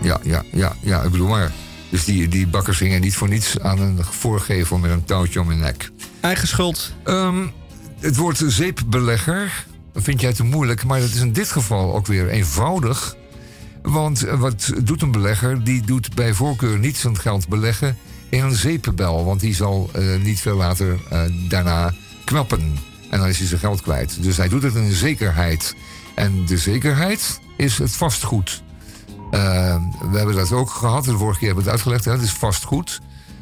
ja, 0.00 0.20
ja, 0.22 0.42
ja, 0.52 0.76
ja 0.80 1.02
ik 1.02 1.10
bedoel 1.10 1.28
maar. 1.28 1.52
Dus 1.90 2.04
die, 2.04 2.28
die 2.28 2.46
bakkers 2.46 2.78
hingen 2.78 3.00
niet 3.00 3.16
voor 3.16 3.28
niets 3.28 3.60
aan 3.60 3.78
een 3.78 4.04
voorgevel 4.04 4.78
met 4.78 4.90
een 4.90 5.04
touwtje 5.04 5.40
om 5.40 5.48
hun 5.48 5.58
nek. 5.58 5.90
Eigen 6.20 6.48
schuld. 6.48 6.92
Ehm, 7.04 7.46
het 8.00 8.16
woord 8.16 8.42
zeepbelegger 8.46 9.66
vind 9.94 10.20
jij 10.20 10.32
te 10.32 10.44
moeilijk, 10.44 10.84
maar 10.84 11.00
dat 11.00 11.08
is 11.08 11.20
in 11.20 11.32
dit 11.32 11.50
geval 11.50 11.94
ook 11.94 12.06
weer 12.06 12.28
eenvoudig. 12.28 13.16
Want 13.82 14.20
wat 14.20 14.72
doet 14.82 15.02
een 15.02 15.10
belegger? 15.10 15.64
Die 15.64 15.82
doet 15.82 16.14
bij 16.14 16.34
voorkeur 16.34 16.78
niet 16.78 16.96
zijn 16.96 17.18
geld 17.18 17.48
beleggen 17.48 17.96
in 18.28 18.44
een 18.44 18.54
zeepbel. 18.54 19.24
Want 19.24 19.40
die 19.40 19.54
zal 19.54 19.90
eh, 19.92 20.04
niet 20.22 20.40
veel 20.40 20.56
later 20.56 20.98
eh, 21.10 21.22
daarna 21.48 21.94
knappen. 22.24 22.78
En 23.10 23.18
dan 23.18 23.28
is 23.28 23.38
hij 23.38 23.46
zijn 23.46 23.60
geld 23.60 23.82
kwijt. 23.82 24.22
Dus 24.22 24.36
hij 24.36 24.48
doet 24.48 24.62
het 24.62 24.74
in 24.74 24.92
zekerheid. 24.92 25.74
En 26.14 26.46
de 26.46 26.58
zekerheid 26.58 27.40
is 27.56 27.78
het 27.78 27.90
vastgoed. 27.90 28.62
Eh, 29.30 29.76
we 30.10 30.16
hebben 30.16 30.34
dat 30.34 30.52
ook 30.52 30.70
gehad. 30.70 31.04
De 31.04 31.16
vorige 31.16 31.38
keer 31.38 31.46
hebben 31.46 31.64
we 31.64 31.70
het 31.70 31.78
uitgelegd. 31.78 32.04
Hè? 32.04 32.12
Het 32.12 32.22
is 32.22 32.32
vastgoed. 32.32 33.00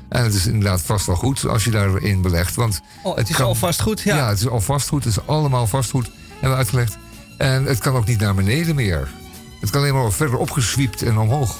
En 0.08 0.22
het 0.22 0.34
is 0.34 0.46
inderdaad 0.46 0.82
vast 0.82 1.06
wel 1.06 1.16
goed 1.16 1.46
als 1.46 1.64
je 1.64 1.70
daarin 1.70 2.22
belegt. 2.22 2.54
Want 2.54 2.80
Oh, 3.02 3.16
het 3.16 3.28
is 3.28 3.40
al 3.40 3.54
vastgoed, 3.54 4.00
ja. 4.00 4.16
Ja, 4.16 4.28
het 4.28 4.38
is 4.38 4.48
al 4.48 4.60
vastgoed. 4.60 5.04
Het 5.04 5.16
is 5.16 5.26
allemaal 5.26 5.66
vastgoed. 5.66 6.10
Hebben 6.30 6.50
we 6.50 6.56
uitgelegd. 6.56 6.98
En 7.38 7.64
het 7.64 7.78
kan 7.78 7.94
ook 7.94 8.06
niet 8.06 8.20
naar 8.20 8.34
beneden 8.34 8.74
meer. 8.74 9.08
Het 9.60 9.70
kan 9.70 9.80
alleen 9.80 9.94
maar 9.94 10.12
verder 10.12 10.38
opgeswiept 10.38 11.02
en 11.02 11.18
omhoog. 11.18 11.56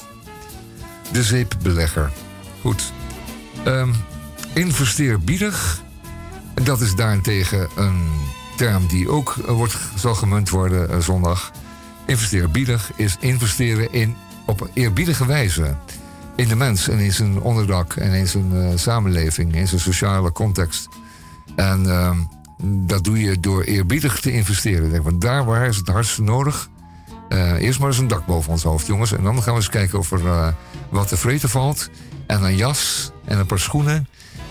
De 1.12 1.22
zeepbelegger. 1.22 2.10
Goed. 2.60 2.92
Ehm 3.64 3.90
investeerbiedig. 4.54 5.82
Dat 6.62 6.80
is 6.80 6.94
daarentegen 6.94 7.68
een 7.76 8.10
term 8.56 8.86
die 8.86 9.08
ook 9.08 9.36
eh, 9.46 9.52
wordt, 9.52 9.76
zal 9.94 10.14
gemunt 10.14 10.50
worden 10.50 10.90
eh, 10.90 10.98
zondag. 10.98 11.50
Investeerbiedig 12.06 12.92
is 12.96 13.16
investeren 13.20 13.92
in, 13.92 14.16
op 14.46 14.60
een 14.60 14.70
eerbiedige 14.74 15.26
wijze 15.26 15.76
in 16.36 16.48
de 16.48 16.56
mens 16.56 16.88
en 16.88 16.98
in 16.98 17.12
zijn 17.12 17.40
onderdak 17.40 17.92
en 17.94 18.12
in 18.12 18.26
zijn 18.26 18.52
eh, 18.52 18.76
samenleving, 18.76 19.54
in 19.54 19.68
zijn 19.68 19.80
sociale 19.80 20.32
context. 20.32 20.88
En 21.56 21.90
ehm, 21.90 22.18
dat 22.62 23.04
doe 23.04 23.20
je 23.20 23.40
door 23.40 23.62
eerbiedig 23.62 24.20
te 24.20 24.32
investeren. 24.32 24.94
Ik 24.94 25.04
Denk, 25.04 25.20
daar 25.20 25.44
waar 25.44 25.66
is 25.66 25.76
het 25.76 25.88
hardst 25.88 26.18
nodig. 26.18 26.68
Eh, 27.28 27.52
eerst 27.52 27.78
maar 27.78 27.88
eens 27.88 27.98
een 27.98 28.08
dak 28.08 28.26
boven 28.26 28.52
ons 28.52 28.62
hoofd, 28.62 28.86
jongens. 28.86 29.12
En 29.12 29.22
dan 29.22 29.42
gaan 29.42 29.52
we 29.52 29.58
eens 29.58 29.68
kijken 29.68 29.98
of 29.98 30.10
er 30.12 30.26
eh, 30.26 30.48
wat 30.88 31.08
te 31.08 31.16
vreten 31.16 31.48
valt. 31.48 31.90
En 32.26 32.42
een 32.42 32.56
jas 32.56 33.12
en 33.24 33.38
een 33.38 33.46
paar 33.46 33.58
schoenen. 33.58 34.08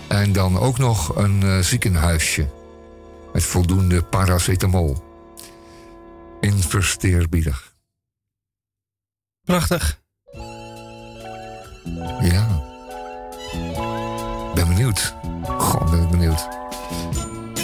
En 0.08 0.32
dan 0.32 0.58
ook 0.58 0.78
nog 0.78 1.16
een 1.16 1.64
ziekenhuisje. 1.64 2.48
Met 3.32 3.44
voldoende 3.44 4.02
paracetamol. 4.02 5.13
Investeerbiedig. 6.40 7.74
Prachtig. 9.44 10.02
Ja. 12.20 12.62
Ben 14.54 14.68
benieuwd. 14.68 15.14
God, 15.58 15.90
ben 15.90 16.02
ik 16.02 16.08
benieuwd. 16.08 16.48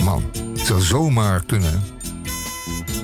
Man, 0.04 0.30
het 0.32 0.66
zou 0.66 0.80
zomaar 0.80 1.44
kunnen. 1.44 1.82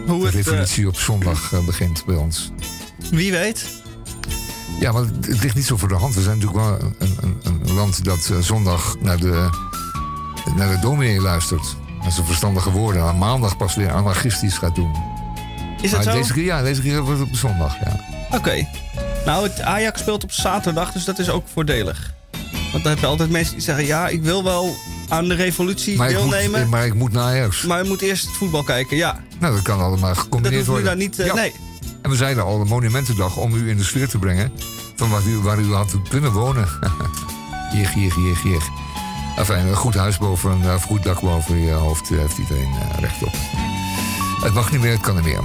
Hoe 0.07 0.25
de 0.25 0.31
revolutie 0.31 0.89
op 0.89 0.97
zondag 0.97 1.53
eh, 1.53 1.65
begint 1.65 2.05
bij 2.05 2.17
ons. 2.17 2.51
Wie 3.11 3.33
weet. 3.33 3.83
Ja, 4.81 4.93
maar 4.93 5.03
het 5.03 5.43
ligt 5.43 5.55
niet 5.55 5.65
zo 5.65 5.77
voor 5.77 5.89
de 5.89 5.95
hand. 5.95 6.15
We 6.15 6.23
zijn 6.23 6.39
natuurlijk 6.39 6.65
wel 6.65 6.93
een, 6.99 7.17
een, 7.21 7.41
een 7.43 7.73
land 7.73 8.05
dat 8.05 8.31
eh, 8.31 8.39
zondag 8.39 8.97
naar 9.01 9.17
de, 9.17 9.49
naar 10.57 10.75
de 10.75 10.79
dominee 10.81 11.21
luistert. 11.21 11.77
Dat 12.03 12.13
zijn 12.13 12.27
verstandige 12.27 12.71
woorden. 12.71 13.09
En 13.09 13.19
maandag 13.19 13.57
pas 13.57 13.75
weer 13.75 13.93
anarchistisch 13.93 14.59
gaat 14.59 14.75
doen. 14.75 15.16
Is 15.83 15.91
dat 15.91 16.03
zo? 16.05 16.13
Deze 16.13 16.33
keer, 16.33 16.45
ja, 16.45 16.63
deze 16.63 16.81
keer 16.83 17.03
wordt 17.03 17.21
het 17.21 17.29
op 17.29 17.35
zondag, 17.37 17.77
ja. 17.85 18.01
Oké. 18.37 18.67
Nou, 19.27 19.43
het 19.49 19.61
Ajax 19.61 20.01
speelt 20.01 20.25
op 20.25 20.33
zaterdag, 20.33 20.93
dus 20.93 21.05
dat 21.05 21.19
is 21.19 21.29
ook 21.31 21.45
voordelig. 21.53 22.15
Want 22.73 22.83
dan 22.83 22.93
heb 22.93 22.99
je 23.01 23.07
altijd 23.07 23.31
mensen 23.31 23.55
die 23.55 23.63
zeggen... 23.63 23.87
ja, 23.87 24.09
ik 24.09 24.23
wil 24.23 24.45
wel 24.45 24.77
aan 25.09 25.29
de 25.29 25.35
revolutie 25.35 25.97
Maar 25.97 26.11
ik, 26.11 26.17
deelnemen... 26.17 26.61
moet, 26.61 26.71
maar 26.71 26.87
ik 26.87 26.95
moet 26.95 27.13
naar 27.13 27.23
Ajax. 27.23 27.63
maar 27.63 27.83
je 27.83 27.89
moet 27.89 28.01
eerst 28.03 28.27
het 28.27 28.37
voetbal 28.37 28.63
kijken, 28.63 28.97
ja. 28.97 29.21
Nou, 29.39 29.55
dat 29.55 29.63
kan 29.63 29.81
allemaal 29.81 30.09
Dat 30.15 30.19
gecombineerd 30.19 30.67
hoeft 30.67 30.79
nu 30.79 30.85
worden. 30.85 30.99
daar 30.99 31.09
niet... 31.09 31.19
eh, 31.19 31.27
Ja. 31.27 31.35
Nee. 31.35 31.53
En 32.03 32.11
we 32.11 32.17
zeiden 32.17 32.45
al, 32.45 32.59
de 32.59 32.65
Monumentendag, 32.65 33.37
om 33.37 33.55
u 33.55 33.69
in 33.71 33.77
de 33.77 33.85
sfeer 33.85 34.09
te 34.09 34.19
brengen... 34.19 34.53
van 34.97 35.11
waar 35.11 35.23
u, 35.27 35.39
waar 35.39 35.59
u 35.59 35.73
had 35.75 35.95
kunnen 36.09 36.33
wonen. 36.33 36.69
Jig, 37.73 37.95
jig, 37.95 38.15
jig, 38.17 38.43
jig. 38.45 38.65
Enfin, 39.37 39.57
een 39.57 39.75
goed 39.77 39.95
huis 39.95 40.19
boven, 40.19 40.51
een 40.51 40.63
eh, 40.63 40.75
goed 40.83 41.03
dak 41.03 41.21
boven 41.21 41.61
je 41.61 41.73
hoofd 41.73 42.11
eh, 42.11 42.19
heeft 42.19 42.39
iedereen 42.39 42.73
recht 43.01 43.23
op. 43.23 43.33
Het 44.43 44.55
mag 44.55 44.71
niet 44.73 44.81
meer, 44.81 44.93
het 44.93 45.01
kan 45.01 45.15
niet 45.15 45.25
meer. 45.25 45.41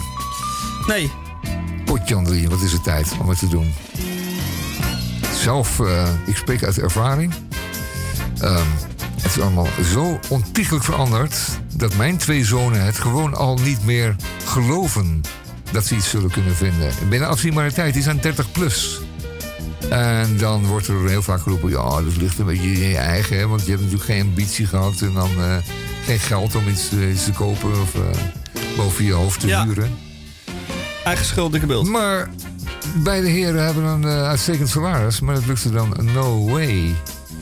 Nee. 0.88 1.12
Potje 1.86 2.16
André, 2.16 2.48
wat 2.50 2.62
is 2.62 2.72
het 2.72 2.84
tijd 2.84 3.08
om 3.22 3.30
het 3.30 3.40
te 3.40 3.48
doen? 3.48 3.74
Zelf, 5.42 5.80
eh, 5.80 6.10
ik 6.26 6.36
spreek 6.36 6.64
uit 6.64 6.78
ervaring. 6.80 7.34
Ehm, 8.40 8.66
het 9.22 9.36
is 9.36 9.42
allemaal 9.42 9.68
zo 9.94 10.20
ontiegelijk 10.30 10.84
veranderd... 10.84 11.36
dat 11.76 11.96
mijn 11.96 12.18
twee 12.18 12.46
zonen 12.46 12.86
het 12.86 12.98
gewoon 12.98 13.34
al 13.36 13.58
niet 13.64 13.86
meer 13.86 14.16
geloven... 14.46 15.22
dat 15.72 15.86
ze 15.86 15.96
iets 15.96 16.10
zullen 16.10 16.32
kunnen 16.32 16.56
vinden. 16.56 16.92
Binnen 17.10 17.30
afzienbare 17.30 17.74
tijd, 17.74 17.94
die 17.94 18.04
zijn 18.04 18.20
30 18.22 18.52
plus. 18.52 19.00
En 19.90 20.38
dan 20.38 20.66
wordt 20.66 20.88
er 20.88 21.08
heel 21.10 21.22
vaak 21.22 21.42
geroepen... 21.42 21.70
ja, 21.70 21.90
dat 22.02 22.16
ligt 22.18 22.40
een 22.40 22.46
beetje 22.46 22.72
in 22.74 22.90
je 22.90 22.98
eigen... 22.98 23.38
Hè, 23.38 23.48
want 23.48 23.62
je 23.62 23.70
hebt 23.70 23.82
natuurlijk 23.82 24.10
geen 24.10 24.22
ambitie 24.28 24.66
gehad... 24.68 25.02
en 25.02 25.14
dan 25.14 25.30
eh, 25.40 25.56
geen 26.06 26.20
geld 26.20 26.56
om 26.56 26.68
iets, 26.68 26.92
eh, 26.92 27.12
iets 27.12 27.24
te 27.24 27.32
kopen... 27.32 27.82
of 27.82 27.92
boven 28.78 29.06
je 29.06 29.14
hoofd 29.14 29.40
te 29.40 29.48
Ja. 29.48 29.66
huren. 29.66 29.98
Eigen 31.04 31.26
schuld, 31.26 31.52
dikke 31.52 31.68
bult. 31.68 31.88
Maar 31.88 32.30
beide 32.96 33.28
heren 33.28 33.64
hebben 33.66 33.84
een 33.84 34.04
eh, 34.04 34.28
uitstekend 34.28 34.70
salaris, 34.70 35.20
maar 35.20 35.36
dat 35.36 35.46
lukte 35.46 35.72
dan 35.72 35.98
no 36.14 36.46
way. 36.50 36.96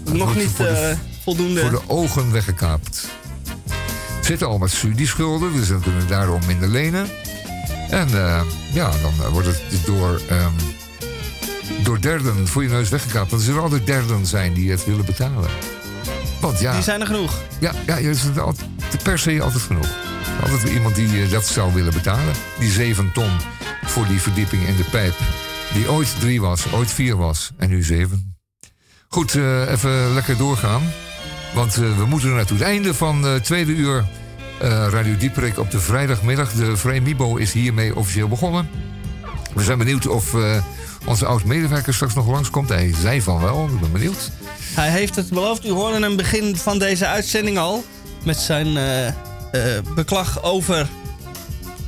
Dat 0.04 0.14
Nog 0.14 0.36
niet 0.36 0.48
voor 0.50 0.66
de- 0.66 0.72
eh, 0.72 0.98
voldoende. 1.24 1.62
Voor 1.62 1.70
de 1.70 1.82
ogen 1.88 2.32
weggekaapt. 2.32 3.08
Zitten 4.22 4.48
al 4.48 4.58
met 4.58 4.72
studieschulden, 4.72 5.54
dus 5.54 5.68
dan 5.68 5.82
kunnen 5.82 6.02
we 6.02 6.08
daarom 6.08 6.40
minder 6.48 6.68
lenen. 6.70 7.08
En 7.90 8.08
eh, 8.08 8.42
ja, 8.74 8.92
dan 9.02 9.32
wordt 9.32 9.48
het 9.48 9.62
door, 9.86 10.22
ehm, 10.30 10.52
door 11.84 12.02
derden 12.02 12.48
voor 12.48 12.64
je 12.64 12.70
neus 12.70 12.90
weggekaapt. 12.90 13.30
Want 13.30 13.42
er 13.42 13.48
zullen 13.48 13.62
altijd 13.64 13.86
derden 13.86 14.26
zijn 14.26 14.54
die 14.54 14.72
het 14.72 14.86
willen 14.86 15.06
betalen. 15.06 15.50
Want 16.42 16.60
ja, 16.60 16.74
Die 16.74 16.82
zijn 16.84 17.02
er 17.02 17.08
genoeg. 17.08 17.34
ja, 17.60 17.72
ja 17.86 17.96
er 17.96 18.10
is 18.10 18.24
er 18.24 18.42
altijd, 18.42 18.68
per 19.04 19.20
se 19.20 19.42
altijd 19.42 19.64
genoeg. 19.64 19.88
Altijd 20.42 20.74
iemand 20.74 20.96
die 20.96 21.24
eh, 21.24 21.32
dat 21.32 21.48
zou 21.48 21.74
willen 21.74 21.94
betalen. 21.94 22.34
Die 22.60 22.72
7 22.72 23.12
ton 23.14 23.32
voor 23.86 24.08
die 24.08 24.22
verdieping 24.22 24.68
in 24.68 24.76
de 24.76 24.84
pijp. 24.84 25.14
Die 25.74 25.92
ooit 25.92 26.16
drie 26.20 26.42
was, 26.42 26.72
ooit 26.74 26.92
vier 26.92 27.16
was 27.16 27.52
en 27.58 27.70
nu 27.70 27.84
zeven. 27.84 28.38
Goed, 29.08 29.36
eh, 29.36 29.72
even 29.72 30.14
lekker 30.14 30.38
doorgaan. 30.38 30.82
Want 31.54 31.74
eh, 31.76 31.98
we 31.98 32.06
moeten 32.06 32.36
naartoe. 32.36 32.58
Het 32.58 32.66
einde 32.66 32.94
van 32.94 33.24
het 33.24 33.44
tweede 33.44 33.72
uur 33.72 34.06
Radio 34.90 35.18
Dieperik 35.18 35.60
op 35.60 35.72
de 35.72 35.80
vrijdagmiddag. 35.80 36.52
De 36.52 36.78
Vremibo 36.78 37.36
is 37.36 37.52
hiermee 37.52 37.96
officieel 37.96 38.28
begonnen. 38.28 38.70
We 39.54 39.64
zijn 39.64 39.78
benieuwd 39.78 40.08
of 40.08 40.36
onze 41.06 41.26
oud-medewerker 41.26 41.94
straks 41.94 42.14
nog 42.14 42.28
langskomt. 42.28 42.70
Hij 42.70 42.94
zei 43.02 43.22
van 43.22 43.42
wel, 43.42 43.70
ik 43.74 43.80
ben 43.80 43.92
benieuwd. 43.92 44.32
Hij 44.76 44.90
heeft 44.90 45.16
het 45.16 45.30
beloofd. 45.30 45.66
U 45.66 45.70
hoorde 45.70 46.00
hem 46.00 46.16
begin 46.16 46.56
van 46.56 46.80
deze 46.80 47.08
uitzending 47.08 47.58
al. 47.58 47.84
Met 48.24 48.38
zijn 48.38 48.78
beklag 49.96 50.44
over 50.44 50.88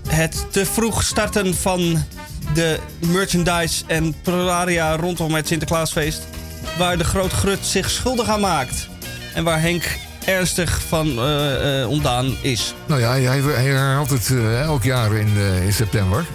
het 0.07 0.45
te 0.51 0.65
vroeg 0.65 1.03
starten 1.03 1.55
van 1.55 2.05
de 2.53 2.79
merchandise 2.99 3.83
en 3.87 4.15
prolaria 4.21 4.95
rondom 4.95 5.33
het 5.33 5.47
Sinterklaasfeest. 5.47 6.27
Waar 6.77 6.97
de 6.97 7.03
Groot 7.03 7.31
Grut 7.31 7.65
zich 7.65 7.89
schuldig 7.89 8.27
aan 8.27 8.39
maakt. 8.39 8.89
En 9.33 9.43
waar 9.43 9.61
Henk 9.61 9.83
ernstig 10.25 10.81
van 10.87 11.07
eh, 11.07 11.81
eh, 11.81 11.89
ontdaan 11.89 12.35
is. 12.41 12.73
Nou 12.85 13.01
ja, 13.01 13.11
hij, 13.11 13.41
hij 13.41 13.63
herhaalt 13.63 14.09
het 14.09 14.29
eh, 14.29 14.61
elk 14.61 14.83
jaar 14.83 15.13
in, 15.13 15.37
eh, 15.37 15.65
in 15.65 15.73
september. 15.73 16.25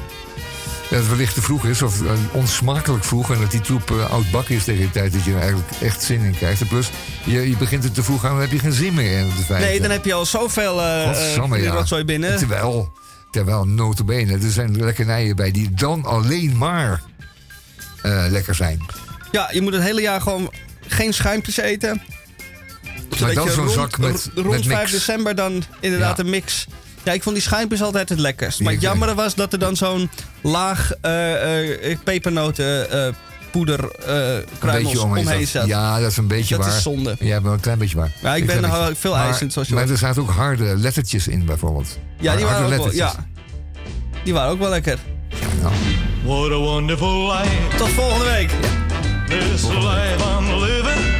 Dat 0.97 1.05
het 1.05 1.15
wellicht 1.17 1.35
te 1.35 1.43
vroeg 1.43 1.65
is, 1.65 1.83
of 1.83 2.03
eh, 2.03 2.11
onsmakelijk 2.33 3.05
vroeg. 3.05 3.31
En 3.33 3.41
dat 3.41 3.51
die 3.51 3.61
troep 3.61 3.91
eh, 3.91 4.11
oud 4.11 4.31
bak 4.31 4.49
is 4.49 4.65
tegen 4.65 4.83
de 4.83 4.91
tijd 4.91 5.13
dat 5.13 5.25
je 5.25 5.31
er 5.33 5.39
eigenlijk 5.39 5.71
echt 5.81 6.03
zin 6.03 6.21
in 6.21 6.35
krijgt. 6.37 6.61
En 6.61 6.67
plus, 6.67 6.91
je, 7.25 7.49
je 7.49 7.57
begint 7.57 7.85
er 7.85 7.93
te 7.93 8.03
vroeg 8.03 8.25
aan, 8.25 8.31
dan 8.31 8.41
heb 8.41 8.51
je 8.51 8.59
geen 8.59 8.73
zin 8.73 8.95
meer 8.95 9.19
in 9.19 9.27
de 9.27 9.43
vijfde. 9.45 9.67
Nee, 9.67 9.81
dan 9.81 9.91
heb 9.91 10.05
je 10.05 10.13
al 10.15 10.27
zoveel 10.27 10.83
eh 10.83 11.37
uh, 11.53 11.63
ja. 11.63 11.73
rotzooi 11.73 12.05
binnen. 12.05 12.39
Terwijl, 12.39 12.93
terwijl 13.31 13.65
notabene, 13.67 14.33
er 14.33 14.51
zijn 14.51 14.85
lekkernijen 14.85 15.37
bij 15.37 15.51
die 15.51 15.71
dan 15.75 16.05
alleen 16.05 16.57
maar 16.57 17.03
eh, 18.03 18.25
lekker 18.29 18.55
zijn. 18.55 18.87
Ja, 19.31 19.49
je 19.53 19.61
moet 19.61 19.73
het 19.73 19.83
hele 19.83 20.01
jaar 20.01 20.21
gewoon 20.21 20.53
geen 20.87 21.15
schuimpjes 21.15 21.57
eten. 21.57 22.03
Maar 23.21 23.33
je 23.33 23.51
zo'n 23.51 23.69
zak 23.69 23.99
met, 23.99 24.31
ro- 24.35 24.43
rond 24.43 24.55
met 24.55 24.67
5 24.67 24.79
mix. 24.79 24.91
december 24.91 25.35
dan 25.35 25.63
inderdaad 25.81 26.17
Ja. 26.17 26.25
een 26.25 26.31
mix. 26.31 26.67
Ja, 27.07 27.13
ik 27.13 27.23
vond 27.23 27.35
die 27.35 27.45
schuimpjes 27.45 27.83
altijd 27.83 28.09
het 28.09 28.19
lekkerst. 28.19 28.61
Maar 28.61 28.73
het 28.73 28.83
Ja, 28.83 28.89
jammere 28.89 29.15
was 29.15 29.35
dat 29.35 29.53
er 29.53 29.59
dan 29.59 29.77
zo'n 29.77 30.11
laag 30.41 30.93
eh 31.01 31.91
eh 31.93 31.99
pepernoten 32.05 32.91
eh, 32.91 33.13
poeder 33.51 33.91
eh 34.07 34.35
Een 34.35 34.45
kruimels 34.59 34.93
beetje 34.93 35.07
omheen, 35.07 35.47
zat. 35.47 35.67
Ja, 35.67 36.01
dat 36.01 36.11
is 36.11 36.17
een 36.17 36.27
beetje 36.27 36.57
Dat 36.57 36.67
waar. 36.67 36.77
is 36.77 36.83
zonde. 36.83 37.17
Ja, 37.19 37.41
maar 37.41 37.53
een 37.53 37.61
klein 37.61 37.79
beetje 37.79 37.97
waar. 37.97 38.13
Ja, 38.23 38.35
ik 38.35 38.47
ben 38.47 38.61
beetje. 38.61 38.95
veel 38.97 39.13
Maar- 39.15 39.27
eisend, 39.27 39.53
zoals 39.53 39.69
je 39.69 39.75
Maar 39.75 39.83
hoort. 39.83 39.95
er 39.95 40.07
zaten 40.07 40.23
ook 40.23 40.31
harde 40.31 40.77
lettertjes 40.77 41.29
in, 41.29 41.45
bijvoorbeeld. 41.45 41.99
Ja, 42.21 42.37
die 42.37 42.45
waren, 42.45 42.63
ook 42.63 42.69
wel, 42.69 42.79
lettertjes. 42.79 43.13
ja, 43.13 43.27
die 44.25 44.33
waren 44.35 44.51
ook 44.51 44.59
wel 44.59 44.69
lekker. 44.71 44.99
nou. 45.63 45.73
What 46.25 46.51
a 46.51 46.57
wonderful 46.65 47.33
life. 47.33 47.77
Tot 47.77 47.89
volgende 47.89 48.25
week. 48.25 48.51
This 49.29 49.63
life 49.63 50.25
I'm 50.39 50.55
living. 50.61 51.16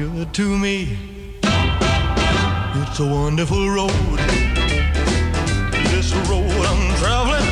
Good 0.00 0.32
to 0.32 0.56
me. 0.56 0.96
It's 1.42 3.00
a 3.00 3.06
wonderful 3.06 3.68
road. 3.68 3.90
This 5.92 6.14
road 6.26 6.50
I'm 6.70 6.96
traveling. 6.96 7.48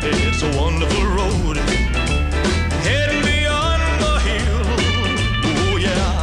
It's 0.00 0.42
a 0.44 0.50
wonderful 0.56 1.04
road. 1.18 1.56
Beyond 3.26 3.82
the 4.00 4.14
hill. 4.28 4.62
Oh, 5.42 5.76
yeah. 5.76 6.22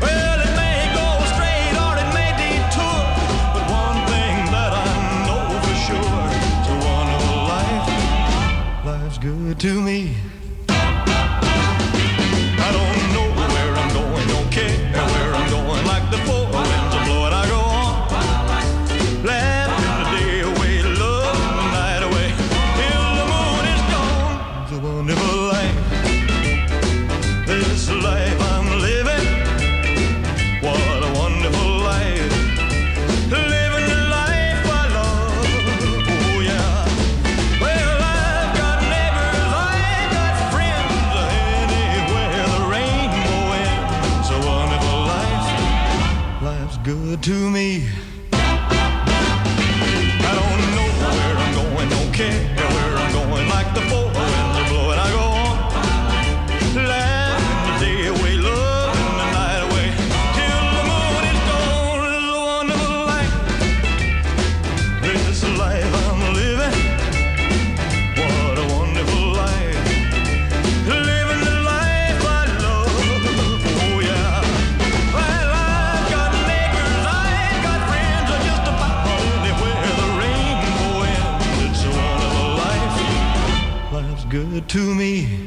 Well, 0.00 0.38
it 0.46 0.54
may 0.54 0.78
go 0.94 1.06
straight 1.34 1.74
or 1.82 1.94
it 1.98 2.10
may 2.14 2.30
detour. 2.38 3.02
But 3.54 3.64
one 3.82 3.98
thing 4.06 4.34
that 4.54 4.72
I 4.72 4.86
know 5.26 5.42
for 5.64 5.76
sure 5.86 6.26
it's 6.46 6.68
a 6.70 6.78
wonderful 6.86 7.40
life. 7.50 7.86
Life's 8.86 9.18
good 9.18 9.58
to 9.58 9.72
me. 9.80 10.21
To 47.22 47.50
me. 47.50 47.91
To 84.72 84.94
me. 84.94 85.41